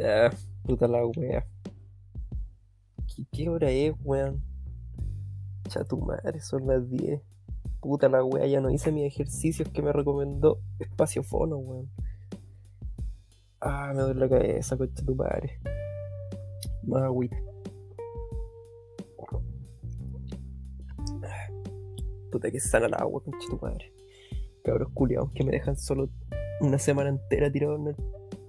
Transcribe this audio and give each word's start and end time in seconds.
Ah, 0.00 0.30
puta 0.64 0.86
la 0.86 1.04
wea. 1.04 1.44
¿Qué, 3.32 3.48
hora 3.48 3.70
es, 3.70 3.94
weón? 4.04 4.44
Cha 5.68 5.84
tu 5.84 5.98
madre, 5.98 6.40
son 6.40 6.66
las 6.66 6.88
10. 6.88 7.20
Puta 7.80 8.08
la 8.08 8.22
wea, 8.22 8.46
ya 8.46 8.60
no 8.60 8.70
hice 8.70 8.92
mis 8.92 9.06
ejercicios 9.06 9.68
que 9.70 9.82
me 9.82 9.92
recomendó 9.92 10.60
Espacio 10.78 11.24
Fono, 11.24 11.56
weón. 11.56 11.90
Ah, 13.60 13.92
me 13.94 14.02
duele 14.02 14.20
la 14.20 14.28
cabeza, 14.28 14.76
concha 14.76 15.04
tu 15.04 15.16
madre. 15.16 15.60
Más 16.84 17.02
agüita. 17.02 17.36
Puta 22.30 22.50
que 22.50 22.60
sana 22.60 22.86
el 22.86 22.94
agua, 22.94 23.20
concha 23.24 23.48
tu 23.50 23.58
madre. 23.60 23.92
Cabros 24.62 24.90
culiados 24.92 25.32
que 25.32 25.42
me 25.42 25.50
dejan 25.50 25.76
solo 25.76 26.08
una 26.60 26.78
semana 26.78 27.08
entera 27.08 27.50
tirado 27.50 27.76
en 27.76 27.96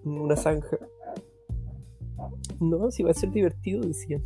una 0.03 0.35
zanja. 0.35 0.77
No, 2.61 2.91
si 2.91 3.03
va 3.03 3.11
a 3.11 3.13
ser 3.13 3.31
divertido, 3.31 3.81
decían. 3.81 4.23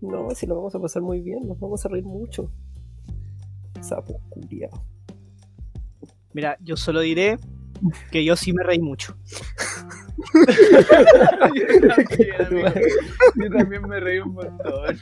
No, 0.00 0.30
si 0.30 0.46
lo 0.46 0.56
vamos 0.56 0.74
a 0.74 0.80
pasar 0.80 1.02
muy 1.02 1.20
bien, 1.20 1.46
nos 1.46 1.58
vamos 1.58 1.84
a 1.84 1.88
reír 1.88 2.04
mucho. 2.04 2.52
Sapo 3.80 4.20
culiao. 4.28 4.84
Mira, 6.32 6.56
yo 6.60 6.76
solo 6.76 7.00
diré 7.00 7.38
que 8.10 8.24
yo 8.24 8.36
sí 8.36 8.52
me 8.52 8.62
reí 8.62 8.80
mucho. 8.80 9.16
yo, 11.54 11.88
también, 11.88 12.46
amigo. 12.46 12.68
Yo 13.36 13.50
también 13.50 13.82
me 13.88 14.00
reí 14.00 14.18
un 14.18 14.34
montón. 14.34 14.98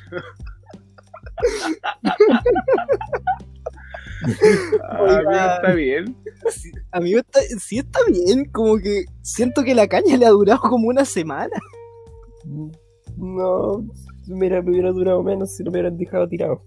Ah, 4.83 5.19
amigo, 5.19 5.55
está 5.57 5.73
bien. 5.75 6.17
Sí, 6.51 6.73
amigo, 6.91 7.21
está, 7.21 7.41
sí 7.61 7.79
está 7.79 8.01
bien, 8.09 8.47
como 8.47 8.79
que 8.79 9.05
siento 9.23 9.63
que 9.63 9.75
la 9.75 9.87
caña 9.89 10.17
le 10.17 10.27
ha 10.27 10.31
durado 10.31 10.61
como 10.61 10.89
una 10.89 11.05
semana. 11.05 11.55
No, 13.17 13.85
mira, 14.27 14.63
me 14.63 14.71
hubiera 14.71 14.91
durado 14.93 15.23
menos 15.23 15.57
si 15.57 15.63
no 15.63 15.71
me 15.71 15.79
hubieran 15.79 15.97
dejado 15.97 16.29
tirado. 16.29 16.63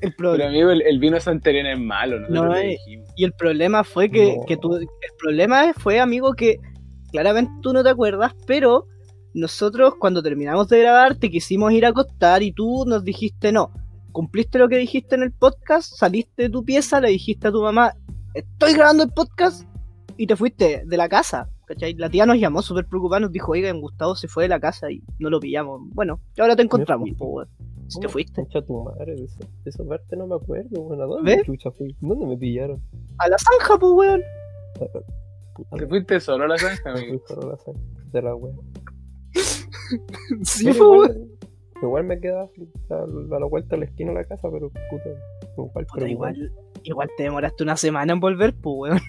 El 0.00 0.14
Pero 0.16 0.44
amigo, 0.44 0.70
el, 0.70 0.82
el 0.82 0.98
vino 0.98 1.18
santeriano 1.18 1.70
es 1.70 1.80
malo, 1.80 2.20
¿no? 2.20 2.28
No, 2.44 2.56
eh. 2.56 2.76
y 3.16 3.24
el 3.24 3.32
problema 3.32 3.84
fue 3.84 4.10
que, 4.10 4.36
No. 4.36 4.44
que 4.44 4.56
tú, 4.58 4.76
el 4.76 4.86
problema 5.18 5.72
fue, 5.72 5.98
amigo, 5.98 6.34
que 6.34 6.58
claramente 7.10 7.50
tú 7.62 7.72
no 7.72 7.82
te 7.82 7.88
acuerdas, 7.88 8.34
pero 8.46 8.86
nosotros 9.32 9.94
cuando 9.98 10.22
terminamos 10.22 10.68
de 10.68 10.80
grabar 10.80 11.16
te 11.16 11.30
quisimos 11.30 11.72
ir 11.72 11.86
a 11.86 11.90
acostar 11.90 12.42
y 12.42 12.52
tú 12.52 12.84
nos 12.86 13.02
dijiste 13.02 13.50
no. 13.50 13.72
Cumpliste 14.12 14.58
lo 14.58 14.68
que 14.68 14.76
dijiste 14.76 15.14
en 15.14 15.22
el 15.22 15.32
podcast, 15.32 15.94
saliste 15.96 16.44
de 16.44 16.50
tu 16.50 16.64
pieza, 16.64 17.00
le 17.00 17.08
dijiste 17.08 17.48
a 17.48 17.52
tu 17.52 17.62
mamá, 17.62 17.92
estoy 18.34 18.74
grabando 18.74 19.04
el 19.04 19.10
podcast 19.10 19.64
y 20.18 20.26
te 20.26 20.36
fuiste 20.36 20.82
de 20.84 20.96
la 20.98 21.08
casa. 21.08 21.48
¿Cachai? 21.68 21.94
La 21.94 22.08
tía 22.10 22.26
nos 22.26 22.38
llamó 22.38 22.62
súper 22.62 22.86
preocupada, 22.86 23.20
nos 23.20 23.32
dijo, 23.32 23.52
oigan, 23.52 23.80
Gustavo 23.80 24.16
se 24.16 24.26
fue 24.26 24.44
de 24.44 24.48
la 24.48 24.58
casa 24.60 24.90
y 24.90 25.02
no 25.20 25.30
lo 25.30 25.38
pillamos. 25.38 25.82
Bueno, 25.94 26.20
y 26.36 26.40
ahora 26.40 26.56
te 26.56 26.62
encontramos, 26.62 27.08
fui. 27.10 27.16
po, 27.16 27.26
weón. 27.26 27.48
Si 27.86 28.00
te 28.00 28.08
fuiste. 28.08 28.42
Concha 28.42 28.60
tu 28.62 28.82
madre, 28.84 29.14
de, 29.14 29.24
eso, 29.24 29.38
de 29.64 29.70
esa 29.70 29.84
parte 29.84 30.14
no 30.16 30.26
me 30.26 30.34
acuerdo, 30.34 30.82
bueno, 30.82 31.04
¿a 31.04 31.06
dónde 31.06 31.36
¿Ves? 31.36 31.46
chucha 31.46 31.70
fui? 31.70 31.96
¿Dónde 32.00 32.26
me 32.26 32.36
pillaron? 32.36 32.82
A 33.18 33.28
la 33.28 33.36
zanja, 33.38 33.78
pues, 33.78 33.92
weón. 33.94 34.20
Puta 35.54 35.76
Te 35.76 35.82
la- 35.82 35.88
fuiste 35.88 36.20
solo 36.20 36.44
a 36.44 36.48
la 36.48 36.58
zanja, 36.58 36.92
fui 36.92 37.02
amigo. 37.04 37.22
solo 37.26 37.46
a 37.48 37.50
la 37.52 37.56
zanja 37.56 37.80
de 38.12 38.22
la 38.22 38.34
wea. 38.34 38.54
Sí, 40.42 40.72
po, 40.74 40.90
weón. 40.90 41.04
igual, 41.12 41.28
igual 41.82 42.04
me 42.04 42.20
quedaba 42.20 42.48
a, 42.90 42.94
a 42.94 43.40
la 43.40 43.46
vuelta 43.46 43.76
de 43.76 43.78
la 43.80 43.84
esquina 43.86 44.10
de 44.10 44.16
la 44.18 44.24
casa, 44.24 44.48
pero 44.50 44.68
puta, 44.70 45.08
igual, 45.56 45.84
Puta, 45.86 45.94
pero 45.94 46.06
igual, 46.06 46.52
igual 46.82 47.08
te 47.16 47.22
demoraste 47.24 47.62
una 47.62 47.76
semana 47.76 48.12
en 48.12 48.20
volver, 48.20 48.54
pues, 48.54 48.92
weón. 48.92 49.00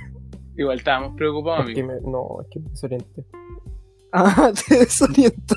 Igual 0.59 0.77
estábamos 0.77 1.15
preocupados, 1.15 1.69
Es 1.69 1.75
que 1.75 1.81
amigo. 1.81 2.02
me, 2.05 2.11
no, 2.11 2.41
es 2.41 2.47
que 2.52 2.59
me 2.59 2.69
desorienté. 2.69 3.25
Ah, 4.11 4.52
te 4.67 4.79
desorientó. 4.79 5.55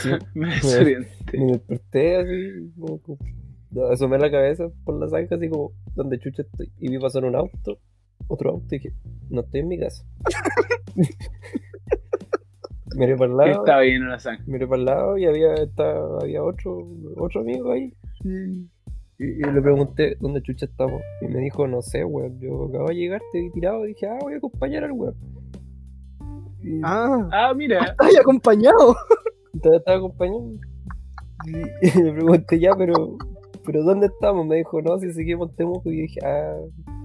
Sí, 0.00 0.10
Me 0.34 0.54
desorienté. 0.54 1.38
me 1.38 1.52
desperté 1.52 2.16
así, 2.16 2.72
como, 2.78 3.00
como- 3.00 3.18
asomé 3.92 4.18
la 4.18 4.30
cabeza 4.30 4.68
por 4.84 4.98
la 5.00 5.08
zanja, 5.08 5.36
así 5.36 5.48
como, 5.48 5.72
donde 5.94 6.18
chucha 6.18 6.42
estoy, 6.42 6.70
y 6.78 6.90
vi 6.90 6.98
pasar 6.98 7.24
un 7.24 7.36
auto, 7.36 7.78
otro 8.28 8.50
auto, 8.50 8.66
y 8.74 8.78
dije, 8.78 8.92
no 9.30 9.40
estoy 9.42 9.60
en 9.60 9.68
mi 9.68 9.78
casa. 9.78 10.04
Miré 12.96 13.16
para 13.16 13.30
el 13.30 13.36
lado, 13.36 13.50
estaba 13.50 13.80
bien 13.82 14.02
en 14.02 14.08
la 14.10 14.18
zanja. 14.18 14.42
miré 14.46 14.66
para 14.66 14.80
el 14.80 14.84
lado 14.84 15.16
y 15.16 15.24
había, 15.24 15.54
estaba- 15.54 16.18
había 16.20 16.42
otro, 16.42 16.88
otro 17.16 17.40
amigo 17.42 17.70
ahí. 17.72 17.94
Y, 19.22 19.24
y 19.24 19.52
le 19.52 19.60
pregunté 19.60 20.16
dónde 20.18 20.40
chucha 20.42 20.64
estamos. 20.64 21.02
Y 21.20 21.26
me 21.28 21.40
dijo, 21.40 21.68
no 21.68 21.82
sé, 21.82 22.04
weón. 22.04 22.40
Yo 22.40 22.64
acabo 22.70 22.88
de 22.88 22.94
llegar, 22.94 23.20
te 23.32 23.40
vi 23.40 23.50
tirado. 23.50 23.84
Y 23.84 23.88
dije, 23.88 24.06
ah, 24.08 24.16
voy 24.20 24.32
a 24.32 24.36
acompañar 24.38 24.84
al 24.84 24.92
weón. 24.92 25.14
Y 26.62 26.80
Ah, 26.82 27.28
Ah, 27.30 27.52
mira. 27.54 27.84
estás 27.90 28.16
acompañado. 28.18 28.96
estaba, 29.54 29.76
estaba 29.76 29.98
acompañando. 29.98 30.58
Y, 31.46 31.50
y 31.98 32.02
le 32.02 32.12
pregunté, 32.12 32.58
ya, 32.58 32.74
pero, 32.76 33.18
pero 33.66 33.82
¿dónde 33.82 34.06
estamos? 34.06 34.46
Me 34.46 34.56
dijo, 34.56 34.80
no, 34.80 34.98
si 34.98 35.12
seguimos 35.12 35.50
en 35.50 35.56
Temuco. 35.56 35.90
Y 35.90 35.96
yo 35.98 36.02
dije, 36.02 36.20
ah, 36.24 36.56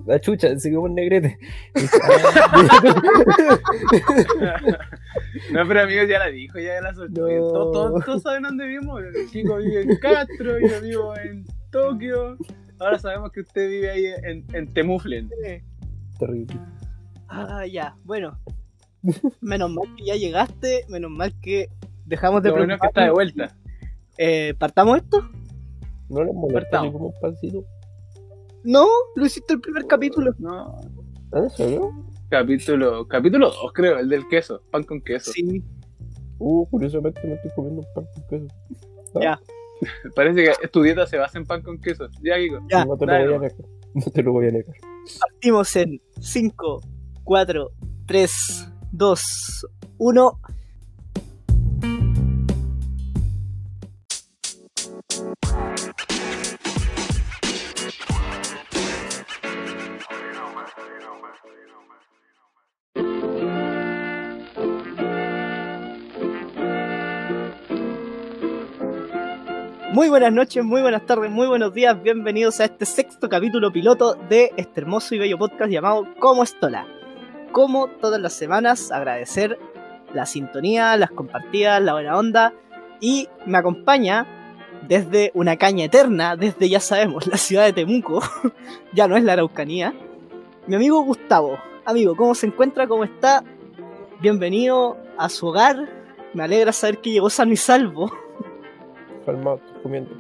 la 0.05 0.19
chucha, 0.21 0.57
seguimos 0.57 0.87
en 0.89 0.95
Negrete. 0.95 1.37
Y 1.75 1.81
dije, 1.81 1.97
"Ah". 4.41 4.59
No, 5.51 5.67
pero 5.67 5.81
amigo 5.81 6.03
ya 6.05 6.19
la 6.19 6.27
dijo, 6.27 6.59
ya 6.59 6.79
la 6.81 6.93
soltó. 6.93 7.27
No. 7.27 7.37
Todos, 7.49 7.71
todos, 7.73 8.05
todos 8.05 8.21
saben 8.21 8.43
dónde 8.43 8.65
vivimos. 8.67 9.01
El 9.03 9.29
chico 9.29 9.57
vive 9.57 9.81
en 9.81 9.97
Castro, 9.97 10.57
yo 10.59 10.81
vivo 10.81 11.13
en 11.17 11.45
Tokio. 11.71 12.37
Ahora 12.79 12.99
sabemos 12.99 13.31
que 13.31 13.41
usted 13.41 13.69
vive 13.69 13.89
ahí 13.91 14.05
en, 14.23 14.45
en 14.53 14.73
Temuflen. 14.73 15.29
Terrible. 16.19 16.59
Ah, 17.27 17.65
ya, 17.65 17.95
bueno. 18.03 18.39
Menos 19.41 19.69
mal 19.71 19.85
que 19.97 20.05
ya 20.05 20.15
llegaste, 20.15 20.85
menos 20.89 21.11
mal 21.11 21.33
que 21.41 21.69
dejamos 22.05 22.41
de 22.43 22.49
Lo 22.49 22.55
bueno 22.57 22.73
es 22.75 22.81
que 22.81 22.87
está 22.87 23.03
de 23.03 23.11
vuelta. 23.11 23.55
Eh, 24.17 24.53
¿Partamos 24.57 24.97
esto? 24.97 25.29
No 26.09 26.23
les 26.23 26.33
molesta 26.33 26.61
Partamos. 26.61 26.85
ni 26.87 26.91
como 26.93 27.07
un 27.07 27.13
pancito. 27.19 27.63
No, 28.63 28.87
lo 29.15 29.25
hiciste 29.25 29.53
el 29.53 29.61
primer 29.61 29.85
capítulo. 29.85 30.33
No. 30.39 30.79
¿Ah, 31.31 31.39
¿En 31.39 31.49
serio? 31.51 31.91
Capítulo, 32.29 33.07
capítulo 33.07 33.47
2, 33.51 33.73
creo, 33.73 33.99
el 33.99 34.09
del 34.09 34.27
queso. 34.27 34.61
Pan 34.71 34.83
con 34.83 35.01
queso. 35.01 35.31
Sí, 35.31 35.63
Uh, 36.37 36.65
curiosamente 36.67 37.25
me 37.25 37.35
estoy 37.35 37.49
comiendo 37.55 37.79
un 37.81 37.87
pan 37.93 38.05
con 38.13 38.27
queso. 38.27 38.47
Ya. 39.21 39.39
Parece 40.15 40.43
que 40.61 40.67
tu 40.67 40.81
dieta 40.81 41.05
se 41.07 41.17
basa 41.17 41.37
en 41.37 41.45
pan 41.45 41.61
con 41.61 41.79
queso. 41.79 42.07
Ya, 42.21 42.37
Kiko. 42.37 42.59
Ya, 42.69 42.85
no 42.85 42.97
te 42.97 43.05
lo 43.05 43.11
dale 43.11 43.25
voy 43.25 43.33
a 43.33 43.37
nomás. 43.37 43.53
negar. 43.53 43.69
No 43.93 44.11
te 44.11 44.23
lo 44.23 44.31
voy 44.33 44.47
a 44.47 44.51
negar. 44.51 44.75
partimos 45.19 45.75
en 45.75 46.01
5, 46.19 46.81
4, 47.23 47.71
3, 48.07 48.71
2, 48.91 49.67
1. 49.97 50.39
Muy 70.05 70.11
buenas 70.11 70.33
noches, 70.33 70.63
muy 70.63 70.83
buenas 70.83 71.03
tardes, 71.07 71.31
muy 71.31 71.47
buenos 71.47 71.73
días. 71.73 71.99
Bienvenidos 72.03 72.59
a 72.59 72.65
este 72.65 72.85
sexto 72.85 73.27
capítulo 73.27 73.71
piloto 73.71 74.13
de 74.13 74.53
este 74.55 74.81
hermoso 74.81 75.15
y 75.15 75.17
bello 75.17 75.39
podcast 75.39 75.71
llamado 75.71 76.05
Como 76.19 76.43
Estola. 76.43 76.85
Como 77.51 77.87
todas 77.87 78.21
las 78.21 78.33
semanas, 78.33 78.91
agradecer 78.91 79.57
la 80.13 80.27
sintonía, 80.27 80.95
las 80.95 81.09
compartidas, 81.09 81.81
la 81.81 81.93
buena 81.93 82.19
onda. 82.19 82.53
Y 83.01 83.29
me 83.47 83.57
acompaña 83.57 84.27
desde 84.87 85.31
una 85.33 85.57
caña 85.57 85.85
eterna, 85.85 86.35
desde 86.35 86.69
ya 86.69 86.79
sabemos, 86.79 87.25
la 87.25 87.37
ciudad 87.37 87.65
de 87.65 87.73
Temuco, 87.73 88.21
ya 88.93 89.07
no 89.07 89.17
es 89.17 89.23
la 89.23 89.33
Araucanía, 89.33 89.95
mi 90.67 90.75
amigo 90.75 91.01
Gustavo. 91.01 91.57
Amigo, 91.83 92.15
¿cómo 92.15 92.35
se 92.35 92.45
encuentra? 92.45 92.85
¿Cómo 92.85 93.05
está? 93.05 93.43
Bienvenido 94.21 94.97
a 95.17 95.29
su 95.29 95.47
hogar. 95.47 95.89
Me 96.35 96.43
alegra 96.43 96.73
saber 96.73 96.99
que 96.99 97.09
llegó 97.09 97.31
sano 97.31 97.53
y 97.53 97.57
salvo. 97.57 98.24
Calmado, 99.25 99.59
estoy 99.65 99.81
comiendo. 99.81 100.11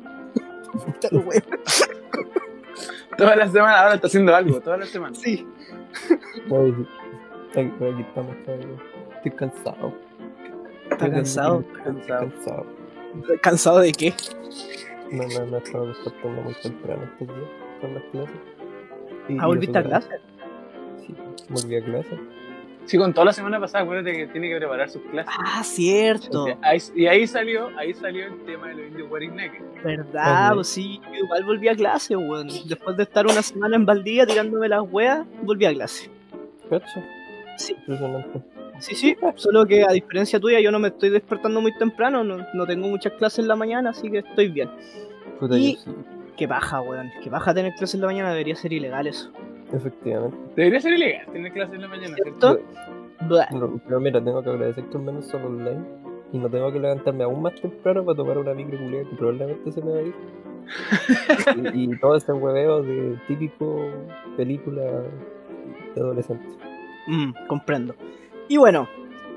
Toda 3.17 3.35
la 3.35 3.47
semana, 3.47 3.81
ahora 3.81 3.95
está 3.95 4.07
haciendo 4.07 4.35
algo, 4.35 4.59
toda 4.59 4.77
la 4.77 4.85
semana. 4.85 5.15
Sí. 5.15 5.47
Voy, 6.47 6.85
aquí, 7.51 7.59
aquí 7.61 8.01
estamos 8.01 8.35
todavía. 8.43 8.67
Estoy 9.15 9.31
cansado. 9.31 9.93
¿Está 10.91 11.09
cansado? 11.11 11.61
Estoy 11.61 11.81
Cansado. 11.83 12.19
cansado. 12.31 12.65
¿Cansado 13.41 13.79
de 13.79 13.91
qué? 13.93 14.13
No, 15.11 15.23
no, 15.27 15.45
no 15.45 15.57
estaba 15.57 15.85
despertando 15.85 16.41
muy 16.41 16.53
temprano 16.55 17.03
estos 17.03 17.27
días 17.27 17.49
con 17.81 17.93
las 17.93 18.03
clases. 18.11 18.35
Y- 19.29 19.37
¿Ah, 19.39 19.45
volviste 19.47 19.77
a 19.77 19.83
clase? 19.83 20.09
Sí, 21.05 21.15
volví 21.49 21.75
a 21.77 21.85
clase. 21.85 22.19
Sí, 22.85 22.97
con 22.97 23.13
toda 23.13 23.25
la 23.25 23.33
semana 23.33 23.59
pasada, 23.59 23.83
acuérdate 23.83 24.13
que 24.15 24.27
tiene 24.27 24.49
que 24.49 24.57
preparar 24.57 24.89
sus 24.89 25.01
clases. 25.03 25.33
Ah, 25.43 25.63
cierto. 25.63 26.43
O 26.43 26.45
sea, 26.45 26.57
ahí- 26.61 26.79
y 26.95 27.07
ahí 27.07 27.25
salió, 27.27 27.69
ahí 27.77 27.93
salió 27.93 28.27
el 28.27 28.43
tema 28.45 28.67
de 28.67 28.75
los 28.75 28.87
indios 28.87 29.09
wearing 29.11 29.35
naked. 29.35 29.63
¿Verdad? 29.83 30.53
Pues 30.53 30.67
sí, 30.67 31.01
yo 31.11 31.23
igual 31.25 31.43
volví 31.45 31.67
a 31.67 31.75
clase, 31.75 32.15
weón. 32.15 32.47
Después 32.67 32.95
de 32.97 33.03
estar 33.03 33.25
una 33.25 33.41
semana 33.41 33.75
en 33.75 33.85
Valdivia 33.85 34.25
tirándome 34.27 34.69
las 34.69 34.81
weas, 34.91 35.25
volví 35.41 35.65
a 35.65 35.73
clase. 35.73 36.09
¿Cacha? 36.69 37.03
Sí. 37.57 37.75
Sí, 38.79 38.93
sí, 38.95 39.15
solo 39.35 39.65
que 39.65 39.83
a 39.83 39.91
diferencia 39.91 40.39
tuya 40.39 40.59
yo 40.59 40.69
no 40.71 40.79
me 40.79 40.89
estoy 40.89 41.09
despertando 41.09 41.61
muy 41.61 41.73
temprano, 41.77 42.23
no, 42.23 42.45
no 42.53 42.65
tengo 42.67 42.87
muchas 42.89 43.13
clases 43.13 43.39
en 43.39 43.47
la 43.47 43.55
mañana, 43.55 43.91
así 43.91 44.11
que 44.11 44.17
estoy 44.19 44.49
bien. 44.49 44.69
Puta, 45.39 45.57
Y- 45.57 45.77
Qué 46.37 46.47
baja, 46.47 46.81
weón. 46.81 47.09
Qué 47.23 47.29
baja 47.29 47.53
tener 47.53 47.71
clases 47.75 47.95
en 47.95 48.01
la 48.01 48.07
mañana, 48.07 48.29
debería 48.31 48.55
ser 48.57 48.73
ilegal 48.73 49.07
eso. 49.07 49.31
Efectivamente. 49.75 50.37
Debería 50.55 50.79
ser 50.81 50.93
ilegal 50.93 51.25
tener 51.31 51.53
clases 51.53 51.75
en 51.75 51.81
la 51.81 51.87
mañana, 51.87 52.15
¿Cierto? 52.15 52.59
Pero, 53.19 53.79
pero 53.85 53.99
mira, 53.99 54.23
tengo 54.23 54.43
que 54.43 54.49
agradecer 54.49 54.83
que 54.85 54.97
al 54.97 55.03
menos 55.03 55.25
son 55.27 55.43
online. 55.43 55.83
Y 56.31 56.37
no 56.37 56.49
tengo 56.49 56.71
que 56.71 56.79
levantarme 56.79 57.23
aún 57.23 57.41
más 57.41 57.55
temprano 57.61 58.03
para 58.03 58.17
tomar 58.17 58.37
una 58.37 58.53
micro 58.53 58.77
culiada 58.77 59.09
que 59.09 59.15
probablemente 59.15 59.71
se 59.71 59.81
me 59.81 59.91
va 59.91 59.97
a 59.97 60.01
ir. 60.01 60.15
y, 61.73 61.93
y 61.93 61.99
todo 61.99 62.15
ese 62.15 62.33
hueveo 62.33 62.81
de 62.81 63.17
típico 63.27 63.89
película 64.35 64.81
de 64.81 66.01
adolescente. 66.01 66.45
Mm, 67.07 67.31
comprendo. 67.47 67.95
Y 68.47 68.57
bueno, 68.57 68.87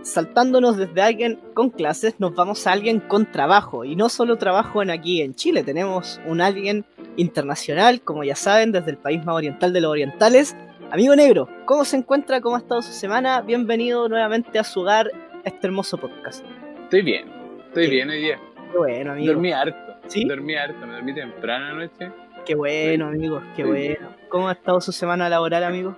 saltándonos 0.02 0.76
desde 0.76 1.00
alguien 1.00 1.40
con 1.54 1.70
clases, 1.70 2.18
nos 2.18 2.34
vamos 2.34 2.66
a 2.66 2.72
alguien 2.72 3.00
con 3.00 3.30
trabajo. 3.30 3.84
Y 3.84 3.96
no 3.96 4.08
solo 4.08 4.36
trabajo 4.36 4.82
en 4.82 4.90
aquí 4.90 5.22
en 5.22 5.34
Chile, 5.34 5.62
tenemos 5.62 6.20
un 6.26 6.40
alguien 6.40 6.84
internacional, 7.16 8.00
como 8.00 8.24
ya 8.24 8.34
saben, 8.34 8.72
desde 8.72 8.90
el 8.90 8.96
país 8.96 9.24
más 9.24 9.34
oriental 9.34 9.72
de 9.72 9.80
los 9.80 9.90
orientales. 9.90 10.56
Amigo 10.90 11.14
negro, 11.16 11.48
¿cómo 11.66 11.84
se 11.84 11.96
encuentra? 11.96 12.40
¿Cómo 12.40 12.56
ha 12.56 12.60
estado 12.60 12.82
su 12.82 12.92
semana? 12.92 13.42
Bienvenido 13.42 14.08
nuevamente 14.08 14.58
a 14.58 14.64
su 14.64 14.80
hogar, 14.80 15.10
a 15.44 15.48
este 15.48 15.66
hermoso 15.66 15.98
podcast. 15.98 16.44
Estoy 16.84 17.02
bien, 17.02 17.28
estoy 17.66 17.90
bien 17.90 18.08
hoy 18.08 18.20
día. 18.20 18.40
Qué 18.72 18.78
bueno, 18.78 19.12
amigo. 19.12 19.32
Dormí 19.32 19.52
harto. 19.52 19.94
¿Sí? 20.06 20.24
Dormí 20.24 20.54
harto, 20.54 20.86
me 20.86 20.94
dormí 20.94 21.14
temprano 21.14 21.66
anoche. 21.66 22.10
Qué 22.46 22.54
bueno, 22.54 23.08
amigo. 23.08 23.42
Qué 23.54 23.64
bueno. 23.64 24.08
¿Cómo 24.30 24.48
ha 24.48 24.52
estado 24.52 24.80
su 24.80 24.92
semana 24.92 25.28
laboral, 25.28 25.64
amigo? 25.64 25.96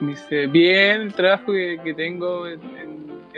Dice, 0.00 0.46
bien, 0.46 1.00
el 1.00 1.14
trabajo 1.14 1.52
que, 1.52 1.80
que 1.82 1.94
tengo 1.94 2.46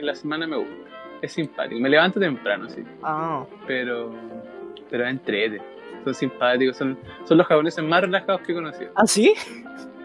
en, 0.01 0.07
la 0.07 0.15
semana 0.15 0.47
me 0.47 0.57
gusta. 0.57 0.75
Es 1.23 1.33
simpático. 1.33 1.81
Me 1.81 1.89
levanto 1.89 2.19
temprano, 2.19 2.69
sí. 2.69 2.83
Ah, 3.03 3.45
Pero, 3.67 4.13
pero 4.91 5.07
entrete. 5.07 5.61
Son 6.05 6.15
simpáticos, 6.15 6.77
son, 6.77 6.99
son 7.25 7.37
los 7.39 7.47
japoneses 7.47 7.85
más 7.85 8.01
relajados 8.01 8.41
que 8.41 8.53
he 8.53 8.55
conocido. 8.55 8.91
¿Ah, 8.95 9.07
sí? 9.07 9.35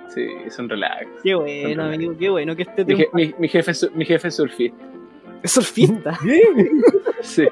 Sí, 0.10 0.28
son 0.50 0.68
relax. 0.70 1.08
Qué 1.24 1.36
bueno, 1.36 1.84
amigo. 1.86 2.14
Qué 2.18 2.30
bueno 2.30 2.56
que 2.56 2.64
esté 2.64 2.84
Mi, 2.86 2.96
je- 2.96 3.10
mi- 3.14 3.34
mi 3.38 3.48
jefe, 3.48 3.72
mi 3.94 4.06
jefe 4.06 4.28
es 4.28 4.36
surfista. 4.36 4.78
Es 5.42 5.52
surfista. 5.52 6.18
Sí. 7.22 7.48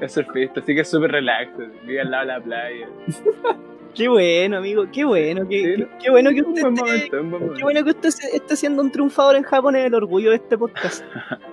Es 0.00 0.12
surfista, 0.14 0.60
así 0.60 0.74
que 0.74 0.80
es 0.80 0.90
súper 0.90 1.12
relax. 1.12 1.50
Vive 1.84 2.00
al 2.00 2.10
lado 2.10 2.26
de 2.26 2.32
la 2.32 2.40
playa. 2.40 2.88
Qué 3.94 4.08
bueno, 4.08 4.56
amigo, 4.58 4.86
qué 4.92 5.04
bueno, 5.04 5.46
qué, 5.48 5.58
Sí, 5.58 5.64
qué- 5.64 5.76
¿no? 5.78 5.88
qué 6.02 6.10
bueno 6.10 6.30
que 6.30 6.40
usted 6.42 6.62
buen 6.62 6.74
esté, 6.74 6.84
momento, 6.86 7.20
un 7.20 7.30
buen 7.30 7.40
qué 7.42 7.46
momento. 7.46 7.64
bueno 7.64 7.84
que 7.84 7.90
usted 7.90 8.10
se- 8.10 8.36
esté 8.36 8.56
siendo 8.56 8.82
un 8.82 8.90
triunfador 8.90 9.36
en 9.36 9.42
Japón 9.42 9.76
es 9.76 9.84
el 9.86 9.94
orgullo 9.94 10.30
de 10.30 10.36
este 10.36 10.56
podcast. 10.58 11.04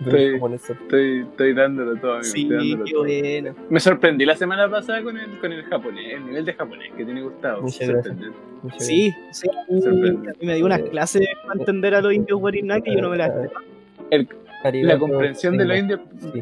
Estoy- 0.00 0.34
en 0.34 0.52
Estoy, 0.54 1.20
estoy 1.22 1.54
dándolo 1.54 1.96
todo, 1.96 2.12
amigo. 2.14 2.24
Sí, 2.24 2.42
estoy 2.42 2.56
dándolo 2.56 2.84
qué 2.84 2.92
todo. 2.92 3.02
bueno. 3.04 3.54
Me 3.70 3.80
sorprendí 3.80 4.24
la 4.26 4.36
semana 4.36 4.68
pasada 4.68 5.02
con 5.02 5.16
el, 5.16 5.38
con 5.38 5.52
el 5.52 5.62
japonés, 5.64 6.14
el 6.14 6.26
nivel 6.26 6.44
de 6.44 6.52
japonés 6.54 6.92
que 6.96 7.04
tiene 7.04 7.22
Gustavo. 7.22 7.62
Muchas 7.62 7.86
Sorprendente. 7.86 8.38
Muchas 8.62 8.82
Sí, 8.84 9.14
sí, 9.32 9.48
a 9.48 9.72
mí, 9.72 9.80
Sorprende. 9.80 10.30
a 10.30 10.32
mí 10.32 10.46
me 10.46 10.54
dio 10.56 10.66
unas 10.66 10.82
clases 10.82 11.26
para 11.46 11.58
entender 11.60 11.94
a 11.94 12.00
los 12.02 12.12
indios 12.12 12.38
Warinaki 12.40 12.90
y 12.90 12.96
yo 12.96 13.02
no 13.02 13.10
me 13.10 13.16
las 13.16 13.30
gracias. 13.34 13.52
Arigato, 14.64 14.88
La 14.94 14.98
comprensión 14.98 15.56
de 15.56 15.64
los 15.64 15.78
indios, 15.78 16.00
sí. 16.18 16.40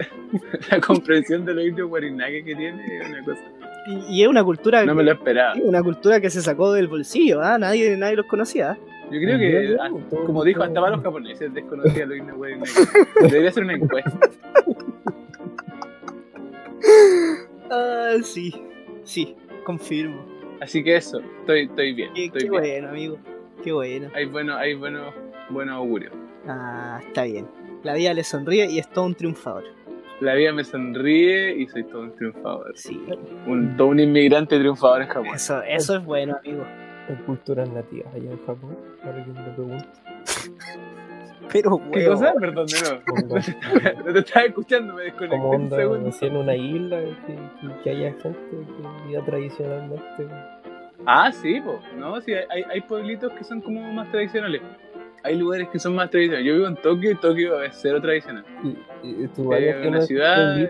la 0.70 0.80
comprensión 0.80 1.44
de 1.44 1.54
los 1.54 1.64
indios 1.64 1.90
Warinaki 1.90 2.42
que 2.44 2.54
tiene 2.56 2.98
es 2.98 3.08
una 3.08 3.24
cosa. 3.24 3.42
Y, 3.86 4.18
y 4.18 4.22
es 4.22 4.28
una 4.28 4.42
cultura, 4.42 4.84
No 4.84 4.94
me 4.94 5.02
lo 5.02 5.12
esperaba. 5.12 5.54
una 5.62 5.82
cultura 5.82 6.20
que 6.20 6.30
se 6.30 6.40
sacó 6.40 6.72
del 6.72 6.88
bolsillo, 6.88 7.40
¿ah? 7.42 7.58
nadie, 7.58 7.96
nadie 7.96 8.16
los 8.16 8.26
conocía. 8.26 8.78
Yo 9.10 9.20
creo 9.20 9.38
que, 9.38 9.76
ah, 9.80 9.90
como 10.24 10.42
dijo, 10.44 10.62
hasta 10.62 10.80
para 10.80 10.96
los 10.96 11.04
japoneses 11.04 11.52
desconocían 11.52 12.10
indios 12.12 12.36
Warinaki. 12.38 12.70
Debería 13.20 13.52
ser 13.52 13.64
una 13.64 13.74
encuesta. 13.74 14.10
Ah, 17.70 18.16
sí, 18.22 18.54
sí, 19.04 19.34
confirmo. 19.64 20.24
Así 20.60 20.82
que 20.84 20.96
eso, 20.96 21.20
estoy, 21.40 21.62
estoy 21.62 21.94
bien. 21.94 22.12
Qué, 22.14 22.26
Estoy 22.26 22.42
qué 22.42 22.50
bien. 22.50 22.60
bueno, 22.62 22.88
amigo, 22.90 23.18
qué 23.62 23.72
bueno. 23.72 24.08
Hay 24.14 24.26
buenos, 24.26 24.56
hay 24.56 24.74
buenos, 24.74 25.14
buenos 25.50 25.74
augurios. 25.76 26.12
Ah, 26.46 27.00
está 27.06 27.24
bien. 27.24 27.46
La 27.82 27.94
vida 27.94 28.14
le 28.14 28.22
sonríe 28.24 28.66
y 28.70 28.78
es 28.78 28.88
todo 28.90 29.06
un 29.06 29.14
triunfador. 29.14 29.64
La 30.24 30.34
vida 30.34 30.52
me 30.52 30.64
sonríe 30.64 31.56
y 31.56 31.66
soy 31.66 31.84
todo 31.84 32.02
un 32.02 32.14
triunfador. 32.16 32.72
Sí, 32.76 33.00
Un, 33.46 33.76
todo 33.76 33.88
un 33.88 34.00
inmigrante 34.00 34.58
triunfador 34.58 35.02
en 35.02 35.08
Japón. 35.08 35.34
eso, 35.34 35.62
eso 35.62 35.96
es 35.96 36.04
bueno, 36.04 36.36
amigo. 36.44 36.64
Hay 37.08 37.16
culturas 37.26 37.68
nativas 37.70 38.12
allá 38.14 38.30
en 38.30 38.38
Japón. 38.46 38.76
Ahora 39.04 39.24
que 39.24 39.30
me 39.32 39.40
lo 39.46 39.54
pregunto. 39.54 39.86
Pero, 41.52 41.78
¿Qué 41.92 41.98
weón, 42.00 42.12
cosa? 42.12 42.32
Perdón, 42.40 42.66
de 42.66 42.80
nuevo. 42.80 43.00
Como, 43.06 43.34
No 44.06 44.12
te 44.12 44.18
estaba 44.18 44.46
escuchando, 44.46 44.94
me 44.94 45.02
desconecté 45.02 45.36
como 45.36 45.50
un 45.50 45.54
onda, 45.64 45.76
segundo. 45.76 46.08
así 46.08 46.26
en 46.26 46.36
una 46.36 46.56
isla 46.56 47.00
que, 47.26 47.34
que, 47.34 47.82
que 47.84 47.90
haya 47.90 48.12
gente 48.14 48.38
que 48.50 49.08
viva 49.08 49.24
tradicionalmente. 49.24 50.28
Ah, 51.06 51.30
sí, 51.30 51.60
po. 51.60 51.78
No, 51.98 52.18
sí, 52.22 52.32
hay, 52.32 52.62
hay 52.70 52.80
pueblitos 52.80 53.30
que 53.34 53.44
son 53.44 53.60
como 53.60 53.92
más 53.92 54.10
tradicionales. 54.10 54.62
Hay 55.24 55.36
lugares 55.38 55.68
que 55.70 55.78
son 55.78 55.94
más 55.94 56.10
tradicionales. 56.10 56.46
Yo 56.46 56.54
vivo 56.54 56.66
en 56.68 56.76
Tokio 56.76 57.10
y 57.10 57.14
Tokio 57.16 57.62
es 57.62 57.74
cero 57.80 57.98
tradicional. 58.00 58.44
Y, 59.02 59.08
y 59.24 59.28
tú 59.28 59.42
Eh, 59.44 59.56
vayas 59.56 59.84
a 59.84 59.88
una 59.88 59.98
un 60.00 60.06
ciudad- 60.06 60.58
y 60.58 60.66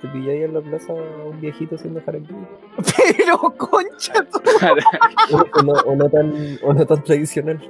te 0.00 0.08
pilláis 0.08 0.42
en 0.44 0.54
la 0.54 0.60
plaza 0.60 0.92
a 0.92 1.24
un 1.24 1.40
viejito 1.40 1.76
haciendo 1.76 2.02
harakiri. 2.04 2.34
pero 3.16 3.38
concha, 3.56 4.12
tu- 4.32 5.36
o, 5.36 5.62
no, 5.62 5.72
o, 5.72 5.94
no 5.96 6.10
tan, 6.10 6.58
o 6.62 6.74
no 6.74 6.84
tan 6.84 7.04
tradicional. 7.04 7.60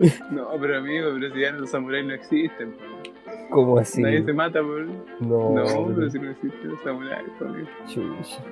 no, 0.32 0.48
pero 0.60 0.78
amigo, 0.78 1.10
pero 1.14 1.32
si 1.34 1.40
ya 1.40 1.52
los 1.52 1.70
samuráis 1.70 2.06
no 2.06 2.14
existen. 2.14 2.72
po. 2.72 3.50
como 3.50 3.78
así? 3.78 4.02
Nadie 4.02 4.24
se 4.24 4.32
mata 4.32 4.60
por. 4.60 4.84
No, 5.20 5.54
No, 5.54 5.64
pero- 5.64 5.92
pero 5.94 6.10
si 6.10 6.18
no 6.18 6.30
existen 6.30 6.70
los 6.70 6.80
samuráis, 6.82 7.28
po, 7.38 7.44
amigo. 7.44 7.68
chucha. 7.86 8.42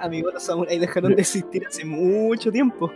amigo, 0.00 0.30
los 0.30 0.42
samuráis 0.42 0.80
dejaron 0.80 1.14
de 1.14 1.22
existir 1.22 1.66
hace 1.66 1.84
mucho 1.86 2.52
tiempo. 2.52 2.90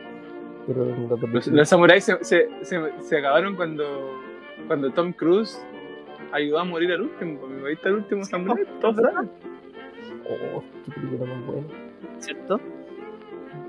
Pero 0.69 0.85
Los, 1.33 1.47
los 1.49 1.69
samuráis 1.69 2.05
se, 2.05 2.23
se, 2.25 2.49
se, 2.63 2.79
se 3.01 3.19
acabaron 3.19 3.57
cuando, 3.57 4.21
cuando 4.67 4.91
Tom 4.91 5.13
Cruise 5.13 5.59
ayudó 6.31 6.59
a 6.61 6.65
morir 6.65 6.93
al 6.93 7.01
último. 7.03 7.41
Ahí 7.67 7.73
está 7.73 7.89
el 7.89 7.97
último 7.97 8.23
samurái. 8.25 8.65
Todos 8.81 8.97
saben. 8.97 9.31
Oh, 10.55 10.63
qué 10.85 10.93
película 11.01 11.35
más 11.35 11.47
buena. 11.47 11.67
¿Cierto? 12.19 12.61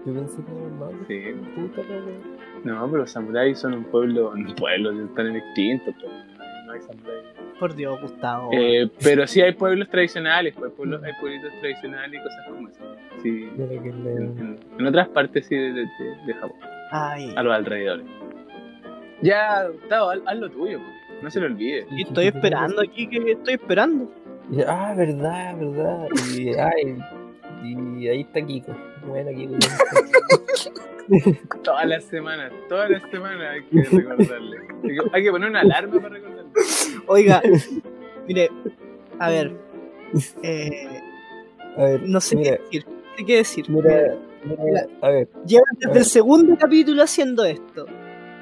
Yo 0.05 0.13
pensé 0.13 0.43
que 0.43 0.51
era 0.51 0.69
más 0.75 0.91
Sí. 1.07 1.21
puta 1.55 1.81
la 1.89 1.95
wea. 2.05 2.15
No, 2.65 2.85
pero 2.87 2.97
los 3.03 3.11
samuráis 3.11 3.57
son 3.59 3.73
un 3.75 3.83
pueblo, 3.85 4.31
un 4.31 4.53
pueblo, 4.55 4.91
están 4.91 5.33
extintos, 5.35 5.95
pero 5.97 6.11
no 6.65 6.71
hay 6.73 6.81
samuráis. 6.81 7.23
Por 7.57 7.75
Dios, 7.75 7.99
Gustavo. 8.01 8.49
Eh, 8.53 8.89
pero 9.03 9.25
sí 9.27 9.41
hay 9.41 9.53
pueblos 9.53 9.89
tradicionales, 9.89 10.53
pues, 10.57 10.71
pueblos, 10.73 11.01
hay 11.03 11.13
pueblitos 11.21 11.51
tradicionales 11.61 12.19
y 12.19 12.23
cosas 12.23 12.45
como 12.47 12.67
eso. 12.69 12.95
Sí, 13.21 13.49
en, 13.57 14.07
en- 14.07 14.59
en 14.77 14.85
otras 14.87 15.07
partes 15.09 15.45
sí 15.47 15.55
de- 15.55 15.85
de 16.25 16.33
Japón, 16.35 16.57
Ay, 16.91 17.33
a 17.35 17.43
los 17.43 17.53
alrededores. 17.53 18.05
Ya, 19.21 19.67
Gustavo, 19.67 20.11
haz, 20.11 20.19
haz 20.25 20.37
lo 20.37 20.49
tuyo, 20.49 20.79
no 21.21 21.29
se 21.29 21.39
lo 21.39 21.47
olvide. 21.47 21.85
y 21.91 22.03
estoy 22.03 22.27
esperando 22.27 22.81
aquí, 22.81 23.07
que 23.07 23.31
estoy 23.31 23.55
esperando. 23.55 24.09
Ah, 24.67 24.93
verdad, 24.97 25.55
verdad. 25.57 26.07
Y, 26.35 26.49
ay, 26.55 26.97
y 27.63 28.07
ahí 28.07 28.21
está 28.21 28.41
Kiko. 28.41 28.75
Buena 29.05 29.31
Kiko. 29.31 29.55
Todas 31.63 31.87
las 31.87 32.03
semanas, 32.03 32.51
todas 32.67 32.89
las 32.89 33.01
semanas 33.09 33.41
hay 33.51 33.63
que 33.63 33.89
recordarle. 33.97 34.57
Hay 35.11 35.23
que, 35.23 35.31
poner 35.31 35.49
una 35.49 35.61
alarma 35.61 35.99
para 35.99 36.15
recordarle. 36.15 36.51
Oiga, 37.07 37.41
mire, 38.27 38.49
a 39.17 39.29
ver, 39.29 39.51
eh, 40.43 41.01
A 41.77 41.83
ver, 41.83 42.01
no 42.03 42.21
sé 42.21 42.35
mira, 42.35 42.57
qué 42.57 42.61
decir. 42.63 42.85
No 42.87 43.17
sé 43.17 43.25
qué 43.25 43.35
decir. 43.37 43.69
mira, 43.69 44.17
mira, 44.43 44.87
a 45.01 45.09
ver, 45.09 45.29
Llevan 45.45 45.75
desde 45.79 45.99
el 45.99 46.05
segundo 46.05 46.55
capítulo 46.57 47.03
haciendo 47.03 47.43
esto. 47.45 47.85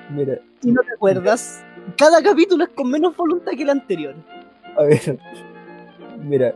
mira, 0.10 0.40
Y 0.62 0.72
no 0.72 0.82
te 0.82 0.94
acuerdas. 0.94 1.64
Cada 1.98 2.22
capítulo 2.22 2.64
es 2.66 2.70
con 2.72 2.90
menos 2.92 3.16
voluntad 3.16 3.52
que 3.54 3.64
el 3.64 3.70
anterior. 3.70 4.16
a 4.78 4.84
ver. 4.84 5.18
Mira, 6.20 6.54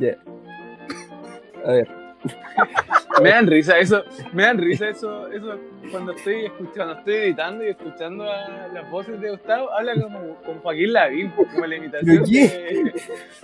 ya. 0.00 0.18
A 1.64 1.72
ver, 1.72 1.88
Me 3.22 3.30
dan 3.30 3.46
risa 3.46 3.78
eso, 3.78 4.02
me 4.32 4.42
dan 4.44 4.58
risa 4.58 4.88
eso, 4.88 5.28
eso 5.28 5.58
cuando 5.90 6.12
estoy 6.12 6.46
escuchando, 6.46 6.94
estoy 6.94 7.14
editando 7.14 7.64
y 7.64 7.68
escuchando 7.68 8.24
a 8.30 8.68
las 8.72 8.90
voces 8.90 9.20
de 9.20 9.30
Gustavo, 9.30 9.70
habla 9.72 9.94
como 9.94 10.34
con 10.44 10.58
Joaquín 10.60 10.92
Lavín, 10.92 11.30
como 11.30 11.66
la 11.66 11.76
imitación 11.76 12.24
de, 12.24 12.92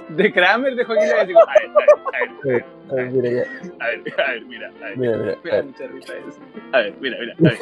de 0.09 0.33
Kramer 0.33 0.75
de 0.75 0.85
Joaquín 0.85 1.09
Lavín. 1.09 1.27
Digo, 1.29 1.41
a 1.41 1.55
ver, 1.55 2.65
a 2.91 2.95
ver, 2.95 3.07
a 3.13 3.13
ver, 3.13 3.13
a 3.13 3.13
ver, 3.13 3.13
mira, 3.13 3.31
a 3.79 3.85
ver, 3.87 4.21
a 4.21 4.33
ver, 4.33 4.45
mira, 4.47 4.69
a 4.69 4.85
ver, 4.85 4.97
Mira, 4.99 5.17
mira, 5.17 5.39
me 5.45 5.51
a 5.51 5.55
da 5.55 5.57
ver. 5.57 5.65
mucha 5.65 5.87
risa 5.87 6.13
eso. 6.17 6.41
A 6.73 6.79
ver, 6.79 6.95
mira, 7.01 7.17
mira, 7.21 7.35
a 7.39 7.43
ver. 7.43 7.59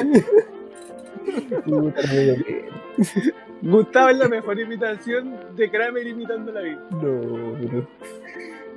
Gustavo 3.61 4.09
es 4.09 4.17
la 4.17 4.27
mejor 4.29 4.59
imitación 4.59 5.35
de 5.55 5.69
Kramer 5.69 6.07
imitando 6.07 6.51
a 6.51 6.55
Lavín. 6.55 6.79
No, 6.91 7.57
pero. 7.59 7.87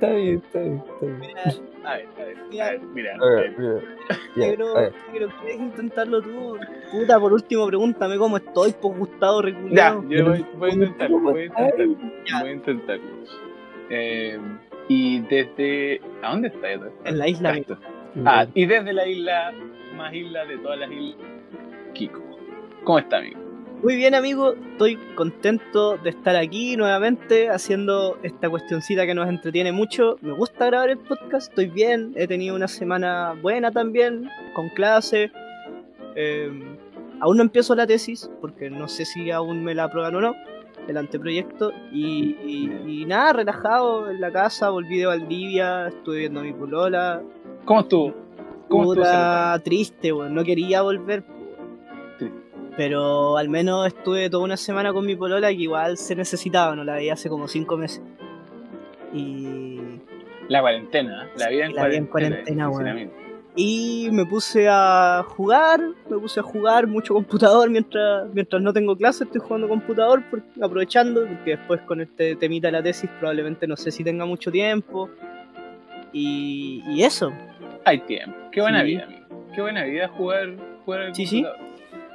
Está 0.03 0.15
bien, 0.15 0.35
está 0.45 0.59
bien, 0.59 0.83
está 0.85 1.05
bien. 1.05 1.21
A 1.85 1.95
ver, 1.97 2.07
a 2.17 2.23
ver, 2.23 2.37
Mira, 2.49 2.67
a 2.67 2.71
ver, 2.71 2.81
mira. 2.93 3.13
A 3.21 3.25
ver, 3.25 3.55
mira. 3.57 3.81
Ya, 4.35 4.47
Negro, 4.47 4.77
a 4.77 4.81
ver. 4.81 4.93
negro, 5.11 5.29
¿quieres 5.41 5.59
intentarlo 5.59 6.21
tú? 6.21 6.57
Puta, 6.91 7.19
por 7.19 7.33
último, 7.33 7.67
pregúntame 7.67 8.17
cómo 8.17 8.37
estoy, 8.37 8.73
pues 8.81 8.97
Gustavo 8.97 9.41
Ya, 9.41 9.45
reculeado. 9.47 10.03
yo 10.09 10.25
voy, 10.25 10.45
voy 10.57 10.69
a 10.69 10.73
intentarlo, 10.73 11.19
voy 11.19 11.41
a 11.41 11.45
intentarlo. 11.45 11.95
Ya. 12.25 12.39
Voy 12.41 12.49
a 12.49 12.53
intentarlo. 12.53 13.05
Eh, 13.89 14.39
y 14.87 15.19
desde. 15.21 16.01
¿A 16.21 16.31
dónde 16.31 16.47
está 16.49 16.71
esto? 16.71 16.89
En 17.05 17.17
la 17.17 17.27
isla. 17.27 17.57
Esto. 17.57 17.77
Ah, 18.25 18.45
y 18.53 18.65
desde 18.65 18.93
la 18.93 19.07
isla, 19.07 19.51
más 19.97 20.13
isla 20.13 20.45
de 20.45 20.57
todas 20.59 20.79
las 20.79 20.91
islas, 20.91 21.17
Kiko. 21.93 22.21
¿Cómo 22.83 22.99
está, 22.99 23.17
amigo? 23.17 23.39
Muy 23.83 23.97
bien, 23.97 24.15
amigo. 24.15 24.53
Estoy 24.71 24.95
contento 25.15 25.97
de 25.97 26.11
estar 26.11 26.35
aquí 26.37 26.77
nuevamente 26.77 27.49
haciendo 27.49 28.17
esta 28.23 28.49
cuestioncita 28.49 29.05
que 29.05 29.13
nos 29.13 29.27
entretiene 29.27 29.73
mucho. 29.73 30.15
Me 30.21 30.31
gusta 30.31 30.67
grabar 30.67 30.89
el 30.89 30.97
podcast, 30.99 31.49
estoy 31.49 31.67
bien. 31.67 32.13
He 32.15 32.25
tenido 32.27 32.55
una 32.55 32.69
semana 32.69 33.33
buena 33.41 33.71
también, 33.71 34.29
con 34.53 34.69
clase. 34.69 35.31
Eh, 36.15 36.49
aún 37.19 37.37
no 37.37 37.43
empiezo 37.43 37.75
la 37.75 37.85
tesis, 37.85 38.31
porque 38.39 38.69
no 38.69 38.87
sé 38.87 39.03
si 39.03 39.31
aún 39.31 39.63
me 39.65 39.75
la 39.75 39.85
aprueban 39.85 40.15
o 40.15 40.21
no, 40.21 40.33
el 40.87 40.95
anteproyecto. 40.95 41.73
Y, 41.91 42.37
y- 42.45 43.01
y 43.01 43.05
nada, 43.05 43.33
relajado 43.33 44.09
en 44.09 44.21
la 44.21 44.31
casa, 44.31 44.69
volví 44.69 44.97
de 44.99 45.07
Valdivia, 45.07 45.89
estuve 45.89 46.19
viendo 46.19 46.39
a 46.39 46.43
mi 46.43 46.53
polola. 46.53 47.21
¿Cómo 47.65 47.81
estuvo? 47.81 48.13
¿Cómo 48.69 48.93
estuvo? 48.93 49.63
Triste. 49.65 50.11
No 50.29 50.43
quería 50.45 50.81
volver. 50.83 51.23
Pero 52.75 53.37
al 53.37 53.49
menos 53.49 53.85
estuve 53.87 54.29
toda 54.29 54.43
una 54.45 54.57
semana 54.57 54.91
con 54.93 55.05
mi 55.05 55.15
polola 55.15 55.49
que 55.49 55.53
igual 55.61 55.97
se 55.97 56.15
necesitaba, 56.15 56.75
no 56.75 56.83
la 56.83 56.95
veía 56.95 57.13
hace 57.13 57.29
como 57.29 57.47
cinco 57.47 57.77
meses. 57.77 58.01
Y, 59.13 59.79
La 60.49 60.61
cuarentena, 60.61 61.25
¿eh? 61.25 61.29
la 61.37 61.49
vida 61.49 61.65
en 61.65 61.75
La 61.75 61.81
cuarentena. 61.81 62.09
cuarentena, 62.11 62.65
confinamiento. 62.69 63.15
y 63.55 64.09
me 64.11 64.25
puse 64.25 64.67
a 64.67 65.23
jugar, 65.27 65.81
me 66.09 66.17
puse 66.17 66.39
a 66.39 66.43
jugar 66.43 66.87
mucho 66.87 67.13
computador 67.13 67.69
mientras, 67.69 68.27
mientras 68.33 68.59
no 68.63 68.73
tengo 68.73 68.95
clase, 68.97 69.25
estoy 69.25 69.39
jugando 69.41 69.67
computador 69.69 70.23
por- 70.31 70.41
aprovechando, 70.59 71.27
porque 71.27 71.51
después 71.57 71.79
con 71.81 72.01
este 72.01 72.35
temita 72.37 72.69
de 72.69 72.71
la 72.71 72.81
tesis 72.81 73.07
probablemente 73.19 73.67
no 73.67 73.77
sé 73.77 73.91
si 73.91 74.03
tenga 74.03 74.25
mucho 74.25 74.51
tiempo. 74.51 75.09
Y, 76.11 76.83
y 76.87 77.03
eso. 77.03 77.31
Hay 77.85 77.99
tiempo. 77.99 78.35
Qué 78.51 78.61
buena 78.61 78.81
Sí. 78.81 78.85
vida, 78.87 79.03
amigo. 79.03 79.25
Qué 79.53 79.61
buena 79.61 79.83
vida 79.83 80.07
jugar, 80.07 80.49
jugar 80.85 81.01
al 81.01 81.15
Sí, 81.15 81.25
sí. 81.27 81.45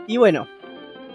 Y 0.09 0.17
bueno, 0.17 0.49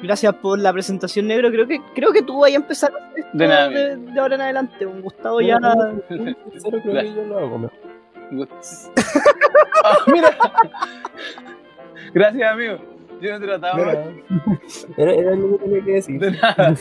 gracias 0.01 0.33
por 0.35 0.57
la 0.59 0.71
presentación 0.71 1.27
negro. 1.27 1.49
Creo 1.51 1.67
que 1.67 1.81
creo 1.93 2.13
que 2.13 2.21
tú 2.21 2.39
vayas 2.39 2.59
a 2.59 2.61
empezar 2.61 2.93
esto 3.15 3.29
De 3.33 3.47
nada, 3.47 3.67
de, 3.69 3.97
de 3.97 4.19
ahora 4.19 4.35
en 4.35 4.41
adelante. 4.41 4.85
Un 4.85 5.01
Gustavo 5.01 5.41
ya. 5.41 5.59
Sincero, 6.51 6.79
creo 6.81 7.01
que 7.01 7.13
yo 7.13 7.25
lo 7.25 7.37
hago. 7.39 7.71
Ah, 9.85 9.97
mira. 10.07 10.29
Gracias, 12.13 12.51
amigo. 12.51 12.77
Yo 13.21 13.37
no 13.37 13.45
trataba 13.45 13.75
Mira, 13.77 14.05
Era, 14.97 15.11
era 15.13 15.35
lo 15.35 15.57
que 15.57 15.63
tenía 15.65 15.83
que 15.83 15.91
decir. 15.91 16.19
de 16.19 16.31
nada. 16.31 16.75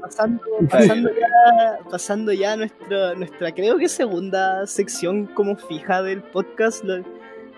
Pasando, 0.00 0.42
pasando 0.70 1.10
ya, 1.10 1.78
pasando 1.90 2.32
ya 2.32 2.52
a 2.52 2.56
nuestra, 2.56 3.14
nuestra, 3.14 3.52
creo 3.52 3.76
que 3.78 3.88
segunda 3.88 4.66
sección 4.66 5.26
como 5.26 5.56
fija 5.56 6.02
del 6.02 6.22
podcast. 6.22 6.84
Lo- 6.84 7.02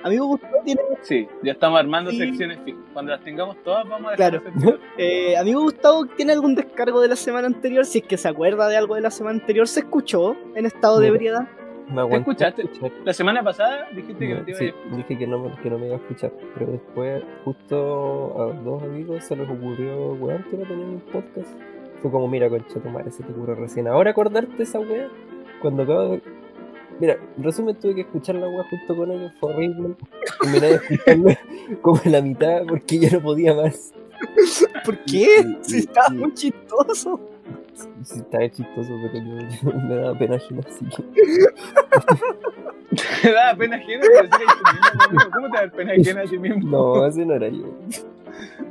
amigo 0.02 0.26
Gustavo 0.26 0.54
tiene, 0.64 0.80
Sí, 1.02 1.26
ya 1.42 1.52
estamos 1.52 1.78
armando 1.78 2.10
Sí. 2.10 2.18
secciones 2.18 2.58
fijas. 2.64 2.80
Cuando 2.92 3.12
las 3.12 3.22
tengamos 3.22 3.56
todas, 3.62 3.88
vamos 3.88 4.08
a 4.12 4.16
dejar 4.16 4.40
Claro. 4.42 4.56
hacer- 4.56 4.80
eh, 4.98 5.36
amigo 5.36 5.62
Gustavo 5.62 6.06
tiene 6.16 6.32
algún 6.32 6.54
descargo 6.54 7.00
de 7.00 7.08
la 7.08 7.16
semana 7.16 7.46
anterior. 7.46 7.84
Si 7.84 7.98
es 7.98 8.04
que 8.04 8.16
se 8.16 8.28
acuerda 8.28 8.68
de 8.68 8.76
algo 8.76 8.94
de 8.94 9.00
la 9.02 9.10
semana 9.10 9.38
anterior, 9.40 9.66
se 9.68 9.80
escuchó 9.80 10.36
en 10.54 10.66
estado 10.66 10.98
de 11.00 11.08
ebriedad. 11.08 11.46
Me 11.88 12.00
aguanté 12.00 12.18
escuchaste? 12.32 12.62
escuchar. 12.62 12.90
La 13.04 13.12
semana 13.12 13.44
pasada 13.44 13.86
dijiste 13.94 14.26
que 14.26 14.34
no 14.34 14.42
te 14.44 14.50
iba 14.50 14.56
a 14.56 14.60
Sí, 14.60 14.64
ir. 14.66 14.74
dije 14.96 15.18
que 15.18 15.26
no, 15.28 15.38
me, 15.38 15.54
que 15.62 15.70
no 15.70 15.78
me 15.78 15.86
iba 15.86 15.94
a 15.94 15.98
escuchar, 15.98 16.32
pero 16.58 16.72
después 16.72 17.22
justo 17.44 18.42
a 18.42 18.52
dos 18.64 18.82
amigos 18.82 19.22
se 19.24 19.36
les 19.36 19.48
ocurrió, 19.48 20.14
weón, 20.14 20.44
que 20.50 20.56
no 20.56 20.64
tenían 20.66 20.88
un 20.90 21.00
podcast. 21.12 21.48
Fue 22.02 22.10
como, 22.10 22.26
mira, 22.28 22.48
concha 22.50 22.80
tu 22.80 22.88
madre, 22.88 23.10
se 23.12 23.22
te 23.22 23.30
ocurrió 23.32 23.54
recién. 23.54 23.86
Ahora 23.88 24.10
acordarte 24.10 24.56
de 24.56 24.62
esa 24.64 24.80
weá, 24.80 25.08
cuando 25.62 25.84
acabo 25.84 26.08
de... 26.08 26.22
Mira, 26.98 27.18
en 27.36 27.44
resumen 27.44 27.76
tuve 27.76 27.94
que 27.94 28.00
escuchar 28.02 28.36
la 28.36 28.48
weá 28.48 28.64
junto 28.70 28.96
con 28.96 29.10
ellos, 29.10 29.32
fue 29.38 29.52
horrible. 29.52 29.94
Terminé 30.40 30.66
de 30.66 30.74
escucharla 30.76 31.38
como 31.82 32.00
en 32.04 32.12
la 32.12 32.22
mitad 32.22 32.62
porque 32.68 32.98
ya 32.98 33.10
no 33.10 33.20
podía 33.22 33.52
más. 33.54 33.92
¿Por 34.84 34.98
qué? 35.04 35.26
Sí, 35.42 35.56
Si 35.62 35.70
sí, 35.72 35.78
estaba 35.80 36.06
sí. 36.08 36.14
muy 36.14 36.32
chistoso. 36.34 37.20
Sí, 38.02 38.18
estaba 38.20 38.48
chistoso, 38.50 38.90
pero 39.12 39.24
yo- 39.24 39.72
me 39.88 39.94
daba 39.96 40.18
pena 40.18 40.36
ajena, 40.36 40.62
así 40.66 40.84
que... 40.86 41.02
Te 43.22 43.30
da 43.32 43.54
pena 43.54 43.76
ajena, 43.76 44.04
pero 44.10 44.28
si 44.28 44.34
amigo. 45.04 45.30
¿Cómo 45.34 45.50
te 45.50 45.56
da 45.58 45.68
pena 45.70 45.92
ajena 45.92 46.20
a 46.22 46.24
ti 46.24 46.38
mismo? 46.38 46.70
No, 46.70 47.06
ese 47.06 47.26
no 47.26 47.34
era 47.34 47.48
yo. 47.48 47.66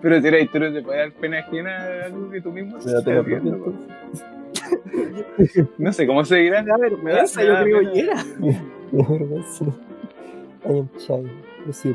Pero 0.02 0.22
si 0.22 0.28
eres 0.28 0.52
tú, 0.52 0.60
no 0.60 0.74
te 0.74 0.82
puede 0.82 1.00
dar 1.00 1.12
pena 1.14 1.40
ajena 1.40 1.78
a 1.78 2.06
algo 2.06 2.30
que 2.30 2.42
tú 2.42 2.52
mismo 2.52 2.78
Me 2.78 2.92
da 2.92 3.02
pena 3.02 3.20
estás 3.22 3.44
entonces. 3.44 3.96
No 5.78 5.94
sé 5.94 6.08
cómo 6.08 6.26
se 6.26 6.38
dirá. 6.38 6.62
Me 6.64 6.70
da 6.70 6.78
vergüenza, 6.78 7.44
yo 7.44 7.56
creo 7.64 7.92
que 7.92 8.00
era. 8.00 8.24
Me 8.92 9.04
da 9.04 9.10
vergüenza. 9.10 9.66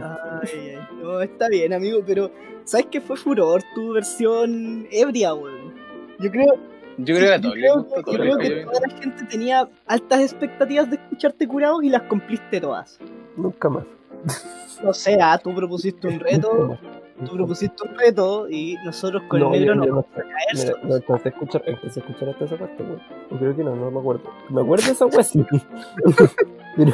Ay, 0.02 0.48
ay, 0.52 0.78
no, 1.02 1.20
está 1.20 1.48
bien, 1.48 1.72
amigo, 1.72 2.00
pero 2.06 2.30
¿sabes 2.64 2.86
qué 2.90 3.00
fue 3.00 3.16
furor 3.16 3.62
tu 3.74 3.92
versión 3.92 4.86
ebria, 4.90 5.34
weón? 5.34 5.74
Yo 6.18 6.30
creo, 6.30 6.54
Yo 6.98 7.14
creo 7.14 7.28
que 7.28 7.34
a 7.34 7.40
todos 7.40 7.56
les 7.56 7.70
creo 7.70 7.84
que, 7.84 8.02
todo 8.02 8.12
yo 8.12 8.20
creo 8.20 8.38
que 8.38 8.48
que 8.48 8.60
yo 8.60 8.66
toda 8.66 8.80
la 8.86 8.94
gente 8.96 9.24
tenía 9.24 9.68
altas 9.86 10.20
expectativas 10.20 10.90
de 10.90 10.96
escucharte 10.96 11.46
curado 11.48 11.82
y 11.82 11.88
las 11.88 12.02
cumpliste 12.02 12.60
todas. 12.60 12.98
Nunca 13.36 13.68
más. 13.68 13.84
No 14.82 14.92
sé, 14.92 15.16
ah, 15.20 15.38
tú 15.42 15.54
propusiste 15.54 16.06
un 16.06 16.14
Nunca 16.14 16.28
reto, 16.30 16.68
más. 16.68 16.78
Tú 17.26 17.34
propusiste 17.36 17.88
un 17.88 17.96
reto 17.98 18.48
y 18.48 18.76
nosotros 18.84 19.22
con 19.28 19.40
No, 19.40 19.52
el 19.54 19.60
negro 19.60 19.74
yo- 19.74 19.74
nos 19.76 19.86
yo 19.86 19.92
no 19.92 19.96
vamos 19.96 20.82
a 20.84 20.86
no 20.88 20.94
alcancé 20.94 21.28
escuchar, 21.30 21.62
empecé 21.66 22.00
a 22.00 22.02
escuchar 22.04 22.28
hasta 22.30 22.44
esa 22.44 22.56
parte, 22.56 22.82
güey. 22.82 22.98
O 23.30 23.36
creo 23.38 23.56
que 23.56 23.64
no, 23.64 23.76
no 23.76 23.90
me 23.90 23.98
acuerdo. 24.00 24.22
Me 24.48 24.60
acuerdo 24.62 24.86
de 24.86 24.92
esa 24.92 25.06
weá, 25.06 25.22
sí. 25.22 25.44
Pero 26.76 26.92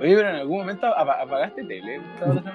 Oye, 0.00 0.14
pero 0.14 0.28
en 0.30 0.36
algún 0.36 0.58
momento 0.58 0.86
apa- 0.86 1.20
apagaste 1.22 1.64
tele. 1.64 2.00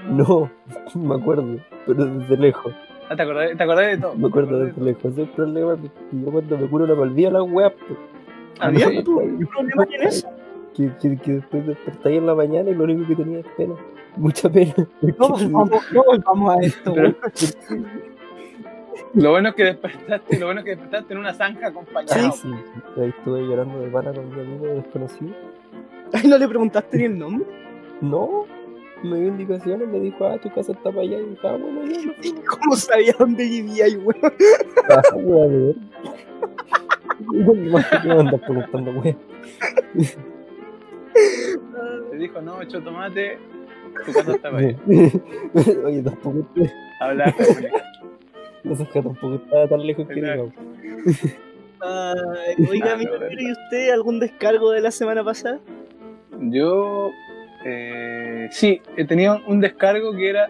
No, 0.09 0.49
me 0.95 1.15
acuerdo. 1.15 1.57
Pero 1.85 2.05
desde 2.05 2.37
lejos. 2.37 2.73
Ah, 3.09 3.15
¿te 3.15 3.21
acordás, 3.23 3.57
te 3.57 3.63
acordás 3.63 3.87
de 3.87 3.97
todo? 3.97 4.15
Me 4.15 4.27
acuerdo 4.27 4.49
¿Te 4.49 4.55
acordás 4.55 4.75
desde 4.75 4.79
de 4.79 4.85
lejos. 4.91 5.05
Ese 5.11 5.21
es 5.23 5.27
el 5.27 5.33
problema. 5.35 5.77
Yo 6.11 6.31
cuando 6.31 6.57
me 6.57 6.67
curo 6.67 6.87
no 6.87 6.95
me 6.95 7.01
olvido 7.01 7.31
las 7.31 7.43
weas. 7.43 7.73
pues. 7.87 7.99
¿Había 8.59 8.87
sí. 8.89 9.03
tú 9.03 9.19
un 9.19 9.45
problema 9.47 9.85
en 9.93 10.03
eso? 10.07 10.29
Que, 10.73 10.89
que, 11.01 11.17
que 11.17 11.31
después 11.33 11.67
despertáis 11.67 12.17
en 12.17 12.25
la 12.25 12.33
mañana 12.33 12.69
y 12.69 12.75
lo 12.75 12.85
único 12.85 13.05
que 13.07 13.15
tenía 13.15 13.39
es 13.39 13.45
pena. 13.57 13.75
Mucha 14.17 14.49
pena. 14.49 14.73
No 15.17 15.29
volvamos, 15.29 15.91
no 15.91 16.03
volvamos 16.03 16.55
a 16.55 16.59
esto, 16.61 16.93
Pero- 16.93 17.15
weón. 17.69 17.87
Lo 19.15 19.29
bueno 19.31 19.49
es 19.49 19.55
que 19.55 19.63
despertaste, 19.65 20.39
lo 20.39 20.47
bueno 20.47 20.61
es 20.61 20.65
que 20.65 20.71
despertaste 20.71 21.13
en 21.13 21.19
una 21.19 21.33
zanja 21.33 21.67
acompañado. 21.67 22.31
Sí, 22.31 22.39
sí. 22.41 22.49
Ahí 23.01 23.09
estuve 23.09 23.41
llorando 23.41 23.79
de 23.79 23.89
pana 23.89 24.11
con 24.13 24.27
mi 24.35 24.41
amigo 24.41 24.65
desconocido. 24.65 25.33
Ay, 26.13 26.27
¿no 26.27 26.37
le 26.37 26.47
preguntaste 26.47 26.97
ni 26.97 27.03
el 27.05 27.19
nombre? 27.19 27.45
No, 28.01 28.45
me 29.03 29.19
dio 29.19 29.27
indicaciones, 29.27 29.87
me 29.87 29.99
dijo, 29.99 30.25
ah, 30.25 30.37
tu 30.39 30.49
casa 30.51 30.71
está 30.71 30.89
para 30.89 31.01
allá. 31.01 31.19
Y 31.19 31.25
dije, 31.29 31.47
ah, 31.47 31.57
bueno, 31.57 31.85
ya 31.85 31.99
fui. 32.13 32.33
¿Cómo 32.47 32.75
sabía 32.75 33.13
dónde 33.19 33.43
vivía 33.45 33.87
y 33.87 33.95
weón? 33.97 34.17
Ah, 34.89 35.01
ver. 35.15 35.75
No 37.31 37.53
me 37.53 38.19
andas 38.19 38.41
preguntando, 38.41 38.91
wea. 38.99 39.15
Te 42.09 42.17
dijo, 42.17 42.41
no, 42.41 42.61
hecho 42.61 42.81
tomate, 42.81 43.37
tu 44.05 44.11
casa 44.13 44.31
está 44.31 44.51
para 44.51 44.67
allá. 44.67 44.77
Oye, 45.85 46.01
tampoco, 46.03 46.45
te- 46.55 46.71
Habla 46.99 47.33
no 48.63 48.75
sé 48.75 48.85
que 48.87 49.01
tampoco 49.01 49.35
estaba 49.35 49.67
tan 49.67 49.85
lejos 49.85 50.07
que 50.07 50.13
digamos. 50.15 50.51
Oiga, 52.69 52.91
Ah, 52.91 52.93
amigo, 52.93 53.17
no, 53.17 53.27
¿y 53.41 53.51
usted 53.51 53.89
algún 53.91 54.19
descargo 54.19 54.71
de 54.71 54.79
la 54.81 54.91
semana 54.91 55.21
pasada? 55.23 55.59
Yo, 56.39 57.11
eh, 57.65 58.47
sí, 58.51 58.81
he 58.95 59.05
tenido 59.05 59.41
un 59.47 59.59
descargo 59.59 60.13
que 60.15 60.29
era 60.29 60.47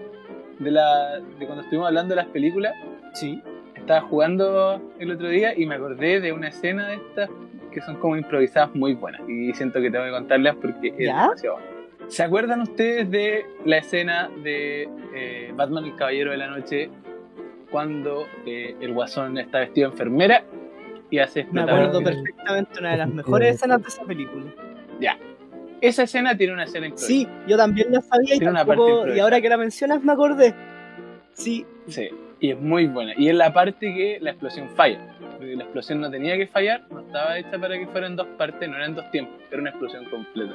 de, 0.60 0.72
la, 0.72 1.20
de 1.40 1.46
cuando 1.46 1.64
estuvimos 1.64 1.88
hablando 1.88 2.14
de 2.16 2.22
las 2.22 2.28
películas. 2.32 2.74
Sí. 3.14 3.42
Estaba 3.76 4.02
jugando 4.02 4.80
el 5.00 5.12
otro 5.12 5.28
día 5.28 5.58
y 5.58 5.66
me 5.66 5.76
acordé 5.76 6.22
de 6.22 6.32
una 6.32 6.50
escena 6.50 6.88
de 6.90 6.96
estas 6.96 7.30
que 7.72 7.82
son 7.82 7.96
como 7.98 8.16
improvisadas 8.16 8.74
muy 8.76 8.94
buenas. 8.94 9.22
Y 9.28 9.52
siento 9.54 9.82
que 9.82 9.90
tengo 9.90 10.06
que 10.06 10.12
contarlas 10.12 10.56
porque 10.58 10.90
es 10.90 10.98
¿Ya? 11.00 11.24
demasiado 11.24 11.56
bueno. 11.56 11.73
¿Se 12.08 12.24
acuerdan 12.24 12.62
ustedes 12.62 13.10
de 13.10 13.46
la 13.66 13.78
escena 13.78 14.30
de 14.44 14.88
eh, 15.16 15.52
Batman 15.56 15.86
el 15.86 15.96
Caballero 15.96 16.32
de 16.32 16.38
la 16.38 16.48
Noche 16.48 16.90
cuando 17.72 18.26
eh, 18.46 18.76
el 18.82 18.94
guasón 18.94 19.38
está 19.38 19.60
vestido 19.60 19.90
de 19.90 19.94
enfermera 19.94 20.44
y 21.10 21.20
hace 21.20 21.46
Me 21.52 21.62
acuerdo 21.62 22.02
perfectamente 22.04 22.80
una 22.80 22.92
de 22.92 22.98
las 22.98 23.10
mejores 23.14 23.56
escenas 23.56 23.82
de 23.82 23.88
esa 23.88 24.04
película. 24.04 24.46
Esa 25.82 26.04
escena 26.04 26.38
tiene 26.38 26.54
una 26.54 26.64
escena 26.64 26.88
improvisada. 26.88 27.10
Sí, 27.10 27.28
yo 27.46 27.58
también 27.58 27.92
la 27.92 28.00
sabía 28.00 28.36
y, 28.36 28.38
Tiene 28.38 28.52
una 28.52 28.60
tampoco- 28.66 28.78
parte 28.78 28.92
y 28.92 28.94
improvisada. 28.96 29.24
ahora 29.26 29.42
que 29.42 29.50
la 29.50 29.58
mencionas 29.58 30.04
me 30.04 30.14
acordé. 30.14 30.54
Sí, 31.34 31.66
Sí, 31.88 32.10
y 32.40 32.52
es 32.52 32.58
muy 32.62 32.86
buena. 32.88 33.12
Y 33.18 33.28
es 33.28 33.36
la 33.36 33.52
parte 33.54 33.94
que 33.94 34.18
la 34.22 34.30
explosión 34.32 34.70
falla. 34.70 35.00
porque 35.34 35.58
la 35.58 35.64
explosión 35.64 36.00
no 36.00 36.10
tenía 36.10 36.38
que 36.38 36.48
fallar, 36.48 36.86
no 36.90 37.02
estaba 37.02 37.38
hecha 37.38 37.60
para 37.60 37.78
que 37.78 37.86
fuera 37.88 38.08
en 38.08 38.16
dos 38.16 38.28
partes, 38.38 38.70
no 38.70 38.78
eran 38.78 38.96
dos 38.96 39.12
tiempos, 39.12 39.36
era 39.52 39.60
una 39.60 39.72
explosión 39.72 40.06
completa. 40.06 40.54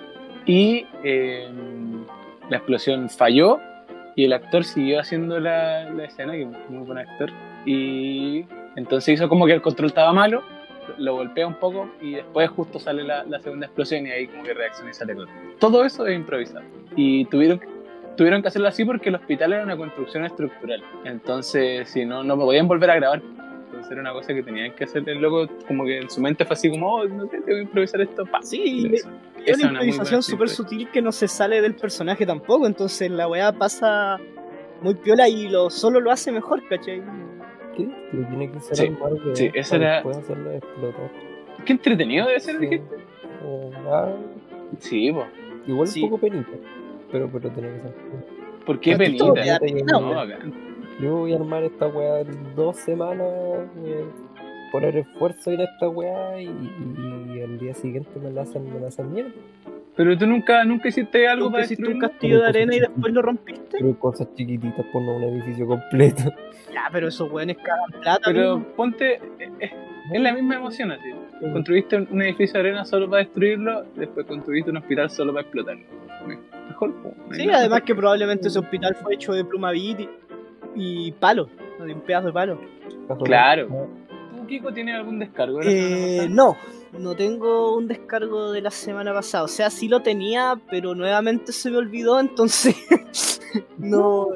Y 0.48 0.86
eh, 1.04 1.46
la 2.48 2.56
explosión 2.56 3.08
falló 3.08 3.60
y 4.16 4.24
el 4.24 4.32
actor 4.32 4.64
siguió 4.64 4.98
haciendo 4.98 5.38
la, 5.38 5.88
la 5.90 6.06
escena, 6.06 6.32
que 6.32 6.42
es 6.42 6.48
muy 6.70 6.84
buen 6.84 6.98
actor, 6.98 7.30
y 7.64 8.44
entonces 8.74 9.14
hizo 9.14 9.28
como 9.28 9.46
que 9.46 9.52
el 9.52 9.62
control 9.62 9.88
estaba 9.88 10.12
malo, 10.12 10.42
lo 10.96 11.14
golpea 11.14 11.46
un 11.46 11.54
poco 11.54 11.90
y 12.00 12.12
después 12.14 12.48
justo 12.50 12.78
sale 12.78 13.04
la, 13.04 13.24
la 13.24 13.38
segunda 13.40 13.66
explosión 13.66 14.06
y 14.06 14.10
ahí 14.10 14.26
como 14.26 14.42
que 14.42 14.54
reacciona 14.54 14.90
y 14.90 14.94
sale 14.94 15.14
todo. 15.14 15.26
Todo 15.58 15.84
eso 15.84 16.06
es 16.06 16.16
improvisado. 16.16 16.64
Y 16.96 17.26
tuvieron, 17.26 17.60
tuvieron 18.16 18.40
que 18.40 18.48
hacerlo 18.48 18.68
así 18.68 18.84
porque 18.84 19.10
el 19.10 19.16
hospital 19.16 19.52
era 19.52 19.62
una 19.62 19.76
construcción 19.76 20.24
estructural. 20.24 20.82
Entonces, 21.04 21.90
si 21.90 22.06
no, 22.06 22.24
no 22.24 22.36
podían 22.36 22.66
volver 22.66 22.90
a 22.90 22.96
grabar. 22.96 23.22
Entonces 23.78 23.92
era 23.92 24.00
una 24.00 24.12
cosa 24.12 24.34
que 24.34 24.42
tenían 24.42 24.72
que 24.74 24.82
hacer 24.84 25.08
el 25.08 25.20
loco, 25.20 25.46
como 25.68 25.84
que 25.84 25.98
en 25.98 26.10
su 26.10 26.20
mente 26.20 26.44
fue 26.44 26.54
así 26.54 26.68
como, 26.68 26.94
oh, 26.96 27.04
no 27.06 27.22
sé, 27.26 27.36
tengo 27.40 27.46
que 27.46 27.62
improvisar 27.62 28.00
esto. 28.00 28.24
Pa. 28.26 28.42
Sí. 28.42 28.90
Es 29.46 29.58
una 29.62 29.70
improvisación 29.70 30.20
súper 30.20 30.48
sutil 30.48 30.88
que 30.90 31.00
no 31.00 31.12
se 31.12 31.28
sale 31.28 31.60
del 31.62 31.76
personaje 31.76 32.26
tampoco, 32.26 32.66
entonces 32.66 33.08
la 33.08 33.28
weá 33.28 33.52
pasa 33.52 34.18
muy 34.82 34.94
piola 34.96 35.28
y 35.28 35.48
lo 35.48 35.70
solo 35.70 36.00
lo 36.00 36.10
hace 36.10 36.32
mejor, 36.32 36.60
¿cachai? 36.68 37.00
¿Qué? 37.76 37.88
Pero 38.10 38.26
tiene 38.26 38.50
que 38.50 38.58
ser 38.60 38.76
Sí, 38.76 38.88
de 38.88 39.36
sí, 39.36 39.50
esa 39.54 39.76
era- 39.76 39.94
Después 39.94 40.16
hacerlo 40.16 40.50
explotar. 40.50 41.10
Qué 41.64 41.72
entretenido 41.72 42.26
debe 42.26 42.40
ser, 42.40 42.56
Sí. 42.56 42.60
dijiste. 42.66 42.96
Eh, 42.96 43.70
ah, 43.92 44.08
Sí, 44.80 45.14
igual 45.68 45.86
Sí. 45.86 46.02
un 46.02 46.10
poco 46.10 46.20
penita. 46.22 46.50
Pero, 47.12 47.30
pero 47.32 47.48
tiene 47.50 47.68
que 47.74 47.80
ser. 47.80 47.94
¿Por 48.66 48.80
qué 48.80 48.96
penita? 48.96 49.24
No. 49.92 50.14
Yo 51.00 51.16
voy 51.16 51.32
a 51.32 51.36
armar 51.36 51.62
esta 51.62 51.86
weá 51.86 52.20
en 52.20 52.54
dos 52.56 52.76
semanas, 52.76 53.28
eh, 53.84 54.04
poner 54.72 54.96
esfuerzo 54.96 55.50
en 55.52 55.60
esta 55.60 55.88
weá 55.88 56.40
y, 56.40 56.46
y, 56.46 57.32
y 57.36 57.42
al 57.42 57.58
día 57.58 57.74
siguiente 57.74 58.10
me 58.20 58.30
la 58.30 58.42
hacen, 58.42 58.72
me 58.72 58.80
la 58.80 58.88
hacen 58.88 59.12
mierda. 59.12 59.30
Pero 59.96 60.16
tú 60.16 60.26
nunca, 60.26 60.64
nunca 60.64 60.88
hiciste 60.88 61.26
algo 61.26 61.46
Nunca 61.46 61.54
para 61.54 61.64
hiciste 61.64 61.88
un 61.88 61.98
castillo 61.98 62.34
de 62.36 62.46
Pero 62.46 62.48
arena 62.48 62.74
y 62.74 62.78
cosas 62.78 62.94
después 62.94 63.14
lo 63.14 63.22
rompiste. 63.22 63.78
Pero 63.78 63.98
cosas 63.98 64.28
chiquititas, 64.34 64.86
por 64.92 65.02
no 65.02 65.16
un 65.16 65.24
edificio 65.24 65.66
completo. 65.66 66.22
Ya, 66.72 66.88
pero 66.92 67.08
esos 67.08 67.30
weones 67.32 67.56
cagan 67.58 68.00
plata. 68.00 68.20
Pero 68.24 68.62
ponte, 68.76 69.14
eh, 69.14 69.20
eh, 69.60 69.70
es 70.12 70.20
la 70.20 70.32
misma 70.32 70.56
emoción 70.56 70.92
así. 70.92 71.10
Construiste 71.52 71.96
un- 71.96 72.22
edificio 72.22 72.54
de 72.54 72.68
arena 72.68 72.84
solo 72.84 73.08
para 73.10 73.22
destruirlo, 73.24 73.84
después 73.96 74.26
construiste 74.26 74.70
un 74.70 74.76
hospital 74.78 75.10
solo 75.10 75.32
para 75.32 75.42
explotarlo. 75.42 75.84
Mejor, 76.68 76.94
Sí, 77.32 77.48
además 77.50 77.82
que 77.82 77.94
probablemente 77.94 78.48
ese 78.48 78.58
hospital 78.58 78.94
fue 78.96 79.14
hecho 79.14 79.32
de 79.32 79.44
plumavit 79.44 80.08
y, 80.78 81.12
palo, 81.12 81.48
de 81.84 81.92
un 81.94 82.00
pedazo 82.00 82.28
de 82.28 82.32
palo. 82.32 82.60
Claro. 83.24 83.68
¿Tú, 84.36 84.46
Kiko, 84.46 84.72
tienes 84.72 84.94
algún 84.94 85.18
descargo 85.18 85.60
Eh, 85.62 86.26
no, 86.30 86.56
no 86.98 87.14
tengo 87.14 87.76
un 87.76 87.86
descargo 87.88 88.52
de 88.52 88.62
la 88.62 88.70
semana 88.70 89.12
pasada. 89.12 89.44
O 89.44 89.48
sea, 89.48 89.68
sí 89.70 89.88
lo 89.88 90.00
tenía, 90.00 90.58
pero 90.70 90.94
nuevamente 90.94 91.52
se 91.52 91.70
me 91.70 91.76
olvidó, 91.78 92.18
entonces 92.20 92.76
no. 93.78 94.28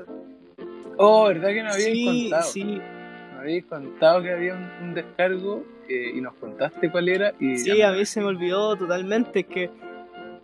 Oh, 0.99 1.27
¿verdad 1.29 1.49
que 1.49 1.63
no 1.63 1.71
habías 1.71 1.85
Sí, 1.91 2.05
contado? 2.31 2.51
sí, 2.51 2.65
Me 2.65 3.39
habías 3.41 3.65
contado 3.67 4.23
que 4.23 4.31
había 4.33 4.55
un, 4.55 4.89
un 4.89 4.95
descargo 4.95 5.65
eh, 5.89 6.13
y 6.15 6.21
nos 6.21 6.35
contaste 6.35 6.91
cuál 6.91 7.09
era. 7.09 7.33
Y 7.41 7.57
sí, 7.57 7.83
a 7.83 7.93
mí 7.93 8.05
se 8.05 8.21
me 8.21 8.27
olvidó 8.27 8.77
totalmente. 8.77 9.41
Es 9.41 9.47
que 9.47 9.71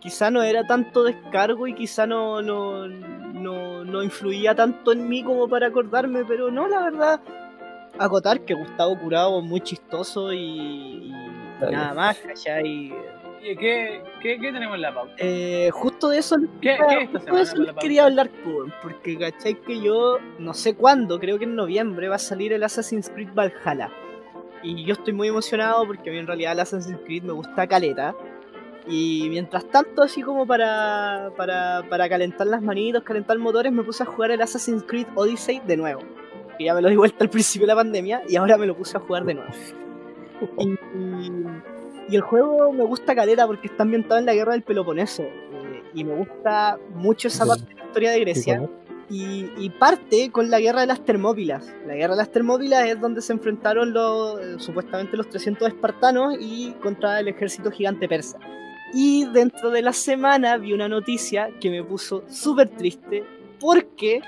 quizá 0.00 0.30
no 0.30 0.42
era 0.42 0.64
tanto 0.64 1.04
descargo 1.04 1.66
y 1.66 1.74
quizá 1.74 2.06
no, 2.06 2.42
no, 2.42 2.86
no, 2.86 3.84
no 3.84 4.02
influía 4.02 4.54
tanto 4.54 4.92
en 4.92 5.08
mí 5.08 5.22
como 5.22 5.48
para 5.48 5.68
acordarme, 5.68 6.24
pero 6.24 6.50
no, 6.50 6.68
la 6.68 6.82
verdad. 6.82 7.20
Acotar 7.98 8.40
que 8.42 8.54
Gustavo 8.54 8.98
Curado 8.98 9.40
es 9.40 9.44
muy 9.44 9.60
chistoso 9.60 10.32
y, 10.32 11.10
nada 11.60 11.68
bien. 11.68 11.96
más, 11.96 12.18
¿cachai? 12.18 12.92
¿qué, 13.40 14.02
qué, 14.22 14.38
qué 14.40 14.52
tenemos 14.52 14.76
en 14.76 14.82
la 14.82 14.94
pauta? 14.94 15.14
Eh, 15.18 15.70
justo 15.72 16.08
de 16.08 16.18
eso 16.18 16.36
¿Qué, 16.60 16.76
justo 17.10 17.34
de 17.34 17.42
eso 17.42 17.56
les 17.56 17.74
quería 17.74 18.04
hablar, 18.04 18.30
weón, 18.44 18.72
porque 18.82 19.18
cachai 19.18 19.54
que 19.62 19.80
yo 19.80 20.18
no 20.38 20.54
sé 20.54 20.76
cuándo, 20.76 21.18
creo 21.18 21.38
que 21.38 21.44
en 21.44 21.56
noviembre 21.56 22.08
va 22.08 22.16
a 22.16 22.20
salir 22.20 22.52
el 22.52 22.62
Assassin's 22.62 23.10
Creed 23.10 23.30
Valhalla. 23.34 23.90
Y 24.62 24.84
yo 24.84 24.94
estoy 24.94 25.12
muy 25.12 25.28
emocionado 25.28 25.87
porque 25.87 26.11
a 26.11 26.12
mí 26.12 26.18
en 26.18 26.26
realidad 26.26 26.52
el 26.52 26.61
Assassin's 26.61 27.00
Creed 27.04 27.22
me 27.22 27.32
gusta 27.32 27.66
caleta. 27.66 28.14
Y 28.88 29.27
mientras 29.29 29.66
tanto, 29.66 30.03
así 30.03 30.22
como 30.22 30.46
para, 30.46 31.31
para, 31.37 31.85
para 31.88 32.09
calentar 32.09 32.46
las 32.46 32.62
manitos, 32.62 33.03
calentar 33.03 33.38
motores, 33.38 33.70
me 33.72 33.83
puse 33.83 34.03
a 34.03 34.07
jugar 34.07 34.31
el 34.31 34.40
Assassin's 34.40 34.83
Creed 34.87 35.07
Odyssey 35.14 35.61
de 35.66 35.77
nuevo. 35.77 36.01
Que 36.57 36.64
ya 36.64 36.74
me 36.74 36.81
lo 36.81 36.88
di 36.88 36.96
vuelta 36.96 37.18
al 37.20 37.31
principio 37.31 37.66
de 37.66 37.74
la 37.74 37.77
pandemia 37.77 38.22
y 38.29 38.37
ahora 38.37 38.57
me 38.57 38.66
lo 38.66 38.74
puse 38.77 38.96
a 38.96 39.01
jugar 39.01 39.24
de 39.24 39.35
nuevo. 39.35 39.51
Y, 40.59 42.12
y 42.12 42.16
el 42.16 42.22
juego 42.22 42.72
me 42.72 42.85
gusta 42.85 43.14
caleta 43.14 43.46
porque 43.46 43.66
está 43.68 43.83
ambientado 43.83 44.18
en 44.18 44.27
la 44.27 44.35
guerra 44.35 44.53
del 44.53 44.62
Peloponeso. 44.62 45.22
eh, 45.24 45.83
y 45.94 46.05
me 46.05 46.14
gusta 46.14 46.79
mucho 46.94 47.29
esa 47.29 47.44
parte 47.46 47.66
de 47.66 47.74
la 47.74 47.85
historia 47.85 48.11
de 48.12 48.20
Grecia. 48.20 48.68
y 49.11 49.70
parte 49.79 50.31
con 50.31 50.51
la 50.51 50.61
guerra 50.61 50.81
de 50.83 50.87
las 50.87 51.05
Termópilas. 51.05 51.72
La 51.87 51.94
guerra 51.94 52.14
de 52.14 52.18
las 52.18 52.31
Termópilas 52.31 52.87
es 52.87 53.01
donde 53.01 53.20
se 53.20 53.33
enfrentaron 53.33 53.92
los, 53.92 54.40
eh, 54.40 54.55
supuestamente 54.59 55.16
los 55.16 55.29
300 55.29 55.68
espartanos 55.68 56.37
y 56.40 56.72
contra 56.83 57.20
el 57.20 57.29
ejército 57.29 57.70
gigante 57.70 58.09
persa. 58.09 58.38
Y 58.94 59.27
dentro 59.27 59.70
de 59.70 59.83
la 59.83 59.92
semana 59.92 60.57
vi 60.57 60.72
una 60.72 60.88
noticia 60.88 61.51
que 61.61 61.70
me 61.70 61.83
puso 61.83 62.24
súper 62.29 62.68
triste 62.68 63.24
porque 63.61 64.22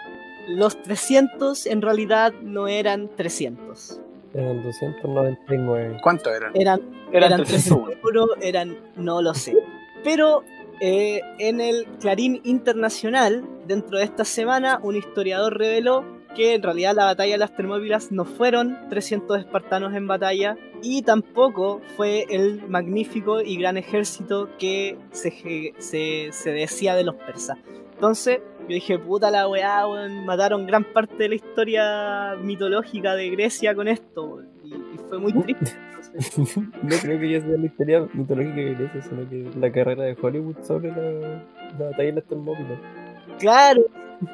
los 0.48 0.82
300 0.82 1.66
en 1.66 1.82
realidad 1.82 2.32
no 2.42 2.68
eran 2.68 3.08
300. 3.16 4.00
Eran 4.34 4.62
299. 4.62 5.98
¿Cuánto 6.02 6.32
eran? 6.32 6.52
Eran 6.54 6.80
Eran, 7.12 7.24
eran 7.24 7.44
301. 7.44 7.84
300 7.86 8.04
euros, 8.04 8.28
eran, 8.40 8.76
no 8.96 9.22
lo 9.22 9.34
sé. 9.34 9.56
Pero 10.04 10.44
eh, 10.80 11.20
en 11.38 11.60
el 11.60 11.86
Clarín 12.00 12.40
Internacional, 12.44 13.44
dentro 13.66 13.98
de 13.98 14.04
esta 14.04 14.24
semana, 14.24 14.80
un 14.82 14.96
historiador 14.96 15.58
reveló 15.58 16.04
que 16.34 16.54
en 16.54 16.62
realidad 16.62 16.94
la 16.94 17.04
batalla 17.06 17.32
de 17.32 17.38
las 17.38 17.54
Termópilas 17.54 18.12
no 18.12 18.24
fueron 18.24 18.78
300 18.88 19.38
espartanos 19.38 19.94
en 19.94 20.06
batalla 20.06 20.56
y 20.82 21.02
tampoco 21.02 21.80
fue 21.96 22.24
el 22.30 22.62
magnífico 22.68 23.40
y 23.40 23.56
gran 23.56 23.76
ejército 23.76 24.48
que 24.58 24.96
se, 25.10 25.74
se, 25.78 26.28
se 26.30 26.50
decía 26.52 26.94
de 26.94 27.04
los 27.04 27.16
persas. 27.16 27.58
Entonces, 27.94 28.40
yo 28.62 28.74
dije, 28.74 28.98
puta 28.98 29.30
la 29.30 29.46
weá, 29.48 29.86
weón, 29.86 30.24
mataron 30.24 30.66
gran 30.66 30.84
parte 30.84 31.16
de 31.16 31.28
la 31.30 31.34
historia 31.34 32.36
mitológica 32.42 33.14
de 33.14 33.28
Grecia 33.30 33.74
con 33.74 33.88
esto, 33.88 34.24
weón", 34.24 34.48
y, 34.64 34.74
y 34.74 34.98
fue 35.08 35.18
muy 35.18 35.32
triste. 35.32 35.72
No 36.82 36.96
creo 37.02 37.20
que 37.20 37.30
ya 37.30 37.40
sea 37.40 37.56
la 37.56 37.66
historia 37.66 38.08
mitológica 38.14 38.56
de 38.56 38.74
Grecia, 38.74 39.02
sino 39.02 39.28
que 39.28 39.50
la 39.58 39.70
carrera 39.70 40.04
de 40.04 40.16
Hollywood 40.20 40.56
sobre 40.62 40.88
la, 40.90 41.44
la 41.78 41.84
batalla 41.90 42.08
de 42.08 42.12
las 42.12 42.24
Termópilas. 42.24 42.78
claro, 43.38 43.82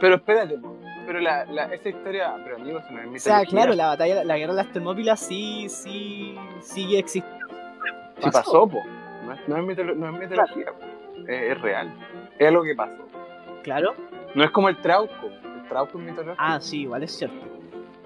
Pero 0.01 0.15
espérate. 0.17 0.59
Pero 1.07 1.21
la, 1.21 1.45
la, 1.47 1.65
esa 1.75 1.89
historia, 1.89 2.35
pero 2.45 2.57
amigo, 2.57 2.79
eso 2.81 2.91
no 2.91 3.01
es 3.01 3.23
O 3.23 3.25
sea, 3.25 3.45
claro, 3.45 3.75
la 3.75 3.87
batalla, 3.89 4.25
la 4.25 4.37
guerra 4.39 4.53
de 4.55 4.63
las 4.65 4.73
Termópilas 4.73 5.21
sí, 5.21 5.69
sí, 5.69 6.35
sigue 6.61 6.99
existiendo. 6.99 7.47
Sí 8.21 8.31
pasó, 8.31 8.67
po. 8.67 8.83
No 9.25 9.33
es, 9.33 9.41
no 9.49 9.57
es, 9.57 9.63
mitolo- 9.65 9.95
no 9.95 10.07
es 10.15 10.21
mitología. 10.21 10.73
Es, 11.27 11.43
es 11.53 11.61
real. 11.61 11.93
Es 12.39 12.49
algo 12.49 12.63
que 12.63 12.75
pasó. 12.75 13.07
Claro. 13.63 13.95
No 14.35 14.45
es 14.45 14.51
como 14.51 14.69
el 14.69 14.77
Trauco. 14.79 15.27
El 15.27 15.69
Trauco 15.69 15.99
es 15.99 16.05
mitología. 16.05 16.35
Ah, 16.39 16.61
sí, 16.61 16.83
igual 16.83 17.03
es 17.03 17.17
cierto. 17.17 17.47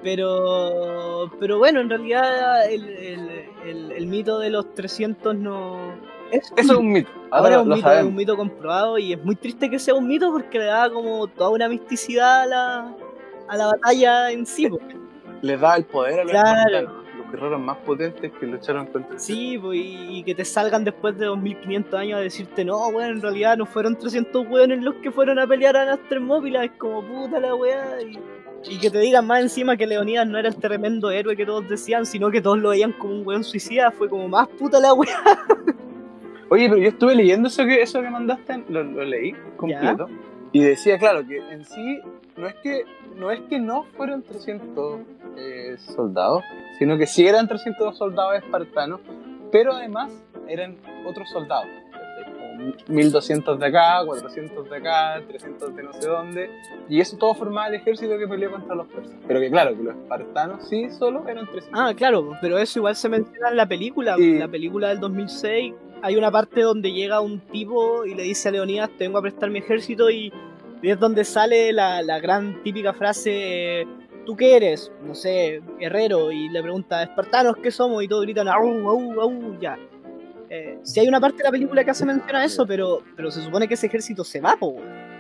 Pero, 0.03 1.31
pero 1.39 1.59
bueno, 1.59 1.81
en 1.81 1.91
realidad 1.91 2.71
el, 2.71 2.89
el- 2.89 3.49
el- 3.67 3.93
el 3.93 4.07
mito 4.07 4.39
de 4.39 4.51
los 4.51 4.75
300 4.75 5.35
no... 5.37 5.93
Es 6.31 6.53
Eso 6.57 6.73
es 6.73 6.79
un 6.79 6.93
mito. 6.93 7.11
Ahora 7.31 7.57
Ahora 7.57 7.57
es 7.57 7.63
un, 7.63 7.69
mito, 7.75 7.93
es 7.93 8.05
un 8.05 8.15
mito 8.15 8.37
comprobado 8.37 8.99
y 8.99 9.13
es 9.13 9.25
muy 9.25 9.37
triste 9.37 9.69
que 9.71 9.79
sea 9.79 9.95
un 9.95 10.07
mito 10.09 10.31
porque 10.33 10.59
le 10.59 10.67
da 10.67 10.91
como 10.91 11.27
toda 11.29 11.51
una 11.51 11.69
misticidad 11.69 12.43
a 12.43 12.47
la, 12.47 12.95
a 13.49 13.57
la 13.57 13.67
batalla 13.67 14.31
en 14.31 14.47
sí. 14.47 14.69
po. 14.69 14.79
Le 15.43 15.57
da 15.57 15.77
el 15.77 15.85
poder 15.85 16.21
a 16.21 16.25
los 16.25 16.33
Claro. 16.33 17.03
los 17.17 17.31
guerreros 17.33 17.61
más 17.61 17.77
potentes 17.79 18.31
que 18.39 18.47
lucharon 18.47 18.87
contra 18.87 19.19
Sí, 19.19 19.59
pues, 19.61 19.79
y, 19.81 20.23
que 20.25 20.35
te 20.35 20.45
salgan 20.45 20.85
después 20.85 21.17
de 21.19 21.27
2500 21.27 21.95
años 21.99 22.19
a 22.19 22.21
decirte, 22.21 22.65
no, 22.65 22.91
bueno, 22.93 23.13
en 23.13 23.23
realidad 23.23 23.57
no 23.57 23.67
fueron 23.67 23.97
300 23.97 24.47
weones 24.49 24.83
los 24.83 24.97
que 24.97 25.11
fueron 25.11 25.39
a 25.39 25.47
pelear 25.47 25.77
a 25.77 25.85
las 25.85 26.01
Termópilas, 26.09 26.65
es 26.65 26.73
como 26.73 27.03
puta 27.03 27.39
la 27.41 27.55
weá. 27.55 28.03
Y, 28.03 28.19
y 28.69 28.79
que 28.79 28.91
te 28.91 28.99
digan 28.99 29.27
más 29.27 29.41
encima 29.41 29.77
que 29.77 29.87
Leonidas 29.87 30.27
no 30.27 30.37
era 30.37 30.49
el 30.49 30.57
tremendo 30.57 31.11
héroe 31.11 31.35
que 31.35 31.47
todos 31.47 31.67
decían, 31.69 32.05
sino 32.05 32.31
que 32.31 32.43
todos 32.43 32.59
lo 32.59 32.71
veían 32.71 32.93
como 32.93 33.15
un 33.15 33.27
weón 33.27 33.43
suicida, 33.45 33.91
fue 33.91 34.09
como 34.09 34.29
más 34.29 34.49
puta 34.49 34.79
la 34.81 34.93
weá. 34.93 35.17
Oye, 36.51 36.69
pero 36.69 36.81
yo 36.81 36.89
estuve 36.89 37.15
leyendo 37.15 37.49
eso 37.49 37.65
que, 37.65 37.81
eso 37.81 38.03
que 38.03 38.11
mandaste, 38.11 38.65
lo, 38.69 38.83
lo 38.83 39.05
leí 39.05 39.33
completo. 39.57 40.09
Y 40.53 40.61
decía, 40.61 40.99
claro, 40.99 41.25
que 41.27 41.39
en 41.39 41.65
sí 41.65 42.01
no 42.37 42.49
es 42.49 42.55
que 42.57 42.83
no, 43.17 43.31
es 43.31 43.41
que 43.43 43.61
no 43.61 43.85
fueron 43.97 44.23
300 44.23 45.01
eh, 45.37 45.77
soldados, 45.79 46.43
sino 46.79 46.99
que 46.99 47.07
sí 47.07 47.27
eran 47.27 47.47
300 47.47 47.97
soldados 47.97 48.35
espartanos, 48.43 49.01
pero 49.53 49.73
además 49.75 50.11
eran 50.49 50.77
otros 51.07 51.31
soldados, 51.31 51.67
¿cachai? 51.93 52.33
como 52.33 52.73
1200 52.89 53.59
de 53.61 53.67
acá, 53.67 54.05
400 54.05 54.69
de 54.71 54.77
acá, 54.77 55.23
300 55.29 55.77
de 55.77 55.83
no 55.85 55.93
sé 55.93 56.09
dónde, 56.09 56.51
y 56.89 57.01
eso 57.01 57.17
todo 57.17 57.35
formaba 57.35 57.69
el 57.69 57.75
ejército 57.75 58.19
que 58.19 58.27
peleó 58.27 58.51
contra 58.51 58.75
los 58.75 58.89
persas. 58.89 59.15
Pero 59.29 59.39
que 59.39 59.51
claro, 59.51 59.77
que 59.77 59.83
los 59.85 59.95
espartanos 59.97 60.69
sí 60.69 60.91
solo 60.91 61.29
eran 61.29 61.47
300. 61.47 61.81
Ah, 61.81 61.95
claro, 61.95 62.33
pero 62.41 62.59
eso 62.59 62.81
igual 62.81 62.97
se 62.97 63.09
menciona 63.09 63.51
en 63.51 63.57
la 63.57 63.67
película, 63.67 64.17
Y- 64.19 64.39
la 64.39 64.49
película 64.49 64.89
del 64.89 64.99
2006. 64.99 65.75
Hay 66.03 66.17
una 66.17 66.31
parte 66.31 66.63
donde 66.63 66.93
llega 66.93 67.21
un 67.21 67.41
tipo 67.41 68.05
y 68.07 68.15
le 68.15 68.23
dice 68.23 68.49
a 68.49 68.53
Leonidas, 68.53 68.91
te 68.97 69.05
vengo 69.05 69.19
a 69.19 69.23
prestar 69.23 69.51
mi 69.51 69.59
ejército 69.59 70.11
y, 70.11 70.33
y 70.83 70.91
es 70.91 70.99
donde 70.99 71.25
sale 71.25 71.73
la, 71.73 72.03
la 72.03 72.19
gran 72.21 72.63
típica 72.63 72.95
frase, 72.95 73.81
eh, 73.83 73.87
¿tú 74.25 74.35
qué 74.35 74.57
eres? 74.57 74.91
No 75.03 75.15
sé, 75.15 75.61
guerrero, 75.79 76.33
y 76.33 76.49
le 76.49 76.63
pregunta, 76.63 77.03
espartanos, 77.03 77.57
¿qué 77.63 77.71
somos? 77.71 78.03
Y 78.03 78.09
todos 78.09 78.23
gritan, 78.23 78.49
au, 78.49 78.89
au, 78.89 79.21
au, 79.21 79.61
ya. 79.61 79.79
Eh, 80.49 80.79
si 80.83 81.01
hay 81.01 81.07
una 81.07 81.21
parte 81.21 81.39
de 81.39 81.45
la 81.45 81.51
película 81.51 81.85
que 81.85 81.91
hace 81.91 82.05
mención 82.05 82.35
a 82.35 82.45
eso, 82.45 82.67
pero, 82.67 83.03
pero 83.15 83.31
se 83.31 83.43
supone 83.43 83.69
que 83.69 83.75
ese 83.75 83.87
ejército 83.87 84.25
se 84.25 84.41
va, 84.41 84.57
po, 84.57 84.77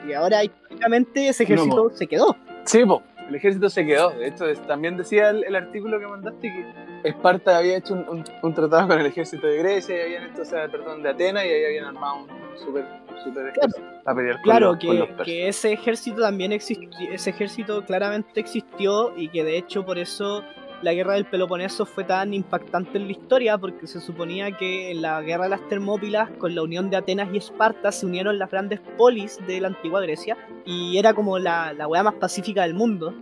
y 0.08 0.12
ahora 0.12 0.42
históricamente 0.42 1.28
ese 1.28 1.44
No, 1.44 1.54
ejército 1.54 1.90
se 1.90 2.06
quedó. 2.06 2.36
Sí, 2.64 2.84
po, 2.84 3.02
el 3.30 3.36
ejército 3.36 3.70
se 3.70 3.86
quedó. 3.86 4.10
De 4.10 4.26
hecho, 4.28 4.46
es- 4.46 4.60
también 4.66 4.96
decía 4.98 5.30
el, 5.30 5.44
el 5.44 5.56
artículo 5.56 5.98
que 5.98 6.06
mandaste 6.06 6.48
que 6.52 7.08
Esparta 7.08 7.56
había 7.56 7.78
hecho 7.78 7.94
un, 7.94 8.06
un- 8.08 8.24
un 8.42 8.54
tratado 8.54 8.88
con 8.88 9.00
el 9.00 9.06
ejército 9.06 9.46
de 9.46 9.56
Grecia 9.58 9.96
y 9.96 10.00
habían 10.02 10.30
hecho, 10.30 10.42
o 10.42 10.44
sea, 10.44 10.68
perdón, 10.68 11.02
de 11.02 11.08
Atenas 11.10 11.44
y 11.44 11.48
ahí 11.48 11.64
habían 11.64 11.84
armado 11.86 12.24
un, 12.24 12.28
super, 12.58 12.84
super 13.24 13.46
ejército 13.48 13.86
a 14.04 14.14
pelear 14.14 14.34
con 14.36 14.42
Claro, 14.42 14.72
los, 14.82 14.84
con 15.08 15.24
que 15.24 15.48
ese 15.48 15.72
ejército 15.72 16.20
también 16.20 16.52
existió, 16.52 16.88
ese 17.10 17.30
ejército 17.30 17.82
claramente 17.84 18.38
existió 18.40 19.16
y 19.16 19.28
que 19.28 19.44
de 19.44 19.56
hecho 19.56 19.84
por 19.86 19.96
eso 19.98 20.42
la 20.82 20.94
guerra 20.94 21.14
del 21.14 21.26
Peloponeso 21.26 21.84
fue 21.84 22.04
tan 22.04 22.32
impactante 22.34 22.96
en 22.98 23.06
la 23.06 23.12
historia, 23.12 23.58
porque 23.58 23.86
se 23.86 24.00
suponía 24.00 24.50
que 24.56 24.90
en 24.92 25.02
la 25.02 25.20
guerra 25.20 25.44
de 25.44 25.50
las 25.50 25.68
Termópilas, 25.68 26.30
con 26.38 26.54
la 26.54 26.62
unión 26.62 26.88
de 26.90 26.96
Atenas 26.96 27.28
y 27.32 27.36
Esparta, 27.38 27.92
se 27.92 28.06
unieron 28.06 28.38
las 28.38 28.50
grandes 28.50 28.80
polis 28.96 29.38
de 29.46 29.60
la 29.60 29.68
antigua 29.68 30.00
Grecia 30.00 30.36
y 30.64 30.96
era 30.98 31.12
como 31.14 31.38
la, 31.38 31.72
la 31.74 31.86
más 32.02 32.14
pacífica 32.14 32.62
del 32.62 32.74
mundo. 32.74 33.14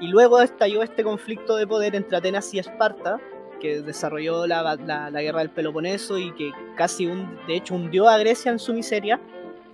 Y 0.00 0.08
luego 0.08 0.40
estalló 0.40 0.82
este 0.82 1.04
conflicto 1.04 1.54
de 1.56 1.66
poder 1.66 1.94
entre 1.94 2.16
Atenas 2.16 2.52
y 2.52 2.58
Esparta, 2.58 3.20
que 3.60 3.80
desarrolló 3.80 4.46
la, 4.46 4.76
la- 4.76 5.08
la 5.10 5.22
guerra 5.22 5.38
del 5.38 5.50
Peloponeso 5.50 6.18
y 6.18 6.32
que 6.32 6.50
casi, 6.76 7.06
un, 7.06 7.38
de 7.46 7.56
hecho, 7.56 7.74
hundió 7.76 8.08
a 8.08 8.18
Grecia 8.18 8.50
en 8.50 8.58
su 8.58 8.74
miseria. 8.74 9.20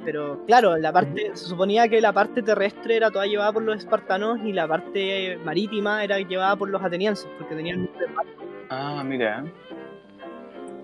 Pero 0.04 0.44
claro, 0.46 0.76
la 0.78 0.92
parte, 0.92 1.30
se 1.34 1.44
suponía 1.44 1.86
que 1.88 2.00
la 2.00 2.12
parte 2.12 2.42
terrestre 2.42 2.96
era 2.96 3.10
toda 3.10 3.26
llevada 3.26 3.52
por 3.52 3.62
los 3.62 3.76
espartanos 3.76 4.38
y 4.44 4.52
la 4.52 4.66
parte 4.66 5.38
marítima 5.44 6.02
era 6.04 6.18
llevada 6.18 6.56
por 6.56 6.70
los 6.70 6.82
atenienses, 6.82 7.28
porque 7.38 7.54
tenían 7.54 7.88
Ah, 8.70 9.02
mira. 9.04 9.44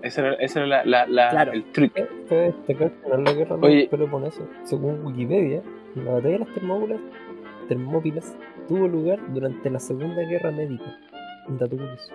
Ese 0.03 0.21
era, 0.21 0.33
ese 0.35 0.59
era 0.59 0.67
la, 0.67 0.85
la- 0.85 1.07
la- 1.07 1.29
Claro. 1.31 1.51
el. 1.53 1.65
Cabe 1.71 2.07
destacar 2.29 2.91
que 2.91 3.17
la 3.23 3.33
guerra 3.33 3.55
Oye. 3.55 3.87
Peloponeso, 3.89 4.47
según 4.63 5.03
Wikipedia, 5.05 5.61
la 5.95 6.11
batalla 6.11 6.33
de 6.33 6.39
las 6.39 6.53
Termópilas, 6.53 6.99
Termópilas 7.67 8.37
tuvo 8.67 8.87
lugar 8.87 9.19
durante 9.33 9.69
la 9.69 9.79
Segunda 9.79 10.21
Guerra 10.21 10.51
Médica. 10.51 10.95
Un 11.47 11.57
dato 11.57 11.75
curioso. 11.75 12.13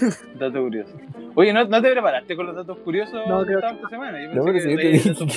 Dato 0.38 0.62
curioso. 0.62 0.92
Oye, 1.34 1.52
¿no, 1.52 1.64
¿no 1.64 1.80
te 1.82 1.90
preparaste 1.92 2.36
con 2.36 2.46
los 2.46 2.56
datos 2.56 2.78
curiosos 2.78 3.20
No, 3.28 3.44
creo 3.44 3.58
esta 3.60 3.88
semana? 3.88 4.20
Yo 4.22 4.34
No, 4.34 4.44
pero 4.44 4.52
pensé 4.54 4.70
yo 4.70 4.76
que 4.76 5.00
curiosos. 5.14 5.36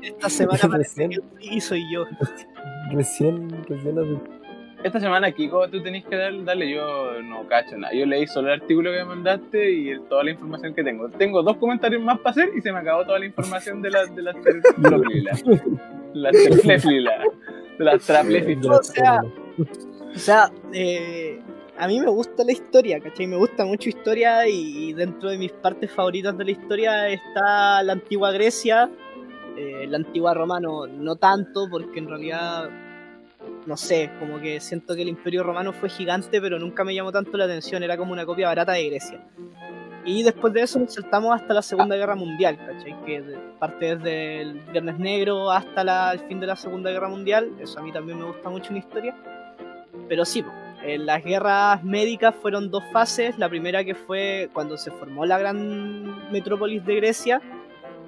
que 0.00 0.08
Esta 0.08 0.28
semana 0.30 0.58
parece 0.70 1.06
Recién. 1.06 1.22
que 1.40 1.60
soy 1.60 1.82
yo. 1.92 2.04
recién, 2.92 3.48
recién 3.68 4.20
Esta 4.82 5.00
semana, 5.00 5.30
Kiko, 5.32 5.68
tú 5.68 5.82
tenés 5.82 6.04
que 6.04 6.16
dar- 6.16 6.44
darle, 6.44 6.70
yo 6.74 7.20
no 7.22 7.46
cacho 7.48 7.76
nada. 7.76 7.92
Yo 7.94 8.06
leí 8.06 8.26
solo 8.26 8.48
el 8.52 8.60
artículo 8.60 8.90
que 8.90 8.98
me 8.98 9.04
mandaste 9.04 9.72
y 9.72 9.88
el- 9.90 10.02
toda 10.02 10.24
la 10.24 10.30
información 10.30 10.74
que 10.74 10.82
tengo. 10.84 11.08
Tengo 11.10 11.42
dos 11.42 11.56
comentarios 11.56 12.02
más 12.02 12.18
para 12.18 12.30
hacer 12.30 12.50
y 12.56 12.60
se 12.60 12.72
me 12.72 12.78
acabó 12.78 13.04
toda 13.04 13.18
la 13.18 13.26
información 13.26 13.82
de 13.82 13.90
las 13.90 14.14
de 14.14 14.22
las. 14.22 14.36
Las. 16.14 16.32
De 16.32 17.84
las. 17.84 18.68
O 18.68 18.82
sea, 18.82 19.20
O 20.14 20.18
sea, 20.18 20.50
eh, 20.72 21.40
a 21.78 21.86
mí 21.86 22.00
me 22.00 22.08
gusta 22.08 22.44
la 22.44 22.52
historia, 22.52 23.00
¿cachai? 23.00 23.26
Me 23.26 23.36
gusta 23.36 23.64
mucho 23.64 23.88
historia 23.88 24.46
y, 24.48 24.92
dentro 24.92 25.30
de 25.30 25.38
mis 25.38 25.52
partes 25.52 25.90
favoritas 25.92 26.36
de 26.36 26.44
la 26.44 26.50
historia 26.50 27.08
está 27.08 27.82
la 27.82 27.92
antigua 27.92 28.32
Grecia, 28.32 28.90
eh, 29.56 29.86
la 29.88 29.98
antigua 29.98 30.34
Roma 30.34 30.58
no, 30.58 30.86
no 30.86 31.16
tanto, 31.16 31.68
porque 31.70 32.00
en 32.00 32.08
realidad, 32.08 32.68
no 33.66 33.76
sé, 33.76 34.10
como 34.18 34.40
que 34.40 34.58
siento 34.60 34.96
que 34.96 35.02
el 35.02 35.08
imperio 35.08 35.44
romano 35.44 35.72
fue 35.72 35.88
gigante, 35.88 36.40
pero 36.40 36.58
nunca 36.58 36.82
me 36.82 36.94
llamó 36.94 37.12
tanto 37.12 37.36
la 37.36 37.44
atención, 37.44 37.82
era 37.82 37.96
como 37.96 38.12
una 38.12 38.26
copia 38.26 38.48
barata 38.48 38.72
de 38.72 38.88
Grecia. 38.88 39.24
Y 40.04 40.22
después 40.22 40.52
de 40.54 40.62
eso 40.62 40.78
nos 40.78 40.94
saltamos 40.94 41.38
hasta 41.38 41.52
la 41.54 41.62
Segunda 41.62 41.94
Guerra 41.94 42.16
Mundial, 42.16 42.56
¿cachai? 42.56 42.96
Que 43.04 43.22
parte 43.58 43.96
desde 43.96 44.40
el 44.40 44.60
Viernes 44.72 44.98
Negro 44.98 45.50
hasta 45.50 46.12
el 46.12 46.20
fin 46.20 46.40
de 46.40 46.46
la 46.46 46.56
Segunda 46.56 46.90
Guerra 46.90 47.08
Mundial. 47.08 47.52
Eso 47.60 47.78
a 47.78 47.82
mí 47.82 47.92
también 47.92 48.18
me 48.18 48.24
gusta 48.24 48.48
mucho 48.48 48.70
en 48.70 48.78
historia. 48.78 49.14
Pero 50.08 50.24
sí, 50.24 50.42
en 50.82 51.06
las 51.06 51.24
guerras 51.24 51.82
médicas 51.84 52.34
fueron 52.40 52.70
dos 52.70 52.84
fases. 52.92 53.38
La 53.38 53.48
primera 53.48 53.84
que 53.84 53.94
fue 53.94 54.50
cuando 54.52 54.76
se 54.76 54.90
formó 54.90 55.26
la 55.26 55.38
gran 55.38 56.30
metrópolis 56.30 56.84
de 56.84 56.96
Grecia, 56.96 57.42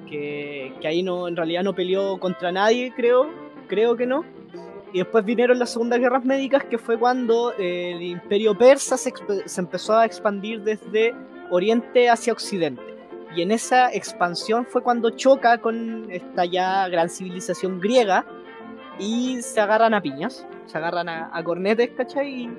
que, 0.09 0.73
ahí 0.85 1.03
no, 1.03 1.29
en 1.29 1.37
realidad 1.37 1.63
no 1.63 1.75
peleó 1.75 2.19
contra 2.19 2.53
nadie, 2.53 2.93
creo, 2.95 3.29
creo 3.69 3.97
que 3.97 4.07
no. 4.07 4.25
Y 4.93 4.99
después 4.99 5.25
vinieron 5.25 5.59
las 5.59 5.71
segundas 5.71 6.01
guerras 6.01 6.25
médicas, 6.25 6.65
que 6.65 6.79
fue 6.79 6.99
cuando 6.99 7.53
eh, 7.59 7.93
el 7.93 8.03
imperio 8.03 8.59
persa 8.59 8.97
se, 8.97 9.13
se 9.45 9.61
empezó 9.61 9.97
a 9.97 10.05
expandir 10.05 10.63
desde 10.63 11.15
oriente 11.51 12.11
hacia 12.11 12.33
occidente. 12.33 12.83
Y 13.37 13.43
en 13.43 13.53
esa 13.53 13.93
expansión 13.93 14.67
fue 14.67 14.83
cuando 14.83 15.11
choca 15.11 15.59
con 15.59 16.11
esta 16.11 16.45
ya 16.45 16.89
gran 16.89 17.09
civilización 17.09 17.79
griega 17.79 18.27
y 18.99 19.41
se 19.43 19.61
agarran 19.61 19.95
a 19.95 20.03
piñas, 20.03 20.47
se 20.71 20.79
agarran 20.79 21.09
a, 21.09 21.31
a 21.33 21.43
cornetes, 21.43 21.91
¿cachai? 21.97 22.45
Y, 22.45 22.51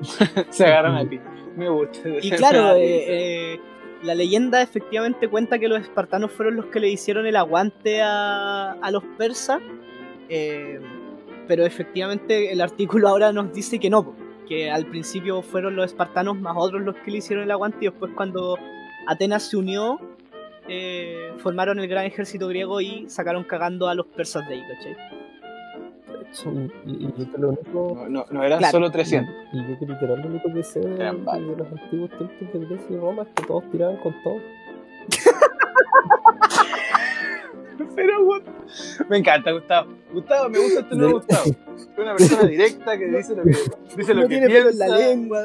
Se 0.50 0.64
agarran 0.64 0.96
a 0.96 1.08
ti. 1.08 1.18
Me 1.56 1.68
gusta. 1.68 2.08
y 2.22 2.30
claro, 2.36 2.76
eh, 2.76 3.54
eh, 3.54 3.60
la 4.02 4.14
leyenda 4.14 4.62
efectivamente 4.62 5.28
cuenta 5.28 5.58
que 5.58 5.68
los 5.68 5.80
espartanos 5.80 6.30
fueron 6.32 6.56
los 6.56 6.66
que 6.66 6.80
le 6.80 6.88
hicieron 6.88 7.26
el 7.26 7.36
aguante 7.36 8.02
a, 8.02 8.72
a 8.72 8.90
los 8.90 9.02
persas, 9.18 9.60
eh, 10.28 10.80
pero 11.48 11.64
efectivamente 11.64 12.52
el 12.52 12.60
artículo 12.60 13.08
ahora 13.08 13.32
nos 13.32 13.52
dice 13.52 13.78
que 13.78 13.90
no, 13.90 14.14
que 14.48 14.70
al 14.70 14.86
principio 14.86 15.42
fueron 15.42 15.76
los 15.76 15.86
espartanos 15.86 16.38
más 16.38 16.54
otros 16.56 16.82
los 16.82 16.96
que 16.96 17.10
le 17.10 17.18
hicieron 17.18 17.44
el 17.44 17.50
aguante 17.50 17.78
y 17.80 17.88
después 17.88 18.12
cuando 18.14 18.58
Atenas 19.06 19.44
se 19.48 19.56
unió, 19.56 19.98
eh, 20.68 21.32
formaron 21.38 21.78
el 21.78 21.88
gran 21.88 22.04
ejército 22.04 22.48
griego 22.48 22.80
y 22.80 23.08
sacaron 23.08 23.44
cagando 23.44 23.88
a 23.88 23.94
los 23.94 24.06
persas 24.06 24.46
de 24.48 24.54
ahí, 24.54 24.62
¿cachai? 24.68 24.96
Y, 26.84 27.06
y 27.06 27.14
yo 27.16 27.30
que 27.32 27.38
lo 27.38 27.48
único. 27.50 27.94
No, 27.94 28.08
no, 28.08 28.26
no 28.30 28.44
eran 28.44 28.58
Claro. 28.58 28.72
solo 28.72 28.90
300. 28.90 29.34
Y 29.52 29.58
yo 29.68 29.78
que 29.78 29.86
literal 29.86 30.20
lo 30.20 30.28
único 30.28 30.52
que 30.52 30.62
sé 30.62 30.80
de, 30.80 30.88
de 30.96 31.12
los 31.56 31.68
antiguos 31.72 32.10
tiempos 32.18 32.52
de 32.52 32.58
Grecia 32.66 32.86
y 32.90 32.96
Roma 32.96 33.22
es 33.22 33.28
que 33.34 33.46
todos 33.46 33.70
tiraban 33.70 33.96
con 33.98 34.14
todo. 34.22 34.36
Pero, 37.94 38.14
me 39.08 39.18
encanta 39.18 39.52
Gustavo. 39.52 39.92
Gustavo, 40.12 40.48
me 40.48 40.58
gusta 40.58 40.80
este 40.80 40.96
nuevo. 40.96 41.12
Gustavo. 41.14 41.44
Es 41.76 41.88
una 41.98 42.16
persona 42.16 42.48
directa 42.48 42.98
que 42.98 43.06
dice 43.06 43.34
lo 43.36 43.42
que, 43.42 43.50
dice 43.96 44.14
lo 44.14 44.22
no 44.22 44.28
que 44.28 44.38
tiene 44.38 44.46
piensa. 44.48 44.70
pelo 44.70 44.84
en 44.84 44.90
la 44.90 44.98
lengua. 44.98 45.42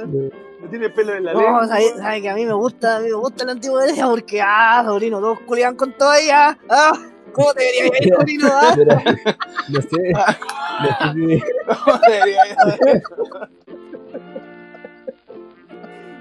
No 0.62 0.70
tiene 0.70 0.90
pelo 0.90 1.16
en 1.16 1.24
la 1.26 1.34
No, 1.34 1.42
lengua. 1.42 1.68
¿sabes 1.68 1.94
sabe 1.98 2.22
que 2.22 2.30
a 2.30 2.36
mí 2.36 2.46
me 2.46 2.54
gusta, 2.54 2.98
a 2.98 3.00
mí 3.00 3.08
me 3.08 3.14
gusta 3.16 3.46
la 3.46 3.52
antigua 3.54 3.84
Grecia 3.84 4.08
porque, 4.08 4.42
ah, 4.42 4.84
sobrino, 4.86 5.20
todos 5.20 5.40
culian 5.42 5.76
con 5.76 5.92
todo 5.94 6.14
ella. 6.14 6.58
Ah, 6.70 6.92
¿cómo 7.32 7.54
te 7.54 7.64
quería 7.66 7.86
ir, 7.88 8.14
sobrino? 8.14 8.48
Ah? 8.52 8.76
Mira, 8.78 9.04
no 9.70 9.82
sé. 9.82 10.14
No 10.82 10.88
sé 10.98 11.14
si- 11.14 11.42
No, 11.68 12.00
debería 12.08 12.48
ir. 12.48 12.56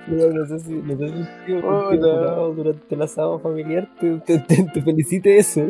mira, 0.06 0.26
no 0.32 0.46
sé 0.46 0.58
si, 0.60 0.72
no 0.72 0.96
sé 0.98 1.08
si 1.08 1.28
tío 1.46 1.58
Oh, 1.66 1.92
no. 1.94 2.48
durante 2.54 2.94
el 2.94 3.02
asado 3.02 3.38
familiar 3.38 3.88
te, 4.00 4.18
te, 4.18 4.38
te, 4.40 4.62
te 4.64 4.82
felicite 4.82 5.36
eso. 5.38 5.60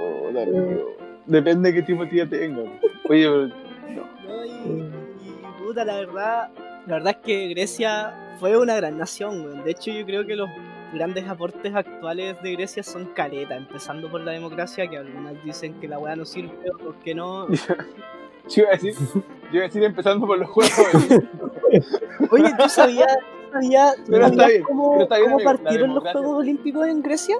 Oh, 0.00 0.30
la 0.32 0.42
amigo. 0.42 0.96
Depende 1.26 1.70
de 1.72 1.74
qué 1.76 1.82
tipo 1.82 2.04
de 2.04 2.10
tía 2.10 2.28
tenga. 2.28 2.62
Oye, 3.08 3.26
pero 3.28 3.46
No, 3.48 4.44
y, 4.44 4.50
y, 4.80 5.62
puta, 5.62 5.84
la 5.84 5.96
verdad, 5.98 6.48
la 6.86 6.94
verdad 6.94 7.16
es 7.20 7.26
que 7.26 7.48
Grecia 7.48 8.36
fue 8.40 8.56
una 8.56 8.76
gran 8.76 8.96
nación, 8.96 9.44
weón. 9.44 9.64
De 9.64 9.72
hecho, 9.72 9.90
yo 9.90 10.06
creo 10.06 10.26
que 10.26 10.36
los 10.36 10.48
grandes 10.92 11.28
aportes 11.28 11.74
actuales 11.74 12.40
de 12.42 12.52
Grecia 12.52 12.82
son 12.82 13.06
caleta, 13.14 13.56
empezando 13.56 14.10
por 14.10 14.20
la 14.20 14.32
democracia, 14.32 14.88
que 14.88 14.98
algunas 14.98 15.42
dicen 15.44 15.78
que 15.80 15.88
la 15.88 15.98
weá 15.98 16.16
no 16.16 16.24
sirve, 16.24 16.52
otros 16.72 16.96
que 17.04 17.14
no. 17.14 17.48
yo 18.48 18.62
iba 18.62 18.68
a 18.68 18.72
decir, 18.72 18.94
yo 18.94 19.20
iba 19.52 19.64
a 19.64 19.66
decir 19.66 19.84
empezando 19.84 20.26
por 20.26 20.38
los 20.38 20.48
juegos. 20.48 20.78
Oye, 22.30 22.52
¿tú 22.58 22.68
sabías, 22.68 23.16
sabías, 23.52 23.96
Pero 24.06 24.26
está 24.26 24.36
sabías 24.36 24.48
bien, 24.48 24.62
cómo, 24.62 24.92
pero 24.92 25.02
está 25.04 25.16
bien, 25.16 25.30
cómo 25.30 25.36
amigo, 25.36 25.50
partieron 25.50 25.94
los. 25.94 26.04
Juegos 26.04 26.38
Olímpicos 26.38 26.86
en 26.86 27.02
Grecia? 27.02 27.36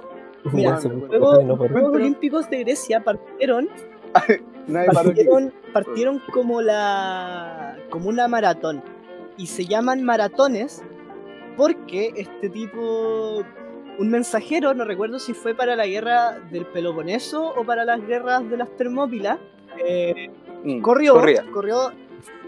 Mira, 0.51 0.71
los 0.71 0.83
Juegos, 0.83 1.57
Juegos 1.57 1.95
Olímpicos 1.95 2.49
de 2.49 2.59
Grecia 2.59 3.03
partieron 3.03 3.69
partieron, 4.93 5.53
partieron 5.73 6.21
como 6.31 6.61
la 6.61 7.77
como 7.89 8.09
una 8.09 8.27
maratón 8.27 8.81
y 9.37 9.47
se 9.47 9.65
llaman 9.65 10.03
maratones 10.03 10.83
porque 11.59 12.13
este 12.15 12.49
tipo 12.49 13.43
un 13.99 14.09
mensajero, 14.09 14.73
no 14.73 14.85
recuerdo 14.85 15.19
si 15.19 15.33
fue 15.33 15.53
para 15.53 15.75
la 15.75 15.85
guerra 15.85 16.39
del 16.51 16.65
Peloponeso 16.65 17.53
o 17.53 17.65
para 17.65 17.83
las 17.83 17.99
guerras 18.07 18.49
de 18.49 18.55
las 18.55 18.69
Termópilas, 18.77 19.37
eh, 19.85 20.29
Mm, 20.63 20.81
corrió, 20.81 21.13
corría. 21.15 21.43
corrió, 21.53 21.91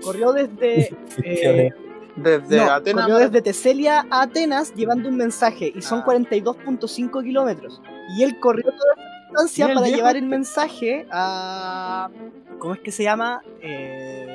corrió 0.03 0.31
desde, 0.33 0.95
eh, 1.25 1.69
Desde 2.15 2.57
no, 2.57 2.71
Atenas. 2.71 3.05
corrió 3.05 3.17
desde 3.19 3.41
Teselia 3.41 4.05
a 4.09 4.23
Atenas 4.23 4.73
llevando 4.75 5.07
un 5.09 5.15
mensaje 5.17 5.71
y 5.75 5.81
son 5.81 5.99
Ah. 5.99 6.05
42.5 6.05 7.21
kilómetros. 7.23 7.81
Y 8.17 8.23
él 8.23 8.37
corrió 8.39 8.63
toda 8.65 8.93
esa 8.95 9.19
distancia 9.27 9.67
para 9.67 9.81
viejo 9.81 9.95
llevar 9.97 10.15
el 10.17 10.23
este. 10.23 10.29
mensaje 10.29 11.05
a. 11.11 12.09
¿Cómo 12.59 12.73
es 12.75 12.79
que 12.81 12.91
se 12.91 13.03
llama? 13.03 13.41
Eh, 13.61 14.30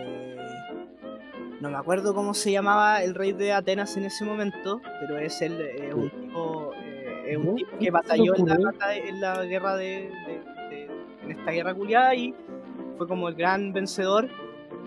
No 1.60 1.70
me 1.70 1.76
acuerdo 1.76 2.14
cómo 2.14 2.34
se 2.34 2.52
llamaba 2.52 3.02
el 3.02 3.14
rey 3.14 3.32
de 3.32 3.52
Atenas 3.52 3.96
en 3.96 4.04
ese 4.04 4.24
momento, 4.24 4.80
pero 5.00 5.18
es 5.18 5.40
el, 5.40 5.60
eh, 5.60 5.94
un 5.94 6.10
tipo, 6.10 6.72
eh, 6.82 7.24
es 7.28 7.36
un 7.38 7.56
tipo 7.56 7.70
¿Qué 7.78 7.84
que 7.86 7.90
batalló 7.90 8.34
en 8.36 8.46
la, 8.46 8.96
en 8.96 9.20
la 9.20 9.44
guerra 9.44 9.76
de, 9.76 10.10
de- 10.26 10.68
de- 10.70 10.90
en 11.24 11.30
esta 11.30 11.50
guerra 11.52 11.74
culiada 11.74 12.14
y 12.14 12.34
fue 12.98 13.08
como 13.08 13.28
el 13.28 13.34
gran 13.34 13.72
vencedor. 13.72 14.28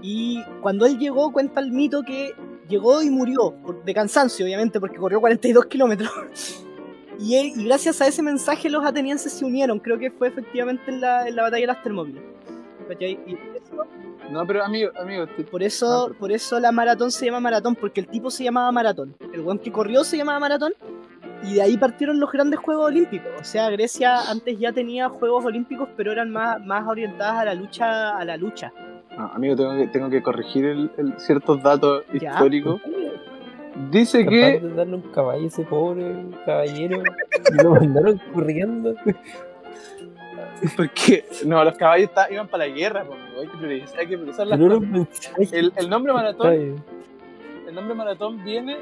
Y 0.01 0.43
cuando 0.61 0.85
él 0.85 0.97
llegó, 0.99 1.31
cuenta 1.31 1.59
el 1.59 1.71
mito 1.71 2.03
que 2.03 2.33
llegó 2.67 3.01
y 3.01 3.09
murió, 3.09 3.51
por- 3.63 3.83
de 3.83 3.93
cansancio, 3.93 4.45
obviamente, 4.45 4.79
porque 4.79 4.97
corrió 4.97 5.19
42 5.19 5.65
kilómetros. 5.65 6.11
Y, 7.21 7.35
él- 7.35 7.51
y 7.53 7.65
gracias 7.65 7.99
a 7.99 8.07
ese 8.07 8.21
mensaje 8.23 8.69
los 8.69 8.85
atenienses 8.85 9.33
se 9.33 9.43
unieron, 9.43 9.77
creo 9.79 9.99
que 9.99 10.09
fue 10.09 10.29
efectivamente 10.29 10.83
en 10.89 11.01
la, 11.01 11.27
en 11.27 11.35
la 11.35 11.41
batalla 11.43 11.63
de 11.63 11.67
las 11.67 11.83
Termópilas. 11.83 12.23
Y 13.01 13.17
eso- 13.57 13.85
No, 14.31 14.45
pero 14.45 14.63
amigo, 14.63 14.91
amigo, 15.01 15.25
te- 15.27 15.43
por 15.43 15.63
eso, 15.63 15.87
Ah, 15.87 16.05
pero- 16.07 16.19
por 16.19 16.31
eso 16.31 16.59
la 16.59 16.71
maratón 16.71 17.11
se 17.11 17.25
llama 17.25 17.39
maratón, 17.39 17.75
porque 17.75 17.99
el 18.01 18.07
tipo 18.07 18.29
se 18.29 18.43
llamaba 18.43 18.71
maratón. 18.71 19.15
El 19.33 19.41
weón 19.41 19.59
que 19.59 19.71
corrió 19.71 20.03
se 20.03 20.17
llamaba 20.17 20.39
maratón. 20.39 20.73
Y 21.43 21.53
de 21.55 21.61
ahí 21.61 21.77
partieron 21.77 22.19
los 22.19 22.31
grandes 22.31 22.59
Juegos 22.59 22.85
Olímpicos. 22.87 23.31
O 23.39 23.43
sea, 23.43 23.69
Grecia 23.69 24.29
antes 24.29 24.59
ya 24.59 24.73
tenía 24.73 25.07
Juegos 25.09 25.45
Olímpicos, 25.45 25.87
pero 25.95 26.11
eran 26.11 26.29
más, 26.31 26.59
más 26.65 26.85
orientadas 26.87 27.35
a 27.39 27.45
la 27.45 27.53
lucha, 27.53 28.17
a 28.17 28.25
la 28.25 28.35
lucha. 28.37 28.73
Ah, 29.17 29.31
amigo, 29.35 29.55
tengo 29.55 29.75
que, 29.75 29.87
tengo 29.87 30.09
que 30.09 30.21
corregir 30.21 30.65
el- 30.65 30.91
el- 30.97 31.19
ciertos 31.19 31.61
datos 31.63 32.03
Ya. 32.21 32.31
históricos. 32.33 32.81
Dice 33.91 34.19
Capaz 34.25 34.29
que 34.31 34.59
de 34.59 34.73
darle 34.73 34.95
un 34.95 35.01
caballo 35.13 35.43
a 35.43 35.47
ese 35.47 35.63
pobre 35.63 36.13
caballero 36.45 37.01
y 37.51 37.63
lo 37.63 37.71
mandaron 37.71 38.21
corriendo. 38.33 38.93
porque 40.77 41.25
no, 41.45 41.63
los 41.63 41.75
caballos 41.77 42.09
iban 42.29 42.47
para 42.47 42.67
la 42.67 42.73
guerra, 42.73 43.05
hay 43.39 43.47
que 43.47 43.57
priorizar, 43.57 43.99
hay 43.99 44.07
que 44.07 44.17
priorizar 44.17 44.47
las 44.47 44.59
mensaje. 44.59 45.59
El, 45.59 45.73
el 45.75 45.89
nombre 45.89 46.13
maratón, 46.13 46.53
el 47.67 47.75
nombre 47.75 47.95
maratón 47.95 48.43
viene 48.43 48.77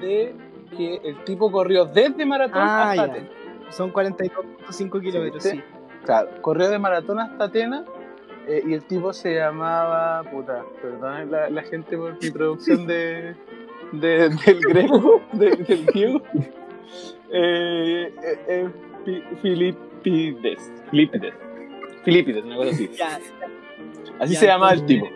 de 0.00 0.34
que 0.76 0.96
el 1.04 1.24
tipo 1.24 1.50
corrió 1.50 1.84
desde 1.86 2.24
maratón 2.26 2.62
Ah, 2.62 2.90
hasta. 2.90 3.02
Atenas. 3.04 3.28
Son 3.70 3.92
42.5 3.92 5.00
kilómetros, 5.02 5.42
Sí. 5.42 5.62
Claro, 6.04 6.30
corrió 6.40 6.70
de 6.70 6.78
maratón 6.78 7.18
hasta 7.20 7.44
Atenas 7.44 7.84
eh, 8.46 8.62
y 8.66 8.72
el 8.72 8.82
tipo 8.84 9.12
se 9.12 9.34
llamaba, 9.34 10.22
puta, 10.30 10.64
perdón 10.80 11.30
la, 11.30 11.50
la 11.50 11.62
gente 11.62 11.96
por 11.98 12.14
mi 12.22 12.30
traducción 12.30 12.86
de, 12.86 13.34
de- 13.92 14.28
del 14.30 14.60
greco, 14.68 15.20
de- 15.32 15.56
del 15.56 15.84
griego. 15.86 16.22
Eh, 17.30 18.14
eh, 18.22 18.38
eh, 18.48 18.68
Fi- 19.04 19.22
Filipides, 20.02 20.72
Filipides, 20.90 21.34
Filipides, 22.04 22.44
una 22.44 22.56
cosa 22.56 22.70
así. 22.70 22.88
Ya, 22.96 23.18
Así 24.20 24.34
Ya, 24.34 24.40
se 24.40 24.46
llamaba 24.46 24.72
el 24.72 24.84
tipo. 24.86 25.06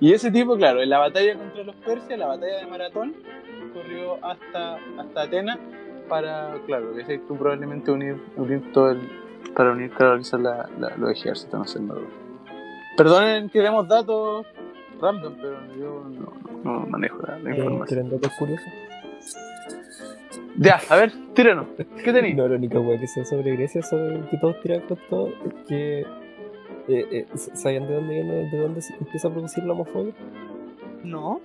Y 0.00 0.12
ese 0.12 0.30
tipo, 0.30 0.56
claro, 0.56 0.80
en 0.80 0.90
la 0.90 0.98
batalla 0.98 1.34
contra 1.36 1.64
los 1.64 1.74
persas, 1.76 2.16
la 2.18 2.26
batalla 2.26 2.58
de 2.58 2.66
Maratón, 2.66 3.14
corrió 3.74 4.14
hasta, 4.24 4.76
hasta 4.98 5.22
Atenas 5.22 5.58
para, 6.08 6.54
claro, 6.66 6.94
que 6.94 7.04
sé 7.04 7.18
tú 7.28 7.36
probablemente 7.36 7.90
unir, 7.90 8.16
unir 8.36 8.72
todo 8.72 8.92
el. 8.92 9.00
para 9.54 9.72
unir, 9.72 9.90
claro, 9.90 10.16
quizás 10.18 10.40
la, 10.40 10.68
la- 10.78 10.96
los 10.96 11.10
ejércitos, 11.10 11.58
no 11.58 11.66
sé, 11.66 11.80
no. 11.80 11.94
Perdonen 12.96 13.48
que 13.50 13.60
demos 13.60 13.86
datos 13.88 14.46
random, 15.00 15.34
pero 15.40 15.58
yo 15.78 16.04
no, 16.64 16.86
manejo 16.86 17.18
la, 17.26 17.38
la 17.38 17.50
eh, 17.50 17.56
información. 17.58 17.86
¿quieren 17.86 18.10
datos 18.10 18.32
curiosos? 18.38 18.66
Ya, 20.58 20.80
a 20.90 20.96
ver, 20.96 21.12
tíranos. 21.34 21.66
¿Qué 22.04 22.12
tenéis? 22.12 22.36
No, 22.36 22.48
la 22.48 22.56
única 22.56 22.78
wea 22.80 22.98
que 22.98 23.06
sé 23.06 23.24
sobre 23.24 23.52
Grecia, 23.56 23.82
sobre 23.82 24.20
que 24.28 24.36
todos 24.38 24.60
tiran 24.60 24.80
con 24.82 24.98
todo, 25.08 25.28
es 25.28 25.54
que. 25.68 26.00
eh, 26.00 26.06
eh, 26.88 27.26
¿Sabían 27.34 27.86
de 27.86 27.94
dónde 27.94 28.14
viene, 28.14 28.50
de 28.50 28.58
dónde 28.58 28.80
se 28.82 28.94
empieza 28.94 29.28
a 29.28 29.30
producir 29.32 29.64
la 29.64 29.72
homofobia? 29.72 30.12
no. 31.04 31.40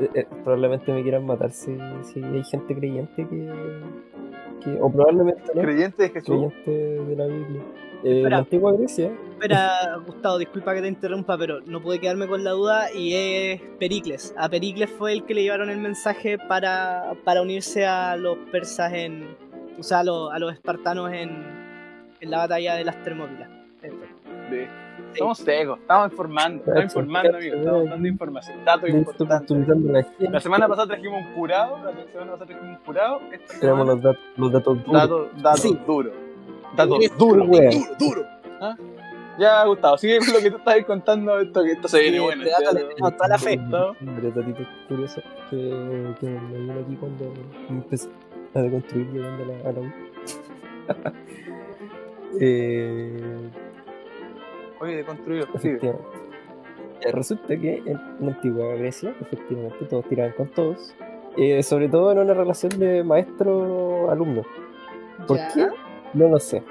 Eh, 0.00 0.08
eh, 0.14 0.26
probablemente 0.44 0.92
me 0.92 1.02
quieran 1.02 1.26
matar 1.26 1.50
si, 1.50 1.76
si 2.04 2.22
hay 2.22 2.44
gente 2.44 2.72
creyente 2.76 3.26
que, 3.26 3.52
que- 4.62 4.78
O 4.80 4.90
probablemente 4.92 5.42
no, 5.56 5.60
Creyente 5.62 6.04
de 6.04 6.08
Jesús. 6.10 6.52
creyente 6.64 6.70
de 7.04 7.16
la 7.16 7.26
Biblia. 7.26 7.62
Eh, 8.04 8.18
Espera. 8.18 8.28
la 8.30 8.36
antigua 8.38 8.72
Grecia, 8.74 9.10
Espera, 9.32 9.96
Gustavo, 10.06 10.38
disculpa 10.38 10.74
que 10.74 10.82
te 10.82 10.88
interrumpa, 10.88 11.36
pero 11.38 11.60
no 11.66 11.80
pude 11.80 11.98
quedarme 12.00 12.26
con 12.28 12.42
la 12.44 12.50
duda 12.52 12.92
y 12.92 13.14
es 13.14 13.60
Pericles. 13.78 14.34
A 14.36 14.48
Pericles 14.48 14.88
fue 14.90 15.12
el 15.12 15.24
que 15.24 15.34
le 15.34 15.42
llevaron 15.42 15.68
el 15.70 15.78
mensaje 15.78 16.38
para, 16.38 17.14
para 17.24 17.42
unirse 17.42 17.86
a 17.86 18.16
los 18.16 18.36
persas 18.52 18.92
en. 18.92 19.26
O 19.78 19.82
sea, 19.82 20.00
a 20.00 20.04
los, 20.04 20.32
a 20.32 20.38
los 20.40 20.52
espartanos 20.52 21.12
en, 21.12 21.44
en 22.20 22.30
la 22.30 22.38
batalla 22.38 22.74
de 22.74 22.84
las 22.84 23.02
Termópilas. 23.04 23.48
Somos 25.16 25.38
secos, 25.38 25.78
estamos 25.80 26.10
informando, 26.12 26.58
estamos 26.64 26.84
informando, 26.84 27.36
amigo, 27.38 27.56
estamos 27.56 27.84
dando 27.90 28.08
información, 28.08 28.64
datos 28.64 28.90
importantes. 28.90 30.06
la 30.18 30.40
semana 30.40 30.68
pasada 30.68 30.88
trajimos 30.88 31.24
un 31.26 31.32
curado, 31.34 31.78
la 31.84 31.92
semana 32.12 32.32
pasada 32.32 32.46
trajimos 32.46 32.78
un 32.78 32.84
curado, 32.84 33.20
tenemos 33.60 33.86
los, 33.86 34.00
dat- 34.02 34.18
los 34.36 34.52
datos 34.52 34.84
duros. 34.84 34.92
datos, 35.02 35.28
datos 35.42 35.60
Sí. 35.62 35.78
duros. 35.86 36.12
Duros, 36.76 37.48
wea. 37.48 37.70
duro, 37.70 37.94
duro. 37.98 38.22
¿Ah? 38.60 38.76
Ya, 39.38 39.64
Gustavo, 39.66 39.96
sigue 39.98 40.18
con 40.18 40.32
lo 40.32 40.40
que 40.40 40.50
tú 40.50 40.56
estabas 40.56 40.84
contando, 40.84 41.38
esto, 41.38 41.62
que 41.62 41.72
esto 41.72 41.86
se 41.88 42.00
viene 42.00 42.16
Sí, 42.18 42.22
bueno. 42.24 42.44
dato- 42.44 42.76
tenemos 42.76 43.16
toda 43.16 43.28
la 43.28 43.38
fe. 43.38 43.56
¿no? 43.56 43.94
Varios 44.00 44.34
datitos 44.34 44.66
curiosos 44.88 45.24
que, 45.50 46.14
que 46.20 46.26
me 46.26 46.58
vino 46.58 46.72
aquí 46.74 46.96
cuando 46.96 47.32
empecé 47.68 48.08
a 48.54 48.60
deconstruir 48.62 49.06
llegando 49.12 49.44
a 49.44 49.46
la, 49.46 49.68
a 49.68 49.72
la 49.72 49.80
U. 49.80 49.92
eh, 52.40 53.50
Oye, 54.80 54.96
deconstruido, 54.96 55.46
efectivamente. 55.54 56.04
Eh, 57.00 57.12
resulta 57.12 57.56
que 57.56 57.76
en 57.86 58.00
la 58.20 58.28
antigua 58.32 58.74
Grecia, 58.74 59.14
efectivamente, 59.20 59.84
todos 59.88 60.04
tiraban 60.08 60.32
con 60.32 60.48
todos. 60.48 60.94
eh, 61.36 61.62
sobre 61.62 61.88
todo 61.88 62.10
en 62.10 62.18
una 62.18 62.34
relación 62.34 62.76
de 62.80 63.04
maestro-alumno. 63.04 64.42
¿Por 65.28 65.36
Ya. 65.36 65.48
qué? 65.54 65.66
No 66.14 66.28
lo 66.28 66.38
sé. 66.38 66.62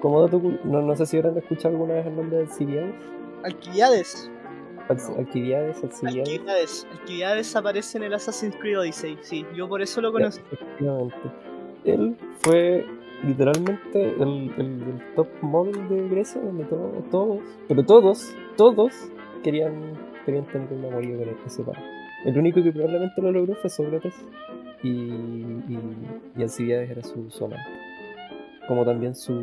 Como 0.00 0.22
dato, 0.22 0.40
no, 0.64 0.82
no 0.82 0.96
sé 0.96 1.06
si 1.06 1.16
habrán 1.18 1.36
escuchado 1.38 1.74
alguna 1.74 1.94
vez 1.94 2.06
el 2.06 2.16
nombre 2.16 2.38
de 2.38 2.42
Alcibiades. 2.44 2.94
Alcibiades, 3.44 4.30
Alcibiades. 4.88 5.82
Alquiviades. 6.28 6.86
Alquiviades 6.92 7.56
aparece 7.56 7.98
en 7.98 8.04
el 8.04 8.14
Assassin's 8.14 8.56
Creed 8.56 8.78
Odyssey. 8.80 9.18
Sí, 9.22 9.46
yo 9.54 9.68
por 9.68 9.82
eso 9.82 10.00
lo 10.00 10.12
conocí. 10.12 10.40
Efectivamente. 10.52 11.16
Él 11.84 12.16
fue 12.40 12.84
literalmente 13.24 14.02
el, 14.14 14.52
el- 14.56 14.82
el 14.82 15.14
top 15.14 15.28
model 15.42 15.88
de 15.88 16.08
Grecia, 16.08 16.40
donde 16.40 16.64
todo- 16.64 16.92
todos, 17.10 17.40
pero 17.68 17.84
todos, 17.84 18.34
todos 18.56 18.92
querían, 19.44 19.72
querían 20.26 20.46
tener 20.46 20.72
un 20.72 20.84
amorío 20.86 21.18
con 21.18 21.28
ese 21.46 21.62
par. 21.62 21.76
El 22.24 22.38
único 22.38 22.62
que 22.62 22.72
probablemente 22.72 23.20
lo 23.22 23.32
logró 23.32 23.54
fue 23.56 23.70
Sócrates 23.70 24.14
y, 24.82 24.88
y, 24.90 25.78
y 26.36 26.42
Alcibiades 26.42 26.90
era 26.90 27.02
su, 27.02 27.30
su 27.30 27.44
amante. 27.44 27.64
Como 28.70 28.84
también 28.84 29.16
su, 29.16 29.34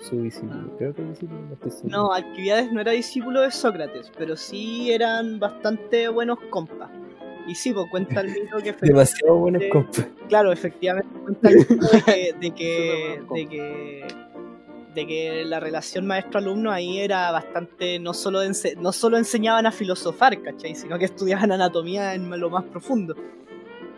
su 0.00 0.22
discípulo. 0.22 0.76
Creo 0.76 0.92
que 0.92 1.02
discípulo, 1.04 1.40
no. 1.84 2.10
No, 2.10 2.10
no 2.72 2.80
era 2.80 2.90
discípulo 2.90 3.42
de 3.42 3.52
Sócrates, 3.52 4.10
pero 4.18 4.36
sí 4.36 4.90
eran 4.90 5.38
bastante 5.38 6.08
buenos 6.08 6.40
compas. 6.50 6.90
Y 7.46 7.54
sí, 7.54 7.72
pues 7.72 7.86
cuenta 7.92 8.22
el 8.22 8.30
mito 8.32 8.56
que 8.56 8.72
Demasiado 8.82 9.36
buenos 9.36 9.62
efectivamente- 9.62 10.02
compas. 10.02 10.28
Claro, 10.28 10.50
efectivamente 10.50 11.16
cuenta 11.22 11.48
el 11.50 11.56
mito 11.58 11.86
de 11.86 12.02
que, 12.02 12.34
de 12.40 12.50
que, 12.50 13.22
de 13.34 13.46
que, 13.48 14.06
de 14.96 15.06
que 15.06 15.44
la 15.44 15.60
relación 15.60 16.04
maestro-alumno 16.04 16.72
ahí 16.72 16.98
era 16.98 17.30
bastante, 17.30 18.00
no 18.00 18.12
solo, 18.12 18.42
ense- 18.42 18.76
no 18.78 18.90
solo 18.90 19.16
enseñaban 19.16 19.64
a 19.64 19.70
filosofar, 19.70 20.42
¿cachai? 20.42 20.74
Sino 20.74 20.98
que 20.98 21.04
estudiaban 21.04 21.52
anatomía 21.52 22.14
en 22.14 22.28
lo 22.40 22.50
más 22.50 22.64
profundo. 22.64 23.14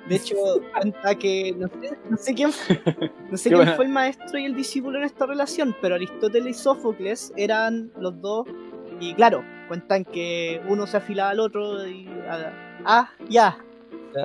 De 0.09 0.17
hecho, 0.17 0.35
cuenta 0.81 1.15
que, 1.15 1.55
no 1.57 1.69
sé, 1.69 1.99
no 2.11 2.17
sé 2.17 2.35
quién, 2.35 2.51
no 3.31 3.37
sé 3.37 3.49
quién 3.49 3.59
buena. 3.59 3.75
fue 3.77 3.85
el 3.87 3.91
maestro 3.91 4.39
y 4.39 4.45
el 4.45 4.55
discípulo 4.55 4.99
en 4.99 5.05
esta 5.05 5.27
relación, 5.27 5.75
pero 5.81 5.95
Aristóteles 5.95 6.57
y 6.59 6.63
Sófocles 6.63 7.33
eran 7.37 7.91
los 7.99 8.21
dos, 8.21 8.47
y 9.01 9.15
claro, 9.15 9.43
cuentan 9.69 10.05
que 10.05 10.61
uno 10.69 10.87
se 10.87 10.99
afilaba 10.99 11.31
al 11.31 11.41
otro 11.41 11.87
y... 11.87 12.09
ah, 12.29 12.51
ah, 12.85 13.11
ya, 13.29 13.59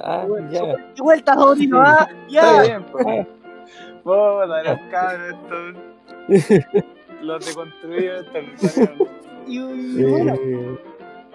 Ah, 0.04 0.28
ya. 0.52 0.62
y 0.96 1.02
vueltas, 1.02 1.36
Odino, 1.38 1.82
ah, 1.82 2.08
Está 2.28 2.30
ya. 2.30 2.62
bien, 2.62 2.86
pues. 2.92 3.26
Puta, 4.04 4.64
los 4.64 4.80
cabros 4.92 5.36
estos. 6.30 6.64
Los 7.24 7.46
deconstruidos 7.48 8.26
estos. 8.34 8.90
Y, 9.48 9.58
y 9.58 10.04
bueno, 10.04 10.36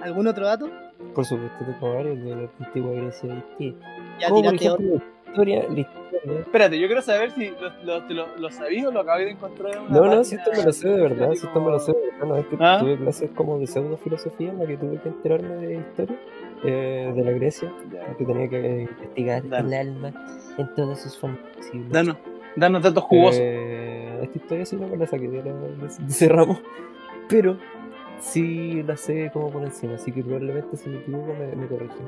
¿algún 0.04 0.26
otro 0.26 0.46
dato? 0.46 0.70
por 1.14 1.24
supuesto, 1.24 1.64
tengo 1.64 1.94
varios 1.94 2.22
de 2.24 2.36
la 2.36 2.48
antigua 2.60 2.92
Grecia. 2.92 3.34
¿viste? 3.58 3.78
Ya 4.20 4.28
tiraste 4.32 4.70
otro. 4.70 4.84
ejemplo, 4.86 5.04
la 5.26 5.30
historia, 5.30 5.62
la 5.68 5.80
historia 5.80 6.20
¿no? 6.24 6.32
Espérate, 6.38 6.78
yo 6.80 6.86
quiero 6.86 7.02
saber 7.02 7.30
si 7.32 7.50
lo, 7.50 8.00
lo, 8.00 8.08
lo, 8.08 8.36
lo 8.38 8.50
sabías 8.50 8.86
o 8.86 8.90
lo 8.92 9.00
acabé 9.00 9.24
de 9.26 9.30
encontrar 9.32 9.72
en 9.76 9.82
una 9.82 9.90
No, 9.90 10.06
no, 10.06 10.24
si 10.24 10.36
esto 10.36 10.50
me 10.56 10.62
lo 10.64 10.72
sé 10.72 10.88
de 10.88 11.00
verdad, 11.00 11.32
si 11.34 11.46
esto 11.46 11.60
me 11.60 11.70
lo 11.70 11.78
sé 11.80 11.92
de 11.92 12.00
verdad, 12.12 12.26
no 12.26 12.36
es 12.36 12.46
que 12.46 12.56
¿Ah? 12.60 12.78
tuve 12.80 12.96
clases 12.98 13.30
como 13.34 13.58
de 13.58 13.66
pseudo 13.66 13.96
filosofía 13.98 14.50
en 14.50 14.58
la 14.60 14.66
que 14.66 14.76
tuve 14.76 15.00
que 15.00 15.08
enterarme 15.08 15.56
de 15.56 15.74
historia 15.74 16.16
eh, 16.64 17.12
de 17.14 17.24
la 17.24 17.30
Grecia, 17.32 17.72
Ya. 17.92 18.16
que 18.16 18.24
tenía 18.24 18.48
que 18.48 18.80
investigar 18.82 19.48
Dale. 19.48 19.66
el 19.68 19.88
alma 19.88 20.12
en 20.56 20.74
todas 20.74 21.02
sus 21.02 21.18
formas 21.18 21.40
posibles. 21.56 21.90
Danos, 21.90 22.16
danos 22.56 22.82
datos 22.82 23.04
jugosos. 23.04 23.40
Eh, 23.42 24.20
esta 24.22 24.38
historia 24.38 24.64
sí 24.64 24.76
no 24.76 24.86
me 24.88 24.96
la 24.96 25.06
saqué 25.06 25.28
de, 25.28 25.38
la- 25.44 25.52
de- 25.52 25.76
de 25.78 26.08
ese 26.08 26.28
ramo, 26.28 26.58
pero 27.28 27.58
sí 28.24 28.82
la 28.82 28.96
sé 28.96 29.30
como 29.32 29.50
por 29.50 29.62
encima, 29.62 29.94
así 29.94 30.10
que 30.12 30.22
probablemente 30.22 30.76
si 30.76 30.88
me 30.88 30.98
equivoco 30.98 31.34
me, 31.38 31.54
me 31.54 31.66
corrigen. 31.66 32.06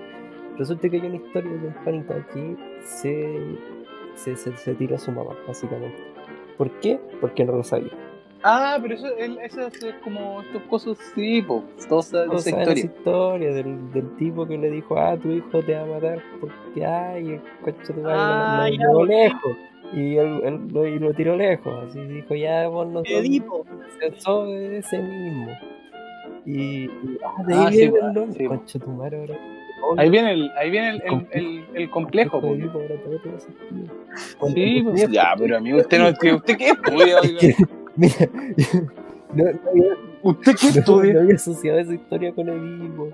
Resulta 0.59 0.89
que 0.89 0.97
hay 0.97 1.07
una 1.07 1.17
historia 1.17 1.53
de 1.53 1.67
un 1.69 1.75
panita 1.85 2.27
que 2.33 2.57
se, 2.83 3.39
se, 4.15 4.37
se, 4.37 4.57
se 4.57 4.75
tiró 4.75 4.97
a 4.97 4.99
su 4.99 5.13
mamá, 5.13 5.33
básicamente. 5.47 5.99
¿Por 6.57 6.71
qué? 6.81 6.99
Porque 7.21 7.45
no 7.45 7.53
lo 7.57 7.63
sabía. 7.63 7.93
Ah, 8.43 8.79
pero 8.81 8.95
eso, 8.95 9.07
el- 9.19 9.39
eso 9.39 9.67
es 9.67 9.95
como 10.03 10.41
estos 10.43 10.63
cosas, 10.63 10.97
sí, 11.15 11.43
po. 11.43 11.65
Toda 11.89 12.01
esa, 12.01 12.25
Todos 12.27 12.47
esa 12.47 12.51
saben 12.57 12.63
esa 12.69 12.79
historia. 12.79 12.85
historia 12.97 13.53
del, 13.55 13.93
del 13.93 14.17
tipo 14.17 14.47
que 14.47 14.57
le 14.57 14.71
dijo, 14.71 14.97
ah, 14.99 15.17
tu 15.17 15.31
hijo 15.31 15.63
te 15.63 15.75
va 15.75 15.83
a 15.83 15.87
matar 15.87 16.23
porque, 16.41 16.87
ay, 16.87 17.31
el 17.33 17.41
coche 17.63 17.93
lo- 17.95 18.09
ya, 18.09 18.93
lo 18.93 18.99
ok. 19.01 19.09
lejos. 19.09 19.57
Y 19.93 20.17
él, 20.17 20.41
él 20.45 20.61
lo, 20.73 20.87
y 20.87 20.99
lo 20.99 21.13
tiró 21.15 21.37
lejos, 21.37 21.73
así 21.89 22.01
dijo, 22.01 22.35
ya 22.35 22.67
vos 22.69 22.87
no 22.89 23.01
sos- 23.01 23.09
Edipo. 23.09 23.65
se 24.01 24.21
sos 24.21 24.49
de 24.49 24.79
ese 24.79 24.99
mismo. 24.99 25.49
Y, 26.47 26.85
y- 26.85 27.19
ah, 27.25 27.43
de 27.45 27.55
ahí 27.55 27.61
Ah, 27.67 27.71
viene 27.71 27.99
el 27.99 28.13
nombre. 28.15 28.39
sí, 28.39 28.45
po. 28.45 28.49
Concha 28.57 28.79
tu 28.79 28.91
madre 28.91 29.19
ahora. 29.21 29.35
Ahí 29.99 30.11
viene 30.11 30.33
el, 30.33 30.51
ahí 30.57 30.71
viene 30.71 30.91
el, 30.91 31.03
el, 31.03 31.27
el, 31.33 31.65
el 31.75 31.91
complejo. 31.91 32.41
Sí, 34.55 34.83
pues, 34.83 35.09
ya, 35.11 35.35
pero 35.39 35.57
amigo, 35.59 35.79
usted 35.79 35.99
no 35.99 36.15
que 36.15 36.33
usted 36.35 36.57
qué 36.57 36.69
estudia? 36.71 37.17
Mira, 37.97 38.15
no, 39.35 39.45
no 39.45 39.71
había, 39.71 39.85
¿Usted 40.23 40.55
qué 40.55 40.67
no- 40.69 40.73
no 40.75 40.79
estudia? 40.81 41.21
había 41.21 41.35
asociado 41.35 41.79
esa 41.79 41.95
historia 41.95 42.33
con 42.35 42.49
Edipo. 42.49 43.09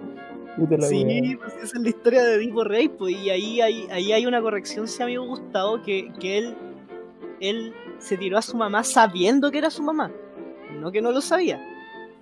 Sí, 0.89 1.37
pues 1.41 1.55
esa 1.57 1.65
es 1.79 1.83
la 1.83 1.89
historia 1.89 2.23
de 2.25 2.35
Edipo 2.35 2.63
Rey, 2.65 2.89
pues, 2.89 3.15
y 3.17 3.31
ahí 3.31 3.61
hay, 3.63 3.87
ahí 3.91 4.13
hay 4.13 4.27
una 4.27 4.41
corrección, 4.43 4.87
si 4.87 5.03
amigo 5.03 5.25
Gustavo, 5.27 5.83
que, 5.83 6.13
que 6.21 6.37
él, 6.39 6.55
él 7.41 7.73
se 7.99 8.19
tiró 8.19 8.37
a 8.37 8.43
su 8.43 8.57
mamá 8.59 8.85
sabiendo 8.85 9.51
que 9.51 9.57
era 9.59 9.71
su 9.71 9.83
mamá, 9.83 10.11
no 10.79 10.93
que 10.93 11.01
no 11.01 11.11
lo 11.11 11.23
sabía. 11.23 11.59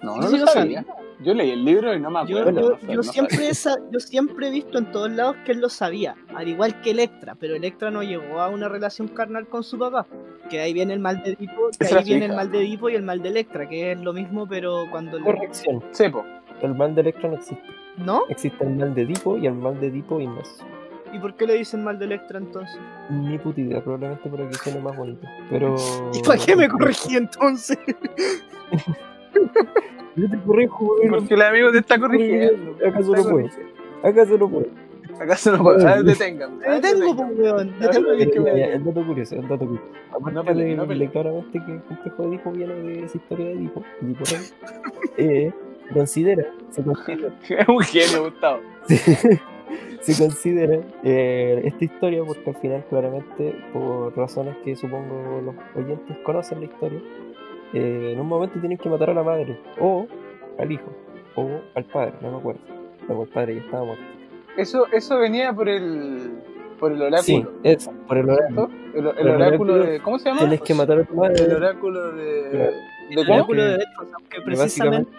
No, 0.03 0.15
Sí, 0.15 0.21
no 0.21 0.27
sí 0.29 0.39
lo 0.39 0.45
lo 0.45 0.51
sabía. 0.51 0.85
Yo 1.23 1.35
leí 1.35 1.51
el 1.51 1.65
libro 1.65 1.95
y 1.95 2.01
no 2.01 2.11
me 2.11 2.27
Yo, 2.27 2.39
acuerdo. 2.39 2.79
yo- 2.81 2.87
yo 2.89 2.95
no 2.95 3.03
siempre 3.03 3.49
esa- 3.49 3.77
yo 3.91 4.01
siempre 4.01 4.49
he 4.49 4.51
visto 4.51 4.79
en 4.79 4.91
todos 4.91 5.11
lados 5.11 5.37
que 5.45 5.53
él 5.53 5.61
lo 5.61 5.69
sabía, 5.69 6.17
al 6.35 6.49
igual 6.49 6.81
que 6.81 6.93
Electra, 6.93 7.35
pero 7.39 7.55
Electra 7.55 7.91
no 7.91 8.03
llegó 8.03 8.41
a 8.41 8.49
una 8.49 8.69
relación 8.69 9.09
carnal 9.09 9.47
con 9.47 9.63
su 9.63 9.79
papá. 9.79 10.07
Que 10.49 10.61
ahí 10.61 10.73
viene 10.73 10.95
el 10.95 11.01
mal 11.01 11.23
de 11.23 11.33
Edipo, 11.33 11.69
que 11.79 11.95
ahí 11.95 12.05
viene 12.05 12.25
el 12.25 12.35
mal 12.35 12.51
de 12.51 12.59
Edipo 12.61 12.89
y 12.89 12.95
el 12.95 13.03
mal 13.03 13.21
de 13.23 13.29
Electra, 13.29 13.69
que 13.69 13.93
es 13.93 14.01
lo 14.01 14.13
mismo, 14.15 14.49
pero 14.49 14.87
cuando 14.91 15.19
le- 15.19 15.25
Corrección. 15.25 15.85
Sí, 15.93 16.09
po. 16.09 16.25
El 16.63 16.75
mal 16.75 16.95
de 16.95 17.03
Electra 17.03 17.29
no 17.29 17.35
existe. 17.37 17.63
¿No? 17.99 18.23
Existe 18.31 18.65
el 18.65 18.71
mal 18.77 18.95
de 18.95 19.03
Edipo 19.03 19.37
y 19.37 19.47
el 19.47 19.55
mal 19.55 19.79
de 19.79 19.89
Edipo 19.89 20.19
y 20.21 20.27
más. 20.27 20.65
¿Y 21.13 21.19
por 21.19 21.35
qué 21.35 21.47
le 21.47 21.55
dicen 21.55 21.85
mal 21.85 21.99
de 21.99 22.07
Electra 22.07 22.39
entonces? 22.39 22.79
Ni 23.11 23.37
puta 23.39 23.61
idea, 23.61 23.83
probablemente 23.83 24.29
para 24.31 24.49
que 24.49 24.55
suene 24.55 24.81
más 24.81 24.97
bonito. 24.97 25.27
Pero. 25.51 25.75
¿Y 26.15 26.23
para 26.23 26.39
qué 26.45 26.57
me 26.57 26.69
corregí 26.69 27.17
entonces? 27.17 27.79
Yo 30.17 30.29
te 30.29 30.39
corrijo, 30.41 30.85
weón. 30.85 31.11
Porque 31.11 31.35
el 31.35 31.43
amigo 31.43 31.73
te 31.73 31.79
está 31.79 31.99
corrigiendo. 31.99 32.77
¿Acaso 32.87 33.17
no 33.17 33.23
corrigiendo. 33.23 33.71
¿Acaso 34.03 34.39
no 34.39 34.49
puedo? 34.51 34.67
¿Acaso 35.21 35.53
no 35.57 35.63
puede? 35.63 35.87
A 35.87 35.97
ver, 35.97 36.05
detengan. 36.05 36.59
Te 36.59 36.71
detengo, 36.71 37.13
weón. 37.13 37.75
El 37.81 38.85
dato 38.85 39.07
curioso, 39.07 39.37
el 39.37 39.49
dato 39.49 39.67
curioso. 39.67 40.01
Aparte 40.13 40.55
de, 40.55 40.77
de 40.77 41.11
claramente 41.11 41.63
que 41.65 41.73
el 41.73 41.83
complejo 41.83 42.23
de 42.23 42.29
Edipo 42.29 42.53
viene 42.53 42.75
de 42.75 43.05
esa 43.05 43.17
historia 43.17 43.47
de 43.47 43.53
Edipo, 43.53 43.83
Edipo 44.03 44.25
Rey, 44.25 44.41
eh, 45.19 45.53
considera, 45.93 46.45
se 46.71 46.83
considera, 46.83 47.33
Es 47.49 47.69
un 47.69 47.81
genio, 47.81 48.25
Gustavo. 48.25 48.61
se 50.01 50.23
considera 50.23 50.81
eh, 51.05 51.61
esta 51.65 51.85
historia 51.85 52.25
porque 52.25 52.51
al 52.51 52.57
final 52.57 52.85
claramente, 52.89 53.55
por 53.73 54.17
razones 54.17 54.57
que 54.65 54.75
supongo 54.75 55.43
los 55.45 55.55
oyentes 55.77 56.17
conocen 56.25 56.61
la 56.61 56.67
historia, 56.67 57.01
eh, 57.75 58.11
en 58.13 58.21
un 58.21 58.27
momento 58.29 58.59
tienen 58.59 58.79
que 58.79 58.89
matar 58.89 59.11
a 59.11 59.15
la 59.15 59.23
madre, 59.23 59.59
o 59.79 60.07
al 60.59 60.71
hijo, 60.73 60.91
o 61.37 61.49
al 61.75 61.85
padre, 61.85 62.15
no 62.21 62.33
me 62.33 62.39
acuerdo. 62.39 62.61
No, 63.09 63.23
el 63.23 63.29
padre 63.29 63.57
ya 63.57 63.61
estaba 63.63 63.85
muerto. 63.85 64.05
Eso, 64.57 64.87
eso 64.93 65.19
venía 65.19 65.53
por 65.53 65.69
el, 65.69 66.33
por 66.79 66.93
el 66.93 66.99
Sí, 67.23 67.37
oráculo. 67.37 67.61
es 67.65 67.91
por 68.07 68.19
el 68.19 68.31
oráculo. 68.31 68.71
El, 68.95 69.07
el 69.07 69.19
el 69.19 69.29
oráculo 69.29 69.35
oráculo, 69.75 69.75
de. 69.79 70.01
¿Cómo 70.01 70.19
se 70.19 70.29
llama? 70.29 70.41
Tienes 70.41 70.61
que 70.63 70.75
matar 70.75 70.99
a 70.99 71.05
tu 71.05 71.15
madre. 71.15 71.45
El 71.45 71.53
oráculo 71.55 72.13
de. 72.13 72.49
Claro. 72.51 72.71
¿De 72.71 73.15
El 73.15 73.19
oráculo 73.19 73.63
de 73.65 73.71
Delfos, 73.79 74.09
aunque 74.15 74.37
que 74.37 74.43
precisamente 74.43 75.11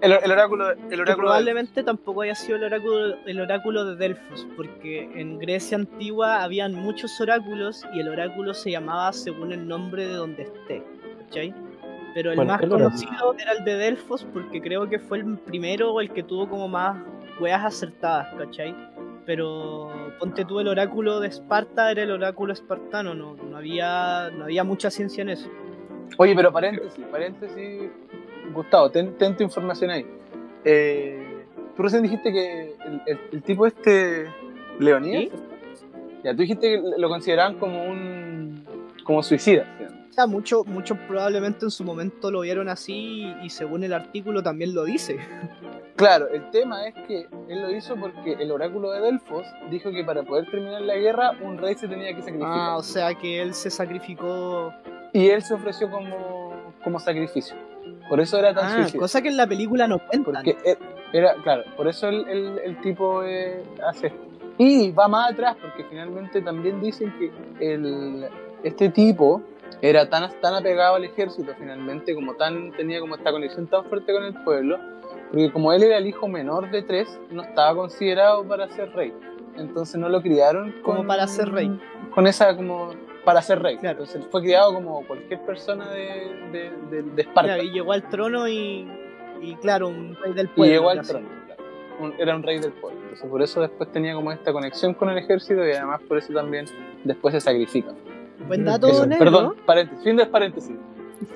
El, 0.00 0.12
el 0.12 0.30
oráculo, 0.32 0.70
el 0.70 1.00
oráculo 1.00 1.16
probablemente 1.16 1.82
tampoco 1.82 2.22
haya 2.22 2.34
sido 2.34 2.56
el 2.56 2.64
oráculo, 2.64 3.16
el 3.26 3.40
oráculo 3.40 3.84
de 3.84 3.96
Delfos, 3.96 4.46
porque 4.56 5.10
en 5.14 5.38
Grecia 5.38 5.76
antigua 5.76 6.42
habían 6.42 6.74
muchos 6.74 7.18
oráculos 7.20 7.84
y 7.94 8.00
el 8.00 8.08
oráculo 8.08 8.54
se 8.54 8.70
llamaba 8.70 9.12
según 9.12 9.52
el 9.52 9.66
nombre 9.68 10.06
de 10.06 10.14
donde 10.14 10.42
esté, 10.44 10.82
¿cachai? 11.34 11.54
Pero 12.14 12.30
el 12.30 12.36
Bueno, 12.36 12.52
más 12.52 12.60
conocido 12.60 13.34
era 13.38 13.52
el 13.52 13.64
de 13.64 13.74
Delfos 13.76 14.24
porque 14.32 14.60
creo 14.60 14.88
que 14.88 14.98
fue 15.00 15.18
el 15.18 15.36
primero 15.38 15.92
o 15.92 16.00
el 16.00 16.10
que 16.10 16.22
tuvo 16.22 16.48
como 16.48 16.68
más 16.68 16.96
weas 17.40 17.64
acertadas, 17.64 18.32
¿cachai? 18.38 18.74
Pero 19.26 19.90
ponte 20.20 20.44
tú 20.44 20.60
el 20.60 20.68
oráculo 20.68 21.18
de 21.18 21.28
Esparta 21.28 21.90
era 21.90 22.02
el 22.02 22.10
oráculo 22.12 22.52
espartano, 22.52 23.14
no, 23.14 23.34
no 23.34 23.56
había 23.56 24.30
no 24.30 24.44
había 24.44 24.62
mucha 24.64 24.90
ciencia 24.90 25.22
en 25.22 25.30
eso. 25.30 25.48
Oye, 26.18 26.34
pero 26.36 26.52
paréntesis, 26.52 27.04
paréntesis. 27.10 27.90
Gustavo, 28.52 28.90
ten, 28.90 29.14
ten 29.18 29.34
tu 29.36 29.42
información 29.42 29.90
ahí. 29.90 30.06
Eh, 30.64 31.44
tú 31.74 31.82
recién 31.82 32.02
dijiste 32.02 32.30
que 32.32 32.76
el, 32.86 33.02
el- 33.06 33.20
el 33.32 33.42
tipo 33.42 33.66
este, 33.66 34.26
Leonidas, 34.78 35.22
¿Sí? 35.22 35.30
ya 36.22 36.32
tú 36.32 36.42
dijiste 36.42 36.68
que 36.80 36.82
lo 36.98 37.08
consideraban 37.08 37.58
como 37.58 37.82
un 37.84 38.62
como 39.02 39.22
suicida. 39.22 39.64
¿sí? 39.78 39.84
Sea, 40.14 40.26
muchos 40.28 40.64
muchos 40.66 40.96
probablemente 41.08 41.64
en 41.64 41.70
su 41.72 41.82
momento 41.82 42.30
lo 42.30 42.40
vieron 42.42 42.68
así 42.68 43.24
y, 43.42 43.50
según 43.50 43.82
el 43.82 43.92
artículo 43.92 44.42
también 44.44 44.72
lo 44.74 44.84
dice. 44.84 45.18
Claro, 45.96 46.28
el 46.28 46.50
tema 46.50 46.86
es 46.86 46.94
que 47.06 47.26
él 47.48 47.62
lo 47.62 47.70
hizo 47.70 47.96
porque 47.96 48.32
el 48.34 48.50
oráculo 48.52 48.90
de 48.92 49.00
Delfos 49.00 49.44
dijo 49.70 49.90
que 49.90 50.04
para 50.04 50.22
poder 50.22 50.48
terminar 50.50 50.82
la 50.82 50.94
guerra 50.96 51.32
un 51.42 51.58
rey 51.58 51.74
se 51.74 51.88
tenía 51.88 52.14
que 52.14 52.22
sacrificar. 52.22 52.52
Ah, 52.52 52.76
o 52.76 52.82
sea 52.82 53.14
que 53.14 53.40
él 53.42 53.54
se 53.54 53.70
sacrificó. 53.70 54.72
Y 55.12 55.28
él 55.30 55.42
se 55.42 55.54
ofreció 55.54 55.90
como, 55.90 56.52
como 56.84 56.98
sacrificio. 57.00 57.56
Por 58.08 58.20
eso 58.20 58.38
era 58.38 58.54
tan 58.54 58.66
Ah, 58.66 58.74
suicida. 58.82 58.98
cosa 59.00 59.20
que 59.22 59.28
en 59.28 59.36
la 59.36 59.46
película 59.48 59.86
no 59.88 59.98
cuentan. 59.98 60.34
Porque 60.34 60.56
e- 60.64 60.78
era, 61.12 61.34
claro, 61.42 61.62
por 61.76 61.88
eso 61.88 62.08
el, 62.08 62.28
el- 62.28 62.58
el 62.58 62.80
tipo 62.82 63.22
eh, 63.24 63.62
hace 63.88 64.08
esto. 64.08 64.18
Y 64.58 64.92
va 64.92 65.08
más 65.08 65.32
atrás, 65.32 65.56
porque 65.60 65.84
finalmente 65.90 66.40
también 66.42 66.80
dicen 66.80 67.12
que 67.18 67.32
el, 67.74 68.26
este 68.62 68.88
tipo 68.90 69.42
era 69.82 70.08
tan, 70.08 70.30
tan 70.40 70.54
apegado 70.54 70.96
al 70.96 71.04
ejército 71.04 71.52
finalmente, 71.58 72.14
como 72.14 72.34
tan 72.34 72.72
tenía 72.72 73.00
como 73.00 73.14
esta 73.16 73.30
conexión 73.32 73.66
tan 73.66 73.84
fuerte 73.84 74.12
con 74.12 74.24
el 74.24 74.34
pueblo, 74.44 74.78
porque 75.30 75.50
como 75.52 75.72
él 75.72 75.82
era 75.82 75.98
el 75.98 76.06
hijo 76.06 76.28
menor 76.28 76.70
de 76.70 76.82
tres, 76.82 77.18
no 77.30 77.42
estaba 77.42 77.74
considerado 77.74 78.44
para 78.46 78.68
ser 78.68 78.92
rey. 78.92 79.12
Entonces 79.56 79.96
no 80.00 80.08
lo 80.08 80.20
criaron 80.20 80.74
Como 80.82 81.06
para 81.06 81.26
ser 81.28 81.50
rey. 81.52 81.78
Con 82.14 82.26
esa 82.26 82.56
como 82.56 82.90
para 83.24 83.40
ser 83.40 83.62
rey. 83.62 83.78
Claro. 83.78 84.00
Entonces 84.02 84.26
fue 84.30 84.42
criado 84.42 84.74
como 84.74 85.06
cualquier 85.06 85.40
persona 85.46 85.88
de, 85.90 86.34
de, 86.52 86.70
de- 86.90 87.02
de 87.02 87.22
Esparta. 87.22 87.54
Claro, 87.54 87.62
y 87.62 87.70
llegó 87.70 87.92
al 87.92 88.08
trono 88.08 88.48
y, 88.48 88.86
y 89.40 89.54
claro, 89.56 89.88
un 89.88 90.16
rey 90.16 90.32
del 90.34 90.46
Y 90.46 90.48
pueblo. 90.56 90.72
llegó 90.74 90.90
al 90.90 91.02
trono. 91.06 91.28
claro. 91.46 91.62
Un- 92.00 92.14
era 92.18 92.34
un 92.34 92.42
rey 92.42 92.58
del 92.58 92.72
pueblo. 92.72 93.00
Entonces 93.02 93.30
por 93.30 93.42
eso 93.42 93.60
después 93.60 93.90
tenía 93.92 94.14
como 94.14 94.32
esta 94.32 94.52
conexión 94.52 94.92
con 94.94 95.08
el 95.10 95.18
ejército 95.18 95.64
y 95.66 95.70
además 95.72 96.00
por 96.08 96.18
eso 96.18 96.32
también 96.32 96.66
después 97.04 97.32
se 97.34 97.40
sacrifica. 97.40 97.92
Buen 98.48 98.64
dato, 98.64 98.88
Eso, 98.88 99.06
negro. 99.06 99.24
Perdón, 99.24 99.54
paréntesis, 99.66 100.04
fin 100.04 100.16
del 100.16 100.28
paréntesis. 100.28 100.76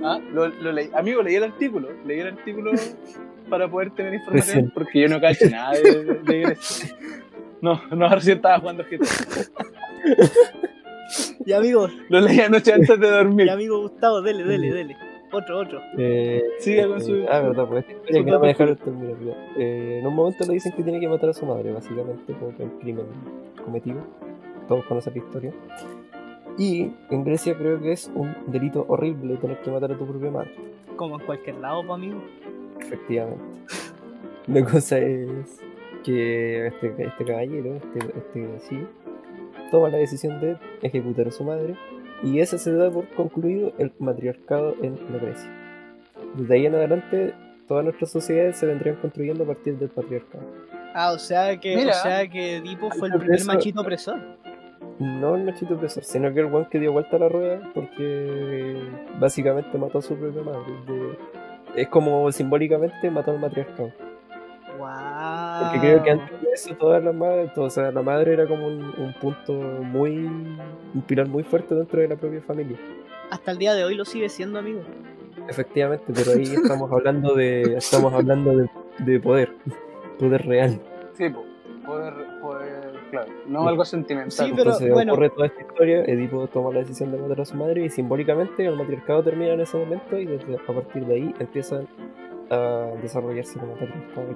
Ah, 0.02 0.18
lo, 0.32 0.48
lo 0.48 0.72
leí. 0.72 0.90
Amigo, 0.94 1.22
leí 1.22 1.36
el 1.36 1.44
artículo. 1.44 1.88
Leí 2.04 2.20
el 2.20 2.28
artículo 2.28 2.72
para 3.50 3.68
poder 3.68 3.90
tener 3.92 4.14
información 4.14 4.56
Recién. 4.56 4.70
porque 4.74 5.00
yo 5.00 5.08
no 5.08 5.20
cacho 5.20 5.48
nada 5.50 5.72
de, 5.72 5.82
de, 5.82 6.14
de. 6.14 6.56
No, 7.60 7.80
no, 7.90 8.08
recién 8.10 8.36
estaba 8.36 8.58
jugando 8.60 8.84
GTA. 8.84 9.06
Y 11.46 11.52
amigo, 11.52 11.88
Lo 12.10 12.20
leí 12.20 12.40
anoche 12.40 12.72
antes 12.72 13.00
de 13.00 13.10
dormir. 13.10 13.46
y 13.46 13.50
amigo 13.50 13.80
Gustavo, 13.80 14.20
dele, 14.20 14.44
dele, 14.44 14.70
dele. 14.72 14.96
Otro, 15.32 15.58
otro. 15.58 15.80
Eh, 15.98 16.42
Siga 16.58 16.86
con 16.86 17.00
su- 17.02 17.14
eh, 17.16 17.26
Ah, 17.30 17.40
verdad, 17.40 17.66
pues 17.68 17.84
su 18.06 18.12
que 18.12 18.22
no 18.22 18.40
me 18.40 18.48
dejaron 18.48 18.76
terminar. 18.76 19.16
Eh, 19.58 19.98
en 20.00 20.06
un 20.06 20.14
momento 20.14 20.44
le 20.46 20.54
dicen 20.54 20.72
que 20.72 20.82
tiene 20.82 21.00
que 21.00 21.08
matar 21.08 21.30
a 21.30 21.34
su 21.34 21.44
madre, 21.46 21.72
básicamente, 21.72 22.32
por 22.34 22.54
el 22.58 22.70
crimen 22.80 23.06
cometido. 23.64 23.98
Todos 24.68 24.84
conocen 24.86 25.14
la 25.14 25.18
historia. 25.18 25.52
Y 26.58 26.90
en 27.10 27.24
Grecia 27.24 27.56
creo 27.56 27.80
que 27.80 27.92
es 27.92 28.10
un 28.14 28.34
delito 28.48 28.84
horrible 28.88 29.36
tener 29.36 29.60
que 29.62 29.70
matar 29.70 29.92
a 29.92 29.96
tu 29.98 30.06
propia 30.06 30.30
madre. 30.30 30.50
Como 30.96 31.20
en 31.20 31.24
cualquier 31.26 31.56
lado, 31.56 31.82
pues, 31.86 31.92
amigo. 31.94 32.20
Efectivamente. 32.80 33.42
La 34.48 34.64
cosa 34.64 34.98
es 34.98 35.60
que 36.04 36.66
este, 36.66 36.94
este 36.98 37.24
caballero, 37.24 37.76
este, 37.76 37.98
este 38.18 38.58
sí, 38.60 38.78
toma 39.70 39.90
la 39.90 39.98
decisión 39.98 40.40
de 40.40 40.56
ejecutar 40.82 41.28
a 41.28 41.30
su 41.30 41.44
madre 41.44 41.76
y 42.22 42.40
ese 42.40 42.56
se 42.58 42.72
da 42.72 42.90
por 42.90 43.06
concluido 43.10 43.72
el 43.78 43.92
matriarcado 43.98 44.74
en 44.82 44.94
la 45.12 45.18
Grecia. 45.18 45.50
Desde 46.34 46.54
ahí 46.54 46.66
en 46.66 46.74
adelante, 46.74 47.34
todas 47.68 47.84
nuestras 47.84 48.10
sociedades 48.10 48.56
se 48.56 48.66
vendrían 48.66 48.96
construyendo 48.96 49.44
a 49.44 49.48
partir 49.48 49.76
del 49.78 49.90
patriarcado. 49.90 50.44
Ah, 50.94 51.12
o 51.12 51.18
sea 51.18 51.60
que, 51.60 51.76
Mira. 51.76 51.90
o 51.90 51.94
sea 51.94 52.26
que 52.26 52.56
Edipo 52.56 52.90
fue 52.90 53.08
el 53.08 53.18
primer 53.18 53.36
eso- 53.36 53.46
machito 53.52 53.82
opresor. 53.82 54.18
No 54.98 55.36
el 55.36 55.44
machito 55.44 55.74
opresor, 55.74 56.02
sino 56.04 56.32
que 56.34 56.40
el 56.40 56.46
weón 56.46 56.66
que 56.66 56.80
dio 56.80 56.92
vuelta 56.92 57.16
a 57.16 57.20
la 57.20 57.28
rueda 57.28 57.60
porque 57.74 58.76
básicamente 59.20 59.78
mató 59.78 59.98
a 59.98 60.02
su 60.02 60.16
propia 60.16 60.42
madre. 60.42 60.72
De- 60.86 61.18
Es 61.82 61.88
como 61.88 62.30
simbólicamente 62.32 63.10
mató 63.10 63.30
al 63.30 63.38
matriarcado. 63.38 63.92
Wow. 64.78 64.88
Porque 65.62 65.80
creo 65.80 66.02
que 66.02 66.10
antes 66.10 66.40
de 66.40 66.48
eso 66.52 66.74
todas 66.74 67.02
las 67.02 67.14
madres, 67.14 67.50
o 67.56 67.68
sea, 67.70 67.90
la 67.90 68.02
madre 68.02 68.32
era 68.34 68.46
como 68.46 68.66
un, 68.66 68.82
un 68.96 69.12
punto 69.20 69.52
muy, 69.52 70.16
un 70.16 71.02
pilar 71.06 71.28
muy 71.28 71.42
fuerte 71.42 71.74
dentro 71.74 72.00
de 72.00 72.08
la 72.08 72.16
propia 72.16 72.40
familia. 72.42 72.76
Hasta 73.30 73.50
el 73.50 73.58
día 73.58 73.74
de 73.74 73.84
hoy 73.84 73.94
lo 73.94 74.04
sigue 74.04 74.28
siendo, 74.28 74.58
amigo. 74.58 74.80
Efectivamente, 75.48 76.12
pero 76.14 76.32
ahí 76.32 76.42
estamos 76.44 76.90
hablando 76.92 77.34
de, 77.34 77.74
estamos 77.76 78.12
hablando 78.12 78.56
de, 78.56 78.68
de 78.98 79.20
poder, 79.20 79.52
poder 80.18 80.46
real. 80.46 80.80
Sí, 81.14 81.28
po. 81.30 81.44
Poder, 81.86 82.12
poder, 82.12 82.17
claro. 83.10 83.32
No 83.46 83.68
algo 83.68 83.84
sentimental. 83.84 84.30
Sí, 84.30 84.44
pero- 84.56 84.62
Entonces 84.70 84.92
bueno. 84.92 85.12
ocurre 85.12 85.30
toda 85.30 85.46
esta 85.46 85.60
historia, 85.62 86.04
Edipo 86.04 86.46
toma 86.48 86.72
la 86.72 86.80
decisión 86.80 87.10
de 87.12 87.18
matar 87.18 87.40
a 87.40 87.44
su 87.44 87.56
madre 87.56 87.84
y 87.84 87.88
simbólicamente 87.90 88.64
el 88.66 88.76
matriarcado 88.76 89.22
termina 89.22 89.52
en 89.54 89.60
ese 89.60 89.76
momento 89.76 90.18
y 90.18 90.26
desde, 90.26 90.54
a 90.56 90.72
partir 90.72 91.04
de 91.06 91.14
ahí 91.14 91.34
empiezan 91.38 91.86
a 92.50 92.86
desarrollarse 93.02 93.58
como 93.58 93.72
patriarcado. 93.74 94.28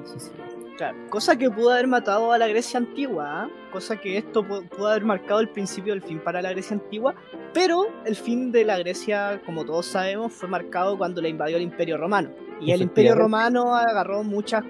Claro, 0.76 0.96
cosa 1.10 1.36
que 1.36 1.50
pudo 1.50 1.70
haber 1.70 1.86
matado 1.86 2.32
a 2.32 2.38
la 2.38 2.46
Grecia 2.48 2.78
antigua, 2.78 3.44
¿ah? 3.44 3.50
cosa 3.72 3.96
que 3.98 4.16
esto 4.18 4.42
pu- 4.42 4.66
pudo 4.68 4.88
haber 4.88 5.04
marcado 5.04 5.40
el 5.40 5.48
principio 5.48 5.92
del 5.92 6.02
fin 6.02 6.18
para 6.18 6.42
la 6.42 6.50
Grecia 6.50 6.74
antigua, 6.76 7.14
pero 7.54 7.86
el 8.06 8.16
fin 8.16 8.50
de 8.52 8.64
la 8.64 8.78
Grecia, 8.78 9.40
como 9.46 9.64
todos 9.64 9.86
sabemos, 9.86 10.32
fue 10.32 10.48
marcado 10.48 10.96
cuando 10.98 11.20
la 11.22 11.28
invadió 11.28 11.56
el 11.56 11.62
Imperio 11.62 11.98
Romano. 11.98 12.30
Y 12.60 12.70
el 12.70 12.82
Imperio. 12.82 13.14
Romano 13.16 13.74
agarró 13.74 14.22
muchas 14.22 14.62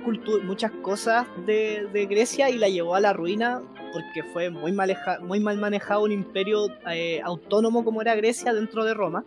muchas 0.45 0.71
cosas 0.83 1.27
de, 1.47 1.87
de 1.93 2.07
Grecia 2.07 2.49
y 2.49 2.57
la 2.59 2.69
llevó 2.69 2.95
a 2.95 3.01
la 3.01 3.13
ruina 3.13 3.61
porque 3.93 4.23
fue 4.23 4.51
muy 4.51 4.73
mal, 4.73 5.59
manejado 5.59 6.05
un 6.05 6.13
imperio 6.13 6.69
eh, 6.91 7.21
autónomo 7.23 7.85
como 7.85 8.01
era 8.01 8.15
Grecia 8.15 8.53
dentro 8.53 8.85
de 8.85 8.95
Roma. 8.95 9.25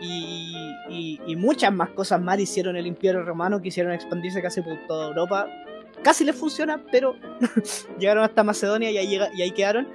Y, 0.00 1.36
muchas 1.36 1.72
más 1.72 1.90
cosas 1.90 2.20
mal 2.20 2.40
hicieron 2.40 2.76
el 2.76 2.86
Imperio 2.86 3.22
Romano, 3.22 3.60
quisieron 3.60 3.92
expandirse 3.92 4.42
casi 4.42 4.60
por 4.60 4.76
toda 4.86 5.08
Europa. 5.08 5.46
Casi 6.02 6.24
les 6.24 6.34
funciona, 6.34 6.82
pero 6.90 7.14
llegaron 7.98 8.24
hasta 8.24 8.42
Macedonia 8.42 8.90
y 8.90 8.98
ahí, 8.98 9.50
quedaron. 9.52 9.88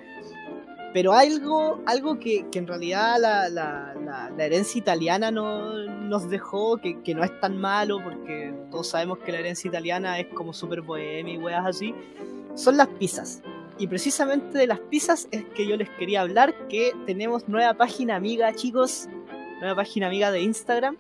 Pero 0.94 1.14
algo, 1.14 1.82
algo 1.86 2.18
que, 2.20 2.46
que 2.50 2.60
en 2.60 2.68
realidad 2.68 3.18
la, 3.20 3.94
herencia 4.38 4.80
italiana 4.80 5.32
no, 5.32 5.74
nos 5.74 6.30
dejó, 6.30 6.78
que, 6.78 7.02
que 7.02 7.14
no 7.14 7.24
es 7.24 7.40
tan 7.40 7.58
malo, 7.58 8.02
porque 8.02 8.54
todos 8.72 8.88
sabemos 8.88 9.20
que 9.20 9.32
la 9.32 9.40
herencia 9.40 9.68
italiana 9.68 10.20
es 10.20 10.28
como 10.28 10.54
súper 10.54 10.82
bohemia 10.82 11.34
y 11.34 11.38
weas 11.38 11.66
así, 11.66 11.94
son 12.56 12.78
las 12.78 12.88
pizzas. 12.88 13.42
Y 13.80 13.88
precisamente 13.88 14.58
de 14.58 14.66
las 14.68 14.80
pizzas 14.80 15.28
es 15.32 15.46
que 15.56 15.68
yo 15.68 15.78
les 15.78 15.90
quería 15.92 16.22
hablar, 16.22 16.56
que 16.68 16.94
tenemos 17.06 17.48
nueva 17.48 17.76
página 17.76 18.16
amiga, 18.16 18.54
chicos, 18.54 19.08
nueva 19.60 19.76
página 19.76 20.08
amiga 20.08 20.32
de 20.32 20.42
Instagram, 20.42 20.98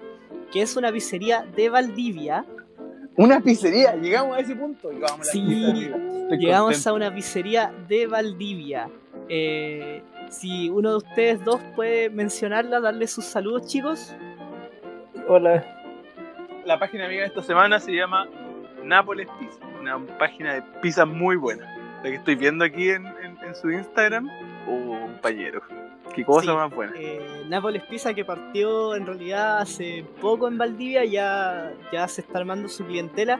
que 0.51 0.61
es 0.61 0.75
una 0.77 0.91
pizzería 0.91 1.45
de 1.55 1.69
Valdivia. 1.69 2.45
Una 3.15 3.39
pizzería, 3.39 3.95
llegamos 3.95 4.37
a 4.37 4.41
ese 4.41 4.55
punto. 4.55 4.91
Llegamos 4.91 5.21
a 5.21 5.23
Sí, 5.23 5.39
Llegamos 6.37 6.73
contento. 6.75 6.89
a 6.89 6.93
una 6.93 7.13
pizzería 7.15 7.73
de 7.87 8.05
Valdivia. 8.05 8.89
Eh, 9.27 10.03
si 10.29 10.69
uno 10.69 10.91
de 10.91 10.97
ustedes 10.97 11.43
dos 11.43 11.59
puede 11.75 12.11
mencionarla, 12.11 12.79
darle 12.79 13.07
sus 13.07 13.25
saludos, 13.25 13.65
chicos. 13.65 14.13
Hola, 15.27 15.65
La 16.65 16.77
página 16.77 17.05
amiga 17.05 17.21
de 17.21 17.27
esta 17.27 17.41
semana 17.41 17.79
se 17.79 17.91
llama 17.93 18.27
Nápoles 18.83 19.27
Pizza, 19.39 19.65
una 19.79 19.97
página 20.19 20.53
de 20.53 20.61
pizza 20.81 21.05
muy 21.05 21.37
buena. 21.37 21.73
La 22.03 22.09
que 22.09 22.15
estoy 22.15 22.35
viendo 22.35 22.63
aquí 22.63 22.89
en, 22.89 23.05
en- 23.07 23.37
en 23.45 23.55
su 23.55 23.69
Instagram. 23.71 24.29
Oh, 24.67 24.99
compañero. 25.01 25.61
Qué 26.13 26.23
cosa 26.25 26.41
Sí. 26.51 26.55
más 26.57 26.73
buena. 26.73 26.93
Eh, 26.95 27.43
Nápoles 27.47 27.83
Pizza 27.83 28.13
que 28.13 28.23
partió 28.25 28.95
en 28.95 29.05
realidad 29.05 29.59
hace 29.59 30.05
poco 30.21 30.47
en 30.47 30.57
Valdivia, 30.57 31.05
ya, 31.05 31.73
ya 31.91 32.07
se 32.07 32.21
está 32.21 32.39
armando 32.39 32.67
su 32.69 32.85
clientela. 32.85 33.39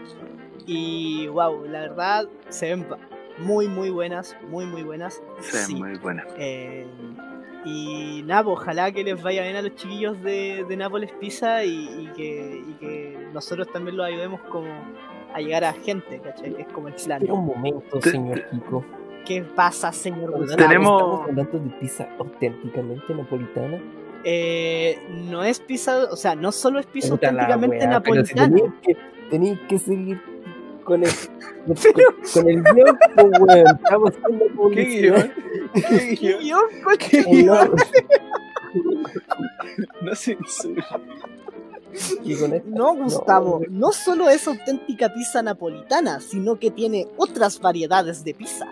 Y 0.65 1.27
wow, 1.27 1.65
la 1.65 1.81
verdad 1.81 2.27
se 2.49 2.69
ven 2.75 2.85
muy 3.39 3.67
muy 3.67 3.89
buenas, 3.89 4.35
muy 4.49 4.65
muy 4.65 4.83
buenas. 4.83 5.21
Sí, 5.39 5.57
Sí. 5.57 5.75
muy 5.75 5.95
buena. 5.97 6.25
Eh, 6.37 6.85
y 7.65 8.21
nada, 8.25 8.43
pues, 8.43 8.57
ojalá 8.59 8.91
que 8.91 9.03
les 9.03 9.21
vaya 9.21 9.41
bien 9.43 9.55
a 9.55 9.61
los 9.61 9.75
chiquillos 9.75 10.21
de, 10.23 10.65
de 10.67 10.77
Nápoles 10.77 11.11
Pizza 11.19 11.63
y, 11.65 11.85
y 12.03 12.07
que, 12.15 12.63
y 12.67 12.73
que 12.79 13.27
nosotros 13.33 13.67
también 13.71 13.97
los 13.97 14.05
ayudemos 14.07 14.39
como 14.49 14.67
a 15.33 15.39
llegar 15.39 15.63
a 15.63 15.73
gente, 15.73 16.19
¿cachai? 16.19 16.55
Es 16.59 16.67
como 16.67 16.87
el 16.87 16.93
plan. 16.95 17.17
espera 17.21 17.33
un 17.33 17.45
momento, 17.45 18.01
señor 18.01 18.49
Kiko. 18.49 18.85
¿Qué 19.25 19.41
pasa, 19.43 19.91
señor? 19.91 20.33
Tenemos- 20.55 21.01
Estamos 21.01 21.29
hablando 21.29 21.59
de 21.59 21.69
pizza 21.79 22.07
auténticamente 22.17 23.13
napolitana. 23.13 23.79
Eh, 24.23 24.97
no 25.29 25.43
es 25.43 25.59
pizza, 25.59 26.05
o 26.11 26.15
sea, 26.15 26.35
no 26.35 26.51
solo 26.51 26.79
es 26.79 26.85
pizza 26.87 27.09
Puta 27.09 27.27
auténticamente 27.29 27.77
wea, 27.77 27.87
napolitana. 27.87 28.47
tenéis 28.47 28.71
que, 28.81 28.97
tenéis 29.29 29.59
que 29.69 29.77
seguir 29.79 30.21
con 30.83 31.03
el, 31.03 31.09
con, 31.67 31.75
con 32.33 32.49
el 32.49 32.63
guion, 32.63 32.97
pues, 33.15 33.27
weón. 33.39 33.67
Estamos 33.83 34.11
haciendo 34.11 34.45
¿Qué 34.45 34.51
publicidad. 34.53 35.15
guion? 35.15 35.31
¿Qué 35.73 35.81
¿Qué 35.81 36.15
guion? 36.21 36.39
guion, 36.39 36.61
coche? 36.83 37.09
¿Qué 37.09 37.23
No, 37.43 37.53
guion? 37.53 37.75
No 40.01 40.15
censura. 40.15 40.85
Y 42.23 42.35
con 42.35 42.53
esto- 42.53 42.69
No, 42.69 42.95
Gustavo, 42.95 43.61
no 43.69 43.91
solo 43.91 44.29
es 44.29 44.47
auténtica 44.47 45.13
pizza 45.13 45.41
napolitana, 45.41 46.19
sino 46.19 46.57
que 46.59 46.71
tiene 46.71 47.07
otras 47.17 47.59
variedades 47.59 48.23
de 48.23 48.33
pizza. 48.33 48.65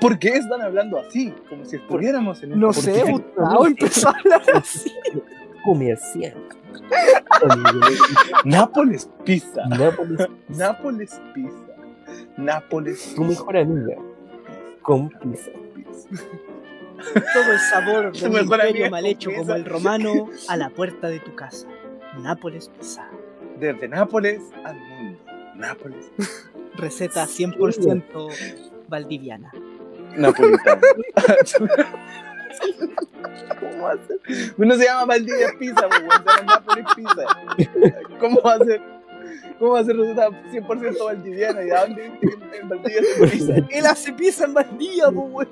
¿Por 0.00 0.18
qué 0.18 0.28
están 0.36 0.60
hablando 0.60 0.98
así? 0.98 1.32
Como 1.48 1.64
si 1.64 1.76
estuviéramos 1.76 2.42
en 2.42 2.52
un 2.52 2.60
No 2.60 2.66
¿Por 2.66 2.74
sé? 2.76 3.02
Gustavo 3.10 3.66
empezó 3.66 4.08
a 4.08 4.12
hablar 4.12 4.42
así. 4.54 4.92
comercial. 5.64 6.34
Nápoles 8.44 9.08
Pizza. 9.24 9.66
Nápoles, 9.68 10.28
Nápoles 10.48 11.20
Pizza. 11.34 11.52
Nápoles 12.36 13.14
tu 13.14 13.24
mejor 13.24 13.56
amiga. 13.56 13.96
Con 14.82 15.08
pizza. 15.08 15.50
Todo 17.32 17.52
el 17.52 17.58
sabor 17.70 18.12
de 18.16 18.28
un 18.28 18.36
imperio 18.38 18.90
mal 18.90 19.04
hecho 19.06 19.30
pizza. 19.30 19.42
como 19.42 19.54
el 19.54 19.64
romano 19.64 20.28
a 20.48 20.56
la 20.56 20.70
puerta 20.70 21.08
de 21.08 21.20
tu 21.20 21.34
casa. 21.34 21.66
Nápoles 22.22 22.68
Pizza. 22.68 23.08
Desde 23.58 23.88
Nápoles 23.88 24.40
al 24.64 24.76
mundo. 24.78 25.18
Nápoles. 25.56 26.10
Receta 26.76 27.26
100% 27.26 28.30
valdiviana. 28.88 29.50
Napolitano. 30.16 30.80
¿Cómo 33.60 33.88
hacer? 33.88 34.18
Uno 34.56 34.76
se 34.76 34.84
llama 34.84 35.04
Valdivia 35.06 35.48
Pizza, 35.58 35.88
se 35.90 36.02
llama 36.02 36.42
Nápoles 36.46 36.86
Pizza. 36.94 37.26
¿Cómo 38.18 38.40
va 38.40 38.54
a 38.54 38.58
ser? 38.58 38.80
¿Cómo 39.58 39.72
va 39.72 39.80
a 39.80 39.84
ser 39.84 39.96
receta 39.96 40.28
100% 40.28 41.04
valdiviana? 41.04 41.64
¿Y 41.64 41.70
a 41.70 41.80
dónde 41.86 42.06
en 42.06 42.68
Valdivia 42.68 43.02
se 43.02 43.26
pizza? 43.26 43.54
Él 43.70 43.86
hace 43.86 44.12
pizza 44.12 44.44
en 44.44 44.54
Valdivia, 44.54 45.10
pues. 45.10 45.48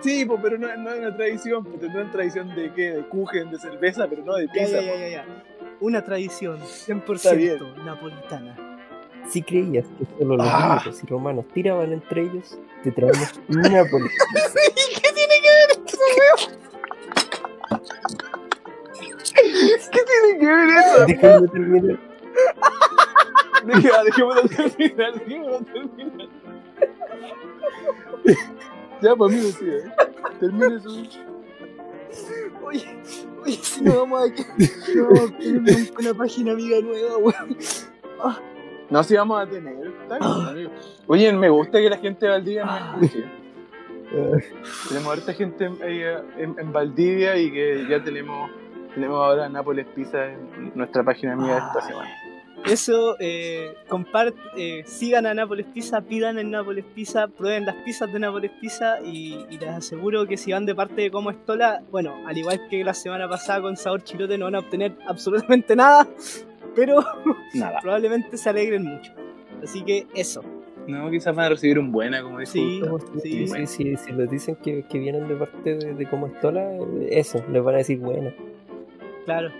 Sí, 0.00 0.24
pues, 0.26 0.40
pero 0.42 0.58
no, 0.58 0.74
no 0.76 0.92
es 0.92 0.98
una 1.00 1.16
tradición, 1.16 1.64
pues 1.64 1.80
tendrán 1.80 2.10
tradición 2.10 2.54
de 2.54 2.72
qué, 2.74 2.90
de 2.92 3.02
kuchen, 3.08 3.50
de 3.50 3.58
cerveza, 3.58 4.06
pero 4.08 4.22
no 4.24 4.34
de 4.34 4.48
pizza. 4.48 4.80
ya, 4.80 4.96
ya, 4.96 5.08
ya. 5.08 5.24
Una 5.80 6.04
tradición 6.04 6.60
Está 6.62 6.94
100% 6.94 7.36
bien. 7.36 7.58
napolitana. 7.84 8.56
Si 9.28 9.42
creías 9.42 9.86
que 9.98 10.04
solo 10.18 10.36
los 10.36 10.46
Ah. 10.48 10.78
griegos 10.82 11.02
y 11.02 11.06
romanos 11.06 11.44
tiraban 11.54 11.92
entre 11.92 12.22
ellos, 12.22 12.58
te 12.82 12.90
traemos 12.92 13.40
Nápoles. 13.48 14.12
¿Qué 15.02 15.12
tiene 15.14 15.34
que 15.42 15.50
ver 15.50 15.70
eso, 15.86 15.98
weón? 16.18 16.58
¿Qué 19.34 20.00
tiene 20.04 20.38
que 20.38 20.46
ver 20.46 20.68
eso? 20.68 21.06
Déjame 21.06 21.48
terminar. 21.48 21.98
Dejémoslo 24.04 24.42
terminar, 24.48 25.12
dejémoslo 25.14 25.60
terminar. 25.64 26.28
Ya, 29.00 29.16
pues 29.16 29.32
amigo, 29.34 29.48
sí, 29.58 29.66
¿eh? 29.68 29.84
Termine 30.40 30.80
su... 30.80 31.08
Oye, 32.64 32.98
oye, 33.44 33.58
si 33.62 33.82
no 33.82 33.96
vamos 34.00 34.22
a, 34.22 34.26
no 34.94 35.04
vamos 35.06 35.30
a 35.30 35.38
tener 35.38 35.92
una 35.98 36.14
página 36.14 36.52
amiga 36.52 36.80
nueva, 36.80 37.16
weón. 37.18 37.56
No, 38.90 39.02
sí 39.02 39.16
vamos 39.16 39.42
a 39.42 39.46
tener. 39.48 39.74
Oye, 41.06 41.32
me 41.32 41.48
gusta 41.48 41.78
que 41.80 41.88
la 41.90 41.96
gente 41.98 42.26
de 42.26 42.32
Valdivia 42.32 42.64
Ah. 42.66 42.96
nos 42.96 43.04
escuche. 43.04 43.24
Tenemos 44.88 45.12
harta 45.12 45.32
gente 45.32 45.64
en, 45.64 45.78
eh, 45.82 46.18
en, 46.36 46.54
en 46.58 46.72
Valdivia 46.72 47.36
y 47.36 47.50
que 47.50 47.86
ya 47.88 48.02
tenemos 48.04 48.50
tenemos 48.94 49.16
ahora 49.16 49.48
Nápoles 49.48 49.86
Pizza 49.88 50.26
en 50.26 50.70
nuestra 50.76 51.02
página 51.02 51.32
amiga 51.32 51.54
de 51.54 51.58
esta 51.60 51.78
Ay. 51.80 51.88
semana. 51.88 52.10
Eso, 52.70 53.16
eh, 53.20 53.74
compart- 53.88 54.34
eh, 54.56 54.82
sigan 54.86 55.26
a 55.26 55.34
Nápoles 55.34 55.66
Pizza, 55.66 56.00
pidan 56.00 56.38
en 56.38 56.50
Nápoles 56.50 56.84
Pizza, 56.94 57.28
prueben 57.28 57.66
las 57.66 57.74
pizzas 57.84 58.10
de 58.10 58.18
Nápoles 58.18 58.50
Pizza 58.58 59.00
y, 59.04 59.36
y 59.50 59.58
les 59.58 59.68
aseguro 59.68 60.26
que 60.26 60.38
si 60.38 60.52
van 60.52 60.64
de 60.64 60.74
parte 60.74 61.02
de 61.02 61.10
Como 61.10 61.30
Estola, 61.30 61.82
bueno, 61.90 62.14
al 62.26 62.38
igual 62.38 62.60
que 62.70 62.82
la 62.82 62.94
semana 62.94 63.28
pasada 63.28 63.60
con 63.60 63.76
Sabor 63.76 64.02
Chilote 64.02 64.38
no 64.38 64.46
van 64.46 64.54
a 64.54 64.58
obtener 64.60 64.92
absolutamente 65.06 65.76
nada, 65.76 66.08
pero 66.74 67.04
Nada. 67.54 67.80
probablemente 67.82 68.36
se 68.38 68.48
alegren 68.48 68.84
mucho. 68.84 69.12
Así 69.62 69.82
que 69.82 70.06
eso, 70.14 70.42
No, 70.86 71.10
quizás 71.10 71.34
van 71.36 71.46
a 71.46 71.48
recibir 71.50 71.78
un 71.78 71.92
buena, 71.92 72.22
como 72.22 72.38
dijo 72.38 72.50
Sí. 72.52 72.80
Sí. 73.22 73.46
Sí, 73.66 73.96
si 73.96 74.12
les 74.12 74.30
dicen 74.30 74.56
que, 74.56 74.84
que 74.88 74.98
vienen 74.98 75.28
de 75.28 75.36
parte 75.36 75.76
de, 75.76 75.94
de 75.94 76.06
como 76.06 76.28
estola, 76.28 76.66
eso, 77.10 77.44
les 77.52 77.62
van 77.62 77.74
a 77.74 77.78
decir 77.78 77.98
bueno. 77.98 78.32
claro. 79.26 79.50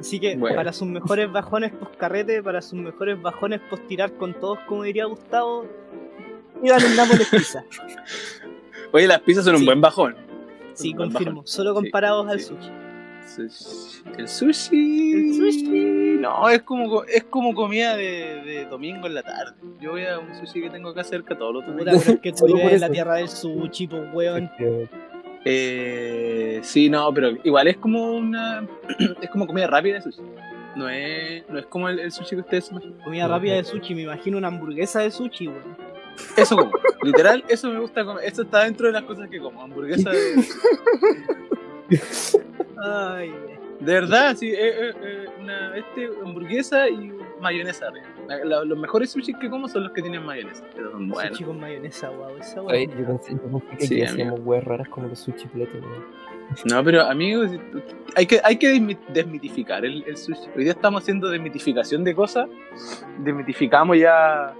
Así 0.00 0.18
que 0.18 0.36
Bueno. 0.36 0.56
para 0.56 0.72
sus 0.72 0.88
mejores 0.88 1.30
bajones 1.30 1.72
post 1.72 1.94
carrete, 1.96 2.42
para 2.42 2.60
sus 2.62 2.74
mejores 2.74 3.20
bajones 3.20 3.60
post 3.70 3.86
tirar 3.86 4.12
con 4.14 4.34
todos, 4.34 4.58
como 4.66 4.82
diría 4.84 5.04
Gustavo, 5.06 5.66
pidan 6.60 6.82
en 6.82 6.96
Nápoles 6.96 7.28
Pizza. 7.28 7.64
Oye, 8.92 9.06
las 9.06 9.20
pizzas 9.20 9.44
son 9.44 9.56
un 9.56 9.64
buen 9.64 9.80
bajón. 9.80 10.16
Sí, 10.74 10.90
Un 10.90 10.96
buen 10.96 11.10
confirmo, 11.12 11.32
bajón. 11.40 11.46
solo 11.46 11.70
Sí, 11.70 11.74
comparados 11.76 12.28
al 12.28 12.40
sí. 12.40 12.46
sushi. 12.54 12.70
Sushi. 13.24 14.02
El 14.18 14.28
sushi. 14.28 15.12
El 15.12 15.34
sushi. 15.34 16.16
No, 16.20 16.48
es 16.50 16.62
como, 16.62 16.88
co- 16.90 17.04
es 17.04 17.24
como 17.24 17.54
comida 17.54 17.96
de, 17.96 18.42
de 18.44 18.66
domingo 18.66 19.06
en 19.06 19.14
la 19.14 19.22
tarde. 19.22 19.54
Yo 19.80 19.92
voy 19.92 20.04
a 20.04 20.18
un 20.18 20.34
sushi 20.34 20.60
que 20.62 20.70
tengo 20.70 20.90
acá 20.90 21.04
cerca 21.04 21.38
todos 21.38 21.54
los 21.54 21.64
Puta, 21.64 21.76
domingos. 21.78 22.02
pero 22.04 22.14
es 22.16 22.20
que 22.20 22.32
tú 22.32 22.46
vives 22.54 22.72
en 22.74 22.80
la 22.80 22.90
tierra 22.90 23.14
del 23.14 23.28
sushi, 23.28 23.86
pues 23.86 24.02
weón. 24.12 24.50
Eh, 25.44 26.60
sí, 26.62 26.88
no, 26.88 27.12
pero 27.12 27.30
igual 27.42 27.68
es 27.68 27.76
como 27.76 28.12
una. 28.12 28.66
es 29.22 29.30
como 29.30 29.46
comida 29.46 29.66
rápida 29.66 29.94
de 29.96 30.02
sushi. 30.02 30.22
No 30.76 30.88
es, 30.88 31.48
no 31.48 31.58
es 31.58 31.66
como 31.66 31.88
el, 31.88 31.98
el 31.98 32.12
sushi 32.12 32.30
que 32.30 32.40
ustedes 32.42 32.70
imaginan. 32.70 32.98
Comida 33.00 33.28
rápida 33.28 33.54
de 33.54 33.64
sushi, 33.64 33.94
me 33.94 34.02
imagino 34.02 34.38
una 34.38 34.48
hamburguesa 34.48 35.00
de 35.00 35.10
sushi, 35.10 35.48
weón. 35.48 35.76
Eso 36.36 36.56
como. 36.56 36.72
Literal, 37.02 37.44
eso 37.48 37.70
me 37.70 37.80
gusta 37.80 38.04
comer. 38.04 38.24
Eso 38.24 38.42
está 38.42 38.64
dentro 38.64 38.86
de 38.86 38.92
las 38.92 39.02
cosas 39.02 39.28
que 39.28 39.40
como. 39.40 39.62
Hamburguesa 39.62 40.10
de. 40.10 40.44
Ay. 42.84 43.32
De 43.80 43.92
verdad, 43.94 44.36
sí, 44.36 44.50
eh, 44.52 44.56
eh, 44.60 44.92
eh, 45.02 45.24
una 45.40 45.76
este, 45.76 46.08
hamburguesa 46.24 46.88
y 46.88 47.12
mayonesa 47.40 47.88
arriba. 47.88 48.06
La- 48.28 48.44
la- 48.44 48.64
los 48.64 48.78
mejores 48.78 49.10
sushi 49.10 49.34
que 49.34 49.50
como 49.50 49.68
son 49.68 49.82
los 49.84 49.92
que 49.92 50.02
tienen 50.02 50.24
mayonesa. 50.24 50.64
Esos 50.76 50.92
son 50.92 51.08
buenos. 51.08 51.32
sushi 51.36 51.44
con 51.44 51.58
mayonesa, 51.60 52.10
wow, 52.10 52.36
esa 52.38 52.62
Oye, 52.62 52.86
weón. 52.86 52.98
yo 53.00 53.06
pensé, 53.06 53.32
yo 53.32 53.58
pensé 53.58 53.76
que 53.78 53.86
Sí, 53.86 54.02
hacíamos 54.02 54.40
weas 54.44 54.62
raras 54.64 54.88
como 54.88 55.08
los 55.08 55.18
sushi 55.18 55.48
weón. 55.54 55.68
No, 56.66 56.84
pero 56.84 57.02
amigos, 57.02 57.50
hay 58.14 58.26
que, 58.26 58.40
hay 58.44 58.56
que 58.56 58.74
desmi- 58.74 58.98
desmitificar 59.08 59.84
el, 59.84 60.04
el 60.06 60.16
sushi. 60.16 60.48
Hoy 60.56 60.62
día 60.64 60.72
estamos 60.72 61.02
haciendo 61.02 61.28
desmitificación 61.28 62.04
de 62.04 62.14
cosas. 62.14 62.48
Desmitificamos 63.18 63.98
ya 63.98 64.54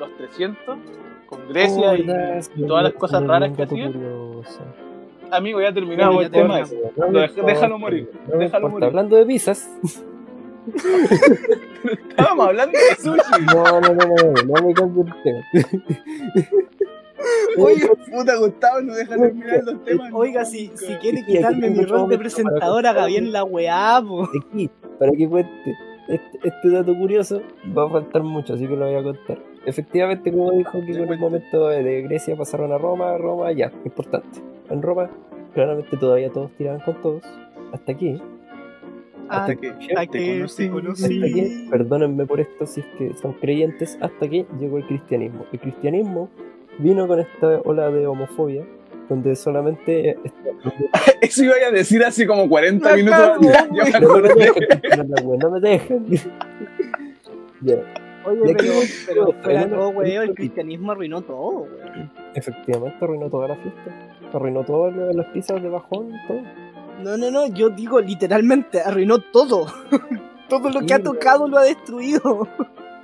los 0.00 0.16
300 0.16 0.78
con 1.26 1.48
Grecia 1.48 1.90
Oh, 1.90 1.94
y 1.94 2.66
todas 2.66 2.82
las 2.84 2.92
cosas 2.94 3.24
raras 3.24 3.54
que 3.56 3.62
hacían. 3.62 3.92
Amigo, 5.30 5.60
ya 5.60 5.72
terminamos 5.72 6.14
Bueno, 6.14 6.26
el 6.26 7.30
tema. 7.34 7.46
déjalo 7.46 7.78
morir, 7.78 8.10
déjalo 8.38 8.68
morir. 8.68 8.84
Hablando 8.84 9.16
de 9.16 9.26
pizzas. 9.26 9.68
Estábamos 12.10 12.48
hablando 12.48 12.78
de 12.78 12.94
sushi. 12.96 13.46
No, 13.54 13.64
no, 13.64 13.80
no, 13.80 13.94
no, 13.94 14.14
no, 14.16 14.42
no 14.60 14.66
me 14.66 14.74
cambio 14.74 15.04
el 15.04 15.22
tema. 15.22 15.40
Oye, 17.56 17.88
puta 18.10 18.36
Gustavo, 18.36 18.80
no 18.82 18.94
deja 18.94 19.16
terminar 19.16 19.64
los 19.64 19.84
temas. 19.84 20.10
Oiga, 20.12 20.40
nunca. 20.40 20.50
si, 20.50 20.70
si 20.74 20.94
quiere 20.96 21.24
quitarme 21.24 21.70
mi 21.70 21.84
rol 21.84 22.08
de 22.08 22.18
presentador, 22.18 22.86
haga 22.86 23.06
bien 23.06 23.32
la 23.32 23.44
weá, 23.44 24.02
po. 24.06 24.28
Aquí, 24.52 24.70
para 24.98 25.12
que 25.12 25.28
cuente. 25.28 25.74
Este, 26.08 26.48
este 26.48 26.70
dato 26.70 26.94
curioso 26.96 27.42
va 27.76 27.84
a 27.86 27.90
faltar 27.90 28.22
mucho, 28.22 28.54
así 28.54 28.66
que 28.66 28.76
lo 28.76 28.86
voy 28.86 28.94
a 28.94 29.02
contar. 29.02 29.38
Efectivamente, 29.68 30.32
como 30.32 30.50
dijo 30.52 30.80
que 30.84 30.98
con 30.98 31.12
el 31.12 31.18
momento 31.18 31.68
de 31.68 32.02
Grecia 32.02 32.34
pasaron 32.36 32.72
a 32.72 32.78
Roma, 32.78 33.16
Roma 33.18 33.52
ya, 33.52 33.70
importante. 33.84 34.40
En 34.70 34.80
Roma, 34.80 35.10
claramente 35.54 35.96
todavía 35.96 36.30
todos 36.30 36.50
tiraban 36.52 36.80
con 36.80 37.00
todos. 37.02 37.22
Hasta 37.72 37.92
aquí. 37.92 38.20
Ah, 39.28 39.40
Hasta 39.40 39.56
que 39.56 39.68
Hasta 39.68 40.06
que 40.06 40.36
conocí. 40.38 40.68
conocí. 40.70 41.04
Hasta 41.04 41.26
aquí, 41.26 41.68
perdónenme 41.70 42.24
por 42.24 42.40
esto 42.40 42.64
si 42.66 42.80
es 42.80 42.86
que 42.96 43.12
son 43.20 43.34
creyentes, 43.34 43.98
hasta 44.00 44.24
aquí 44.24 44.46
llegó 44.58 44.78
el 44.78 44.86
cristianismo. 44.86 45.44
El 45.52 45.60
cristianismo 45.60 46.30
vino 46.78 47.06
con 47.06 47.20
esta 47.20 47.60
ola 47.64 47.90
de 47.90 48.06
homofobia, 48.06 48.64
donde 49.08 49.36
solamente... 49.36 50.16
Eso 51.20 51.44
iba 51.44 51.54
a 51.66 51.70
decir 51.70 52.02
hace 52.04 52.26
como 52.26 52.48
40 52.48 52.88
La 52.88 52.96
minutos. 52.96 53.38
No 55.40 55.50
me 55.50 55.74
acordé. 55.74 55.80
pero. 58.28 58.42
Oye, 58.42 58.48
Y 58.48 58.52
aquí 58.52 58.64
pero, 58.66 58.74
voy, 58.74 58.86
pero 59.06 59.26
pero 59.26 59.42
fuera 59.42 59.68
todo, 59.68 59.88
weón, 59.90 60.22
el 60.28 60.34
cristianismo 60.34 60.92
arruinó 60.92 61.22
todo, 61.22 61.60
weón. 61.62 62.12
Efectivamente, 62.34 63.04
arruinó 63.04 63.30
toda 63.30 63.48
la 63.48 63.56
fiesta. 63.56 64.14
Arruinó 64.32 64.64
todas 64.64 64.94
las 65.14 65.26
pizzas 65.26 65.62
de 65.62 65.68
bajón, 65.68 66.12
todo. 66.26 66.42
No, 67.02 67.16
no, 67.16 67.30
no, 67.30 67.46
yo 67.46 67.70
digo 67.70 68.00
literalmente, 68.00 68.80
arruinó 68.80 69.18
todo. 69.20 69.66
todo 70.48 70.70
lo 70.70 70.80
que 70.86 70.94
ha 70.94 71.02
tocado 71.02 71.48
lo 71.48 71.58
ha 71.58 71.62
destruido. 71.62 72.48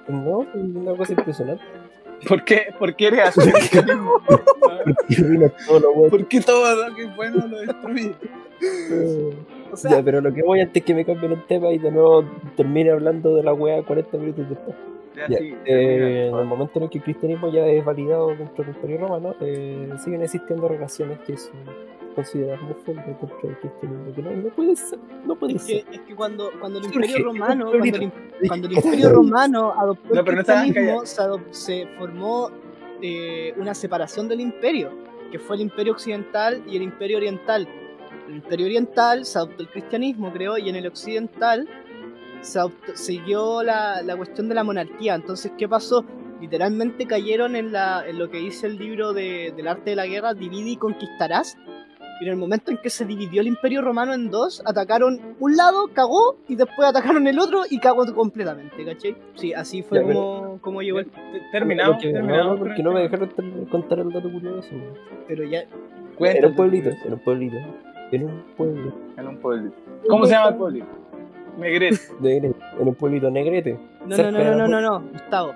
No, 0.09 0.43
es 0.43 0.49
una 0.55 0.97
cosa 0.97 1.12
impresionante. 1.12 1.64
¿Por 2.29 2.45
qué, 2.45 2.66
¿Por 2.79 2.95
qué 2.97 3.07
eres 3.09 3.20
así? 3.29 3.41
Arruinó 5.18 5.51
todo 5.66 5.81
lo 5.81 5.95
bueno. 5.95 6.11
¿Por 6.11 6.27
qué 6.29 6.41
todo 6.41 6.89
lo 6.89 6.95
que 6.95 7.05
es 7.05 7.16
bueno 7.16 7.47
lo 7.47 7.59
destruye? 7.59 8.14
O 9.72 9.77
sea, 9.77 9.91
Ya, 9.91 10.03
pero 10.03 10.20
lo 10.20 10.33
que 10.33 10.43
voy 10.43 10.61
antes 10.61 10.83
que 10.85 10.95
me 10.95 11.05
cambien 11.05 11.33
el 11.33 11.45
tema 11.47 11.70
y 11.70 11.79
de 11.79 11.91
nuevo 11.91 12.25
termine 12.57 12.91
hablando 12.91 13.35
de 13.35 13.43
la 13.43 13.53
wea 13.53 13.83
40 13.83 14.16
minutos 14.18 14.49
después. 14.49 14.77
Ya, 15.17 15.27
sí, 15.39 15.55
eh, 15.65 16.29
en 16.33 16.37
el 16.39 16.45
momento 16.45 16.73
en 16.79 16.83
el 16.85 16.91
que 16.91 16.99
el 16.99 17.05
cristianismo 17.05 17.51
ya 17.53 17.67
es 17.67 17.85
validado 17.85 18.29
dentro 18.29 18.65
del 18.65 18.75
Imperio 18.75 18.99
Romano, 18.99 19.35
eh, 19.41 19.89
siguen 20.03 20.23
existiendo 20.23 20.67
relaciones 20.69 21.19
que 21.21 21.37
son 21.37 21.53
consideradas 22.15 22.61
homofóbicas 22.62 23.07
dentro 23.07 23.29
del 23.43 23.59
cristianismo. 23.59 24.15
Que 24.15 24.23
no, 24.23 24.31
no 24.33 24.49
puede 24.51 24.77
ser, 24.77 24.99
no 25.25 25.37
puede 25.37 25.55
es 25.55 25.62
ser. 25.62 25.85
que, 25.85 25.95
es 25.97 26.01
que 26.03 26.15
cuando, 26.15 26.51
cuando 26.61 26.79
el 26.81 26.87
imperio 26.87 27.25
romano, 27.25 27.67
cuando 27.71 27.97
el, 27.99 28.12
cuando 28.49 28.67
el 28.69 28.73
imperio 28.75 29.11
romano 29.12 29.73
adoptó 29.79 30.15
No, 30.15 30.21
el 30.21 30.25
pero 30.25 30.37
no 30.39 30.43
cristianismo, 30.45 31.07
se, 31.07 31.23
adop- 31.23 31.51
se 31.53 31.87
formó 31.99 32.51
eh, 33.03 33.55
una 33.57 33.75
separación 33.75 34.29
del 34.29 34.41
imperio, 34.41 34.91
que 35.31 35.39
fue 35.39 35.57
el 35.57 35.62
imperio 35.62 35.93
occidental 35.93 36.62
y 36.69 36.77
el 36.77 36.83
imperio 36.83 37.17
oriental. 37.19 37.69
En 38.27 38.31
el 38.31 38.37
imperio 38.37 38.67
oriental 38.67 39.25
se 39.25 39.39
adoptó 39.39 39.62
el 39.62 39.69
cristianismo, 39.69 40.33
creo, 40.33 40.57
y 40.59 40.69
en 40.69 40.77
el 40.77 40.87
occidental 40.87 41.69
se 42.45 42.61
siguió 42.95 43.62
la, 43.62 44.03
la 44.03 44.16
cuestión 44.16 44.49
de 44.49 44.55
la 44.55 44.62
monarquía. 44.64 45.14
Entonces, 45.14 45.53
¿qué 45.59 45.68
pasó? 45.68 46.05
Literalmente 46.40 47.07
cayeron 47.07 47.57
en, 47.57 47.72
la, 47.72 48.07
en 48.07 48.18
lo 48.18 48.30
que 48.30 48.38
dice 48.38 48.66
el 48.66 48.76
libro 48.76 49.12
de- 49.12 49.53
del 49.57 49.66
arte 49.68 49.90
de 49.90 49.97
la 49.97 50.07
guerra, 50.07 50.34
divide 50.34 50.70
y 50.70 50.76
conquistarás. 50.76 51.57
Y 52.20 52.24
en 52.26 52.30
el 52.30 52.36
momento 52.36 52.70
en 52.70 52.76
que 52.78 52.90
se 52.90 53.05
dividió 53.05 53.40
el 53.40 53.49
imperio 53.49 53.82
romano 53.82 54.14
en 54.14 54.30
dos, 54.30 54.62
atacaron 54.64 55.20
un 55.40 55.57
lado, 55.57 55.88
cagó, 55.92 56.36
y 56.47 56.55
después 56.55 56.86
atacaron 56.88 57.26
el 57.26 57.38
otro 57.40 57.62
y 57.68 57.78
cagó 57.80 58.05
completamente, 58.14 58.84
¿cachai? 58.84 59.16
Sí, 59.34 59.53
así 59.53 59.82
fue 59.82 59.99
Ya, 59.99 60.05
como, 60.14 60.59
como 60.61 60.80
llegó 60.82 61.01
el... 61.01 61.11
Terminamos, 61.51 61.97
Porque- 61.97 62.12
terminamos. 62.12 62.59
no, 62.61 62.64
porque 62.66 62.82
no 62.84 62.92
me 62.92 63.01
dejaron 63.01 63.30
contar 63.70 63.99
el 63.99 64.12
dato 64.12 64.30
curioso. 64.30 64.68
Pero 65.26 65.45
ya... 65.45 65.61
Era 65.61 65.68
Cuéntate. 66.16 66.47
un 66.47 66.55
pueblito, 66.55 66.88
era 66.90 67.14
un 67.14 67.20
pueblito. 67.24 67.57
Era 68.12 68.24
un 68.26 68.45
pueblo. 68.57 68.95
En 69.16 69.26
un 69.26 69.36
pueblito. 69.38 69.76
¿Cómo 70.09 70.24
se 70.26 70.32
llama 70.34 70.51
el 70.51 70.55
pueblito? 70.57 70.86
Negrete. 71.59 71.99
de 72.21 72.41
Gre- 72.43 72.55
Era 72.75 72.85
un 72.85 72.95
pueblito 72.95 73.31
negrete. 73.31 73.79
No, 74.07 74.17
no, 74.17 74.31
no, 74.31 74.39
no, 74.45 74.55
no, 74.57 74.69
no, 74.69 74.81
no, 74.81 75.01
Gustavo. 75.13 75.55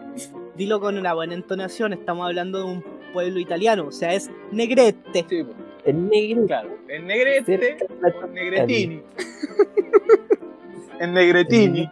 Dilo 0.57 0.81
con 0.81 0.97
una 0.99 1.15
buena 1.15 1.35
entonación, 1.35 1.93
estamos 1.93 2.27
hablando 2.27 2.59
de 2.59 2.65
un 2.65 2.85
pueblo 3.13 3.39
italiano, 3.39 3.87
o 3.87 3.93
sea, 3.93 4.13
es 4.15 4.31
Negrete. 4.53 5.25
Sí, 5.29 5.43
pues, 5.45 5.57
El 5.85 6.09
negrete. 6.09 6.47
claro. 6.47 6.69
En 6.89 7.07
Negrete 7.07 7.77
en 8.25 8.35
Negretini. 8.35 9.03
En 11.01 11.13
Negretini. 11.15 11.91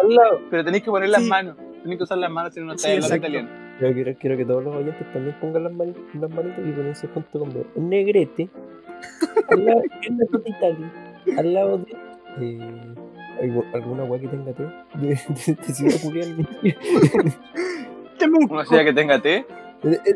Al 0.00 0.14
lado. 0.14 0.40
Pero 0.50 0.64
tenéis 0.64 0.82
que 0.84 0.90
poner 0.90 1.08
las 1.10 1.22
Sí. 1.22 1.28
manos. 1.28 1.56
Tenéis 1.82 1.98
que 1.98 2.04
usar 2.04 2.18
las 2.18 2.30
manos 2.30 2.54
si 2.54 2.60
no 2.60 2.76
Sí, 2.76 2.88
estáis 2.90 3.04
hablando 3.04 3.26
italiano. 3.28 3.48
Yo 3.80 3.92
quiero, 3.92 4.14
quiero 4.18 4.36
que 4.36 4.44
todos 4.44 4.64
los 4.64 4.74
oyentes 4.74 5.12
también 5.12 5.36
pongan 5.40 5.64
las, 5.64 5.72
mani- 5.72 5.94
las 6.20 6.30
manitas 6.30 6.58
y 6.66 6.72
ponerse 6.72 7.06
junto 7.08 7.38
con 7.38 7.50
El 7.50 7.88
negrete. 7.88 8.48
Al 9.48 9.64
lado, 9.64 9.82
en. 10.02 11.38
Al 11.38 11.54
lado 11.54 11.78
de. 11.78 12.07
Eh, 12.40 12.94
¿Alguna 13.72 14.04
weá 14.04 14.20
que 14.20 14.28
tenga 14.28 14.52
té? 14.52 14.62
De, 14.94 15.08
de, 15.08 15.54
de 15.54 15.74
Ciudad 15.74 16.00
Julián. 16.02 16.48
Una 18.50 18.64
ciudad 18.64 18.84
que 18.84 18.92
tenga 18.92 19.20
té. 19.20 19.46
Eh, 19.84 19.98
eh, 20.04 20.14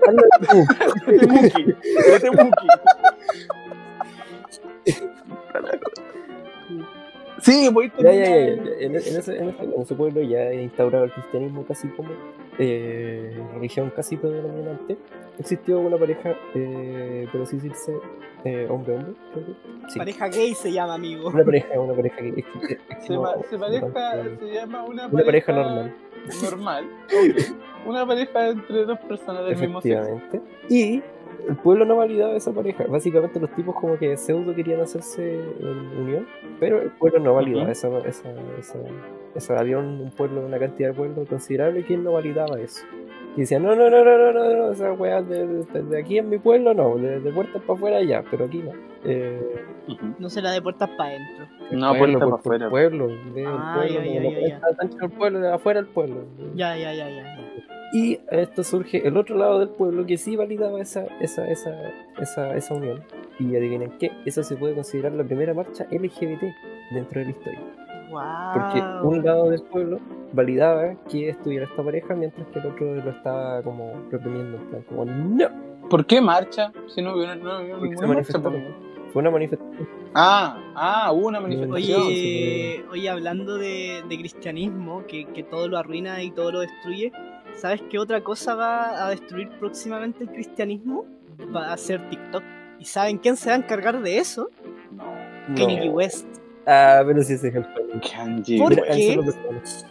Temuki. 1.18 1.64
De 1.64 2.20
Temuki. 2.20 2.66
Sí, 7.42 7.68
voy 7.72 7.92
Ya, 7.98 8.12
ya, 8.12 8.24
ya, 8.24 8.36
ya. 8.36 8.46
En, 8.46 8.66
en 8.80 8.96
ese, 8.96 9.10
en, 9.10 9.18
ese, 9.18 9.36
en 9.64 9.80
ese 9.82 9.94
pueblo 9.94 10.22
ya 10.22 10.50
he 10.50 10.62
instaurado 10.62 11.04
el 11.04 11.12
cristianismo 11.12 11.64
casi 11.66 11.88
como 11.88 12.10
eh, 12.58 13.36
religión 13.54 13.92
casi 13.94 14.16
predominante, 14.16 14.96
existió 15.38 15.80
una 15.80 15.96
pareja, 15.96 16.36
eh, 16.54 17.26
por 17.32 17.42
así 17.42 17.56
decirse, 17.56 17.92
eh, 18.44 18.66
hombre-hombre, 18.70 19.14
creo 19.32 19.46
que. 19.46 19.52
Sí. 19.90 19.98
Pareja 19.98 20.28
gay 20.28 20.54
se 20.54 20.72
llama, 20.72 20.94
amigo. 20.94 21.28
Una 21.28 21.44
pareja, 21.44 21.80
una 21.80 21.94
pareja 21.94 22.16
ex- 22.20 22.46
Se, 23.06 23.12
no, 23.14 23.24
se 23.50 23.58
pareja, 23.58 23.86
no, 24.22 24.38
se 24.38 24.52
llama 24.54 24.84
una, 24.84 25.06
Una 25.08 25.24
pareja 25.24 25.52
normal. 25.52 25.94
Normal. 26.42 26.84
ok. 27.06 27.56
Una 27.86 28.06
pareja 28.06 28.48
entre 28.50 28.84
dos 28.84 28.98
personas 29.00 29.44
del 29.44 29.56
mismo 29.56 29.80
sexo. 29.80 29.98
Efectivamente. 30.00 30.40
Y 30.68 31.02
el 31.48 31.56
pueblo 31.56 31.84
no 31.84 31.96
validaba 31.96 32.32
esa 32.34 32.52
pareja. 32.52 32.84
Básicamente 32.88 33.40
los 33.40 33.50
tipos 33.50 33.74
como 33.74 33.98
que 33.98 34.16
pseudo 34.16 34.54
querían 34.54 34.80
hacerse 34.80 35.40
en 35.60 35.98
unión, 35.98 36.26
pero 36.60 36.80
el 36.82 36.90
pueblo 36.90 37.18
no 37.20 37.34
validaba 37.34 37.70
esa, 37.72 37.88
esa, 38.06 38.30
esa, 38.58 38.78
esa- 39.34 39.58
Había 39.58 39.78
un, 39.78 40.00
un 40.00 40.10
pueblo, 40.10 40.44
una 40.46 40.58
cantidad 40.58 40.90
de 40.90 40.94
pueblos 40.94 41.28
considerable 41.28 41.84
que 41.84 41.96
no 41.96 42.12
validaba 42.12 42.58
eso. 42.60 42.84
Y 43.36 43.40
decían, 43.40 43.62
no, 43.62 43.74
no, 43.74 43.88
no, 43.88 44.04
no, 44.04 44.18
no, 44.18 44.32
no, 44.32 44.56
no 44.66 44.72
esa 44.72 44.92
weá 44.92 45.22
de, 45.22 45.46
de- 45.46 45.82
de 45.82 45.98
aquí 45.98 46.18
en 46.18 46.28
mi 46.28 46.38
pueblo 46.38 46.74
no, 46.74 46.96
de, 46.96 47.18
de 47.20 47.32
puertas 47.32 47.62
para 47.62 47.74
afuera 47.78 48.02
ya, 48.02 48.22
pero 48.30 48.44
aquí 48.44 48.58
no. 48.58 48.72
Eh, 49.04 49.64
Ujú. 49.88 50.14
No 50.18 50.28
será 50.30 50.50
de 50.52 50.60
puertas 50.62 50.88
para 50.90 51.10
adentro. 51.10 51.46
No, 51.72 51.94
pueblo, 51.96 52.18
puerta 52.18 52.18
por- 52.18 52.28
para 52.42 52.66
afuera. 52.66 52.70
pueblo, 52.70 53.08
de 53.34 53.44
Ah, 53.46 53.74
pueblo, 53.76 53.94
ya, 54.04 54.04
ya, 54.04 54.20
ya, 55.00 55.08
pueblo, 55.08 55.40
de 55.40 55.52
afuera 55.52 55.80
del 55.82 55.88
pueblo. 55.90 56.24
Ya, 56.54 56.76
ya, 56.76 56.92
ya, 56.94 57.08
ya. 57.08 57.38
Y 57.92 58.18
a 58.30 58.36
esto 58.36 58.64
surge 58.64 59.06
el 59.06 59.16
otro 59.16 59.36
lado 59.36 59.58
del 59.58 59.68
pueblo 59.68 60.06
que 60.06 60.16
sí 60.16 60.34
validaba 60.36 60.80
esa, 60.80 61.04
esa, 61.20 61.46
esa, 61.50 61.70
esa, 62.18 62.56
esa 62.56 62.74
unión. 62.74 63.02
Y 63.38 63.54
adivinen 63.56 63.92
qué, 63.98 64.10
eso 64.24 64.42
se 64.42 64.56
puede 64.56 64.74
considerar 64.74 65.12
la 65.12 65.24
primera 65.24 65.52
marcha 65.52 65.86
LGBT 65.90 66.42
dentro 66.92 67.20
de 67.20 67.24
la 67.26 67.30
historia. 67.30 67.60
Porque 68.54 68.80
Wow. 68.82 69.08
un 69.08 69.24
lado 69.24 69.48
del 69.50 69.62
pueblo 69.62 69.98
validaba 70.34 70.94
que 71.10 71.30
estuviera 71.30 71.64
esta 71.64 71.82
pareja, 71.82 72.14
mientras 72.14 72.46
que 72.48 72.58
el 72.58 72.66
otro 72.66 72.94
lo 72.96 73.10
estaba 73.10 73.62
como 73.62 73.92
reprimiendo, 74.10 74.58
como 74.88 75.06
no. 75.06 75.48
¿Por 75.88 76.04
qué 76.06 76.20
marcha? 76.20 76.72
Si 76.94 77.00
no 77.02 77.14
hubo, 77.14 77.26
no 77.34 77.58
hubo 77.62 77.78
Porque 77.78 77.96
se 77.96 78.02
ninguna 78.02 78.06
marcha. 78.08 78.38
pues. 78.42 78.64
Fue 79.12 79.20
una 79.20 79.30
manifestación. 79.30 79.88
Ah, 80.14 80.58
ah, 80.74 81.12
hubo 81.12 81.28
una 81.28 81.40
manifestación. 81.40 82.02
Oye, 82.02 82.84
oye, 82.90 83.08
hablando 83.10 83.56
de, 83.58 84.02
de 84.08 84.18
cristianismo, 84.18 85.04
que, 85.06 85.24
que 85.26 85.42
todo 85.42 85.68
lo 85.68 85.78
arruina 85.78 86.22
y 86.22 86.30
todo 86.32 86.52
lo 86.52 86.60
destruye, 86.60 87.12
¿sabes 87.56 87.82
qué 87.90 87.98
otra 87.98 88.22
cosa 88.22 88.54
va 88.54 89.06
a 89.06 89.10
destruir 89.10 89.48
próximamente 89.58 90.24
el 90.24 90.30
cristianismo? 90.30 91.04
Va 91.54 91.72
a 91.72 91.76
ser 91.76 92.08
TikTok. 92.08 92.42
¿Y 92.78 92.84
saben 92.84 93.18
quién 93.18 93.36
se 93.36 93.48
va 93.50 93.56
a 93.56 93.58
encargar 93.58 94.00
de 94.02 94.18
eso? 94.18 94.50
No. 94.92 95.54
Kanye. 95.56 95.88
West. 95.90 96.26
Ah, 96.66 97.02
pero 97.06 97.22
sí 97.22 97.32
ese 97.34 97.48
es 97.48 97.54
el. 97.56 97.66
Kanji. 98.00 98.58
¿Por 98.58 98.74
qué? 98.74 99.18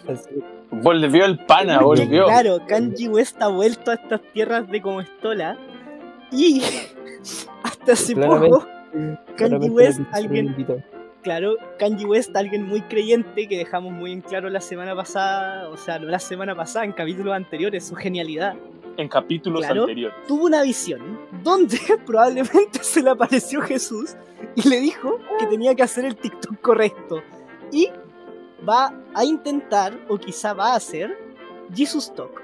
Eso- 0.07 0.29
Volvió 0.71 1.25
el 1.25 1.37
pana, 1.45 1.79
Porque, 1.81 2.03
volvió. 2.03 2.25
Claro, 2.27 2.59
Kanye 2.65 3.09
West 3.09 3.41
ha 3.41 3.47
vuelto 3.49 3.91
a 3.91 3.95
estas 3.95 4.21
tierras 4.33 4.69
de 4.69 4.81
Comestola 4.81 5.57
y 6.31 6.61
hasta 7.63 7.91
hace 7.93 8.13
Claramente, 8.13 8.49
poco, 8.49 8.67
claramente 9.35 9.69
West, 9.75 9.99
alguien- 10.13 10.45
se 10.47 10.51
invitó. 10.61 10.77
Claro, 11.21 11.55
Kanye 11.79 12.05
West, 12.05 12.35
alguien 12.35 12.63
muy 12.67 12.81
creyente 12.81 13.47
que 13.47 13.57
dejamos 13.57 13.91
muy 13.93 14.11
en 14.11 14.21
claro 14.21 14.49
la 14.49 14.61
semana 14.61 14.95
pasada, 14.95 15.69
o 15.69 15.77
sea, 15.77 15.99
no 15.99 16.07
la 16.07 16.19
semana 16.19 16.55
pasada, 16.55 16.85
en 16.85 16.91
capítulos 16.91 17.33
anteriores, 17.33 17.85
su 17.87 17.95
genialidad. 17.95 18.55
En 18.97 19.07
capítulos 19.07 19.61
Claro. 19.65 19.81
anteriores. 19.83 20.17
tuvo 20.27 20.45
una 20.45 20.61
visión 20.63 21.19
donde 21.43 21.77
probablemente 22.05 22.83
se 22.83 23.01
le 23.01 23.09
apareció 23.11 23.61
Jesús 23.61 24.15
y 24.55 24.67
le 24.67 24.79
dijo 24.81 25.17
que 25.39 25.47
tenía 25.47 25.73
que 25.75 25.83
hacer 25.83 26.05
el 26.05 26.15
TikTok 26.15 26.59
correcto. 26.61 27.21
Y 27.71 27.89
va 28.67 28.93
a 29.13 29.23
intentar, 29.23 29.97
o 30.09 30.17
quizá 30.17 30.53
va 30.53 30.73
a 30.73 30.75
hacer, 30.75 31.17
Jesus 31.73 32.13
Talk, 32.13 32.41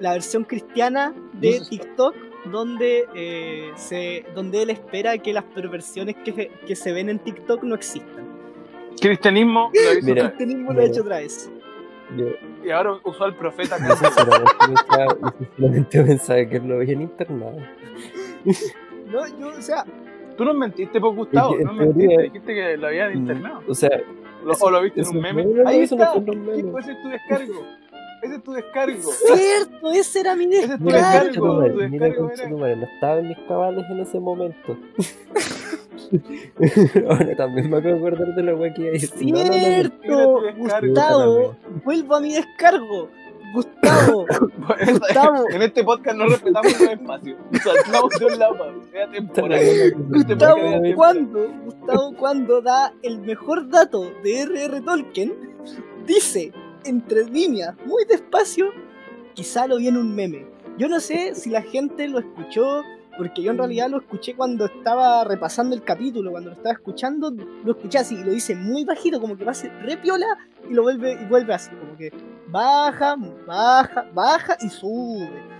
la 0.00 0.12
versión 0.12 0.44
cristiana 0.44 1.14
de 1.32 1.52
Jesus. 1.52 1.70
TikTok, 1.70 2.14
donde, 2.50 3.04
eh, 3.14 3.70
se, 3.76 4.24
donde 4.34 4.62
él 4.62 4.70
espera 4.70 5.16
que 5.18 5.32
las 5.32 5.44
perversiones 5.44 6.16
que, 6.24 6.50
que 6.66 6.76
se 6.76 6.92
ven 6.92 7.08
en 7.08 7.18
TikTok 7.18 7.62
no 7.64 7.74
existan. 7.74 8.24
Cristianismo 9.00 9.70
lo 9.74 9.98
hizo 9.98 10.06
Mira. 10.06 10.28
Cristianismo 10.28 10.72
lo 10.72 10.80
ha 10.80 10.84
hecho 10.84 11.00
otra 11.02 11.18
vez. 11.18 11.50
Yo, 12.16 12.26
Y 12.64 12.70
ahora 12.70 12.98
usó 13.04 13.24
al 13.24 13.34
profeta. 13.36 13.76
pensaba, 13.76 14.08
yo 15.18 15.32
sinceramente 15.56 16.02
pensaba 16.04 16.46
que 16.46 16.60
lo 16.60 16.76
habían 16.76 17.02
internado. 17.02 17.56
No, 19.10 19.26
yo, 19.38 19.48
o 19.58 19.62
sea, 19.62 19.84
Tú 20.36 20.44
nos 20.44 20.54
mentiste, 20.54 21.00
pues, 21.00 21.16
Gustavo. 21.16 21.52
Es 21.52 21.58
que, 21.60 21.64
No 21.64 21.70
en 21.70 21.76
mentiste. 21.78 22.08
teoría- 22.08 22.22
Dijiste 22.30 22.54
que 22.54 22.76
lo 22.76 22.86
habían 22.88 23.14
internado. 23.16 23.62
O 23.66 23.74
sea, 23.74 23.88
Lo- 24.44 24.52
o 24.60 24.70
lo 24.70 24.82
viste 24.82 25.00
en 25.00 25.08
un 25.08 25.20
meme. 25.22 25.44
no, 25.46 25.50
no, 25.50 25.62
no, 25.62 25.68
Ahí 25.70 25.78
no 25.78 25.82
está. 25.84 26.12
fue 26.12 26.22
en 26.22 26.30
un 26.30 26.40
meme. 26.46 26.56
Sí, 26.56 26.62
pues, 26.70 26.84
ese 26.88 26.92
es 26.92 27.02
tu 27.02 27.08
descargo. 27.08 27.66
Ese 28.26 28.36
es 28.36 28.42
tu 28.42 28.52
descargo. 28.52 29.10
cierto, 29.12 29.92
ese 29.92 30.20
era 30.20 30.36
mi 30.36 30.44
Ese 30.44 30.64
es 30.64 30.78
tu 30.78 30.84
Mira, 30.84 30.98
descargo. 30.98 31.60
descargo. 31.60 31.80
tu 31.82 31.88
mira, 31.88 32.06
descargo 32.06 32.28
conchetumare, 32.28 32.76
no 32.76 32.84
estaba 32.86 33.18
en 33.20 33.28
mis 33.28 33.38
cabales 33.48 33.84
en 33.90 34.00
ese 34.00 34.20
momento. 34.20 34.76
Ahora 37.08 37.36
también 37.36 37.70
me 37.70 37.76
acabo 37.78 37.94
de 37.94 37.98
acordar 38.00 38.34
de 38.34 38.42
la 38.42 38.54
wea 38.54 38.74
que 38.74 38.80
iba 38.82 38.90
a 38.90 38.92
decir. 38.92 39.32
No, 39.32 39.44
no. 39.44 39.52
¡Cierto! 39.52 40.40
Descargo. 40.42 40.86
Gustavo, 40.88 41.56
vuelvo 41.84 42.14
a 42.16 42.20
mi 42.20 42.34
descargo. 42.34 43.08
Gustavo, 43.54 44.26
Gustavo. 44.86 45.44
En 45.50 45.62
este 45.62 45.84
podcast 45.84 46.18
no 46.18 46.26
respetamos 46.26 46.72
los 46.80 46.90
espacios. 46.90 47.38
Saltamos 47.62 48.10
de 48.18 48.24
un 48.26 48.38
lado 48.38 48.58
para. 48.58 48.72
Sea 48.92 49.10
temporal. 49.10 49.94
Gustavo, 49.96 50.60
¿cuándo? 50.94 51.48
Gustavo, 51.64 52.14
cuando 52.18 52.60
da 52.60 52.92
el 53.02 53.18
mejor 53.20 53.68
dato 53.70 54.10
de 54.22 54.40
R.R. 54.40 54.80
Tolkien, 54.82 55.32
dice, 56.06 56.52
entre 56.86 57.24
líneas, 57.24 57.74
muy 57.84 58.04
despacio, 58.04 58.72
quizá 59.34 59.66
lo 59.66 59.76
vi 59.76 59.88
en 59.88 59.96
un 59.96 60.14
meme. 60.14 60.46
Yo 60.78 60.88
no 60.88 61.00
sé 61.00 61.34
si 61.34 61.50
la 61.50 61.62
gente 61.62 62.08
lo 62.08 62.18
escuchó, 62.18 62.82
porque 63.16 63.42
yo 63.42 63.50
en 63.50 63.58
realidad 63.58 63.88
lo 63.88 63.98
escuché 63.98 64.34
cuando 64.34 64.66
estaba 64.66 65.24
repasando 65.24 65.74
el 65.74 65.82
capítulo, 65.82 66.30
cuando 66.30 66.50
lo 66.50 66.56
estaba 66.56 66.74
escuchando, 66.74 67.30
lo 67.30 67.72
escuché 67.72 67.98
así, 67.98 68.14
y 68.14 68.24
lo 68.24 68.32
dice 68.32 68.54
muy 68.54 68.84
bajito, 68.84 69.20
como 69.20 69.36
que 69.36 69.44
va 69.44 69.52
a 69.52 69.54
ser 69.54 69.72
re 69.82 69.96
piola, 69.96 70.26
y 70.68 70.74
lo 70.74 70.82
vuelve, 70.82 71.18
y 71.20 71.24
vuelve 71.26 71.54
así, 71.54 71.70
como 71.70 71.96
que 71.96 72.12
baja, 72.48 73.16
baja, 73.46 74.06
baja 74.12 74.56
y 74.60 74.68
sube. 74.68 75.55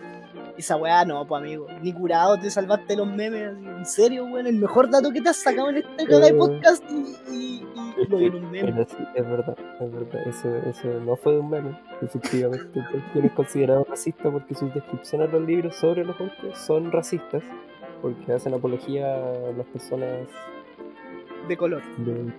Esa 0.58 0.76
weá 0.76 1.04
no, 1.04 1.26
pues 1.26 1.42
amigo, 1.42 1.66
ni 1.82 1.92
curado 1.92 2.38
te 2.38 2.50
salvaste 2.50 2.86
de 2.88 2.96
los 2.96 3.06
memes, 3.08 3.54
en 3.58 3.84
serio, 3.84 4.24
weón, 4.24 4.46
el 4.46 4.56
mejor 4.56 4.90
dato 4.90 5.10
que 5.12 5.20
te 5.20 5.28
has 5.28 5.36
sacado 5.36 5.68
en 5.70 5.78
este 5.78 6.06
canal 6.06 6.22
de 6.22 6.34
podcast 6.34 6.82
y, 6.90 7.16
y, 7.30 7.66
y 7.98 8.06
lo 8.08 8.16
vi 8.18 8.26
en 8.26 8.34
un 8.36 8.50
meme. 8.50 8.72
Pero 8.72 8.86
sí, 8.88 8.96
es 9.14 9.28
verdad, 9.28 9.56
es 9.80 9.92
verdad. 9.92 10.28
Eso, 10.28 10.56
eso 10.68 10.88
no 11.00 11.16
fue 11.16 11.34
de 11.34 11.38
un 11.40 11.50
meme. 11.50 11.78
Efectivamente, 12.00 12.80
Tolkien 12.90 13.26
es 13.26 13.32
considerado 13.32 13.84
racista 13.84 14.30
porque 14.30 14.54
sus 14.54 14.72
descripciones 14.72 15.30
de 15.30 15.38
los 15.38 15.46
libros 15.46 15.76
sobre 15.76 16.04
los 16.04 16.18
orcos 16.18 16.58
son 16.58 16.90
racistas. 16.90 17.42
Porque 18.02 18.32
hacen 18.32 18.52
apología 18.54 19.14
a 19.14 19.52
las 19.56 19.66
personas 19.66 20.28
De 21.48 21.56
color. 21.56 21.82
de 21.98 22.32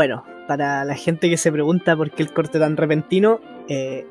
Bueno, 0.00 0.24
para 0.48 0.82
la 0.86 0.94
gente 0.94 1.28
que 1.28 1.36
se 1.36 1.52
pregunta 1.52 1.94
por 1.94 2.10
qué 2.10 2.22
el 2.22 2.32
corte 2.32 2.58
tan 2.58 2.78
repentino, 2.78 3.38
eh, 3.68 4.06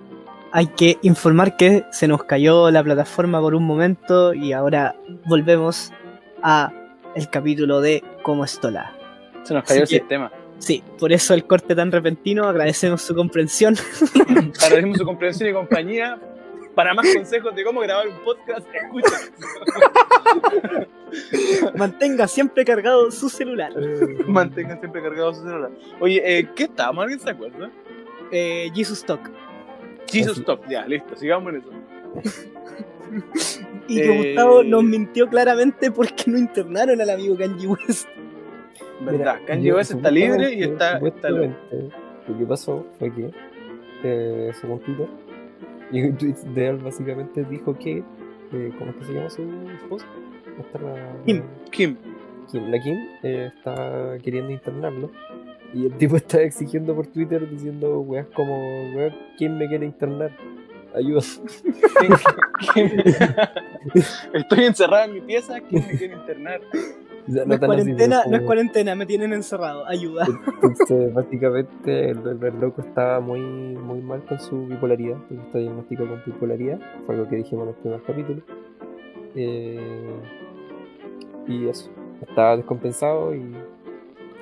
hay 0.52 0.68
que 0.68 1.00
informar 1.02 1.58
que 1.58 1.84
se 1.92 2.08
nos 2.08 2.26
cayó 2.26 2.70
la 2.70 2.84
plataforma 2.84 3.42
por 3.42 3.56
un 3.56 3.64
momento 3.66 4.36
y 4.36 4.54
ahora 4.54 4.94
volvemos 5.26 5.92
a 6.44 6.72
el 7.16 7.28
capítulo 7.32 7.82
de 7.82 8.04
Cómo 8.22 8.46
Estola. 8.46 8.96
Se 9.42 9.56
nos 9.56 9.64
cayó 9.64 9.82
el 9.82 9.88
que- 9.88 9.96
sistema. 9.98 10.32
Sí, 10.60 10.84
por 11.00 11.12
eso 11.12 11.34
el 11.34 11.46
corte 11.46 11.74
tan 11.74 11.92
repentino, 11.92 12.44
agradecemos 12.48 13.02
su 13.02 13.16
comprensión. 13.16 13.74
Agradecemos 14.62 14.96
su 15.00 15.06
comprensión 15.06 15.50
y 15.50 15.54
compañía. 15.54 16.20
Para 16.80 16.94
más 16.94 17.14
consejos 17.14 17.54
de 17.54 17.66
cómo 17.66 17.82
grabar 17.82 18.08
un 18.08 18.24
podcast, 18.24 18.66
escucha. 18.74 19.12
Mantenga 21.76 22.26
siempre 22.26 22.64
cargado 22.64 23.12
su 23.12 23.28
celular. 23.28 23.74
Mantengan 24.26 24.80
siempre 24.80 25.02
cargado 25.02 25.34
su 25.34 25.44
celular. 25.44 25.72
Oye, 26.00 26.22
eh, 26.24 26.48
¿qué 26.56 26.64
estábamos? 26.64 27.02
¿Alguien 27.02 27.20
se 27.20 27.32
acuerda? 27.32 27.70
Eh, 28.32 28.72
Jesus 28.74 29.04
Talk. 29.04 29.30
Jesus. 30.10 30.38
Stop, 30.38 30.70
ya, 30.70 30.88
listo, 30.88 31.18
sigamos 31.18 31.54
en 31.54 31.60
eso. 31.60 31.70
Y 33.90 33.96
que 33.96 34.14
Eh, 34.14 34.28
Gustavo 34.30 34.64
nos 34.64 34.84
mintió 34.86 35.28
claramente 35.28 35.92
porque 35.92 36.24
no 36.28 36.38
internaron 36.38 37.02
al 37.02 37.10
amigo 37.10 37.36
Kanye 37.36 37.68
West. 37.68 38.08
¿Verdad? 39.02 39.40
Mira, 39.50 39.56
yo 39.58 39.76
West 39.76 39.92
está 39.92 40.10
libre 40.10 40.54
y 40.54 40.64
está, 40.64 40.98
Lo 40.98 42.38
que 42.38 42.46
pasó 42.48 42.86
fue 42.98 43.14
que, 43.14 43.32
eh, 44.06 44.54
según 44.62 44.80
Twitter, 44.80 45.10
y 45.92 46.00
en 46.00 46.18
tweets 46.18 46.54
de 46.54 46.68
él 46.68 46.78
básicamente 46.78 47.44
dijo 47.44 47.78
que, 47.78 48.04
eh, 48.52 48.72
¿cómo 48.78 48.92
es 48.92 48.98
que 48.98 49.06
se 49.06 49.14
llama 49.14 49.30
su 49.30 49.42
esposa? 49.82 50.06
La- 50.84 51.24
Kim. 51.26 51.44
Kim. 51.72 51.98
Kim, 52.52 52.64
la 52.72 52.80
Kim 52.80 52.96
eh, 53.24 53.52
está 53.56 54.18
queriendo 54.24 54.52
internarlo. 54.52 55.12
Y 55.74 55.86
el 55.86 55.94
tipo 55.94 56.16
está 56.18 56.42
exigiendo 56.42 56.96
por 56.96 57.08
Twitter 57.08 57.50
diciendo, 57.50 58.00
weas 58.02 58.28
como, 58.34 58.56
weón, 58.96 59.14
¿quién 59.38 59.58
me 59.58 59.68
quiere 59.68 59.86
internar? 59.86 60.32
Ayuda. 60.96 61.22
Estoy 64.34 64.66
encerrado 64.66 65.06
en 65.06 65.14
mi 65.14 65.22
pieza, 65.22 65.60
¿quién 65.62 65.86
me 65.88 65.98
quiere 65.98 66.16
internar? 66.16 66.62
No 67.28 67.54
es 67.54 67.60
cuarentena, 67.60 68.24
no 68.30 68.38
es 68.38 68.44
cuarentena, 68.44 68.96
me 68.96 69.06
tienen 69.06 69.34
encerrado. 69.34 69.86
Ayuda. 69.88 70.26
Entonces, 70.28 71.14
básicamente, 71.14 72.10
el, 72.10 72.20
el, 72.20 72.44
el 72.44 72.60
loco 72.60 72.82
estaba 72.82 73.20
muy, 73.20 73.40
muy 73.42 74.02
mal 74.02 74.24
con 74.26 74.40
su 74.40 74.66
bipolaridad, 74.66 75.18
porque 75.28 75.44
está 75.44 75.60
diagnosticado 75.60 76.10
con 76.10 76.22
bipolaridad, 76.26 76.80
fue 77.06 77.16
algo 77.16 77.30
que 77.30 77.36
dijimos 77.38 77.64
en 77.64 77.68
los 77.68 77.78
primeros 77.78 78.04
capítulos. 78.06 78.44
Eh, 79.36 80.20
y 81.48 81.68
eso, 81.68 81.90
estaba 82.22 82.58
descompensado 82.58 83.34
y 83.36 83.56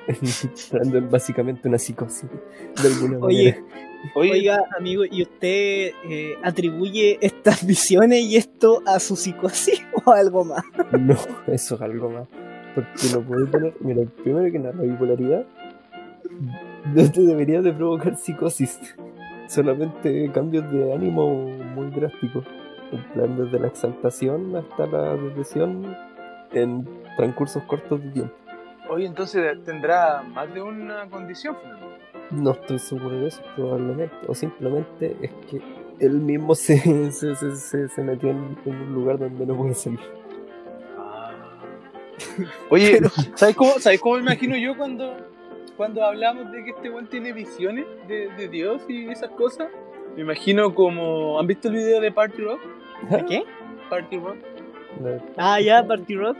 básicamente 1.10 1.68
una 1.68 1.78
psicosis 1.78 2.28
de 2.30 2.88
alguna 2.88 3.18
Oye, 3.18 3.52
manera. 3.52 3.88
Oye, 4.14 4.32
Oiga, 4.32 4.64
amigo, 4.78 5.04
¿y 5.04 5.22
usted 5.22 5.92
eh, 6.08 6.34
atribuye 6.42 7.18
estas 7.20 7.66
visiones 7.66 8.20
y 8.22 8.36
esto 8.36 8.82
a 8.86 9.00
su 9.00 9.16
psicosis 9.16 9.82
o 10.04 10.12
a 10.12 10.18
algo 10.18 10.44
más? 10.44 10.62
No, 10.98 11.16
eso 11.48 11.74
es 11.74 11.80
algo 11.80 12.10
más. 12.10 12.28
Porque 12.84 13.08
no 13.14 13.20
puede 13.22 13.46
tener. 13.46 13.74
Mira, 13.80 14.02
primero 14.22 14.50
que 14.52 14.58
nada, 14.58 14.74
la 14.76 14.82
bipolaridad 14.82 15.44
no 16.94 17.10
te 17.10 17.20
debería 17.22 17.60
de 17.62 17.72
provocar 17.72 18.16
psicosis. 18.16 18.94
Solamente 19.48 20.30
cambios 20.32 20.70
de 20.72 20.92
ánimo 20.92 21.28
muy 21.74 21.90
drásticos. 21.90 22.44
En 22.92 23.02
plan, 23.12 23.36
desde 23.36 23.58
la 23.58 23.68
exaltación 23.68 24.56
hasta 24.56 24.86
la 24.86 25.14
depresión 25.16 25.94
en 26.52 26.86
transcursos 27.16 27.62
cortos 27.64 28.02
de 28.02 28.10
tiempo. 28.10 28.34
oye, 28.88 29.06
entonces 29.06 29.42
tendrá 29.64 30.22
más 30.22 30.52
de 30.54 30.62
una 30.62 31.06
condición, 31.10 31.56
Fernando. 31.56 31.86
No 32.30 32.50
estoy 32.52 32.78
seguro 32.78 33.20
de 33.20 33.28
eso, 33.28 33.42
probablemente. 33.56 34.14
O 34.26 34.34
simplemente 34.34 35.16
es 35.20 35.30
que 35.50 35.60
él 36.00 36.20
mismo 36.20 36.54
se, 36.54 36.78
se, 37.12 37.34
se, 37.34 37.56
se- 37.56 37.88
se 37.88 38.02
metió 38.02 38.30
en, 38.30 38.56
en 38.64 38.74
un 38.74 38.94
lugar 38.94 39.18
donde 39.18 39.44
no 39.46 39.54
puede 39.56 39.74
salir. 39.74 40.00
Oye, 42.70 43.00
¿sabes 43.34 43.56
cómo, 43.56 43.78
¿sabes 43.78 44.00
cómo 44.00 44.16
me 44.16 44.22
imagino 44.22 44.56
yo 44.56 44.76
cuando, 44.76 45.16
cuando 45.76 46.04
hablamos 46.04 46.50
de 46.52 46.64
que 46.64 46.70
este 46.70 46.90
weón 46.90 47.06
tiene 47.08 47.32
visiones 47.32 47.86
de, 48.06 48.28
de 48.36 48.48
Dios 48.48 48.82
y 48.88 49.08
esas 49.08 49.30
cosas? 49.30 49.68
Me 50.16 50.22
imagino 50.22 50.74
como. 50.74 51.38
¿Han 51.38 51.46
visto 51.46 51.68
el 51.68 51.74
video 51.74 52.00
de 52.00 52.10
Party 52.12 52.42
Rock? 52.42 52.60
¿De 53.10 53.24
qué? 53.26 53.44
Party 53.88 54.16
Rock. 54.18 54.36
No, 55.00 55.22
Ah, 55.36 55.60
ya, 55.60 55.86
Party 55.86 56.16
Rock. 56.16 56.36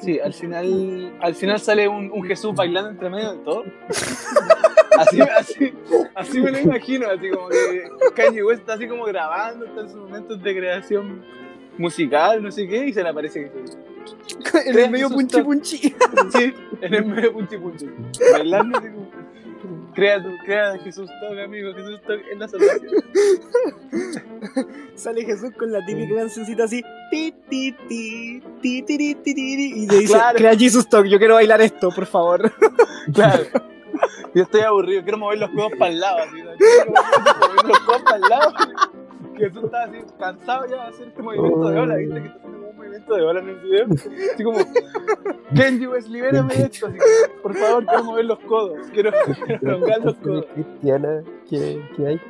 Sí, 0.00 0.18
al 0.18 0.34
final, 0.34 1.12
al 1.20 1.34
final 1.34 1.60
sale 1.60 1.86
un, 1.86 2.10
un 2.12 2.24
Jesús 2.24 2.54
bailando 2.54 2.90
entre 2.90 3.08
medio 3.10 3.32
de 3.32 3.38
todo. 3.44 3.64
Así, 4.96 5.20
así, 5.20 5.74
así 6.14 6.40
me 6.40 6.52
lo 6.52 6.58
imagino, 6.60 7.08
así 7.10 7.28
como 7.28 7.48
que 7.48 7.82
Kanye 8.14 8.44
West 8.44 8.60
está 8.60 8.74
así 8.74 8.86
como 8.86 9.04
grabando, 9.06 9.64
está 9.66 9.80
en 9.80 9.88
sus 9.88 9.96
momentos 9.98 10.40
de 10.40 10.56
creación 10.56 11.24
musical, 11.76 12.40
no 12.40 12.52
sé 12.52 12.68
qué, 12.68 12.86
y 12.86 12.92
se 12.92 13.02
le 13.02 13.08
aparece 13.08 13.42
Jesús. 13.50 13.76
En 14.66 14.78
el 14.78 14.90
medio 14.90 15.10
punchi 15.10 15.42
punchi. 15.42 15.76
Sí, 15.78 16.54
en 16.80 16.94
el 16.94 17.04
medio 17.04 17.32
punchi 17.32 17.56
punchi. 17.58 17.86
Bailando. 18.32 18.80
Crea, 19.94 20.20
crea 20.44 20.76
Jesús 20.78 21.08
toque, 21.20 21.42
amigo, 21.42 21.72
Jesús 21.72 22.00
toque 22.02 22.22
en 22.32 22.38
la 22.40 22.48
salvación. 22.48 22.92
Sale 24.96 25.24
Jesús 25.24 25.52
con 25.56 25.70
la 25.72 25.84
típica 25.86 26.16
cancioncita 26.16 26.64
así. 26.64 26.82
Ti, 27.10 27.32
ti, 27.48 27.72
ti, 27.88 28.42
ti, 28.60 28.82
ti, 28.82 28.96
ti, 28.98 29.14
ti, 29.14 29.34
ti, 29.34 29.72
y 29.82 29.86
le 29.86 29.98
dice, 29.98 30.12
Claro. 30.14 30.36
crea 30.38 30.56
Jesus 30.56 30.88
Talk, 30.88 31.06
yo 31.06 31.18
quiero 31.18 31.34
bailar 31.34 31.60
esto, 31.60 31.90
por 31.90 32.06
favor. 32.06 32.52
Claro. 33.12 33.44
Yo 34.34 34.42
estoy 34.44 34.62
aburrido, 34.62 35.02
quiero 35.02 35.18
mover 35.18 35.38
los 35.38 35.50
codos 35.50 35.72
para 35.78 35.92
el 35.92 36.00
lado, 36.00 36.18
así, 36.26 36.42
¿no? 36.42 36.50
Quiero 36.56 36.90
mover 36.90 37.64
los 37.66 37.78
codos 37.80 38.02
para 38.02 38.16
el 38.16 38.22
lado. 38.22 38.52
Jesús 39.36 39.64
está 39.64 39.84
así, 39.84 39.98
cansado 40.18 40.66
ya 40.66 40.76
de 40.84 40.88
hacer 40.88 41.08
este 41.08 41.22
movimiento 41.22 41.68
de 41.68 41.78
ola, 41.78 41.96
¿viste? 41.96 42.22
Que 42.22 42.30
movimiento 42.84 43.14
de 43.14 43.22
ola 43.22 43.40
en 43.40 43.48
el 43.48 43.56
video. 43.56 43.86
Así 43.92 44.44
como, 44.44 44.58
Kenji 45.54 45.86
West, 45.86 46.08
libérame 46.08 46.54
de 46.54 46.62
esto. 46.64 46.86
Así, 46.86 46.98
como, 46.98 47.42
por 47.42 47.54
favor, 47.56 47.84
quiero 47.86 48.04
mover 48.04 48.24
los 48.24 48.38
codos, 48.40 48.86
quiero, 48.92 49.10
quiero 49.46 49.60
elongar 49.76 50.00
los 50.04 50.14
codos. 50.16 50.46
cristiana 50.54 51.22
que, 51.48 51.82
que 51.96 52.06
hay. 52.06 52.20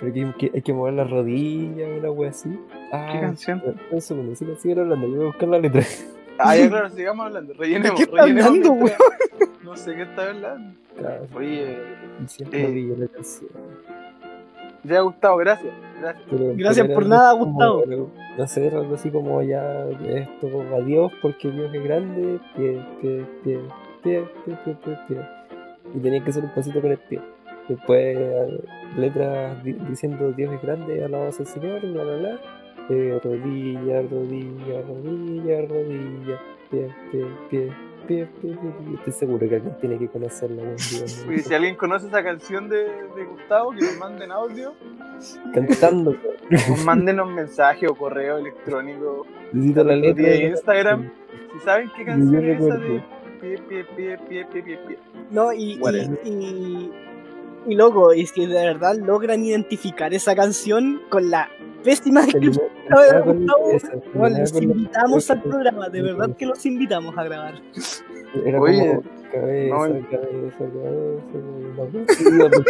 Pero 0.00 0.12
que, 0.12 0.32
que 0.38 0.50
hay 0.54 0.62
que 0.62 0.72
mover 0.72 0.94
las 0.94 1.08
rodillas, 1.10 1.88
una 1.98 2.10
wea 2.10 2.30
así. 2.30 2.58
Ah, 2.92 3.08
¿Qué 3.12 3.20
canción? 3.20 3.62
Un 3.90 4.00
segundo, 4.00 4.34
sigan, 4.34 4.58
sigan 4.58 4.78
hablando, 4.80 5.06
yo 5.06 5.14
voy 5.14 5.22
a 5.22 5.26
buscar 5.28 5.48
la 5.48 5.58
letra. 5.60 5.82
Ah, 6.38 6.56
ya 6.56 6.68
claro, 6.68 6.90
sigamos 6.90 7.26
hablando, 7.26 7.52
rellenemos. 7.54 7.90
¿De 8.00 8.06
qué 8.06 8.10
está 8.10 8.22
rellenemos 8.24 8.48
hablando, 8.48 8.74
mientras- 8.74 9.62
No 9.62 9.76
sé 9.76 9.94
qué 9.94 10.02
está 10.02 10.28
hablando. 10.30 10.74
Claro, 10.98 11.26
Oye, 11.34 11.72
eh. 11.72 12.66
brilla 12.66 12.94
la 12.98 13.06
canción. 13.08 13.50
Ya, 14.84 15.00
Gustavo, 15.00 15.36
gracias. 15.38 15.72
Gracias, 16.00 16.24
pero, 16.28 16.52
gracias 16.56 16.86
pero 16.86 16.98
por 16.98 17.08
nada, 17.08 17.32
como, 17.32 17.44
Gustavo. 17.44 17.82
Pero, 17.86 18.10
no 18.36 18.46
sé, 18.46 18.68
algo 18.68 18.94
así 18.94 19.10
como 19.10 19.40
ya 19.42 19.86
esto, 19.88 20.62
a 20.74 20.80
Dios, 20.80 21.12
porque 21.22 21.50
Dios 21.50 21.72
es 21.72 21.84
grande. 21.84 22.40
Pie, 22.56 22.84
pie, 23.00 23.26
pie, 23.44 23.60
pie, 24.02 24.24
pie, 24.44 24.56
pie, 24.64 24.76
pie, 24.84 24.98
pie. 25.08 25.18
Y 25.94 25.98
tenía 26.00 26.24
que 26.24 26.30
hacer 26.30 26.44
un 26.44 26.50
pasito 26.50 26.80
con 26.80 26.90
el 26.90 26.98
pie. 26.98 27.20
Después, 27.68 28.18
letras 28.96 29.62
di 29.62 29.72
diciendo 29.72 30.32
Dios 30.32 30.52
es 30.52 30.62
grande, 30.62 31.04
alabado 31.04 31.30
sea 31.30 31.44
el 31.44 31.52
Señor, 31.52 31.80
bla, 31.80 32.02
bla, 32.02 32.16
bla. 32.16 32.40
Eh, 32.90 33.20
rodilla, 33.22 34.02
rodilla, 34.02 34.82
rodilla, 34.82 35.62
rodilla, 35.68 36.40
pie, 36.70 36.88
pie, 37.12 37.26
pie 37.48 37.91
pie, 38.06 38.26
pie, 38.40 38.56
pie, 38.56 38.70
pie. 38.78 38.94
Estoy 38.94 39.12
seguro 39.12 39.48
que 39.48 39.56
alguien 39.56 39.76
tiene 39.80 39.98
que 39.98 40.08
conocerla. 40.08 40.62
si 40.78 41.54
alguien 41.54 41.76
conoce 41.76 42.06
esa 42.06 42.22
canción 42.22 42.68
de, 42.68 42.84
de 42.84 43.24
Gustavo, 43.24 43.72
que 43.72 43.80
nos 43.84 43.98
manden 43.98 44.32
audio, 44.32 44.74
Cantando, 45.54 46.16
nos 46.50 46.84
manden 46.84 47.20
un 47.20 47.34
mensaje 47.34 47.86
o 47.86 47.94
correo 47.94 48.38
electrónico 48.38 49.26
necesito 49.52 49.84
la 49.84 49.96
letra. 49.96 50.24
de 50.24 50.44
Instagram. 50.48 51.12
Si 51.52 51.58
saben 51.60 51.90
qué 51.96 52.04
canción 52.04 52.44
es 52.44 52.60
esa 52.60 52.76
de 52.76 53.02
pie, 53.40 53.58
pie, 53.68 53.84
pie, 53.96 54.18
pie, 54.28 54.46
pie, 54.46 54.62
pie, 54.62 54.78
pie. 54.86 54.98
No, 55.30 55.52
y, 55.52 55.80
y, 56.24 56.28
y, 56.28 56.92
y 57.66 57.74
loco, 57.74 58.14
y 58.14 58.26
si 58.26 58.46
de 58.46 58.54
verdad 58.54 58.96
logran 58.96 59.44
identificar 59.44 60.12
esa 60.14 60.34
canción 60.34 61.02
con 61.08 61.30
la 61.30 61.48
pésima 61.84 62.22
descripción 62.22 62.66
Gustavo, 63.24 63.70
bueno, 64.14 64.38
los 64.38 64.62
invitamos 64.62 65.30
al 65.30 65.42
programa, 65.42 65.88
de 65.88 66.02
verdad 66.02 66.36
que 66.36 66.46
los 66.46 66.64
invitamos 66.66 67.16
a 67.16 67.24
grabar. 67.24 67.54
Era 68.44 68.60
Oye, 68.60 68.86
como 68.88 69.02
cabeza, 69.32 69.74
no, 69.74 69.78
cabeza, 70.10 70.58
cabeza, 71.76 72.06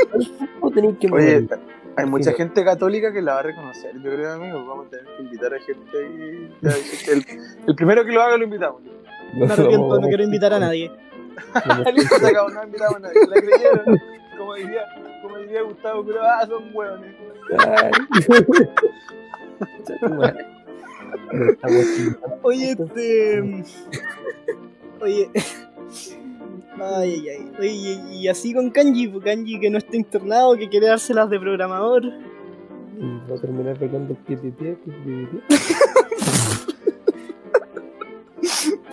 cabeza. 0.07 0.47
¿Cómo 0.61 0.73
tenéis 0.73 0.99
que 0.99 1.09
Oye, 1.13 1.49
hay 1.97 2.07
mucha 2.07 2.31
Sí. 2.31 2.37
gente 2.37 2.65
católica 2.65 3.13
que 3.13 3.21
la 3.23 3.35
va 3.35 3.41
a 3.41 3.43
reconocer, 3.43 3.93
yo 3.95 4.11
creo, 4.11 4.33
amigo. 4.33 4.65
Vamos 4.67 4.87
a 4.87 4.91
tener 4.91 5.05
que 5.17 5.23
invitar 5.23 5.55
a 5.55 5.59
gente 5.61 5.99
y 6.03 6.51
el, 7.11 7.25
el 7.69 7.75
primero 7.77 8.05
que 8.05 8.13
lo 8.13 8.23
haga 8.23 8.37
lo 8.37 8.45
invitamos. 8.45 8.81
Me 9.35 9.47
arrepiento, 9.47 10.01
no 10.01 10.09
quiero 10.09 10.25
invitar 10.25 10.53
a 10.55 10.59
nadie. 10.59 10.91
Listo, 11.95 12.17
se 12.17 12.27
acabó, 12.29 12.49
no 12.51 12.65
invitamos 12.65 12.97
a 12.97 12.99
nadie. 13.01 13.21
La 13.29 13.41
creyeron, 13.41 13.99
como 14.37 14.55
diría, 14.55 14.83
como 15.23 15.39
diría 15.39 15.63
Gustavo, 15.63 16.05
pero 16.05 16.23
ah, 16.23 16.47
son 16.47 16.65
hueones. 16.75 17.15
Oye, 22.43 22.73
este. 22.73 23.65
Oye. 25.01 25.31
Ay, 26.81 27.13
ay, 27.13 27.29
ay. 27.29 27.53
Oye, 27.59 27.71
y- 27.71 28.17
y 28.23 28.29
así 28.29 28.53
con 28.55 28.71
Kanji, 28.71 29.09
pues, 29.09 29.25
Kanji 29.25 29.61
que 29.61 29.71
no 29.71 29.79
está 29.79 29.97
internado, 29.97 30.57
que 30.57 30.69
quiere 30.69 30.87
dárselas 30.89 31.29
de 31.31 31.39
programador. 31.39 32.03
Va 32.05 33.37
a 33.37 33.41
terminar 33.41 33.77
pegando 33.79 34.15
pie. 34.27 34.39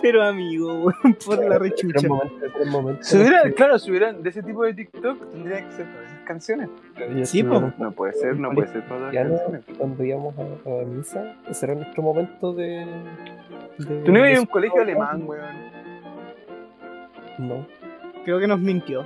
Pero 0.02 0.22
amigo, 0.22 0.72
weón, 0.84 1.14
por 1.24 1.38
la 1.38 1.58
Tres 1.58 1.60
rechucha. 1.60 2.08
momentos, 2.08 2.38
tres 2.54 2.66
momentos. 2.70 3.06
Si 3.06 3.18
claro, 3.54 3.78
si 3.78 3.90
hubieran 3.90 4.22
de 4.22 4.30
ese 4.30 4.42
tipo 4.42 4.64
de 4.64 4.72
TikTok, 4.74 5.30
tendría 5.32 5.68
que 5.68 5.76
ser 5.76 5.86
canciones. 6.32 6.68
Sí, 7.24 7.40
estuvieron 7.40 7.74
No 7.78 7.92
puede 7.92 8.12
ser, 8.14 8.36
no 8.38 8.50
puede 8.52 8.68
ser 8.68 8.86
todas 8.86 9.02
las 9.02 9.12
Ya 9.12 9.24
no, 9.24 9.36
canciones. 9.36 9.64
cuando 9.78 10.04
íbamos 10.04 10.34
a, 10.38 10.42
a 10.42 10.84
misa, 10.84 11.34
ese 11.48 11.66
era 11.66 11.74
nuestro 11.74 12.02
momento 12.02 12.52
de. 12.52 12.86
de- 13.78 14.02
Tú 14.04 14.12
no 14.12 14.18
ibas 14.18 14.30
de- 14.30 14.36
a 14.36 14.40
un 14.40 14.46
colegio 14.46 14.80
alemán, 14.82 15.22
weón. 15.26 15.70
No. 17.38 17.66
Creo 18.24 18.38
que 18.38 18.46
nos 18.46 18.60
mintió. 18.60 19.02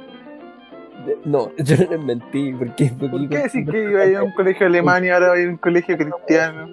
De- 1.07 1.19
no, 1.25 1.51
yo 1.59 1.77
no 1.85 1.91
les 1.91 2.01
mentí. 2.05 2.53
Porque 2.53 2.91
fue 2.91 3.09
¿Por 3.09 3.29
qué 3.29 3.39
decir 3.39 3.67
que 3.69 3.83
iba 3.91 4.01
a 4.03 4.07
ir 4.07 4.17
a 4.17 4.23
un 4.23 4.33
colegio 4.33 4.67
alemán 4.67 5.05
y 5.05 5.09
ahora 5.11 5.29
va 5.29 5.35
a 5.35 5.39
ir 5.41 5.49
a 5.49 5.51
un 5.51 5.57
colegio 5.59 5.97
cristiano? 5.97 6.69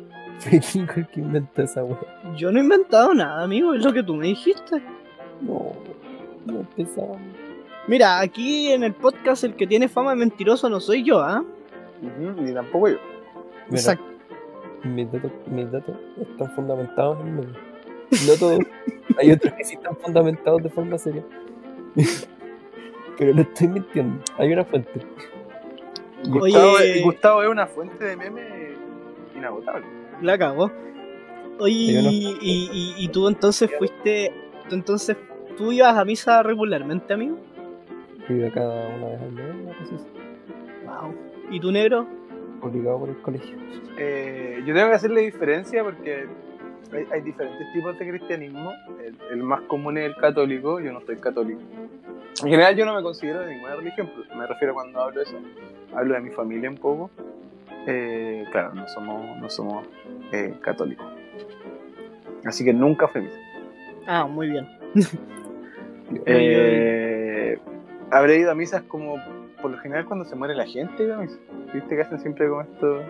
Que 0.49 1.19
inventó 1.19 1.61
esa 1.61 1.83
wea. 1.83 1.97
Yo 2.35 2.51
no 2.51 2.59
he 2.59 2.63
inventado 2.63 3.13
nada, 3.13 3.43
amigo, 3.43 3.73
es 3.75 3.83
lo 3.85 3.93
que 3.93 4.01
tú 4.03 4.15
me 4.15 4.25
dijiste. 4.27 4.81
No, 5.41 5.71
no 6.45 6.59
empezamos. 6.61 7.17
Mira, 7.87 8.19
aquí 8.19 8.71
en 8.71 8.83
el 8.83 8.93
podcast 8.93 9.43
el 9.43 9.55
que 9.55 9.67
tiene 9.67 9.87
fama 9.89 10.11
de 10.11 10.17
mentiroso 10.17 10.69
no 10.69 10.79
soy 10.79 11.03
yo, 11.03 11.19
¿ah? 11.19 11.43
Ujú, 12.01 12.41
Ni 12.41 12.53
tampoco 12.53 12.89
yo. 12.89 12.97
Mira, 13.69 13.79
Exacto. 13.81 14.03
mis 14.83 15.11
datos, 15.11 15.31
mis 15.47 15.71
datos 15.71 15.95
están 16.19 16.51
fundamentados 16.55 17.19
en 17.21 17.35
medio. 17.35 17.53
No 18.27 18.33
todos. 18.39 18.59
Hay 19.17 19.31
otros 19.31 19.53
que 19.53 19.63
sí 19.63 19.75
están 19.75 19.95
fundamentados 19.97 20.63
de 20.63 20.69
forma 20.69 20.97
seria. 20.97 21.23
Pero 23.17 23.33
no 23.35 23.41
estoy 23.41 23.67
mintiendo. 23.67 24.23
Hay 24.37 24.51
una 24.53 24.63
fuente. 24.65 24.89
Gustavo, 26.27 26.73
Oye. 26.73 27.01
Gustavo 27.03 27.43
es 27.43 27.49
una 27.49 27.67
fuente 27.67 28.03
de 28.03 28.15
memes 28.15 28.73
inagotable. 29.35 29.85
La 30.21 30.37
cagó. 30.37 30.71
Oye, 31.59 31.73
y, 31.75 32.35
y- 32.41 32.93
y 32.97 33.07
tú 33.09 33.27
entonces 33.27 33.69
fuiste. 33.77 34.33
tú 34.69 34.75
entonces, 34.75 35.17
¿tú 35.57 35.71
ibas 35.71 35.95
a 35.97 36.05
misa 36.05 36.41
regularmente, 36.43 37.13
amigo? 37.13 37.37
Cada 38.53 38.89
una 38.95 39.07
vez 39.07 39.21
al 39.21 39.31
mes, 39.31 39.55
una 39.63 39.77
cosa 39.77 39.95
así, 39.95 40.07
Wow. 40.85 41.15
¿Y 41.51 41.59
tú, 41.59 41.71
negro? 41.71 42.07
obligado 42.61 42.99
por 42.99 43.09
el 43.09 43.17
colegio. 43.21 43.57
Eh, 43.97 44.61
yo 44.65 44.73
tengo 44.75 44.89
que 44.89 44.95
hacerle 44.95 45.21
diferencia 45.21 45.83
porque 45.83 46.27
hay, 46.93 47.05
hay 47.11 47.21
diferentes 47.21 47.73
tipos 47.73 47.97
de 47.97 48.07
cristianismo. 48.07 48.71
El, 49.03 49.17
el 49.31 49.43
más 49.43 49.61
común 49.61 49.97
es 49.97 50.05
el 50.05 50.15
católico, 50.15 50.79
yo 50.79 50.93
no 50.93 51.01
soy 51.01 51.17
católico. 51.17 51.59
En 52.43 52.49
general 52.49 52.75
yo 52.75 52.85
no 52.85 52.95
me 52.95 53.01
considero 53.01 53.39
de 53.39 53.53
ninguna 53.55 53.75
religión, 53.75 54.09
pero 54.15 54.39
me 54.39 54.45
refiero 54.47 54.73
cuando 54.75 55.01
hablo 55.01 55.17
de 55.17 55.23
eso, 55.23 55.37
hablo 55.95 56.13
de 56.13 56.21
mi 56.21 56.29
familia 56.29 56.69
un 56.69 56.77
poco. 56.77 57.09
Eh, 57.87 58.45
claro, 58.51 58.73
no 58.75 58.87
somos, 58.87 59.37
no 59.39 59.49
somos 59.49 59.87
eh, 60.31 60.53
católicos. 60.61 61.05
Así 62.45 62.63
que 62.63 62.73
nunca 62.73 63.09
misa. 63.15 63.37
Ah, 64.05 64.27
muy 64.27 64.49
bien. 64.49 64.67
Eh, 66.25 67.10
habré 68.11 68.39
ido 68.39 68.51
a 68.51 68.55
misas 68.55 68.83
como 68.83 69.15
por 69.61 69.71
lo 69.71 69.77
general 69.79 70.05
cuando 70.05 70.25
se 70.25 70.35
muere 70.35 70.55
la 70.55 70.65
gente, 70.65 71.03
iba 71.03 71.15
a 71.17 71.19
misa. 71.21 71.37
Viste 71.73 71.95
que 71.95 72.01
hacen 72.01 72.19
siempre 72.19 72.47
como 72.49 72.61
estos 72.61 73.01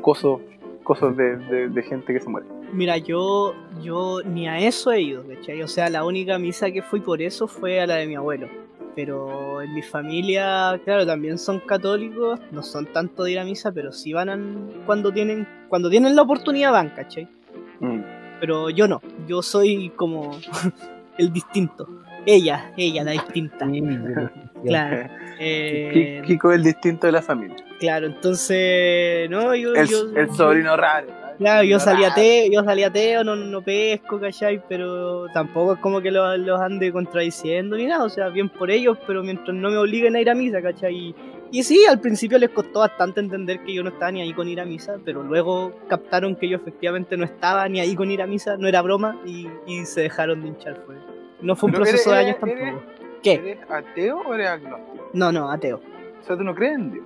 cosos, 0.00 0.40
cosos 0.84 1.16
de, 1.16 1.36
de- 1.36 1.68
de 1.68 1.82
gente 1.82 2.12
que 2.12 2.20
se 2.20 2.28
muere. 2.28 2.46
Mira, 2.72 2.96
yo, 2.98 3.54
yo 3.82 4.20
ni 4.24 4.48
a 4.48 4.58
eso 4.58 4.92
he 4.92 5.00
ido, 5.02 5.24
¿cachai? 5.26 5.62
O 5.62 5.68
sea, 5.68 5.88
la 5.90 6.04
única 6.04 6.38
misa 6.38 6.70
que 6.70 6.82
fui 6.82 7.00
por 7.00 7.20
eso 7.20 7.46
fue 7.48 7.80
a 7.80 7.86
la 7.86 7.96
de 7.96 8.06
mi 8.06 8.14
abuelo. 8.14 8.48
Pero 8.96 9.62
en 9.62 9.72
mi 9.74 9.82
familia, 9.82 10.80
claro, 10.84 11.06
también 11.06 11.38
son 11.38 11.60
católicos, 11.60 12.40
no 12.50 12.62
son 12.62 12.86
tanto 12.86 13.24
de 13.24 13.32
ir 13.32 13.38
a 13.38 13.44
misa, 13.44 13.70
pero 13.72 13.92
sí 13.92 14.12
van 14.12 14.28
a- 14.28 14.38
cuando 14.86 15.12
tienen, 15.12 15.46
cuando 15.68 15.88
tienen 15.90 16.14
la 16.16 16.22
oportunidad 16.22 16.72
van, 16.72 16.90
¿cachai? 16.90 17.28
Mm. 17.80 18.00
Pero 18.40 18.70
yo 18.70 18.88
no, 18.88 19.00
yo 19.26 19.42
soy 19.42 19.90
como 19.96 20.32
el 21.18 21.32
distinto. 21.32 21.88
Ella, 22.26 22.72
ella, 22.76 23.04
la 23.04 23.12
distinta. 23.12 23.66
Claro. 24.62 25.08
Eh, 25.38 26.20
Ki- 26.22 26.26
Kiko 26.34 26.52
es 26.52 26.58
el 26.58 26.64
distinto 26.64 27.06
de 27.06 27.12
la 27.14 27.22
familia. 27.22 27.56
claro, 27.78 28.06
entonces, 28.08 29.30
no, 29.30 29.54
yo, 29.54 29.74
El, 29.74 29.88
yo- 29.88 30.14
el 30.14 30.30
sobrino 30.34 30.76
raro. 30.76 31.06
¿no? 31.08 31.36
Claro, 31.38 31.62
yo 31.62 31.80
salí 31.80 32.04
ateo, 32.04 32.50
yo 32.52 32.62
salí 32.62 32.82
ateo, 32.82 33.24
no, 33.24 33.34
no 33.36 33.62
pesco, 33.62 34.20
¿cachai? 34.20 34.62
Pero 34.68 35.28
tampoco 35.32 35.72
es 35.72 35.78
como 35.80 36.02
que 36.02 36.10
los, 36.10 36.38
los 36.40 36.60
ande 36.60 36.92
contradiciendo 36.92 37.74
ni 37.78 37.86
nada, 37.86 38.04
o 38.04 38.10
sea, 38.10 38.28
bien 38.28 38.50
por 38.50 38.70
ellos, 38.70 38.98
pero 39.06 39.22
mientras 39.22 39.56
no 39.56 39.70
me 39.70 39.78
obliguen 39.78 40.14
a 40.16 40.20
ir 40.20 40.28
a 40.28 40.34
misa, 40.34 40.60
¿cachai? 40.60 40.94
Y, 40.94 41.14
y 41.52 41.62
sí, 41.62 41.86
al 41.88 41.98
principio 41.98 42.36
les 42.38 42.50
costó 42.50 42.80
bastante 42.80 43.20
entender 43.20 43.60
que 43.64 43.72
yo 43.72 43.82
no 43.82 43.88
estaba 43.88 44.12
ni 44.12 44.20
ahí 44.20 44.34
con 44.34 44.46
ir 44.46 44.60
a 44.60 44.66
misa, 44.66 44.98
pero 45.06 45.22
luego 45.22 45.74
captaron 45.88 46.36
que 46.36 46.50
yo 46.50 46.56
efectivamente 46.58 47.16
no 47.16 47.24
estaba 47.24 47.66
ni 47.70 47.80
ahí 47.80 47.94
con 47.96 48.10
ir 48.10 48.20
a 48.20 48.26
misa, 48.26 48.58
no 48.58 48.68
era 48.68 48.82
broma, 48.82 49.18
y, 49.24 49.46
y 49.66 49.86
se 49.86 50.02
dejaron 50.02 50.42
de 50.42 50.48
hinchar, 50.48 50.82
fue. 50.84 50.96
No 51.42 51.56
fue 51.56 51.68
un 51.68 51.72
Pero 51.72 51.84
proceso 51.84 52.10
de 52.12 52.16
años 52.18 52.36
eres- 52.42 52.58
tampoco. 52.60 52.84
¿Qué? 53.22 53.32
¿Eres 53.34 53.58
ateo 53.70 54.18
o 54.26 54.34
eres 54.34 54.48
agnóstico? 54.48 55.10
No, 55.12 55.32
no, 55.32 55.50
ateo. 55.50 55.80
O 56.20 56.24
sea, 56.24 56.36
tú 56.36 56.44
no 56.44 56.54
crees 56.54 56.74
en 56.74 56.92
Dios. 56.92 57.04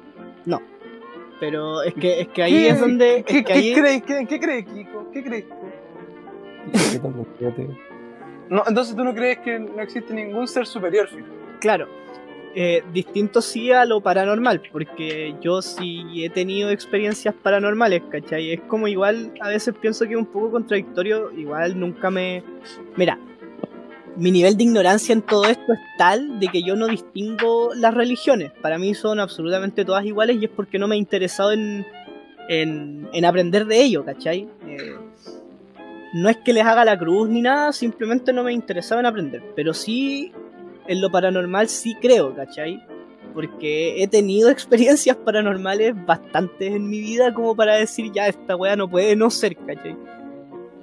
Pero 1.40 1.82
es 1.82 1.92
que, 1.94 2.20
es 2.20 2.28
que 2.28 2.42
ahí 2.44 2.52
¿Qué- 2.52 2.68
es 2.68 2.80
donde... 2.80 3.24
¿Qué, 3.26 3.38
es 3.38 3.44
que 3.44 3.44
qué 3.44 3.52
ahí- 3.52 3.74
crees? 3.74 4.02
¿Qué, 4.04 4.26
qué 4.26 4.40
crees, 4.40 4.64
Kiko? 4.66 5.10
¿Qué 5.12 5.24
crees 5.24 5.44
tú? 5.48 5.54
Yo 6.94 7.00
también 7.02 7.26
soy 7.38 7.46
ateo. 7.48 7.78
No, 8.48 8.62
entonces 8.68 8.94
tú 8.94 9.02
no 9.04 9.12
crees 9.14 9.38
que 9.38 9.58
no 9.58 9.80
existe 9.82 10.14
ningún 10.14 10.46
ser 10.46 10.64
superior, 10.66 11.08
Fito? 11.08 11.26
Claro, 11.60 11.88
eh, 12.54 12.84
distinto 12.92 13.42
sí 13.42 13.72
a 13.72 13.84
lo 13.84 14.00
paranormal, 14.00 14.62
porque 14.70 15.34
yo 15.40 15.60
sí 15.60 16.24
he 16.24 16.30
tenido 16.30 16.70
experiencias 16.70 17.34
paranormales, 17.34 18.02
¿cachai? 18.10 18.52
Es 18.52 18.60
como 18.62 18.86
igual, 18.86 19.32
a 19.40 19.48
veces 19.48 19.74
pienso 19.80 20.04
que 20.06 20.12
es 20.12 20.18
un 20.18 20.26
poco 20.26 20.52
contradictorio, 20.52 21.32
igual 21.32 21.78
nunca 21.78 22.10
me... 22.10 22.44
Mira, 22.96 23.18
mi 24.16 24.30
nivel 24.30 24.56
de 24.56 24.64
ignorancia 24.64 25.12
en 25.12 25.22
todo 25.22 25.44
esto 25.46 25.72
es 25.72 25.80
tal 25.98 26.38
de 26.38 26.48
que 26.48 26.62
yo 26.62 26.76
no 26.76 26.86
distingo 26.86 27.74
las 27.74 27.94
religiones, 27.94 28.52
para 28.62 28.78
mí 28.78 28.94
son 28.94 29.20
absolutamente 29.20 29.84
todas 29.84 30.04
iguales 30.04 30.36
y 30.40 30.44
es 30.44 30.50
porque 30.50 30.78
no 30.78 30.86
me 30.86 30.94
he 30.94 30.98
interesado 30.98 31.52
en, 31.52 31.84
en, 32.48 33.08
en 33.12 33.24
aprender 33.24 33.66
de 33.66 33.82
ello, 33.82 34.04
¿cachai? 34.04 34.48
Eh, 34.66 34.94
no 36.14 36.28
es 36.28 36.36
que 36.38 36.52
les 36.52 36.64
haga 36.64 36.84
la 36.84 36.98
cruz 36.98 37.28
ni 37.28 37.42
nada, 37.42 37.72
simplemente 37.72 38.32
no 38.32 38.44
me 38.44 38.52
interesaba 38.52 39.00
en 39.00 39.06
aprender, 39.06 39.42
pero 39.56 39.74
sí 39.74 40.32
en 40.86 41.00
lo 41.00 41.10
paranormal 41.10 41.68
sí 41.68 41.96
creo, 42.00 42.34
¿cachai? 42.34 42.82
Porque 43.32 44.02
he 44.02 44.06
tenido 44.06 44.48
experiencias 44.50 45.16
paranormales 45.16 45.94
bastantes 46.06 46.72
en 46.72 46.88
mi 46.88 47.00
vida 47.00 47.34
como 47.34 47.56
para 47.56 47.76
decir, 47.76 48.12
ya, 48.12 48.28
esta 48.28 48.54
wea 48.54 48.76
no 48.76 48.88
puede 48.88 49.16
no 49.16 49.28
ser, 49.30 49.56
¿cachai? 49.56 49.96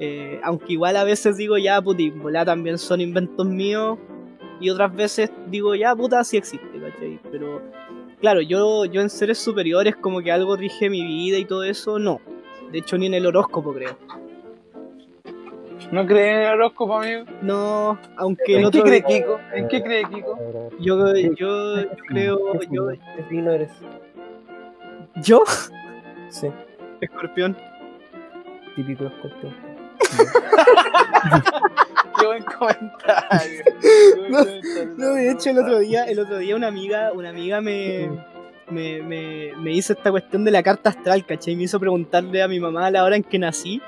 Eh, 0.03 0.39
aunque 0.43 0.73
igual 0.73 0.95
a 0.97 1.03
veces 1.03 1.37
digo, 1.37 1.59
ya, 1.59 1.79
puti, 1.79 2.09
volá, 2.09 2.43
también 2.43 2.79
son 2.79 3.01
inventos 3.01 3.45
míos. 3.45 3.99
Y 4.59 4.71
otras 4.71 4.95
veces 4.95 5.31
digo, 5.47 5.75
ya, 5.75 5.95
puta, 5.95 6.23
sí 6.23 6.37
existe, 6.37 6.67
¿cachai? 6.79 7.19
Pero, 7.31 7.61
claro, 8.19 8.41
yo, 8.41 8.85
yo 8.85 9.01
en 9.01 9.11
seres 9.11 9.37
superiores 9.37 9.95
como 9.95 10.21
que 10.21 10.31
algo 10.31 10.55
rige 10.55 10.89
mi 10.89 11.03
vida 11.03 11.37
y 11.37 11.45
todo 11.45 11.63
eso, 11.63 11.99
no. 11.99 12.19
De 12.71 12.79
hecho, 12.79 12.97
ni 12.97 13.05
en 13.05 13.13
el 13.13 13.27
horóscopo 13.27 13.73
creo. 13.73 13.95
¿No 15.91 16.05
crees 16.05 16.33
en 16.35 16.41
el 16.47 16.53
horóscopo, 16.53 16.99
amigo? 16.99 17.25
No, 17.43 17.99
aunque 18.17 18.57
el 18.57 18.63
¿En 18.65 18.71
qué 18.71 18.81
cree 18.81 19.03
Kiko? 19.03 19.39
¿En 19.53 19.67
qué 19.67 19.83
cree 19.83 20.03
Kiko? 20.05 20.37
Yo, 20.79 21.13
¿Qué- 21.13 21.23
yo, 21.37 21.75
yo 21.81 21.89
qué 21.89 21.97
creo, 22.07 22.39
yo? 22.71 22.87
¿Qué 22.89 23.23
signo 23.29 23.51
eres? 23.51 23.69
yo, 25.23 25.43
Sí, 26.29 26.47
escorpión. 27.01 27.55
típico 28.75 29.05
escorpión. 29.05 29.70
Qué 32.19 32.25
buen 32.25 32.43
comentario. 32.43 33.63
Qué 33.81 34.19
buen 34.19 34.31
No, 34.31 34.37
comentario. 34.39 34.93
No, 34.97 35.13
de 35.13 35.31
hecho 35.31 35.49
el 35.49 35.59
otro 35.59 35.79
día, 35.79 36.03
el 36.05 36.19
otro 36.19 36.37
día 36.37 36.55
una 36.55 36.67
amiga, 36.67 37.11
una 37.13 37.29
amiga 37.29 37.61
me, 37.61 38.09
me, 38.69 39.01
me, 39.01 39.53
me 39.57 39.71
hizo 39.73 39.93
esta 39.93 40.11
cuestión 40.11 40.43
de 40.43 40.51
la 40.51 40.61
carta 40.63 40.89
astral, 40.91 41.25
¿cachai? 41.25 41.55
Me 41.55 41.63
hizo 41.63 41.79
preguntarle 41.79 42.41
a 42.43 42.47
mi 42.47 42.59
mamá 42.59 42.87
a 42.87 42.91
la 42.91 43.03
hora 43.03 43.15
en 43.15 43.23
que 43.23 43.39
nací. 43.39 43.81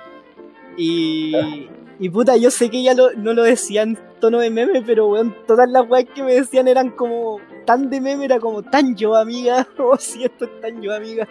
Y, 0.78 1.70
y 1.99 2.09
puta, 2.09 2.36
yo 2.38 2.49
sé 2.49 2.70
que 2.70 2.80
ella 2.80 2.93
lo- 2.95 3.14
no 3.14 3.34
lo 3.34 3.43
decía 3.43 3.84
en 3.84 3.97
tono 4.20 4.39
de 4.39 4.49
meme, 4.49 4.82
pero 4.86 5.07
weón, 5.07 5.36
todas 5.45 5.70
las 5.70 5.88
weas 5.88 6.05
que 6.16 6.24
me 6.24 6.34
decían 6.34 6.68
eran 6.68 6.89
como 6.91 7.39
tan 7.66 7.89
de 7.91 8.01
meme, 8.01 8.26
era 8.26 8.39
como 8.39 8.64
tan 8.64 8.95
yo 8.95 9.16
amiga, 9.16 9.68
o 9.78 9.95
si 9.97 10.24
esto 10.24 10.45
es 10.45 10.61
tan 10.61 10.82
yo 10.82 10.95
amiga. 10.95 11.28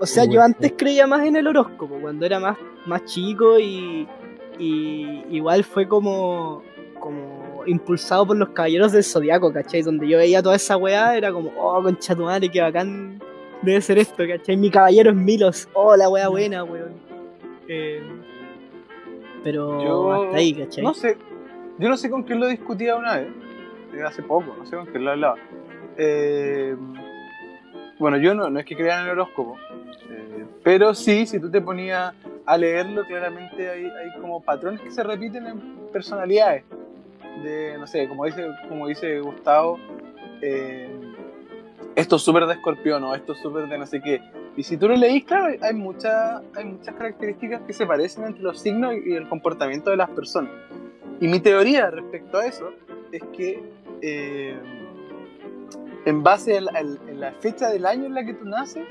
O 0.00 0.06
sea, 0.06 0.24
yo 0.24 0.42
antes 0.42 0.72
creía 0.76 1.06
más 1.06 1.24
en 1.26 1.36
el 1.36 1.46
horóscopo, 1.46 1.96
cuando 2.00 2.26
era 2.26 2.40
más, 2.40 2.56
más 2.86 3.04
chico 3.04 3.58
y, 3.58 4.06
y 4.58 5.24
igual 5.30 5.64
fue 5.64 5.86
como, 5.88 6.62
como 6.98 7.62
impulsado 7.66 8.26
por 8.26 8.36
los 8.36 8.48
caballeros 8.50 8.92
del 8.92 9.04
zodiaco, 9.04 9.52
¿cachai? 9.52 9.82
Donde 9.82 10.06
yo 10.08 10.18
veía 10.18 10.42
toda 10.42 10.56
esa 10.56 10.76
weá, 10.76 11.16
era 11.16 11.32
como, 11.32 11.50
oh, 11.56 11.82
concha 11.82 12.14
tu 12.14 12.22
madre, 12.24 12.48
qué 12.50 12.60
bacán 12.60 13.20
debe 13.62 13.80
ser 13.80 13.98
esto, 13.98 14.24
¿cachai? 14.28 14.56
Mi 14.56 14.70
caballero 14.70 15.10
es 15.10 15.16
Milos, 15.16 15.68
oh, 15.74 15.96
la 15.96 16.08
weá 16.08 16.28
buena, 16.28 16.64
weón. 16.64 16.92
Eh, 17.68 18.02
pero 19.42 19.82
Yo 19.82 20.12
hasta 20.24 20.36
ahí, 20.38 20.52
¿cachai? 20.54 20.84
No 20.84 20.92
sé. 20.94 21.16
Yo 21.78 21.88
no 21.88 21.96
sé 21.96 22.10
con 22.10 22.22
quién 22.22 22.40
lo 22.40 22.46
discutía 22.48 22.96
una 22.96 23.16
vez. 23.18 23.28
eh, 23.94 24.02
Hace 24.06 24.22
poco, 24.22 24.54
no 24.58 24.66
sé 24.66 24.76
con 24.76 24.86
quién 24.86 25.04
lo 25.04 25.12
hablaba. 25.12 25.36
Eh, 25.96 26.76
bueno, 27.98 28.16
yo 28.18 28.34
no, 28.34 28.50
no 28.50 28.58
es 28.58 28.66
que 28.66 28.76
crea 28.76 29.00
en 29.00 29.06
el 29.06 29.10
horóscopo. 29.12 29.56
eh, 30.10 30.44
pero 30.62 30.94
sí, 30.94 31.26
si 31.26 31.38
tú 31.40 31.50
te 31.50 31.60
ponías 31.60 32.14
a 32.46 32.58
leerlo, 32.58 33.04
claramente 33.04 33.68
hay, 33.68 33.90
como 34.20 34.42
patrones 34.42 34.80
que 34.80 34.90
se 34.90 35.02
repiten 35.02 35.46
en 35.46 35.60
personalidades. 35.92 36.64
De, 37.42 37.76
no 37.78 37.86
sé, 37.86 38.08
como 38.08 38.24
dice, 38.26 38.46
como 38.68 38.86
dice 38.86 39.20
Gustavo, 39.20 39.78
eh, 40.40 40.88
esto 41.96 42.16
es 42.16 42.22
súper 42.22 42.46
de 42.46 42.54
escorpión 42.54 43.02
o 43.04 43.14
esto 43.14 43.32
es 43.32 43.38
súper 43.40 43.68
de 43.68 43.78
no 43.78 43.86
sé 43.86 44.00
qué. 44.00 44.20
Y 44.56 44.62
si 44.62 44.76
tú 44.76 44.88
lo 44.88 44.94
leís, 44.94 45.24
claro, 45.24 45.56
hay, 45.60 45.74
muchas 45.74 46.42
hay 46.54 46.64
muchas 46.64 46.94
características 46.94 47.62
que 47.62 47.72
se 47.72 47.86
parecen 47.86 48.24
entre 48.24 48.42
los 48.42 48.60
signos 48.60 48.94
y 49.04 49.14
el 49.14 49.28
comportamiento 49.28 49.90
de 49.90 49.96
las 49.96 50.10
personas. 50.10 50.52
Y 51.20 51.28
mi 51.28 51.40
teoría 51.40 51.90
respecto 51.90 52.38
a 52.38 52.46
eso 52.46 52.70
es 53.10 53.22
que 53.36 53.62
eh, 54.00 54.56
en 56.04 56.22
base 56.22 56.58
a 56.58 56.60
la, 56.60 56.78
en 56.80 57.20
la 57.20 57.32
fecha 57.32 57.68
del 57.70 57.86
año 57.86 58.06
en 58.06 58.14
la 58.14 58.24
que 58.24 58.34
tú 58.34 58.44
naces, 58.44 58.84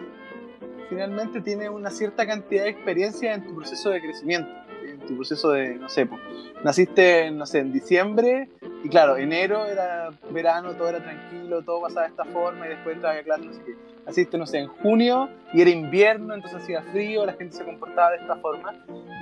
finalmente 0.89 1.41
tienes 1.41 1.69
una 1.69 1.89
cierta 1.89 2.25
cantidad 2.25 2.63
de 2.63 2.69
experiencia 2.69 3.33
en 3.33 3.43
tu 3.45 3.55
proceso 3.55 3.89
de 3.89 4.01
crecimiento, 4.01 4.49
en 4.85 4.99
tu 4.99 5.15
proceso 5.15 5.51
de, 5.51 5.75
no 5.75 5.89
sé, 5.89 6.05
pues, 6.05 6.21
naciste, 6.63 7.31
no 7.31 7.45
sé, 7.45 7.59
en 7.59 7.71
diciembre 7.71 8.49
y 8.83 8.89
claro, 8.89 9.17
enero 9.17 9.65
era 9.65 10.09
verano, 10.31 10.73
todo 10.75 10.89
era 10.89 10.99
tranquilo, 11.03 11.61
todo 11.63 11.81
pasaba 11.81 12.03
de 12.03 12.09
esta 12.09 12.25
forma 12.25 12.65
y 12.65 12.69
después 12.69 12.95
entraba 12.95 13.17
a 13.17 13.23
clase, 13.23 13.45
no 13.45 13.53
sé 13.53 13.61
qué. 13.65 13.73
Naciste, 14.05 14.37
no 14.37 14.45
sé, 14.45 14.57
en 14.59 14.67
junio 14.67 15.29
y 15.53 15.61
era 15.61 15.69
invierno, 15.69 16.33
entonces 16.33 16.61
hacía 16.61 16.81
frío, 16.91 17.25
la 17.25 17.33
gente 17.33 17.55
se 17.55 17.63
comportaba 17.63 18.11
de 18.11 18.17
esta 18.17 18.35
forma 18.35 18.73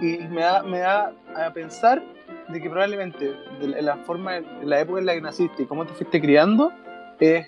y 0.01 0.17
me 0.29 0.41
da, 0.41 0.63
me 0.63 0.79
da 0.79 1.13
a 1.35 1.53
pensar 1.53 2.01
de 2.47 2.59
que 2.59 2.67
probablemente 2.69 3.31
de 3.59 3.81
la- 3.81 3.97
forma, 3.97 4.33
de 4.41 4.65
la 4.65 4.79
época 4.79 4.99
en 4.99 5.05
la 5.05 5.13
que 5.13 5.21
naciste 5.21 5.63
y 5.63 5.65
cómo 5.67 5.85
te 5.85 5.93
fuiste 5.93 6.19
criando 6.19 6.71
es 7.19 7.47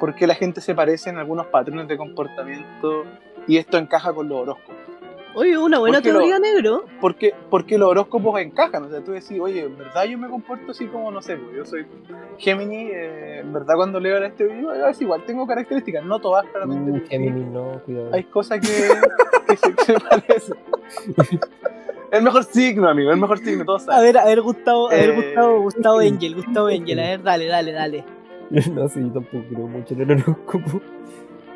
porque 0.00 0.26
la 0.26 0.34
gente 0.34 0.60
se 0.60 0.74
parece 0.74 1.10
en 1.10 1.18
algunos 1.18 1.46
patrones 1.46 1.88
de 1.88 1.96
comportamiento 1.96 3.04
y 3.46 3.56
esto 3.56 3.78
encaja 3.78 4.12
con 4.12 4.28
los 4.28 4.38
horóscopos. 4.42 4.76
Oye, 5.34 5.56
una 5.56 5.78
buena 5.78 5.98
Porque 5.98 6.10
lo- 6.12 6.18
teoría 6.20 6.38
negro. 6.38 6.84
Porque, 7.00 7.32
porque 7.50 7.78
los 7.78 7.90
horóscopos 7.90 8.40
encajan, 8.40 8.84
o 8.84 8.88
sea, 8.88 9.00
tú 9.04 9.12
decís, 9.12 9.38
oye, 9.40 9.60
en 9.64 9.76
verdad 9.78 10.04
yo 10.04 10.18
me 10.18 10.28
comporto 10.28 10.72
así 10.72 10.86
como, 10.86 11.10
no 11.12 11.22
sé, 11.22 11.36
pues, 11.36 11.54
yo 11.56 11.64
soy 11.64 11.86
Gemini, 12.38 12.88
eh, 12.90 13.40
en 13.40 13.52
verdad 13.52 13.74
cuando 13.76 14.00
leo 14.00 14.16
este 14.24 14.44
video, 14.44 14.72
es 14.86 15.00
igual, 15.00 15.22
tengo 15.26 15.46
características, 15.46 16.04
no 16.04 16.18
todas 16.18 16.44
claramente, 16.46 17.00
sí, 17.00 17.06
Gemini, 17.10 17.44
no, 17.44 17.80
cuidado. 17.84 18.10
hay 18.14 18.24
cosas 18.24 18.58
que, 18.60 18.66
que 19.46 19.56
se, 19.56 19.74
se 19.84 20.00
parecen. 20.00 20.56
El 22.10 22.22
mejor 22.22 22.44
signo, 22.44 22.88
amigo, 22.88 23.10
el 23.10 23.18
mejor 23.20 23.38
signo, 23.38 23.64
todos 23.66 23.82
A 23.82 23.92
saben. 23.92 24.02
ver, 24.04 24.18
a 24.18 24.24
ver, 24.24 24.40
Gustavo, 24.40 24.88
a 24.90 24.94
ver, 24.94 25.10
Eh, 25.10 25.14
Gustavo, 25.14 25.60
Gustavo 25.60 25.98
Angel, 26.00 26.34
Gustavo 26.34 26.66
Angel, 26.68 26.98
a 26.98 27.02
ver, 27.02 27.22
dale, 27.22 27.46
dale, 27.46 27.72
dale. 27.72 28.04
No 28.74 28.88
sé, 28.88 29.00
yo 29.02 29.12
tampoco 29.12 29.44
creo 29.48 29.66
mucho 29.68 29.94
en 29.94 30.00
el 30.02 30.10
horóscopo. 30.12 30.80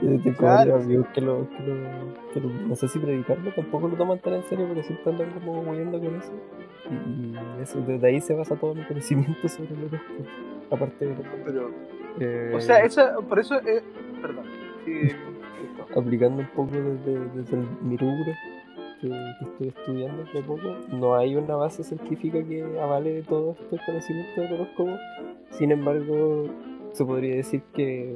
Yo 0.02 0.20
tengo 0.20 0.36
Claro. 0.36 0.56
varios 0.72 0.84
amigos 0.84 1.06
que 1.14 1.20
lo, 1.20 1.48
que 1.48 1.62
lo, 1.62 1.74
que 2.34 2.40
lo- 2.40 2.48
no 2.68 2.74
sé 2.74 2.88
si 2.88 2.98
predicarlo, 2.98 3.50
tampoco 3.52 3.88
lo 3.88 3.96
toman 3.96 4.18
tan 4.18 4.34
en 4.34 4.42
serio, 4.44 4.66
pero 4.68 4.82
siempre 4.82 5.12
andan 5.12 5.30
como 5.30 5.62
moviendo 5.62 5.98
con 6.00 6.16
eso. 6.16 6.32
Y 6.90 7.62
eso, 7.62 7.80
desde 7.86 8.06
ahí 8.08 8.20
se 8.20 8.34
basa 8.34 8.56
todo 8.56 8.74
mi 8.74 8.82
conocimiento 8.84 9.48
sobre 9.48 9.74
el 9.74 9.84
horóscopo. 9.84 10.24
Aparte 10.72 11.06
de 11.06 11.14
Pero, 11.44 11.70
eh, 12.18 12.52
o 12.56 12.60
sea, 12.60 12.78
esa, 12.80 13.16
por 13.20 13.38
eso, 13.38 13.54
eh, 13.60 13.82
perdón, 14.20 14.44
sí, 14.84 14.92
aplicando 15.96 16.40
un 16.42 16.48
poco 16.48 16.72
desde, 16.72 17.20
desde 17.36 17.56
el- 17.56 17.68
mi 17.82 17.96
rubro 17.96 18.32
que, 19.00 19.08
que 19.08 19.44
estoy 19.44 19.68
estudiando 19.68 20.24
de 20.34 20.42
poco, 20.42 20.76
no 20.92 21.14
hay 21.14 21.36
una 21.36 21.54
base 21.54 21.84
científica 21.84 22.42
que 22.42 22.64
avale 22.80 23.22
todo 23.22 23.52
este 23.52 23.78
conocimiento 23.86 24.40
del 24.40 24.52
horóscopo. 24.54 24.90
Sin 25.50 25.70
embargo, 25.70 26.46
se 26.92 27.04
podría 27.04 27.36
decir 27.36 27.62
que 27.74 28.14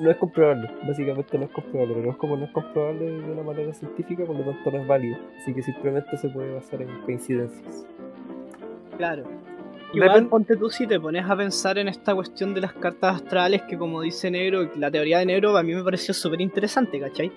no 0.00 0.10
es 0.10 0.16
comprobable, 0.16 0.68
básicamente 0.86 1.38
no 1.38 1.44
es 1.44 1.50
comprobable. 1.50 1.94
El 1.94 2.00
horóscopo 2.00 2.36
no 2.36 2.44
es 2.44 2.50
comprobable 2.50 3.04
de 3.04 3.30
una 3.32 3.42
manera 3.42 3.72
científica, 3.72 4.24
por 4.24 4.36
lo 4.36 4.44
tanto 4.44 4.70
no 4.70 4.78
es 4.82 4.86
válido. 4.86 5.16
Así 5.40 5.54
que 5.54 5.62
simplemente 5.62 6.16
se 6.16 6.28
puede 6.28 6.52
basar 6.52 6.82
en 6.82 6.88
coincidencias. 7.02 7.86
Claro. 8.96 9.24
Igual 9.92 10.24
Depen- 10.24 10.28
ponte 10.28 10.56
tú 10.56 10.70
si 10.70 10.86
te 10.88 10.98
pones 10.98 11.24
a 11.28 11.36
pensar 11.36 11.78
en 11.78 11.86
esta 11.86 12.14
cuestión 12.14 12.52
de 12.54 12.60
las 12.62 12.72
cartas 12.72 13.16
astrales 13.22 13.62
que 13.62 13.78
como 13.78 14.00
dice 14.00 14.28
Negro, 14.30 14.68
la 14.76 14.90
teoría 14.90 15.18
de 15.20 15.26
Negro 15.26 15.56
a 15.56 15.62
mí 15.62 15.72
me 15.72 15.84
pareció 15.84 16.12
súper 16.12 16.40
interesante, 16.40 16.98
¿cachai? 16.98 17.30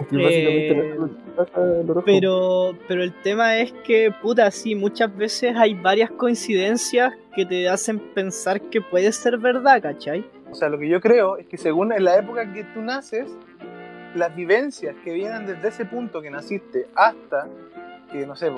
Es 0.00 0.06
que 0.08 0.16
básicamente 0.16 0.70
Eh, 0.70 1.84
no. 1.86 2.02
Pero, 2.04 2.76
pero 2.86 3.02
el 3.02 3.12
tema 3.22 3.58
es 3.58 3.72
que, 3.84 4.12
puta, 4.22 4.50
sí, 4.50 4.74
muchas 4.74 5.14
veces 5.16 5.56
hay 5.56 5.74
varias 5.74 6.10
coincidencias 6.10 7.12
que 7.34 7.44
te 7.44 7.68
hacen 7.68 7.98
pensar 7.98 8.60
que 8.60 8.80
puede 8.80 9.10
ser 9.12 9.38
verdad, 9.38 9.82
¿cachai? 9.82 10.24
O 10.50 10.54
sea, 10.54 10.68
lo 10.68 10.78
que 10.78 10.88
yo 10.88 11.00
creo 11.00 11.36
es 11.36 11.46
que 11.46 11.56
según 11.56 11.92
en 11.92 12.04
la 12.04 12.16
época 12.16 12.52
que 12.52 12.62
tú 12.64 12.82
naces, 12.82 13.28
las 14.14 14.34
vivencias 14.36 14.94
que 15.04 15.12
vienen 15.12 15.46
desde 15.46 15.68
ese 15.68 15.84
punto 15.84 16.22
que 16.22 16.30
naciste 16.30 16.86
hasta 16.94 17.48
que, 18.12 18.26
no 18.26 18.36
sé, 18.36 18.52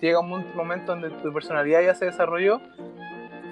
llega 0.00 0.20
un 0.20 0.44
momento 0.54 0.92
donde 0.92 1.10
tu 1.22 1.32
personalidad 1.32 1.82
ya 1.82 1.94
se 1.94 2.04
desarrolló, 2.04 2.60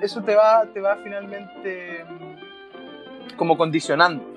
eso 0.03 0.23
te 0.23 0.35
va, 0.35 0.67
te 0.73 0.81
va 0.81 0.97
finalmente 0.97 2.05
mm, 2.05 3.37
como 3.37 3.57
condicionando. 3.57 4.36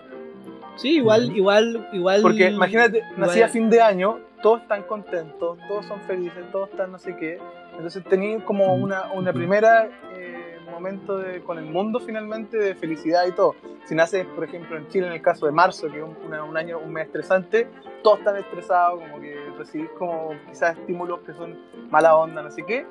Sí, 0.82 0.95
igual, 0.97 1.36
igual, 1.36 1.88
igual. 1.93 2.21
Porque 2.21 2.43
imagínate, 2.55 3.03
nací 3.17 3.39
a 3.41 3.47
fin 3.49 3.69
de 3.69 3.82
año, 3.82 4.19
todos 4.41 4.61
están 4.61 4.84
contentos, 4.84 5.57
todos 5.67 5.86
son 5.86 6.01
felices, 6.01 6.43
todos 6.51 6.69
están 6.69 6.91
no 6.91 6.99
sé 6.99 7.15
qué. 7.17 7.38
Entonces 7.73 8.03
tenía 8.05 8.43
como 8.45 8.75
una, 8.75 9.11
una 9.13 9.32
primera 9.34 9.89
eh, 10.13 10.57
momento 10.71 11.17
de, 11.17 11.41
con 11.41 11.57
el 11.57 11.65
mundo 11.65 11.99
finalmente 11.99 12.57
de 12.57 12.75
felicidad 12.75 13.25
y 13.27 13.32
todo. 13.34 13.55
Si 13.86 13.95
naces, 13.95 14.25
por 14.27 14.43
ejemplo, 14.43 14.77
en 14.77 14.88
Chile, 14.88 15.07
en 15.07 15.13
el 15.13 15.21
caso 15.21 15.45
de 15.45 15.51
marzo, 15.51 15.89
que 15.89 15.97
es 15.97 16.03
un, 16.03 16.15
una- 16.27 16.43
un 16.43 16.55
año, 16.57 16.77
un 16.80 16.93
mes 16.93 17.07
estresante, 17.07 17.67
todos 18.03 18.19
están 18.19 18.38
estresados, 18.38 18.99
como 19.01 19.19
que 19.19 19.36
recibís 19.57 19.89
como 19.97 20.32
quizás 20.47 20.77
estímulos 20.77 21.19
que 21.21 21.34
son 21.34 21.57
mala 21.89 22.15
onda, 22.15 22.41
no 22.41 22.51
sé 22.51 22.63
qué, 22.63 22.86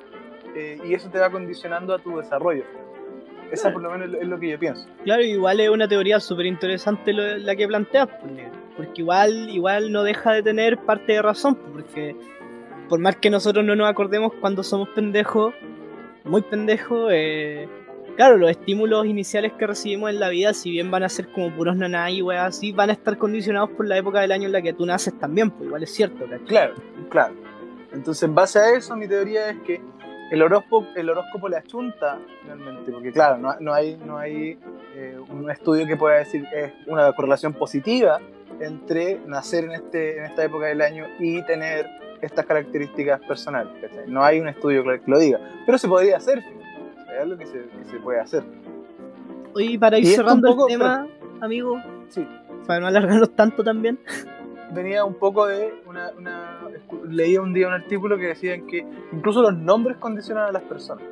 eh, 0.55 0.79
y 0.83 0.93
eso 0.93 1.09
te 1.09 1.19
va 1.19 1.29
condicionando 1.31 1.93
a 1.95 1.99
tu 1.99 2.17
desarrollo. 2.17 2.63
Esa 3.51 3.71
por 3.71 3.81
lo 3.81 3.91
menos 3.91 4.09
es 4.21 4.27
lo 4.27 4.39
que 4.39 4.49
yo 4.49 4.59
pienso. 4.59 4.87
Claro, 5.03 5.23
igual 5.23 5.59
es 5.59 5.69
una 5.69 5.87
teoría 5.87 6.19
súper 6.19 6.45
interesante 6.45 7.13
la 7.13 7.55
que 7.55 7.67
planteas, 7.67 8.07
porque 8.77 9.01
igual, 9.01 9.49
igual 9.49 9.91
no 9.91 10.03
deja 10.03 10.33
de 10.33 10.43
tener 10.43 10.77
parte 10.77 11.13
de 11.13 11.21
razón, 11.21 11.55
porque 11.55 12.15
por 12.87 12.99
más 12.99 13.15
que 13.17 13.29
nosotros 13.29 13.65
no 13.65 13.75
nos 13.75 13.89
acordemos 13.89 14.33
cuando 14.39 14.63
somos 14.63 14.89
pendejos, 14.89 15.53
muy 16.23 16.41
pendejos, 16.41 17.11
eh, 17.13 17.67
claro, 18.15 18.37
los 18.37 18.51
estímulos 18.51 19.05
iniciales 19.05 19.53
que 19.53 19.65
recibimos 19.67 20.09
en 20.09 20.19
la 20.19 20.29
vida, 20.29 20.53
si 20.53 20.71
bien 20.71 20.91
van 20.91 21.03
a 21.03 21.09
ser 21.09 21.27
como 21.29 21.55
puros 21.55 21.75
naná 21.75 22.11
y 22.11 22.21
weas 22.21 22.47
así, 22.47 22.71
van 22.71 22.89
a 22.89 22.93
estar 22.93 23.17
condicionados 23.17 23.69
por 23.71 23.87
la 23.87 23.97
época 23.97 24.21
del 24.21 24.31
año 24.31 24.45
en 24.47 24.51
la 24.51 24.61
que 24.61 24.73
tú 24.73 24.85
naces 24.85 25.17
también, 25.19 25.51
pues 25.51 25.67
igual 25.67 25.83
es 25.83 25.93
cierto, 25.93 26.25
¿cachai? 26.25 26.45
Claro, 26.45 26.75
claro. 27.09 27.35
Entonces, 27.91 28.23
en 28.23 28.35
base 28.35 28.59
a 28.59 28.75
eso, 28.75 28.95
mi 28.95 29.07
teoría 29.07 29.49
es 29.49 29.59
que 29.59 29.81
el 30.31 30.41
horóscopo, 30.41 30.87
el 30.95 31.09
horóscopo 31.09 31.49
le 31.49 31.57
achunta 31.57 32.19
finalmente, 32.41 32.91
porque 32.91 33.11
claro, 33.11 33.37
no, 33.37 33.55
no 33.59 33.73
hay, 33.73 33.97
no 33.97 34.17
hay 34.17 34.57
eh, 34.95 35.17
un 35.29 35.49
estudio 35.49 35.85
que 35.85 35.97
pueda 35.97 36.19
decir 36.19 36.45
es 36.53 36.71
una 36.87 37.11
correlación 37.13 37.53
positiva 37.53 38.19
entre 38.59 39.19
nacer 39.25 39.65
en, 39.65 39.71
este, 39.71 40.17
en 40.17 40.25
esta 40.25 40.43
época 40.43 40.67
del 40.67 40.81
año 40.81 41.05
y 41.19 41.41
tener 41.43 41.87
estas 42.21 42.45
características 42.45 43.21
personales. 43.21 43.73
¿cachai? 43.81 44.07
No 44.07 44.23
hay 44.23 44.39
un 44.39 44.47
estudio 44.47 44.83
que 44.83 45.01
lo 45.05 45.19
diga, 45.19 45.39
pero 45.65 45.77
se 45.77 45.87
podría 45.87 46.17
hacer, 46.17 46.41
sea, 46.41 47.15
es 47.15 47.21
algo 47.21 47.37
que 47.37 47.45
se, 47.45 47.63
que 47.63 47.85
se 47.85 47.97
puede 47.97 48.19
hacer. 48.19 48.43
Oye, 49.53 49.79
para 49.79 49.97
ir 49.97 50.05
Y 50.05 50.07
cerrando 50.07 50.67
el 50.67 50.73
tema, 50.73 51.07
amigo, 51.41 51.81
Sí, 52.09 52.27
para 52.65 52.79
no 52.79 52.87
alargarnos 52.87 53.35
tanto 53.35 53.63
también, 53.63 53.99
venía 54.71 55.03
un 55.05 55.15
poco 55.15 55.45
de 55.47 55.73
una, 55.85 56.11
una- 56.17 56.59
leía 57.07 57.41
un 57.41 57.53
día 57.53 57.67
un 57.67 57.73
artículo 57.73 58.17
que 58.17 58.27
decían 58.27 58.67
que 58.67 58.85
incluso 59.11 59.41
los 59.41 59.53
nombres 59.57 59.97
condicionan 59.97 60.45
a 60.45 60.51
las 60.51 60.63
personas. 60.63 61.03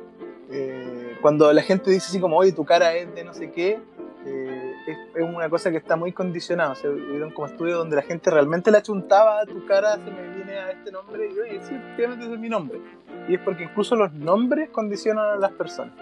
Eh, 0.50 1.16
cuando 1.20 1.52
la 1.52 1.62
gente 1.62 1.90
dice 1.90 2.06
así 2.08 2.20
como, 2.20 2.36
oye, 2.38 2.52
tu 2.52 2.64
cara 2.64 2.94
es 2.94 3.14
de 3.14 3.24
no 3.24 3.34
sé 3.34 3.50
qué, 3.50 3.78
eh, 4.26 4.72
es, 4.86 4.96
es 5.14 5.22
una 5.22 5.48
cosa 5.50 5.70
que 5.70 5.76
está 5.76 5.96
muy 5.96 6.12
condicionada. 6.12 6.72
O 6.72 6.74
sea, 6.74 6.90
hubieron 6.90 7.30
como 7.32 7.46
estudios 7.46 7.78
donde 7.78 7.96
la 7.96 8.02
gente 8.02 8.30
realmente 8.30 8.70
le 8.70 8.78
achuntaba 8.78 9.40
a 9.40 9.46
tu 9.46 9.64
cara, 9.66 9.94
se 9.96 10.10
me 10.10 10.34
viene 10.34 10.54
a 10.54 10.70
este 10.70 10.90
nombre, 10.90 11.28
y 11.34 11.38
oye, 11.38 11.60
sí, 11.62 11.74
efectivamente 11.74 12.24
ese 12.26 12.34
es 12.34 12.40
mi 12.40 12.48
nombre. 12.48 12.80
Y 13.28 13.34
es 13.34 13.40
porque 13.40 13.64
incluso 13.64 13.94
los 13.96 14.12
nombres 14.14 14.70
condicionan 14.70 15.26
a 15.30 15.36
las 15.36 15.52
personas. 15.52 15.94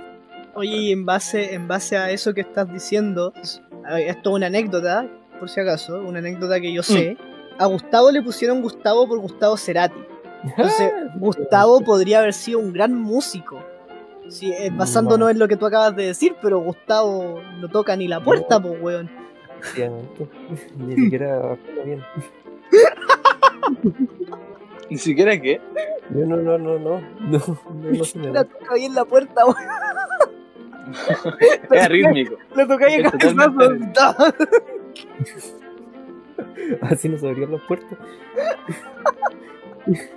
Oye, 0.54 0.76
y 0.76 0.92
en 0.92 1.04
base, 1.04 1.54
en 1.54 1.66
base 1.68 1.96
a 1.96 2.10
eso 2.10 2.32
que 2.32 2.40
estás 2.42 2.72
diciendo, 2.72 3.32
esto 3.36 4.30
es 4.30 4.34
una 4.34 4.46
anécdota, 4.46 5.06
por 5.38 5.48
si 5.50 5.60
acaso, 5.60 6.00
una 6.00 6.20
anécdota 6.20 6.60
que 6.60 6.72
yo 6.72 6.82
sé. 6.82 7.16
A 7.58 7.66
Gustavo 7.66 8.10
le 8.10 8.22
pusieron 8.22 8.62
Gustavo 8.62 9.08
por 9.08 9.18
Gustavo 9.18 9.56
Cerati. 9.56 9.98
Entonces, 10.44 10.92
Gustavo 11.18 11.80
podría 11.80 12.18
haber 12.18 12.32
sido 12.32 12.58
un 12.58 12.72
gran 12.72 12.94
músico. 12.94 13.58
Sí, 14.28 14.52
eh, 14.52 14.70
basándonos 14.72 15.30
en 15.30 15.38
lo 15.38 15.46
que 15.46 15.56
tú 15.56 15.66
acabas 15.66 15.94
de 15.94 16.06
decir, 16.06 16.34
pero 16.42 16.58
Gustavo 16.58 17.40
no 17.60 17.68
toca 17.68 17.94
ni 17.96 18.08
la 18.08 18.22
puerta, 18.22 18.60
pues, 18.60 18.74
weón. 18.80 19.10
Efectivamente. 19.60 20.28
Ni 20.76 20.96
siquiera 20.96 21.56
bien. 21.84 22.02
Ni 24.90 24.98
siquiera 24.98 25.40
que. 25.40 25.60
Yo 26.10 26.26
no, 26.26 26.36
no, 26.36 26.58
no, 26.58 26.78
no. 26.78 27.00
No, 27.20 27.20
no, 27.20 27.92
no 27.92 28.04
se 28.04 28.18
me 28.18 28.28
da. 28.28 28.44
toca 28.44 28.74
bien 28.74 28.94
la 28.94 29.04
puerta, 29.04 29.46
weón. 29.46 29.56
Es 31.70 31.88
rítmico. 31.88 32.36
Le 32.54 32.66
toca 32.66 32.86
bien 32.86 33.10
cabezazo. 33.10 34.34
Así 36.82 37.08
no 37.08 37.18
se 37.18 37.28
abrían 37.28 37.52
las 37.52 37.62
puertas. 37.62 37.98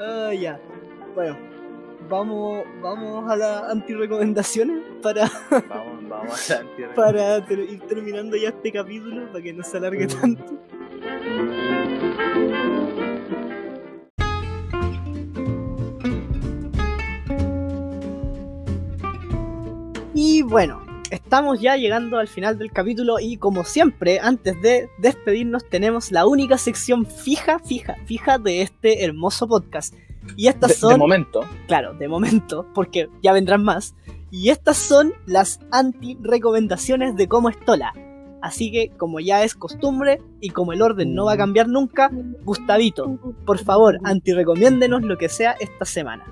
Ah, 0.00 0.32
ya. 0.32 0.60
Bueno, 1.14 1.36
vamos, 2.08 2.64
vamos 2.80 3.28
a 3.28 3.34
las 3.34 3.62
antirecomendaciones 3.64 4.80
para, 5.02 5.28
Vamos, 5.68 6.08
vamos 6.08 6.50
adelante. 6.52 6.88
para 6.94 7.44
ter- 7.44 7.58
ir 7.58 7.80
terminando 7.80 8.36
ya 8.36 8.50
este 8.50 8.70
capítulo, 8.70 9.26
para 9.32 9.42
que 9.42 9.52
no 9.52 9.64
se 9.64 9.76
alargue 9.76 10.06
Mm. 10.06 10.20
tanto. 10.20 10.44
Y 20.14 20.42
bueno, 20.42 20.80
estamos 21.10 21.60
ya 21.60 21.76
llegando 21.76 22.18
al 22.18 22.28
final 22.28 22.58
del 22.58 22.72
capítulo 22.72 23.18
y 23.20 23.36
como 23.36 23.64
siempre, 23.64 24.20
antes 24.20 24.60
de 24.62 24.88
despedirnos 24.98 25.68
tenemos 25.68 26.12
la 26.12 26.26
única 26.26 26.58
sección 26.58 27.06
fija, 27.06 27.58
fija, 27.58 27.96
fija 28.06 28.38
de 28.38 28.62
este 28.62 29.04
hermoso 29.04 29.48
podcast. 29.48 29.94
Y 30.36 30.48
estas 30.48 30.70
De, 30.70 30.74
son 30.76 30.92
de 30.92 30.98
momento. 30.98 31.40
claro, 31.66 31.94
de 31.94 32.08
momento, 32.08 32.66
porque 32.74 33.08
ya 33.22 33.32
vendrán 33.32 33.64
más. 33.64 33.94
Y 34.30 34.50
estas 34.50 34.76
son 34.76 35.14
las 35.26 35.60
anti-recomendaciones 35.70 37.16
de 37.16 37.28
cómo 37.28 37.48
estola. 37.48 37.94
Así 38.42 38.70
que, 38.70 38.90
como 38.96 39.20
ya 39.20 39.42
es 39.42 39.54
costumbre 39.54 40.20
y 40.40 40.50
como 40.50 40.72
el 40.72 40.82
orden 40.82 41.14
no 41.14 41.24
va 41.24 41.32
a 41.32 41.36
cambiar 41.36 41.66
nunca, 41.68 42.10
Gustavito, 42.44 43.18
por 43.46 43.58
favor, 43.58 43.98
anti-recomiéndenos 44.04 45.02
lo 45.02 45.16
que 45.16 45.28
sea 45.28 45.56
esta 45.58 45.84
semana. 45.84 46.24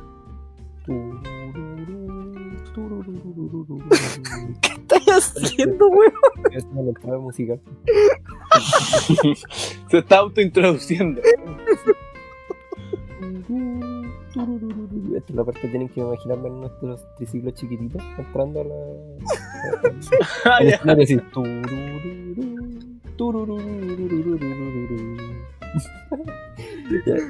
¿Qué 4.63 4.73
estás 4.73 5.35
haciendo, 5.37 5.89
weón? 5.89 6.13
Es 6.53 6.65
una 6.65 6.83
lectura 6.83 7.19
musical. 7.19 7.61
Se 9.91 9.99
está 9.99 10.19
autointroduciendo. 10.19 11.21
La 15.35 15.45
parte 15.45 15.69
tienen 15.69 15.89
que 15.89 16.01
imaginarme 16.01 16.49
en 16.49 16.61
nuestros 16.61 17.01
triciclos 17.17 17.55
chiquititos 17.55 18.03
entrando 18.19 18.61
a 18.61 18.65
la. 18.65 18.75
Ah, 20.45 20.63
la, 20.63 21.07
sí. 21.07 21.19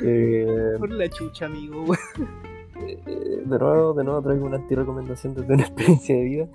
Eh, 0.03 0.75
Por 0.79 0.91
la 0.91 1.09
chucha, 1.09 1.47
amigo, 1.47 1.83
weón 1.83 2.56
eh, 2.89 3.43
de 3.45 3.59
nuevo, 3.59 3.95
de 3.95 4.05
nuevo 4.05 4.23
traigo 4.23 4.47
una 4.47 4.57
antirecomendación 4.57 5.35
desde 5.35 5.55
una 5.55 5.63
experiencia 5.67 6.15
de 6.17 6.23
vida. 6.23 6.49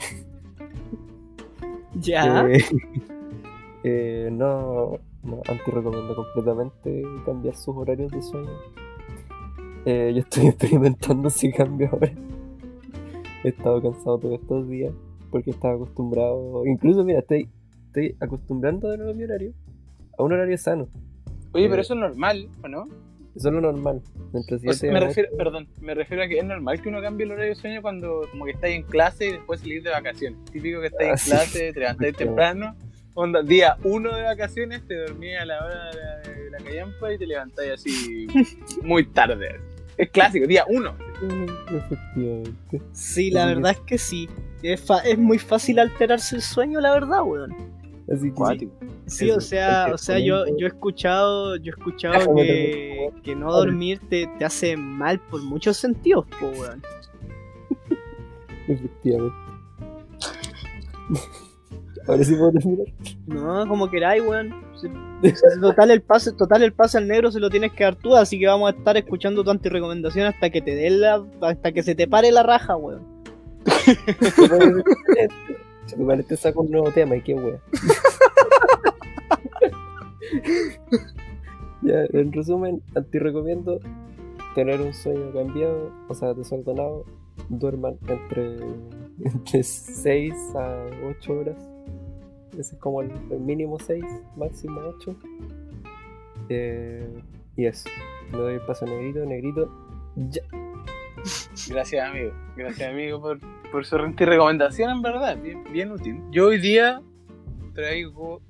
Ya. 1.96 2.48
Eh, 2.48 2.64
eh, 3.84 4.30
no, 4.32 5.00
no, 5.24 5.42
anti-recomiendo 5.48 6.16
completamente 6.16 7.04
cambiar 7.26 7.56
sus 7.56 7.76
horarios 7.76 8.12
de 8.12 8.22
sueño. 8.22 8.50
Eh, 9.86 10.12
yo 10.14 10.22
estoy 10.22 10.48
experimentando 10.48 11.28
ese 11.28 11.52
cambio 11.52 11.90
ahora. 11.92 12.12
He 13.44 13.50
estado 13.50 13.82
cansado 13.82 14.20
todos 14.20 14.40
estos 14.40 14.70
días 14.70 14.94
porque 15.32 15.52
estaba 15.52 15.76
acostumbrado. 15.76 16.66
Incluso, 16.66 17.04
mira, 17.04 17.20
estoy, 17.20 17.50
estoy 17.88 18.16
acostumbrando 18.20 18.90
de 18.90 18.98
nuevo 18.98 19.14
mi 19.14 19.24
horario 19.24 19.54
a 20.18 20.24
un 20.24 20.34
horario 20.34 20.58
sano. 20.58 20.88
Oye, 21.54 21.66
Eh, 21.66 21.70
pero 21.70 21.82
eso 21.82 21.94
es 21.94 22.00
normal, 22.00 22.48
¿o 22.64 22.68
no? 22.68 22.88
Eso 23.36 23.48
es 23.48 23.54
lo 23.54 23.62
normal. 23.62 24.02
O 24.34 24.74
sea, 24.74 24.92
me 24.92 25.14
perdón, 25.38 25.68
me 25.80 25.94
refiero 25.94 26.24
a 26.24 26.28
que 26.28 26.38
es 26.40 26.44
normal 26.46 26.82
que 26.82 26.90
uno 26.90 27.02
cambie 27.02 27.26
el 27.26 27.32
horario 27.32 27.50
de 27.50 27.56
sueño 27.56 27.82
cuando 27.82 28.28
como 28.32 28.46
que 28.46 28.52
estáis 28.52 28.76
en 28.76 28.84
clase 28.84 29.28
y 29.28 29.32
después 29.34 29.60
salís 29.62 29.84
de 29.84 29.90
vacaciones. 29.90 30.38
Típico 30.52 30.82
que 30.82 30.88
estáis 30.88 31.10
Ah, 31.10 31.12
en 31.14 31.18
sí. 31.18 31.30
clase, 31.30 31.74
te 31.74 31.80
levantáis 31.80 32.16
temprano, 32.16 32.76
onda, 33.14 33.42
día 33.42 33.78
uno 33.84 34.14
de 34.16 34.24
vacaciones, 34.24 34.86
te 34.88 34.96
dormís 34.96 35.38
a 35.38 35.46
la 35.46 35.66
hora 35.66 35.86
de 35.92 35.98
la, 35.98 36.18
de 36.36 36.50
la 36.52 36.58
callampa 36.60 37.14
y 37.14 37.18
te 37.18 37.26
levantáis 37.28 37.72
así 37.72 38.28
muy 38.84 39.06
tarde. 39.06 39.60
Es 39.98 40.10
clásico, 40.10 40.48
día 40.48 40.66
uno. 40.68 40.94
Efectivamente. 41.72 42.82
Sí, 42.94 43.32
la 43.32 43.46
verdad 43.46 43.72
es 43.72 43.80
que 43.80 43.98
sí. 43.98 44.30
Es, 44.64 44.82
fa- 44.82 45.00
es 45.02 45.18
muy 45.18 45.38
fácil 45.40 45.80
alterarse 45.80 46.36
el 46.36 46.42
sueño, 46.42 46.80
la 46.82 46.92
verdad, 46.94 47.24
weón. 47.24 47.56
Así 48.12 48.30
que 48.30 48.34
Cuático. 48.34 48.72
Sí, 49.06 49.32
o 49.32 49.40
sea, 49.40 49.90
o 49.94 49.98
sea, 49.98 50.20
yo, 50.20 50.46
yo 50.58 50.66
he 50.66 50.70
escuchado, 50.70 51.56
yo 51.58 51.72
he 51.72 51.76
escuchado 51.78 52.36
que, 52.36 53.12
que 53.24 53.36
no 53.36 53.52
dormir 53.52 54.02
te, 54.10 54.28
te 54.38 54.46
hace 54.46 54.76
mal 54.76 55.20
por 55.20 55.42
muchos 55.44 55.78
sentidos, 55.78 56.26
po, 56.40 56.48
weón. 56.48 56.82
efectivamente. 58.68 59.36
Ahora 62.08 62.24
sí 62.24 62.36
puedo 62.36 62.52
terminar. 62.52 62.88
No, 63.28 63.68
como 63.68 63.90
queráis, 63.90 64.24
weón. 64.24 64.54
Total 65.62 65.92
el 65.92 66.02
pase, 66.02 66.32
total 66.34 66.64
el 66.64 66.74
pase 66.74 66.98
al 66.98 67.08
negro 67.08 67.32
se 67.32 67.40
lo 67.40 67.50
tienes 67.50 67.72
que 67.74 67.84
dar 67.84 67.96
tú, 67.96 68.16
así 68.16 68.40
que 68.40 68.48
vamos 68.48 68.74
a 68.74 68.76
estar 68.76 68.98
escuchando 68.98 69.44
tu 69.44 69.52
antirecomendación 69.52 70.26
hasta 70.26 70.50
que 70.50 70.62
te 70.62 70.74
dé 70.74 70.90
la, 70.90 71.24
hasta 71.42 71.72
que 71.72 71.84
se 71.84 71.94
te 71.94 72.08
pare 72.08 72.32
la 72.32 72.44
raja, 72.44 72.76
weón. 72.76 73.06
Se 75.86 75.96
tu 75.96 76.24
te 76.24 76.38
saca 76.38 76.60
un 76.60 76.72
nuevo 76.72 76.92
tema 76.92 77.16
y 77.16 77.22
qué 77.22 77.34
wea. 77.34 77.60
ya, 81.82 82.06
en 82.14 82.32
resumen, 82.32 82.82
anti 82.96 83.20
recomiendo 83.20 83.80
tener 84.56 84.82
un 84.82 84.94
sueño 84.94 85.32
cambiado, 85.34 85.92
o 86.08 86.14
sea, 86.14 86.34
desordenado. 86.34 87.06
Duerman 87.50 87.98
entre, 88.08 88.60
entre 89.24 89.64
6 89.64 90.34
a 90.56 90.86
8 91.10 91.34
horas. 91.34 91.70
Ese 92.54 92.76
es 92.76 92.82
como 92.82 93.02
el, 93.02 93.12
el 93.32 93.40
mínimo 93.40 93.80
6, 93.80 94.04
máximo 94.36 94.80
8. 95.00 95.16
Eh, 96.50 97.08
y 97.56 97.66
eso. 97.66 97.90
Le 98.32 98.38
doy 98.38 98.54
el 98.56 98.62
paso 98.62 98.86
a 98.86 98.90
negrito, 98.90 99.26
negrito. 99.26 99.72
Ya. 100.16 100.42
Gracias, 101.70 102.10
amigo. 102.10 102.32
Gracias, 102.56 102.90
amigo, 102.90 103.22
por, 103.22 103.40
por 103.72 103.86
su 103.86 103.98
recomendación, 103.98 104.90
en 104.92 105.02
verdad. 105.02 105.38
Bien, 105.38 105.64
bien 105.72 105.92
útil. 105.92 106.20
Yo 106.32 106.48
hoy 106.48 106.60
día 106.60 107.02
traigo 107.74 108.42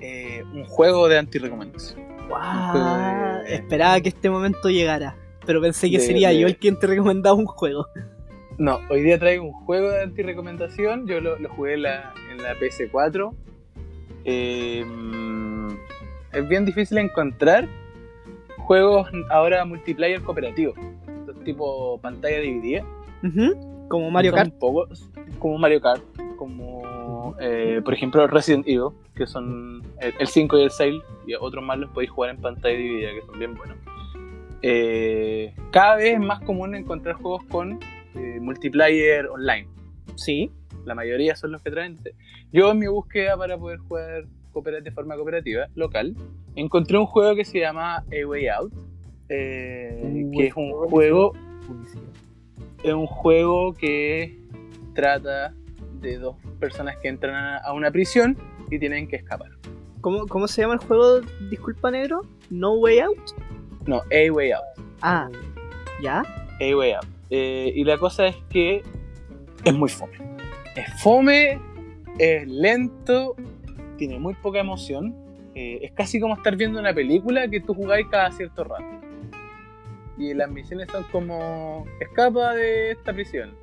eh, 0.00 0.42
un 0.54 0.64
juego 0.64 1.08
de 1.08 1.18
anti-recomendación. 1.18 2.00
Eh, 2.00 3.54
Esperaba 3.54 4.00
que 4.00 4.08
este 4.10 4.30
momento 4.30 4.68
llegara, 4.70 5.16
pero 5.46 5.60
pensé 5.60 5.90
que 5.90 5.98
de- 5.98 6.04
sería 6.04 6.28
de- 6.30 6.38
yo 6.40 6.46
el 6.46 6.56
quien 6.56 6.78
te 6.78 6.86
recomendaba 6.86 7.36
un 7.36 7.46
juego. 7.46 7.86
No, 8.58 8.78
hoy 8.90 9.00
día 9.00 9.18
traigo 9.18 9.44
un 9.44 9.52
juego 9.64 9.88
de 9.88 10.02
anti-recomendación. 10.02 11.06
Yo 11.06 11.18
lo, 11.22 11.38
lo 11.38 11.48
jugué 11.48 11.74
en 11.74 11.82
la, 11.82 12.12
en 12.30 12.42
la 12.42 12.54
PS4. 12.56 13.32
Eh, 14.26 14.84
mm, 14.84 15.68
es 16.34 16.46
bien 16.46 16.66
difícil 16.66 16.98
encontrar 16.98 17.66
juegos 18.58 19.08
ahora 19.30 19.64
multiplayer 19.64 20.20
cooperativo. 20.20 20.74
Tipo 21.42 21.98
pantalla 22.02 22.38
dividida. 22.40 22.84
Ujú, 23.22 23.69
Como 23.90 24.10
Mario 24.10 24.32
Kart. 24.32 24.54
pocos, 24.54 25.10
como 25.38 25.58
Mario 25.58 25.80
Kart, 25.80 26.02
como 26.36 27.34
eh, 27.40 27.82
por 27.84 27.92
ejemplo 27.92 28.26
Resident 28.26 28.66
Evil, 28.66 28.90
que 29.14 29.26
son 29.26 29.82
el, 30.00 30.14
el 30.18 30.26
5 30.26 30.58
y 30.58 30.62
el 30.62 30.70
6, 30.70 31.02
y 31.26 31.34
otros 31.34 31.62
más 31.62 31.78
los 31.78 31.90
podéis 31.90 32.10
jugar 32.10 32.30
en 32.30 32.40
pantalla 32.40 32.76
dividida, 32.76 33.10
que 33.12 33.22
son 33.26 33.38
bien 33.38 33.54
buenos. 33.54 33.76
Eh, 34.62 35.54
cada 35.70 35.96
vez 35.96 36.14
es 36.14 36.20
más 36.20 36.40
común 36.40 36.74
encontrar 36.74 37.16
juegos 37.16 37.44
con 37.44 37.80
eh, 38.14 38.38
multiplayer 38.40 39.26
online. 39.26 39.68
Sí. 40.16 40.50
La 40.84 40.94
mayoría 40.94 41.36
son 41.36 41.52
los 41.52 41.62
que 41.62 41.70
traen. 41.70 41.98
Yo 42.52 42.70
en 42.70 42.78
mi 42.78 42.86
búsqueda 42.86 43.36
para 43.36 43.58
poder 43.58 43.78
jugar 43.78 44.24
de 44.82 44.90
forma 44.90 45.14
cooperativa, 45.14 45.68
local, 45.74 46.16
encontré 46.56 46.98
un 46.98 47.06
juego 47.06 47.36
que 47.36 47.44
se 47.44 47.60
llama 47.60 47.98
A 47.98 48.26
Way 48.26 48.48
Out, 48.48 48.72
eh, 49.28 50.28
que 50.36 50.46
es 50.48 50.56
un 50.56 50.72
juego. 50.72 51.32
Es 52.82 52.92
un 52.92 53.06
juego 53.06 53.74
que 53.74 54.38
trata 54.94 55.54
de 56.00 56.18
dos 56.18 56.36
personas 56.58 56.96
que 56.98 57.08
entran 57.08 57.60
a, 57.62 57.72
una 57.72 57.90
prisión 57.90 58.36
y 58.70 58.78
tienen 58.78 59.08
que 59.08 59.16
escapar. 59.16 59.50
¿Cómo, 60.00 60.26
¿Cómo 60.26 60.48
se 60.48 60.62
llama 60.62 60.74
el 60.74 60.80
juego? 60.80 61.20
Disculpa, 61.50 61.90
negro. 61.90 62.22
No 62.48 62.72
Way 62.72 63.00
Out. 63.00 63.18
No, 63.86 63.96
A 63.98 64.32
Way 64.32 64.52
Out. 64.52 64.64
Ah, 65.02 65.28
¿ya? 66.02 66.22
A 66.60 66.76
Way 66.76 66.92
Out. 66.92 67.06
Eh, 67.30 67.72
y 67.74 67.84
la 67.84 67.98
cosa 67.98 68.26
es 68.26 68.36
que 68.48 68.82
es 69.64 69.74
muy 69.74 69.88
fome. 69.88 70.18
Es 70.74 71.02
fome, 71.02 71.60
es 72.18 72.46
lento, 72.48 73.36
tiene 73.98 74.18
muy 74.18 74.34
poca 74.34 74.60
emoción. 74.60 75.14
eh, 75.54 75.80
es 75.82 75.92
casi 75.92 76.20
como 76.20 76.34
estar 76.34 76.56
viendo 76.56 76.78
una 76.78 76.94
película 76.94 77.48
que 77.48 77.60
tú 77.60 77.74
jugáis 77.74 78.06
cada 78.08 78.30
cierto 78.30 78.64
rato. 78.64 79.09
Y 80.20 80.34
las 80.34 80.50
misiones 80.50 80.88
son 80.92 81.04
como: 81.04 81.86
escapa 81.98 82.54
de 82.54 82.92
esta 82.92 83.12
prisión. 83.12 83.54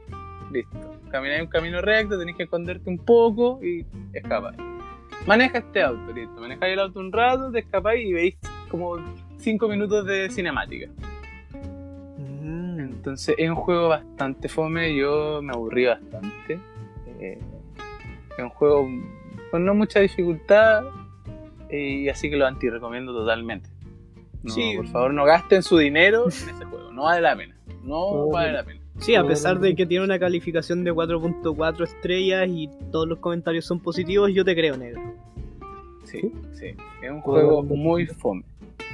Listo. 0.51 0.95
Camináis 1.11 1.43
un 1.43 1.47
camino 1.47 1.81
recto, 1.81 2.17
tenéis 2.17 2.35
que 2.35 2.43
esconderte 2.43 2.89
un 2.89 2.97
poco 2.97 3.59
y 3.63 3.85
escapáis. 4.11 4.57
Maneja 5.27 5.59
este 5.59 5.83
auto, 5.83 6.11
listo. 6.11 6.41
Manejáis 6.41 6.73
el 6.73 6.79
auto 6.79 6.99
un 6.99 7.11
rato, 7.11 7.51
te 7.51 7.59
escapáis 7.59 8.07
y 8.07 8.13
veis 8.13 8.37
como 8.69 8.97
5 9.37 9.67
minutos 9.67 10.05
de 10.05 10.29
cinemática. 10.31 10.89
Mm, 12.41 12.79
Entonces 12.79 13.35
es 13.37 13.49
un 13.49 13.55
juego 13.55 13.89
bastante 13.89 14.49
fome, 14.49 14.95
yo 14.95 15.41
me 15.43 15.53
aburrí 15.53 15.85
bastante. 15.85 16.59
Eh, 17.19 17.39
es 18.37 18.43
un 18.43 18.49
juego 18.49 18.87
con 19.51 19.63
no 19.63 19.75
mucha 19.75 19.99
dificultad 19.99 20.83
y 21.69 22.09
así 22.09 22.29
que 22.29 22.35
lo 22.35 22.47
anti 22.47 22.69
recomiendo 22.69 23.13
totalmente. 23.13 23.69
No, 24.43 24.53
Sí. 24.53 24.73
Por 24.77 24.87
favor, 24.87 25.13
no 25.13 25.25
gasten 25.25 25.63
su 25.63 25.77
dinero 25.77 26.23
en 26.23 26.29
ese 26.29 26.65
juego, 26.65 26.91
no 26.91 27.03
vale 27.03 27.21
la 27.21 27.35
pena. 27.35 27.55
No 27.83 28.25
No, 28.25 28.27
vale 28.29 28.53
la 28.53 28.63
pena. 28.63 28.81
Sí, 28.99 29.13
a 29.15 29.25
pesar 29.25 29.59
de 29.59 29.75
que 29.75 29.85
tiene 29.85 30.03
una 30.03 30.17
calificación 30.17 30.83
de 30.83 30.91
4.4 30.91 31.83
estrellas 31.83 32.47
y 32.49 32.67
todos 32.91 33.07
los 33.07 33.19
comentarios 33.19 33.65
son 33.65 33.79
positivos, 33.79 34.31
yo 34.33 34.43
te 34.43 34.55
creo, 34.55 34.75
negro. 34.75 35.01
Sí, 36.03 36.31
sí. 36.53 36.67
Es 37.01 37.11
un 37.11 37.21
¿Puedo 37.21 37.61
juego 37.61 37.63
muy 37.63 38.07
fome. 38.07 38.43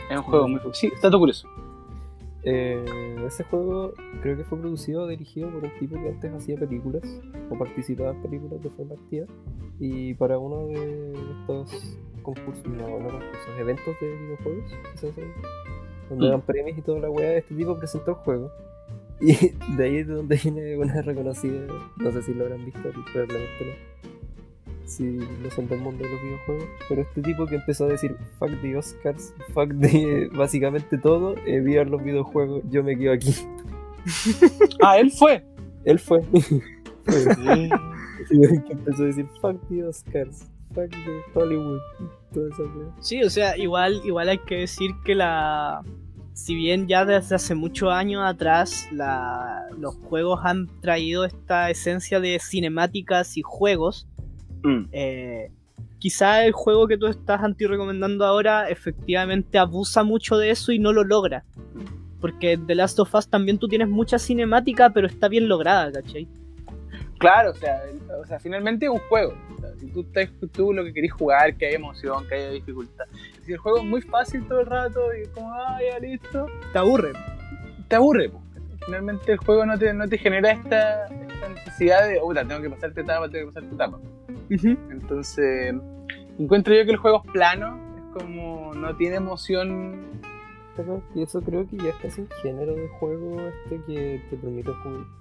Es 0.10 0.18
un 0.18 0.24
juego 0.24 0.48
muy 0.48 0.60
fome. 0.60 0.74
Sí, 0.74 0.92
dato 1.02 1.18
curioso. 1.20 1.48
Eh, 2.46 2.84
ese 3.26 3.46
juego 3.46 3.94
creo 4.22 4.36
que 4.36 4.44
fue 4.44 4.60
producido 4.60 5.04
o 5.04 5.08
dirigido 5.08 5.50
por 5.50 5.64
un 5.64 5.72
tipo 5.80 5.96
que 5.96 6.10
antes 6.10 6.34
hacía 6.34 6.58
películas 6.58 7.04
o 7.50 7.58
participaba 7.58 8.12
en 8.12 8.22
películas 8.22 8.62
de 8.62 8.70
forma 8.70 8.96
activa 8.96 9.26
y 9.80 10.14
para 10.16 10.38
uno 10.38 10.68
de 10.68 11.14
estos 11.40 11.98
concursos, 12.24 12.66
no, 12.66 12.88
no 12.88 13.10
concursos, 13.10 13.60
eventos 13.60 13.96
de 14.02 14.16
videojuegos 14.18 14.74
hacen, 14.96 15.14
donde 16.10 16.28
Mm. 16.28 16.32
dan 16.32 16.42
premios 16.42 16.78
y 16.78 16.82
toda 16.82 17.00
la 17.00 17.10
weá, 17.10 17.38
este 17.38 17.56
tipo 17.56 17.78
presentó 17.78 18.12
el 18.12 18.18
juego 18.18 18.52
y 19.22 19.34
de 19.78 19.84
ahí 19.84 19.98
es 19.98 20.08
de 20.08 20.14
donde 20.16 20.36
viene 20.36 20.78
una 20.78 21.02
reconocida, 21.02 21.66
no 21.98 22.12
sé 22.12 22.22
si 22.24 22.34
lo 22.34 22.44
habrán 22.46 22.66
visto, 22.66 22.82
probablemente 22.82 23.66
no. 23.66 23.94
Si 24.86 25.04
no 25.04 25.50
son 25.56 25.68
del 25.70 25.80
mundo 25.80 26.04
de 26.04 26.10
los 26.12 26.22
videojuegos, 26.22 26.66
pero 26.90 27.02
este 27.04 27.22
tipo 27.22 27.46
que 27.46 27.56
empezó 27.56 27.86
a 27.86 27.88
decir 27.88 28.16
fuck 28.38 28.52
the 28.62 28.76
Oscars, 28.78 29.34
fuck 29.54 29.70
de 29.70 30.30
básicamente 30.36 30.98
todo, 30.98 31.36
eh, 31.46 31.62
viva 31.62 31.86
los 31.86 32.04
videojuegos, 32.04 32.64
yo 32.70 32.84
me 32.84 32.98
quedo 32.98 33.14
aquí. 33.14 33.34
Ah, 34.84 34.98
él 35.00 35.10
fue. 35.12 35.42
Él 35.86 35.98
fue. 35.98 36.22
Fue. 36.22 37.70
Y 38.30 38.40
que 38.64 38.74
empezó 38.74 39.04
a 39.04 39.06
decir 39.06 39.26
fuck 39.42 39.58
the 39.70 39.86
Oscars, 39.86 40.50
Hollywood, 41.34 41.80
toda 42.34 42.50
esa 42.50 42.64
wea. 42.64 42.88
Sí, 43.00 43.24
o 43.24 43.30
sea, 43.30 43.58
igual, 43.58 44.02
igual 44.06 44.30
hay 44.30 44.40
que 44.40 44.56
decir 44.60 44.92
que 45.06 45.16
la, 45.16 45.82
si 46.34 46.56
bien 46.56 46.88
ya 46.88 47.06
desde 47.06 47.36
hace 47.36 47.56
muchos 47.56 47.92
años 47.92 48.24
atrás 48.26 48.88
la- 48.92 49.68
los 49.78 49.96
juegos 49.96 50.40
han 50.44 50.68
traído 50.82 51.26
esta 51.26 51.70
esencia 51.70 52.20
de 52.20 52.40
cinemáticas 52.40 53.38
y 53.38 53.42
juegos, 53.44 54.08
Mm. 54.64 54.86
eh, 54.94 55.52
quizá 56.00 56.46
el 56.46 56.54
juego 56.54 56.88
que 56.88 56.98
tú 56.98 57.08
estás 57.08 57.42
anti-recomendando 57.44 58.26
ahora 58.26 58.70
efectivamente 58.70 59.58
abusa 59.58 60.04
mucho 60.04 60.38
de 60.38 60.52
eso 60.52 60.72
y 60.72 60.80
no 60.80 60.92
lo 60.94 61.04
logra. 61.04 61.44
Porque 62.22 62.54
en 62.54 62.66
The 62.68 62.76
Last 62.76 62.98
of 63.00 63.14
Us 63.14 63.28
también 63.28 63.58
tú 63.60 63.68
tienes 63.68 63.90
mucha 63.90 64.18
cinemática, 64.18 64.90
pero 64.92 65.08
está 65.08 65.28
bien 65.28 65.50
lograda, 65.50 65.92
¿cachai? 65.92 66.28
Claro, 67.24 67.52
o 67.52 67.54
sea, 67.56 67.82
el- 67.84 68.12
o 68.22 68.26
sea, 68.26 68.40
finalmente 68.40 68.86
es 68.86 68.92
un 68.92 69.00
juego. 69.10 69.34
O 69.58 69.60
sea, 69.62 69.70
si 69.78 69.88
tú, 69.92 70.02
estás- 70.02 70.30
tú 70.52 70.74
lo 70.74 70.84
que 70.84 70.94
querés 70.94 71.12
jugar, 71.12 71.56
que 71.56 71.66
haya 71.68 71.76
emoción, 71.78 72.28
que 72.28 72.36
haya 72.36 72.50
dificultad. 72.52 73.06
Si 73.44 73.52
el 73.54 73.58
juego 73.58 73.80
es 73.80 73.86
muy 73.86 74.02
fácil 74.02 74.46
todo 74.48 74.60
el 74.62 74.66
rato 74.68 75.00
y 75.18 75.22
es 75.22 75.30
como, 75.30 75.52
ah, 75.54 75.78
ya 75.92 76.00
listo, 76.00 76.46
Te 76.72 76.80
aburre. 76.80 77.14
te 77.88 77.96
aburre. 77.96 78.30
po. 78.30 78.42
Finalmente 78.86 79.32
el 79.32 79.38
juego 79.38 79.66
no 79.66 79.78
te, 79.80 79.94
no 79.94 80.08
te 80.10 80.18
genera 80.18 80.52
esta, 80.52 81.06
esta 81.08 81.50
necesidad 81.50 82.08
de, 82.08 82.20
oh, 82.22 82.34
tengo 82.34 82.62
que 82.62 82.70
pasar 82.70 82.90
esta 82.90 83.02
etapa, 83.02 83.30
tengo 83.30 83.46
que 83.50 83.54
pasar 83.54 83.64
esta 83.64 83.76
etapa. 83.76 84.00
Ujú. 84.52 84.78
Entonces, 84.92 85.74
encuentro 86.38 86.74
yo 86.76 86.84
que 86.86 86.92
el 86.92 86.98
juego 86.98 87.22
es 87.26 87.32
plano, 87.32 87.80
es 87.98 88.22
como, 88.22 88.74
no 88.76 88.96
tiene 88.98 89.16
emoción. 89.18 90.12
Pero- 90.76 91.04
Y 91.14 91.22
eso 91.22 91.42
creo 91.42 91.68
que 91.70 91.78
ya 91.78 91.90
es 91.90 91.96
casi 91.98 92.22
un 92.22 92.30
género 92.42 92.74
de 92.76 92.88
juego 93.00 93.38
este 93.42 93.80
que 93.86 94.22
te 94.30 94.38
permite 94.38 94.72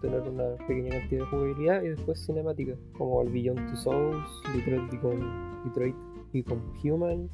tener 0.01 0.20
una 0.23 0.57
pequeña 0.66 0.91
cantidad 0.99 1.20
de 1.20 1.27
jugabilidad 1.27 1.83
y 1.83 1.89
después 1.89 2.24
cinemática, 2.24 2.73
como 2.97 3.20
el 3.23 3.29
Beyond 3.29 3.66
Two 3.69 3.77
Souls, 3.77 4.27
Detroit 4.55 4.91
Become, 4.91 5.24
Detroit 5.65 5.95
Become 6.33 6.62
Human 6.83 7.29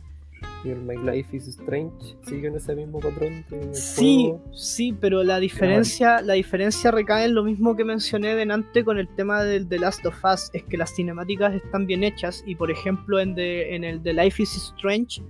y 0.65 0.71
el 0.71 0.81
My 0.83 0.97
Life 0.97 1.37
is 1.37 1.47
Strange 1.49 2.17
siguen 2.23 2.55
ese 2.57 2.75
mismo 2.75 2.99
patrón 2.99 3.45
de 3.51 3.75
Sí, 3.75 4.27
juego. 4.31 4.45
sí, 4.53 4.93
pero 5.01 5.23
la 5.23 5.39
diferencia, 5.39 6.21
la 6.21 6.35
diferencia 6.35 6.91
recae 6.91 7.27
en 7.27 7.35
lo 7.35 7.45
mismo 7.45 7.77
que 7.77 7.85
mencioné 7.85 8.35
delante 8.35 8.85
con 8.85 8.99
el 8.99 9.09
tema 9.09 9.43
del 9.45 9.69
The 9.69 9.79
Last 9.79 10.05
of 10.07 10.17
Us, 10.25 10.51
es 10.53 10.65
que 10.65 10.77
las 10.77 10.93
cinemáticas 10.95 11.55
están 11.55 11.87
bien 11.87 12.03
hechas 12.03 12.43
y 12.47 12.57
por 12.57 12.71
ejemplo 12.73 13.21
en, 13.21 13.35
The- 13.37 13.75
en 13.77 13.85
el 13.85 14.03
The 14.03 14.13
Life 14.13 14.43
is 14.43 14.57
Strange, 14.57 15.23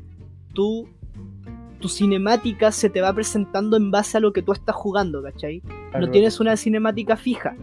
tú, 0.54 0.88
tu 1.80 1.88
cinemática 1.88 2.72
se 2.72 2.90
te 2.90 3.00
va 3.00 3.12
presentando 3.12 3.76
en 3.76 3.90
base 3.90 4.16
a 4.16 4.20
lo 4.20 4.32
que 4.32 4.42
tú 4.42 4.52
estás 4.52 4.74
jugando, 4.74 5.22
¿cachai? 5.22 5.62
No 5.98 6.10
tienes 6.10 6.40
una 6.40 6.56
cinemática 6.56 7.16
fija. 7.16 7.56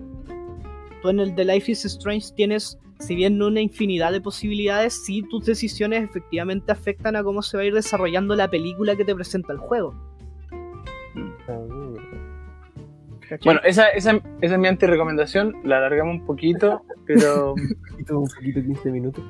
Tú 1.01 1.09
en 1.09 1.19
el 1.19 1.35
The 1.35 1.45
Life 1.45 1.71
is 1.71 1.85
Strange 1.85 2.27
tienes, 2.35 2.79
si 2.99 3.15
bien 3.15 3.37
no 3.37 3.47
una 3.47 3.61
infinidad 3.61 4.11
de 4.11 4.21
posibilidades, 4.21 5.05
sí 5.05 5.21
tus 5.23 5.45
decisiones 5.45 6.03
efectivamente 6.03 6.71
afectan 6.71 7.15
a 7.15 7.23
cómo 7.23 7.41
se 7.41 7.57
va 7.57 7.63
a 7.63 7.65
ir 7.65 7.73
desarrollando 7.73 8.35
la 8.35 8.49
película 8.49 8.95
que 8.95 9.05
te 9.05 9.13
presenta 9.13 9.53
el 9.53 9.59
juego. 9.59 9.93
Mm. 11.13 11.64
¿Cachai? 13.37 13.53
Bueno, 13.53 13.61
esa, 13.63 13.89
esa, 13.89 14.11
esa 14.41 14.53
es 14.55 14.59
mi 14.59 14.67
anti-recomendación, 14.67 15.53
la 15.63 15.77
alargamos 15.77 16.15
un 16.15 16.25
poquito, 16.25 16.81
pero 17.05 17.53
un 18.09 18.27
poquito 18.27 18.61
15 18.61 18.91
minutos. 18.91 19.23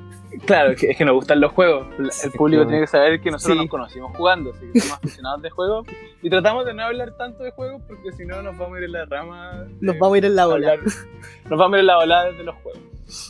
claro, 0.44 0.70
es 0.72 0.80
que, 0.80 0.90
es 0.90 0.96
que 0.96 1.04
nos 1.04 1.14
gustan 1.14 1.40
los 1.40 1.52
juegos. 1.52 1.86
El 1.98 2.10
Sí, 2.12 2.28
público 2.30 2.62
claro. 2.62 2.68
tiene 2.68 2.80
que 2.82 2.86
saber 2.86 3.20
que 3.20 3.30
nosotros 3.30 3.56
Sí. 3.56 3.62
nos 3.64 3.70
conocimos 3.70 4.16
jugando, 4.16 4.50
así 4.52 4.66
que 4.72 4.80
somos 4.80 4.98
aficionados 4.98 5.42
de 5.42 5.50
juegos. 5.50 5.86
Y 6.22 6.30
tratamos 6.30 6.64
de 6.66 6.74
no 6.74 6.82
hablar 6.84 7.16
tanto 7.16 7.42
de 7.44 7.50
juegos 7.52 7.82
porque 7.86 8.12
si 8.12 8.24
no 8.24 8.42
nos 8.42 8.56
vamos 8.58 8.76
a 8.76 8.78
ir 8.78 8.84
en 8.84 8.92
la 8.92 9.04
rama. 9.06 9.64
de 9.64 9.76
Nos 9.80 9.98
vamos 9.98 10.14
a 10.14 10.18
ir 10.18 10.24
en 10.24 10.36
la 10.36 10.48
ola. 10.48 10.76
nos 10.76 11.58
vamos 11.58 11.74
a 11.74 11.76
ir 11.76 11.80
en 11.80 11.86
la 11.86 11.98
ola 11.98 12.24
de 12.32 12.44
los 12.44 12.54
juegos. 12.56 12.82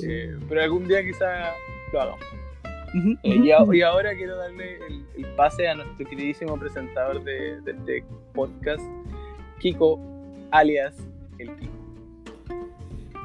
Eh, 0.06 0.36
pero 0.48 0.62
algún 0.62 0.86
día 0.88 1.02
quizá 1.04 1.52
lo 1.92 2.00
hagamos. 2.00 2.20
Eh, 3.24 3.36
y, 3.44 3.50
ahora 3.82 4.14
quiero 4.16 4.36
darle 4.38 4.78
el, 4.86 5.04
el 5.18 5.26
pase 5.34 5.68
a 5.68 5.74
nuestro 5.74 6.06
queridísimo 6.08 6.58
presentador 6.58 7.22
de, 7.24 7.60
de 7.60 7.72
este 7.72 8.04
podcast, 8.32 8.80
Kiko, 9.58 10.00
alias 10.50 10.94
el 11.38 11.54
Kiko. 11.56 11.72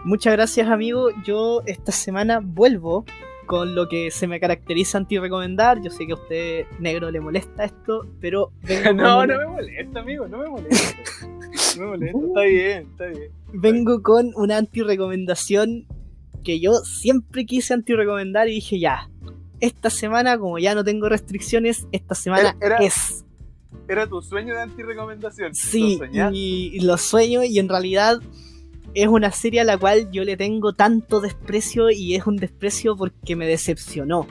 Muchas 0.03 0.33
gracias, 0.33 0.67
amigo. 0.67 1.09
Yo 1.25 1.61
esta 1.65 1.91
semana 1.91 2.39
vuelvo 2.43 3.05
con 3.45 3.75
lo 3.75 3.87
que 3.87 4.09
se 4.11 4.27
me 4.27 4.39
caracteriza 4.39 4.97
anti-recomendar. 4.97 5.81
Yo 5.83 5.91
sé 5.91 6.05
que 6.07 6.13
a 6.13 6.15
usted, 6.15 6.65
negro, 6.79 7.11
le 7.11 7.19
molesta 7.19 7.65
esto, 7.65 8.07
pero 8.19 8.51
No, 8.95 9.25
no 9.25 9.37
me 9.37 9.45
molesta, 9.45 9.99
amigo, 9.99 10.27
no 10.27 10.39
me 10.39 10.47
molesta. 10.49 10.95
No 11.77 11.83
me 11.83 11.87
molesta, 12.11 12.19
está 12.27 12.41
bien, 12.41 12.87
está 12.91 13.05
bien. 13.05 13.31
vengo 13.53 14.01
con 14.01 14.31
una 14.35 14.57
anti-recomendación 14.57 15.85
que 16.43 16.59
yo 16.59 16.73
siempre 16.79 17.45
quise 17.45 17.73
anti-recomendar 17.73 18.47
y 18.49 18.53
dije 18.55 18.79
ya. 18.79 19.09
Esta 19.59 19.91
semana, 19.91 20.39
como 20.39 20.57
ya 20.57 20.73
no 20.73 20.83
tengo 20.83 21.07
restricciones, 21.07 21.87
esta 21.91 22.15
semana 22.15 22.55
Era- 22.59 22.75
era- 22.75 22.77
es. 22.77 23.23
Era 23.91 24.07
tu 24.07 24.21
sueño 24.21 24.53
de 24.55 24.61
anti-recomendación. 24.61 25.53
Sí, 25.53 25.97
¿Lo 25.99 26.05
soñaste? 26.05 26.37
y, 26.37 26.71
y 26.73 26.79
lo 26.81 26.97
sueño 26.97 27.43
y 27.43 27.59
en 27.59 27.67
realidad 27.67 28.19
es 28.93 29.07
una 29.07 29.31
serie 29.31 29.61
a 29.61 29.63
la 29.65 29.77
cual 29.77 30.09
yo 30.11 30.23
le 30.23 30.37
tengo 30.37 30.73
tanto 30.73 31.19
desprecio 31.21 31.89
y 31.91 32.15
es 32.15 32.25
un 32.25 32.37
desprecio 32.37 32.95
porque 32.95 33.35
me 33.35 33.45
decepcionó. 33.47 34.27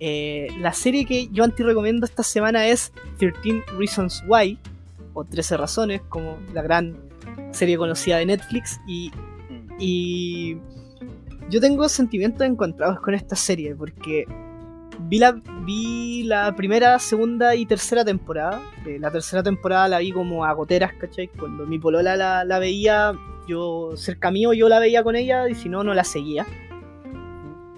Eh, 0.00 0.48
la 0.60 0.72
serie 0.72 1.04
que 1.04 1.28
yo 1.32 1.44
anti-recomiendo 1.44 2.06
esta 2.06 2.22
semana 2.22 2.66
es 2.68 2.92
13 3.18 3.64
Reasons 3.76 4.22
Why, 4.28 4.58
o 5.12 5.24
13 5.24 5.56
razones, 5.56 6.00
como 6.08 6.38
la 6.54 6.62
gran 6.62 6.96
serie 7.52 7.76
conocida 7.76 8.18
de 8.18 8.26
Netflix, 8.26 8.78
y, 8.86 9.10
Mm. 9.50 9.76
y 9.80 10.56
yo 11.50 11.60
tengo 11.60 11.88
sentimientos 11.88 12.46
encontrados 12.46 13.00
con 13.00 13.14
esta 13.14 13.34
serie 13.34 13.74
porque 13.74 14.24
vi 15.00 15.18
la, 15.18 15.32
vi 15.64 16.22
la 16.24 16.54
primera, 16.54 16.98
segunda 16.98 17.54
y 17.54 17.66
tercera 17.66 18.04
temporada. 18.04 18.60
Eh, 18.86 18.98
la 18.98 19.10
tercera 19.10 19.42
temporada 19.42 19.88
la 19.88 19.98
vi 19.98 20.12
como 20.12 20.44
a 20.44 20.52
goteras, 20.52 20.92
¿cachai? 20.94 21.28
Cuando 21.28 21.66
mi 21.66 21.78
polola 21.78 22.16
la, 22.16 22.58
veía, 22.58 23.12
yo 23.46 23.92
cerca 23.96 24.30
mío 24.30 24.52
yo 24.52 24.68
la 24.68 24.78
veía 24.78 25.02
con 25.02 25.16
ella 25.16 25.48
y 25.48 25.54
si 25.54 25.68
no, 25.68 25.84
no 25.84 25.94
la 25.94 26.04
seguía. 26.04 26.46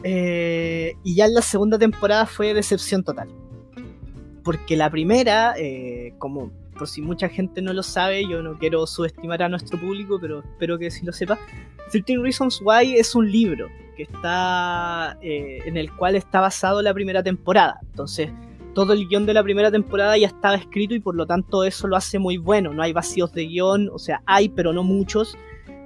Eh, 0.03 0.95
y 1.05 1.15
ya 1.15 1.27
en 1.27 1.35
la 1.35 1.43
segunda 1.43 1.79
temporada 1.79 2.27
fue 2.27 2.55
decepción 2.55 3.05
total. 3.05 3.29
Porque 4.43 4.77
la 4.77 4.91
primera, 4.91 5.55
eh, 5.59 6.15
como 6.19 6.51
por 6.81 6.89
si 6.89 7.02
mucha 7.02 7.28
gente 7.28 7.61
no 7.61 7.74
lo 7.74 7.82
sabe, 7.82 8.27
yo 8.27 8.43
no 8.43 8.59
quiero 8.59 8.86
subestimar 8.86 9.43
a 9.43 9.51
nuestro 9.51 9.78
público, 9.78 10.19
pero 10.19 10.39
espero 10.39 10.78
que 10.78 10.90
sí 10.90 11.05
lo 11.05 11.12
sepa. 11.12 11.39
13 11.93 12.16
Reasons 12.23 12.62
Why 12.65 12.94
es 12.97 13.15
un 13.15 13.31
libro 13.31 13.69
que 13.98 14.05
está 14.05 15.19
eh, 15.20 15.59
en 15.66 15.77
el 15.77 15.93
cual 15.93 16.16
está 16.16 16.40
basado 16.40 16.81
la 16.81 16.94
primera 16.94 17.23
temporada. 17.23 17.78
Entonces, 17.82 18.31
todo 18.74 18.94
el 18.94 19.07
guion 19.09 19.27
de 19.27 19.35
la 19.35 19.43
primera 19.43 19.70
temporada 19.70 20.16
ya 20.16 20.28
estaba 20.28 20.55
escrito 20.55 20.94
y 20.94 21.01
por 21.01 21.15
lo 21.15 21.27
tanto 21.27 21.65
eso 21.65 21.86
lo 21.86 21.97
hace 21.97 22.19
muy 22.19 22.39
bueno. 22.39 22.73
No 22.73 22.82
hay 22.82 22.94
vacíos 22.94 23.31
de 23.35 23.44
guion, 23.44 23.90
o 23.93 23.98
sea, 23.98 24.23
hay, 24.24 24.48
pero 24.48 24.73
no 24.73 24.82
muchos. 24.82 25.36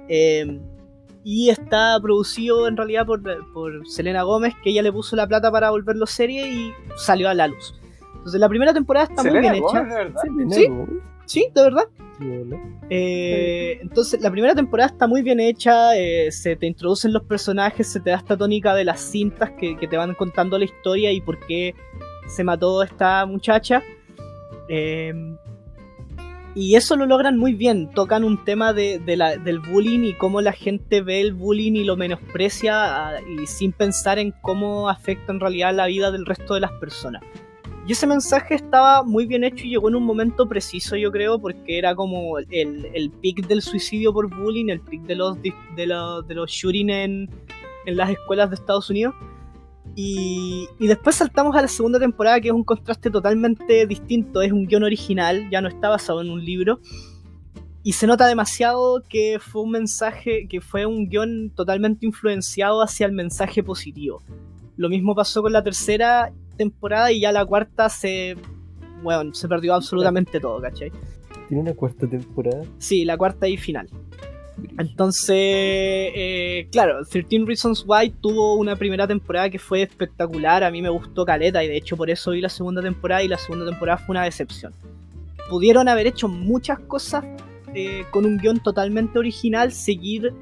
Eh, 0.07 0.61
y 1.25 1.49
está 1.49 1.99
producido 2.01 2.69
en 2.69 2.77
realidad 2.77 3.05
por, 3.05 3.21
por 3.51 3.85
Selena 3.85 4.23
Gómez, 4.23 4.53
que 4.63 4.69
ella 4.69 4.81
le 4.81 4.93
puso 4.93 5.17
la 5.17 5.27
plata 5.27 5.51
para 5.51 5.71
volverlo 5.71 6.05
serie 6.05 6.49
y 6.49 6.73
salió 6.95 7.27
a 7.27 7.33
la 7.33 7.47
luz. 7.47 7.73
Entonces 8.25 8.41
la 8.41 8.49
primera 8.49 8.73
temporada 8.73 9.05
está 9.07 9.21
muy 9.23 9.39
bien 9.39 9.59
Gómez, 9.61 9.71
hecha. 9.71 9.83
de 9.83 9.95
verdad. 9.95 10.21
¿Sí? 10.49 10.67
Sí, 11.27 11.47
de 11.53 11.61
verdad. 11.61 11.83
Eh, 12.89 13.79
entonces, 13.81 14.21
la 14.21 14.31
primera 14.31 14.55
temporada 14.55 14.89
está 14.89 15.05
muy 15.05 15.21
bien 15.21 15.39
hecha, 15.39 15.95
eh, 15.97 16.31
se 16.31 16.55
te 16.55 16.65
introducen 16.65 17.13
los 17.13 17.23
personajes, 17.23 17.87
se 17.87 17.99
te 17.99 18.09
da 18.11 18.17
esta 18.17 18.37
tónica 18.37 18.73
de 18.73 18.83
las 18.83 18.99
cintas 19.01 19.51
que, 19.59 19.75
que 19.77 19.87
te 19.87 19.97
van 19.97 20.13
contando 20.13 20.57
la 20.57 20.65
historia 20.65 21.11
y 21.11 21.21
por 21.21 21.39
qué 21.45 21.75
se 22.27 22.43
mató 22.43 22.81
esta 22.83 23.25
muchacha. 23.25 23.83
Eh, 24.69 25.13
y 26.55 26.75
eso 26.75 26.95
lo 26.95 27.05
logran 27.05 27.37
muy 27.37 27.53
bien, 27.53 27.89
tocan 27.91 28.23
un 28.23 28.43
tema 28.45 28.71
de, 28.71 28.99
de 28.99 29.17
la- 29.17 29.35
del 29.37 29.59
bullying 29.59 30.05
y 30.05 30.13
cómo 30.13 30.39
la 30.41 30.53
gente 30.53 31.01
ve 31.01 31.19
el 31.21 31.33
bullying 31.33 31.73
y 31.73 31.83
lo 31.83 31.97
menosprecia 31.97 33.07
ah, 33.09 33.19
y 33.21 33.45
sin 33.45 33.71
pensar 33.73 34.19
en 34.19 34.31
cómo 34.41 34.89
afecta 34.89 35.33
en 35.33 35.39
realidad 35.41 35.73
la 35.75 35.87
vida 35.87 36.11
del 36.11 36.25
resto 36.25 36.53
de 36.53 36.61
las 36.61 36.71
personas. 36.73 37.21
Y 37.87 37.91
ese 37.91 38.07
mensaje 38.07 38.55
estaba 38.55 39.03
muy 39.03 39.27
bien 39.27 39.43
hecho 39.43 39.65
y 39.65 39.69
llegó 39.69 39.89
en 39.89 39.95
un 39.95 40.03
momento 40.03 40.47
preciso, 40.47 40.95
yo 40.95 41.11
creo, 41.11 41.37
porque 41.39 41.77
era 41.77 41.93
como 41.93 42.39
el, 42.39 42.89
el 42.93 43.11
pic 43.11 43.45
del 43.45 43.61
suicidio 43.61 44.11
por 44.11 44.27
bullying, 44.35 44.69
el 44.69 44.79
pic 44.81 45.03
de 45.03 45.15
los, 45.15 45.37
de 45.41 45.85
los, 45.85 46.27
de 46.27 46.33
los 46.33 46.49
shooting 46.49 46.89
en, 46.89 47.29
en 47.85 47.95
las 47.97 48.09
escuelas 48.09 48.49
de 48.49 48.55
Estados 48.55 48.89
Unidos. 48.89 49.13
Y, 49.95 50.67
y 50.79 50.87
después 50.87 51.15
saltamos 51.15 51.55
a 51.55 51.61
la 51.61 51.67
segunda 51.67 51.99
temporada, 51.99 52.41
que 52.41 52.47
es 52.47 52.53
un 52.53 52.63
contraste 52.63 53.11
totalmente 53.11 53.85
distinto. 53.85 54.41
Es 54.41 54.51
un 54.51 54.65
guion 54.65 54.83
original, 54.83 55.47
ya 55.51 55.61
no 55.61 55.67
está 55.67 55.89
basado 55.89 56.21
en 56.21 56.31
un 56.31 56.43
libro. 56.43 56.79
Y 57.83 57.93
se 57.93 58.07
nota 58.07 58.25
demasiado 58.25 59.03
que 59.07 59.37
fue 59.39 59.61
un 59.61 59.69
mensaje, 59.69 60.47
que 60.49 60.59
fue 60.59 60.87
un 60.87 61.07
guion 61.07 61.51
totalmente 61.55 62.07
influenciado 62.07 62.81
hacia 62.81 63.05
el 63.05 63.11
mensaje 63.11 63.61
positivo. 63.61 64.23
Lo 64.75 64.89
mismo 64.89 65.13
pasó 65.13 65.43
con 65.43 65.53
la 65.53 65.63
tercera 65.63 66.33
temporada 66.55 67.11
y 67.11 67.21
ya 67.21 67.31
la 67.31 67.45
cuarta 67.45 67.89
se. 67.89 68.35
Bueno, 69.03 69.33
se 69.33 69.47
perdió 69.47 69.75
absolutamente 69.75 70.39
todo, 70.39 70.59
¿cachai? 70.61 70.91
Tiene 71.47 71.61
una 71.61 71.73
cuarta 71.73 72.07
temporada. 72.07 72.63
Sí, 72.79 73.05
la 73.05 73.17
cuarta 73.17 73.47
y 73.47 73.57
final. 73.57 73.87
Entonces, 74.77 75.35
eh, 75.37 76.67
claro, 76.71 77.05
13 77.05 77.45
Reasons 77.45 77.85
Why 77.87 78.09
tuvo 78.21 78.55
una 78.55 78.75
primera 78.75 79.07
temporada 79.07 79.49
que 79.49 79.59
fue 79.59 79.81
espectacular, 79.81 80.63
a 80.63 80.71
mí 80.71 80.81
me 80.81 80.89
gustó 80.89 81.25
Caleta 81.25 81.63
y 81.63 81.67
de 81.67 81.77
hecho 81.77 81.97
por 81.97 82.09
eso 82.09 82.31
vi 82.31 82.41
la 82.41 82.49
segunda 82.49 82.81
temporada 82.81 83.21
y 83.21 83.27
la 83.27 83.37
segunda 83.37 83.65
temporada 83.65 83.97
fue 83.97 84.13
una 84.13 84.23
decepción. 84.23 84.73
pudieron 85.49 85.87
haber 85.87 86.07
hecho 86.07 86.27
muchas 86.27 86.79
cosas 86.79 87.23
eh, 87.73 88.05
con 88.11 88.25
un 88.25 88.37
guion 88.37 88.59
totalmente 88.59 89.19
original, 89.19 89.71
seguir 89.71 90.33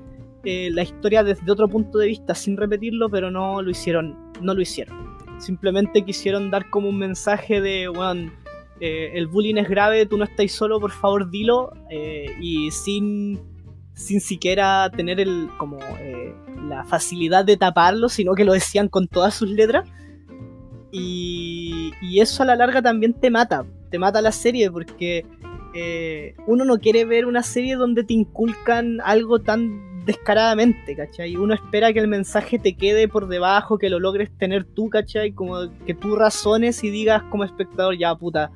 eh, 0.43 0.69
la 0.71 0.83
historia 0.83 1.23
desde 1.23 1.51
otro 1.51 1.67
punto 1.67 1.97
de 1.97 2.07
vista 2.07 2.35
sin 2.35 2.57
repetirlo, 2.57 3.09
pero 3.09 3.31
no 3.31 3.61
lo 3.61 3.71
hicieron, 3.71 4.15
no 4.41 4.53
lo 4.53 4.61
hicieron. 4.61 5.12
Simplemente 5.43 6.03
quisieron 6.03 6.49
dar 6.49 6.69
como 6.69 6.87
un 6.87 6.97
mensaje 6.97 7.59
de, 7.59 7.89
bueno, 7.89 8.31
eh, 8.79 9.11
el 9.15 9.27
bullying 9.27 9.55
es 9.57 9.67
grave, 9.67 10.05
tú 10.05 10.17
no 10.17 10.23
estás 10.23 10.51
solo, 10.53 10.79
por 10.79 10.91
favor 10.91 11.29
dilo, 11.29 11.73
eh, 11.89 12.27
y 12.39 12.71
sin, 12.71 13.41
sin 13.93 14.21
siquiera 14.21 14.89
tener 14.89 15.19
el, 15.19 15.49
como, 15.57 15.79
eh, 15.99 16.33
la 16.69 16.85
facilidad 16.85 17.43
de 17.43 17.57
taparlo, 17.57 18.07
sino 18.07 18.35
que 18.35 18.45
lo 18.45 18.53
decían 18.53 18.87
con 18.87 19.09
todas 19.09 19.33
sus 19.33 19.49
letras. 19.49 19.85
Y, 20.93 21.91
y 22.01 22.21
eso 22.21 22.43
a 22.43 22.45
la 22.45 22.55
larga 22.55 22.81
también 22.81 23.13
te 23.13 23.29
mata, 23.29 23.65
te 23.89 23.99
mata 23.99 24.21
la 24.21 24.31
serie 24.31 24.71
porque 24.71 25.25
eh, 25.73 26.35
uno 26.45 26.65
no 26.65 26.77
quiere 26.79 27.03
ver 27.03 27.25
una 27.25 27.41
serie 27.41 27.75
donde 27.75 28.03
te 28.03 28.13
inculcan 28.13 28.99
algo 29.03 29.39
tan 29.39 29.92
descaradamente, 30.05 30.95
¿cachai? 30.95 31.35
Uno 31.35 31.53
espera 31.53 31.93
que 31.93 31.99
el 31.99 32.07
mensaje 32.07 32.59
te 32.59 32.75
quede 32.75 33.07
por 33.07 33.27
debajo, 33.27 33.77
que 33.77 33.89
lo 33.89 33.99
logres 33.99 34.29
tener 34.37 34.65
tú, 34.65 34.89
¿cachai? 34.89 35.31
Como 35.31 35.69
que 35.85 35.93
tú 35.93 36.15
razones 36.15 36.83
y 36.83 36.89
digas 36.89 37.23
como 37.29 37.43
espectador, 37.43 37.97
ya 37.97 38.15
puta, 38.15 38.51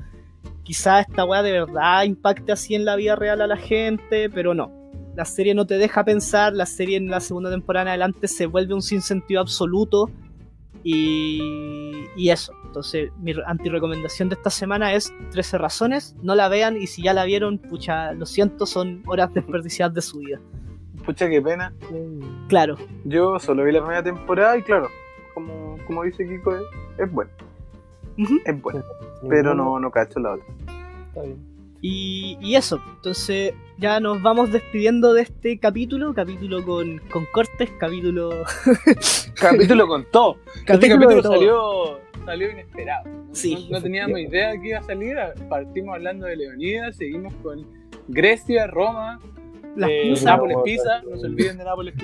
quizás 0.63 1.07
esta 1.07 1.23
weá 1.25 1.43
de 1.43 1.53
verdad 1.53 2.03
impacte 2.03 2.51
así 2.51 2.75
en 2.75 2.85
la 2.85 2.95
vida 2.95 3.15
real 3.15 3.41
a 3.41 3.47
la 3.47 3.57
gente, 3.57 4.29
pero 4.29 4.53
no. 4.53 4.71
La 5.15 5.25
serie 5.25 5.55
no 5.55 5.65
te 5.65 5.77
deja 5.77 6.03
pensar, 6.03 6.53
la 6.53 6.65
serie 6.65 6.97
en 6.97 7.09
la 7.09 7.19
segunda 7.19 7.49
temporada 7.49 7.83
en 7.83 7.87
adelante 7.89 8.27
se 8.27 8.45
vuelve 8.45 8.73
un 8.73 8.81
sinsentido 8.81 9.41
absoluto 9.41 10.11
y, 10.83 11.39
y 12.15 12.29
eso. 12.29 12.53
Entonces, 12.65 13.11
mi 13.19 13.33
antirecomendación 13.45 14.29
de 14.29 14.35
esta 14.35 14.49
semana 14.49 14.93
es 14.93 15.11
13 15.31 15.57
razones. 15.57 16.15
No 16.21 16.35
la 16.35 16.49
vean 16.49 16.77
y 16.77 16.85
si 16.85 17.01
ya 17.01 17.13
la 17.13 17.25
vieron, 17.25 17.57
pucha, 17.57 18.11
lo 18.13 18.25
siento, 18.25 18.65
son 18.65 19.01
horas 19.07 19.33
desperdiciadas 19.33 19.95
de 19.95 20.01
su 20.01 20.19
vida. 20.19 20.39
Pucha, 21.05 21.29
qué 21.29 21.41
pena. 21.41 21.73
Claro, 22.49 22.77
Yo 23.05 23.39
solo 23.39 23.63
vi 23.63 23.71
la 23.71 23.79
primera 23.81 24.03
temporada 24.03 24.57
y 24.57 24.61
claro, 24.61 24.89
como, 25.33 25.77
como 25.85 26.03
dice 26.03 26.27
Kiko, 26.27 26.55
es, 26.55 26.63
es 26.97 27.11
bueno. 27.11 27.31
Es 28.45 28.61
bueno. 28.61 28.83
Pero 29.29 29.53
no, 29.53 29.79
no 29.79 29.91
cacho 29.91 30.19
la 30.19 30.33
otra. 30.33 30.45
Está 31.07 31.21
bien. 31.21 31.57
Y, 31.81 32.37
y 32.41 32.55
eso, 32.55 32.81
entonces 32.95 33.53
ya 33.77 33.99
nos 33.99 34.21
vamos 34.21 34.51
despidiendo 34.51 35.13
de 35.13 35.21
este 35.21 35.59
capítulo, 35.59 36.13
capítulo 36.13 36.65
con, 36.65 36.99
con 37.11 37.25
cortes, 37.31 37.69
capítulo... 37.79 38.31
Capítulo 39.39 39.87
con 39.87 40.03
todo. 40.11 40.37
Este 40.55 40.65
capítulo 40.65 40.99
capítulo 40.99 41.15
de 41.15 41.21
todo. 41.21 41.33
salió, 41.33 41.99
salió 42.25 42.51
inesperado. 42.51 43.05
Sí. 43.31 43.67
No, 43.69 43.77
no 43.77 43.83
teníamos 43.83 44.19
idea 44.19 44.59
que 44.59 44.69
iba 44.69 44.79
a 44.79 44.83
salir. 44.83 45.15
Partimos 45.47 45.93
hablando 45.93 46.25
de 46.25 46.37
Leonidas, 46.37 46.95
seguimos 46.97 47.33
con 47.43 47.67
Grecia, 48.07 48.65
Roma, 48.65 49.19
Las 49.77 49.89
eh, 49.89 50.01
pizzas. 50.03 50.23
Nápoles 50.25 50.57
Pisa. 50.63 51.01
No 51.09 51.17
se 51.17 51.25
olviden 51.27 51.57
de 51.57 51.63
Nápoles. 51.63 51.95
No, 51.95 52.03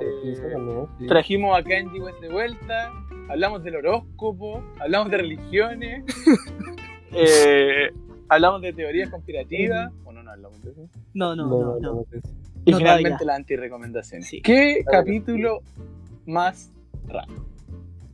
Eh, 0.00 0.06
pizza 0.22 0.42
sí. 0.98 1.06
Trajimos 1.06 1.58
a 1.58 1.62
Kenji 1.62 2.00
West 2.00 2.20
de 2.20 2.28
vuelta. 2.28 2.92
Hablamos 3.28 3.62
del 3.64 3.76
horóscopo. 3.76 4.62
Hablamos 4.80 5.10
de 5.10 5.16
religiones. 5.16 6.04
eh, 7.12 7.90
hablamos 8.28 8.60
de 8.62 8.72
teorías 8.72 9.10
conspirativas. 9.10 9.92
O 10.04 10.12
no, 10.12 10.22
no 10.22 10.30
hablamos 10.30 10.62
de 10.62 10.70
eso. 10.70 10.88
No, 11.14 11.34
no, 11.36 11.46
no, 11.46 11.78
no. 11.80 12.04
es- 12.12 12.22
Y 12.64 12.72
No, 12.72 12.78
finalmente 12.78 13.10
todavía. 13.10 13.26
la 13.26 13.34
antirecomendación. 13.36 14.22
Sí. 14.22 14.42
¿Qué 14.42 14.84
capítulo 14.90 15.60
más 16.26 16.72
raro? 17.06 17.32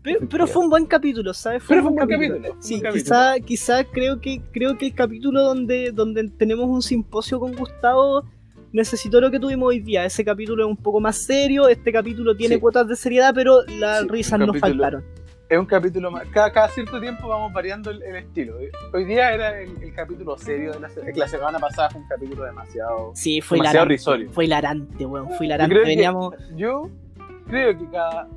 Pero, 0.03 0.29
pero 0.29 0.47
fue 0.49 0.65
un 0.65 0.69
buen 0.71 0.85
capítulo, 0.87 1.33
¿sabes? 1.33 1.63
Pero 1.67 1.81
fue 1.83 1.91
un 1.91 1.97
buen 1.97 2.09
capítulo. 2.09 2.57
Sí, 2.59 2.81
capítulo. 2.81 2.93
quizá, 2.93 3.35
quizá 3.41 3.85
creo 3.85 4.21
que 4.21 4.43
creo 4.53 4.77
que 4.77 4.87
el 4.87 4.95
capítulo 4.95 5.43
donde, 5.43 5.93
donde 5.93 6.29
tenemos 6.31 6.67
un 6.69 6.83
simposio 6.83 7.39
con 7.41 7.55
Gustavo 7.55 8.25
necesitó 8.73 9.21
lo 9.21 9.31
que 9.31 9.39
tuvimos 9.39 9.69
hoy 9.69 9.81
día. 9.81 10.05
Ese 10.05 10.25
capítulo 10.25 10.65
es 10.65 10.69
un 10.71 10.77
poco 10.77 11.01
más 11.01 11.17
serio, 11.19 11.69
este 11.69 11.93
capítulo 11.93 12.35
tiene 12.37 12.57
Sí. 12.57 12.61
cuotas 12.61 12.89
de 12.89 12.97
seriedad, 12.97 13.33
pero 13.35 13.63
las 13.79 14.03
Sí, 14.03 14.09
risas 14.09 14.33
un 14.41 14.47
no 14.47 14.53
capítulo- 14.53 14.61
faltaron. 14.61 15.05
Es 15.49 15.59
un 15.59 15.67
capítulo 15.67 16.11
más. 16.11 16.27
Cada, 16.29 16.51
cada 16.51 16.69
cierto 16.69 16.99
tiempo 16.99 17.29
vamos 17.29 17.53
variando 17.53 17.91
el, 17.91 18.03
el 18.03 18.17
estilo. 18.17 18.55
Hoy 18.95 19.05
día 19.05 19.35
era 19.35 19.61
el, 19.61 19.83
el 19.83 19.93
capítulo 19.93 20.39
serio 20.39 20.73
de 20.73 20.81
la, 20.81 20.89
que 20.89 21.13
la 21.19 21.29
semana 21.29 21.59
pasada 21.59 21.91
fue 21.91 22.01
un 22.01 22.09
capítulo 22.09 22.45
demasiado. 22.45 23.13
Sí, 23.15 23.43
fue 23.43 23.59
demasiado 23.59 23.85
hilarante. 23.85 23.93
risorio. 23.95 24.31
Fue 24.33 24.45
hilarante, 24.47 25.05
weón. 25.05 25.27
Fue 25.29 25.37
Yo 25.41 25.45
hilarante. 25.45 25.75
creo, 25.75 25.85
que, 25.85 25.91
Veníamos. 25.91 26.35
yo 26.57 26.89
creo 27.49 27.77
que 27.79 27.87
cada 27.91 28.29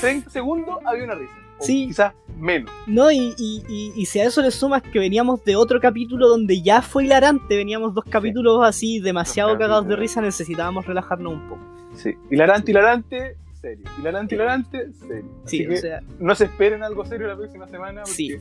30 0.00 0.30
segundos 0.30 0.78
había 0.86 1.04
una 1.04 1.16
risa. 1.16 1.34
O 1.60 1.64
Sí. 1.64 1.86
Quizás 1.88 2.14
menos. 2.38 2.70
No, 2.86 3.10
y, 3.10 3.34
y, 3.36 3.62
y, 3.68 3.92
y 3.96 4.06
si 4.06 4.20
a 4.20 4.24
eso 4.24 4.40
le 4.42 4.50
sumas 4.50 4.82
que 4.82 4.98
veníamos 4.98 5.42
de 5.44 5.56
otro 5.56 5.80
capítulo 5.80 6.28
donde 6.28 6.62
ya 6.62 6.82
fue 6.82 7.04
hilarante, 7.04 7.56
veníamos 7.56 7.94
dos 7.94 8.04
capítulos 8.08 8.60
así 8.64 9.00
demasiado 9.00 9.50
Dos 9.50 9.58
cagados 9.58 9.88
de 9.88 9.96
risa, 9.96 10.20
necesitábamos 10.20 10.86
relajarnos 10.86 11.32
un 11.32 11.48
poco. 11.48 11.60
Sí. 11.94 12.14
Hilarante, 12.30 12.70
hilarante, 12.70 13.36
serio. 13.60 13.84
Hilarante, 13.98 14.34
hilarante, 14.36 14.92
serio. 15.06 15.24
Sí, 15.46 15.66
o 15.66 15.76
sea, 15.76 16.00
no 16.20 16.34
se 16.36 16.44
esperen 16.44 16.82
algo 16.84 17.04
serio 17.04 17.26
la 17.26 17.36
próxima 17.36 17.66
semana. 17.66 18.02
Porque 18.02 18.12
Sí. 18.14 18.36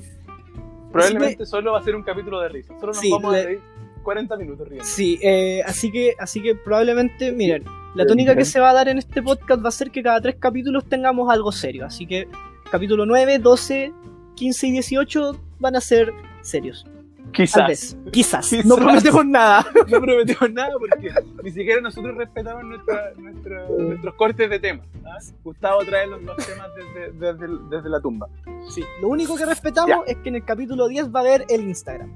Probablemente 0.91 1.45
solo 1.45 1.73
va 1.73 1.79
a 1.79 1.83
ser 1.83 1.95
un 1.95 2.03
capítulo 2.03 2.39
de 2.39 2.49
risa. 2.49 2.73
Solo 2.79 2.87
nos 2.93 2.97
Sí, 2.99 3.11
vamos 3.11 3.33
a 3.33 3.37
le- 3.37 3.45
reír 3.45 3.59
40 4.03 4.37
minutos 4.37 4.67
riendo. 4.67 4.85
Sí, 4.85 5.19
eh, 5.21 5.61
así 5.65 5.91
que, 5.91 6.13
así 6.17 6.41
que 6.41 6.55
probablemente, 6.55 7.31
miren, 7.33 7.63
la 7.93 8.05
tónica 8.05 8.35
que 8.35 8.45
se 8.45 8.59
va 8.59 8.69
a 8.69 8.73
dar 8.73 8.87
en 8.87 8.97
este 8.99 9.21
podcast 9.21 9.63
va 9.63 9.69
a 9.69 9.71
ser 9.71 9.91
que 9.91 10.01
cada 10.01 10.21
tres 10.21 10.35
capítulos 10.39 10.85
tengamos 10.85 11.29
algo 11.29 11.51
serio. 11.51 11.85
Así 11.85 12.05
que 12.07 12.27
capítulo 12.69 13.05
9, 13.05 13.39
12, 13.39 13.93
15 14.35 14.67
y 14.67 14.71
18 14.71 15.39
van 15.59 15.75
a 15.75 15.81
ser 15.81 16.13
serios. 16.41 16.85
Quizás. 17.33 17.97
Quizás. 18.11 18.47
Quizás. 18.49 18.65
No 18.65 18.75
prometemos 18.77 19.25
nada. 19.25 19.65
no 19.89 19.99
prometimos 20.01 20.51
nada 20.53 20.71
porque 20.79 21.11
ni 21.43 21.51
siquiera 21.51 21.81
nosotros 21.81 22.15
respetamos 22.15 22.63
nuestra- 22.63 23.11
nuestra- 23.17 23.67
nuestros 23.69 24.13
cortes 24.15 24.49
de 24.49 24.59
temas. 24.59 24.87
¿ah? 25.05 25.17
Gustavo 25.43 25.79
trae 25.85 26.07
los, 26.07 26.21
los 26.23 26.37
temas 26.37 26.67
desde, 26.75 27.11
desde 27.11 27.47
desde 27.69 27.89
la 27.89 27.99
tumba. 27.99 28.27
Sí, 28.69 28.83
lo 29.01 29.09
único 29.09 29.35
que 29.35 29.45
respetamos 29.45 30.05
es 30.07 30.15
que 30.17 30.29
en 30.29 30.35
el 30.35 30.45
capítulo 30.45 30.87
10 30.87 31.13
va 31.13 31.19
a 31.19 31.23
haber 31.23 31.45
el 31.49 31.61
Instagram. 31.63 32.15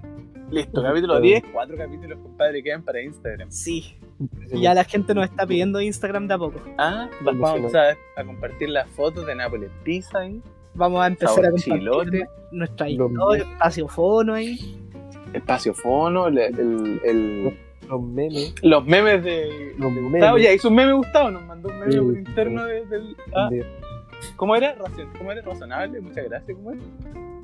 Listo, 0.52 0.84
capítulo 0.84 1.20
10, 1.22 1.44
cuatro 1.54 1.78
capítulos, 1.78 2.20
compadre, 2.22 2.62
quedan 2.62 2.84
para 2.84 3.02
Instagram. 3.02 3.50
Sí. 3.50 3.96
Y 4.52 4.62
ya 4.62 4.74
la 4.74 4.84
gente 4.84 5.14
nos 5.16 5.26
está 5.26 5.48
pidiendo 5.48 5.80
Instagram 5.82 6.28
de 6.28 6.34
a 6.34 6.38
poco. 6.38 6.60
Ah, 6.78 7.10
vamos 7.24 7.74
a, 7.74 7.92
a 8.20 8.24
compartir 8.26 8.70
las 8.70 8.88
fotos 8.90 9.26
de 9.26 9.34
Nápoles 9.36 9.72
Pizza 9.84 10.20
ahí, 10.20 10.42
Vamos 10.74 11.02
a 11.02 11.08
empezar 11.08 11.30
sabor 11.30 11.46
a 11.46 11.50
compartir 11.52 11.74
chilote, 11.74 12.26
nuestra 12.52 12.90
historia, 12.90 13.44
espacio 13.44 13.88
fono 13.88 14.34
ahí. 14.34 14.78
espacio 15.34 15.74
fono, 15.74 16.28
el- 16.28 16.38
el- 16.38 17.02
el- 17.04 17.58
Los 17.90 18.02
memes. 18.02 18.54
los 18.62 18.86
memes 18.86 19.24
de, 19.24 19.74
Los 19.78 19.94
de 19.96 20.02
Gustavo. 20.02 20.34
memes. 20.36 20.44
Ya 20.44 20.54
hizo 20.54 20.68
un 20.70 20.76
meme 20.76 20.94
Gustavo, 20.94 21.32
nos 21.32 21.44
mandó 21.46 21.70
un 21.70 21.80
meme 21.80 21.92
Sí, 21.94 21.98
por 22.00 22.14
sí. 22.14 22.20
interno 22.20 22.66
de- 22.66 22.86
del. 22.86 23.16
Ah, 23.34 23.50
¿Cómo 24.36 24.56
era? 24.56 24.76
¿Cómo 25.18 25.32
era? 25.32 25.42
Razonable, 25.42 26.00
muchas 26.02 26.26
gracias. 26.26 26.56
¿Cómo 26.58 26.72
era? 26.72 26.82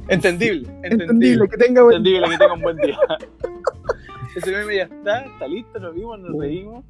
Entendible, 0.10 0.68
Entendible, 0.84 1.04
entendible. 1.04 1.50
que 1.50 1.58
tenga 1.58 1.84
buen 1.84 1.98
Entendible, 1.98 2.30
que 2.30 2.38
tenga 2.38 2.54
un 2.54 2.62
buen 2.62 2.78
día. 2.78 2.98
Ese 4.36 4.52
meme 4.52 4.76
ya 4.76 4.84
está, 4.84 5.22
está 5.22 5.48
listo, 5.48 5.80
lo 5.80 5.94
vimos, 5.94 6.20
nos 6.20 6.38
reímos. 6.38 6.86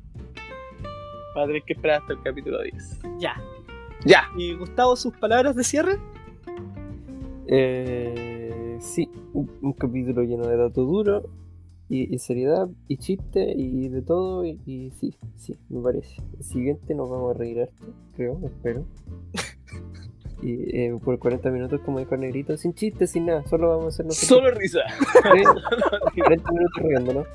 Va 1.35 1.43
a 1.43 1.47
tener 1.47 1.63
que 1.63 1.73
esperar 1.73 2.01
hasta 2.01 2.13
el 2.13 2.21
capítulo 2.21 2.61
10. 2.61 2.99
Ya. 3.19 3.35
Ya. 4.05 4.23
Y 4.37 4.53
Gustavo, 4.55 4.95
sus 4.95 5.15
palabras 5.15 5.55
de 5.55 5.63
cierre. 5.63 5.97
Eh, 7.47 8.77
sí, 8.81 9.09
un, 9.33 9.49
un 9.61 9.73
capítulo 9.73 10.23
lleno 10.23 10.45
de 10.47 10.57
datos 10.57 10.85
duros 10.85 11.23
y, 11.89 12.13
y 12.13 12.19
seriedad 12.19 12.67
y 12.87 12.97
chiste 12.97 13.53
y 13.55 13.87
de 13.87 14.01
todo. 14.01 14.45
Y, 14.45 14.59
y 14.65 14.91
sí, 14.91 15.15
sí, 15.37 15.55
me 15.69 15.81
parece. 15.81 16.21
El 16.37 16.43
siguiente 16.43 16.93
nos 16.95 17.09
vamos 17.09 17.35
a 17.35 17.39
reír 17.39 17.61
harto, 17.61 17.93
creo, 18.15 18.39
espero. 18.43 18.85
Y 20.41 20.77
eh, 20.77 20.95
por 21.03 21.17
40 21.17 21.49
minutos, 21.49 21.81
como 21.83 21.99
dijo 21.99 22.13
el 22.15 22.21
negrito, 22.21 22.55
sin 22.57 22.73
chiste, 22.73 23.07
sin 23.07 23.25
nada, 23.25 23.43
solo 23.47 23.69
vamos 23.69 23.85
a 23.85 23.87
hacer 23.89 24.05
nosotros. 24.05 24.27
Solo 24.29 24.51
risa. 24.51 24.79
Sí, 26.13 26.21
40 26.21 26.51
minutos 26.51 26.83
riendo, 26.83 27.13
¿no? 27.13 27.25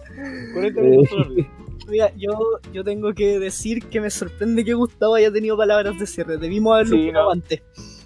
40 0.55 0.81
minutos 0.81 1.09
solo 1.11 1.25
risa. 1.35 1.49
Mira, 1.89 2.13
yo, 2.17 2.31
yo 2.73 2.85
tengo 2.85 3.13
que 3.13 3.39
decir 3.41 3.85
que 3.87 4.01
me 4.01 4.09
sorprende 4.11 4.65
que 4.65 4.75
Gustavo 4.75 5.17
haya 5.17 5.33
tenido 5.33 5.57
palabras 5.57 5.99
de 5.99 6.07
cierre. 6.07 6.37
Debimos 6.39 6.75
haberlo 6.75 6.97
Sí, 6.97 7.11
no. 7.13 7.31
antes. 7.31 7.61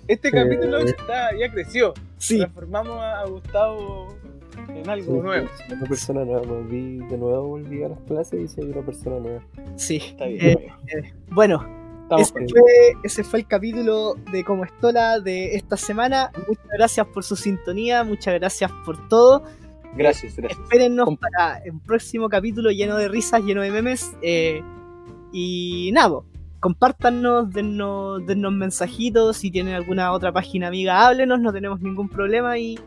Este 0.08 0.28
Eh. 0.28 0.32
capítulo 0.32 0.78
está, 0.78 1.36
ya 1.38 1.50
creció. 1.52 1.92
Sí, 2.16 2.38
Transformamos 2.38 2.98
a 2.98 3.20
a 3.20 3.26
Gustavo 3.26 4.16
en 4.68 4.88
algo 4.88 5.04
Sí, 5.16 5.20
nuevo. 5.20 5.48
soy 5.68 5.76
una 5.76 5.88
persona 5.88 6.24
nueva, 6.24 6.40
me 6.40 6.52
volví 6.52 6.96
de 7.06 7.18
nuevo, 7.18 7.48
volví 7.48 7.82
a 7.82 7.88
las 7.90 8.00
clases 8.00 8.40
y 8.40 8.48
soy 8.48 8.70
una 8.70 8.80
persona 8.80 9.18
nueva. 9.18 9.42
sí. 9.76 9.96
Está 9.96 10.24
bien. 10.26 10.40
Eh, 10.58 11.12
bueno, 11.28 11.62
ese 12.18 12.32
fue, 12.32 12.92
ese 13.02 13.24
fue 13.24 13.40
el 13.40 13.46
capítulo 13.46 14.14
de 14.32 14.44
Como 14.44 14.64
Estola 14.64 15.20
de 15.20 15.56
esta 15.56 15.76
semana. 15.76 16.30
Muchas 16.46 16.66
gracias 16.76 17.06
por 17.06 17.24
su 17.24 17.36
sintonía, 17.36 18.04
muchas 18.04 18.34
gracias 18.34 18.70
por 18.84 19.08
todo. 19.08 19.42
Gracias, 19.96 20.36
gracias. 20.36 20.60
Espérennos 20.60 21.08
para 21.18 21.62
un 21.70 21.80
próximo 21.80 22.28
capítulo 22.28 22.70
lleno 22.70 22.96
de 22.96 23.08
risas, 23.08 23.42
lleno 23.42 23.62
de 23.62 23.70
memes. 23.70 24.14
eh, 24.22 24.62
y 25.32 25.90
nada, 25.92 26.20
compártanos, 26.60 27.50
dennos, 27.52 28.24
dennos 28.26 28.52
mensajitos. 28.52 29.36
Si 29.36 29.50
tienen 29.50 29.74
alguna 29.74 30.12
otra 30.12 30.32
página 30.32 30.68
amiga, 30.68 31.06
háblenos, 31.06 31.40
no 31.40 31.52
tenemos 31.52 31.80
ningún 31.80 32.08
problema. 32.08 32.58
Y, 32.58 32.78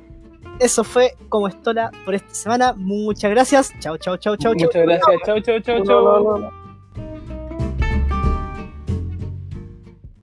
eso 0.60 0.84
fue 0.84 1.14
como 1.30 1.48
estola 1.48 1.90
por 2.04 2.16
esta 2.16 2.34
semana. 2.34 2.74
Muchas 2.76 3.32
gracias. 3.32 3.74
Chao, 3.80 3.98
chao, 3.98 4.18
chao, 4.18 4.36
chao, 4.36 4.54
chao. 4.56 4.68
Muchas 4.68 4.84
gracias. 4.84 5.16
Chau, 5.26 5.40
chau, 5.40 5.60
chau, 5.62 5.80
No, 5.80 5.86
chau. 5.86 6.04
no, 6.04 6.20
no, 6.20 6.38
no. 6.38 6.59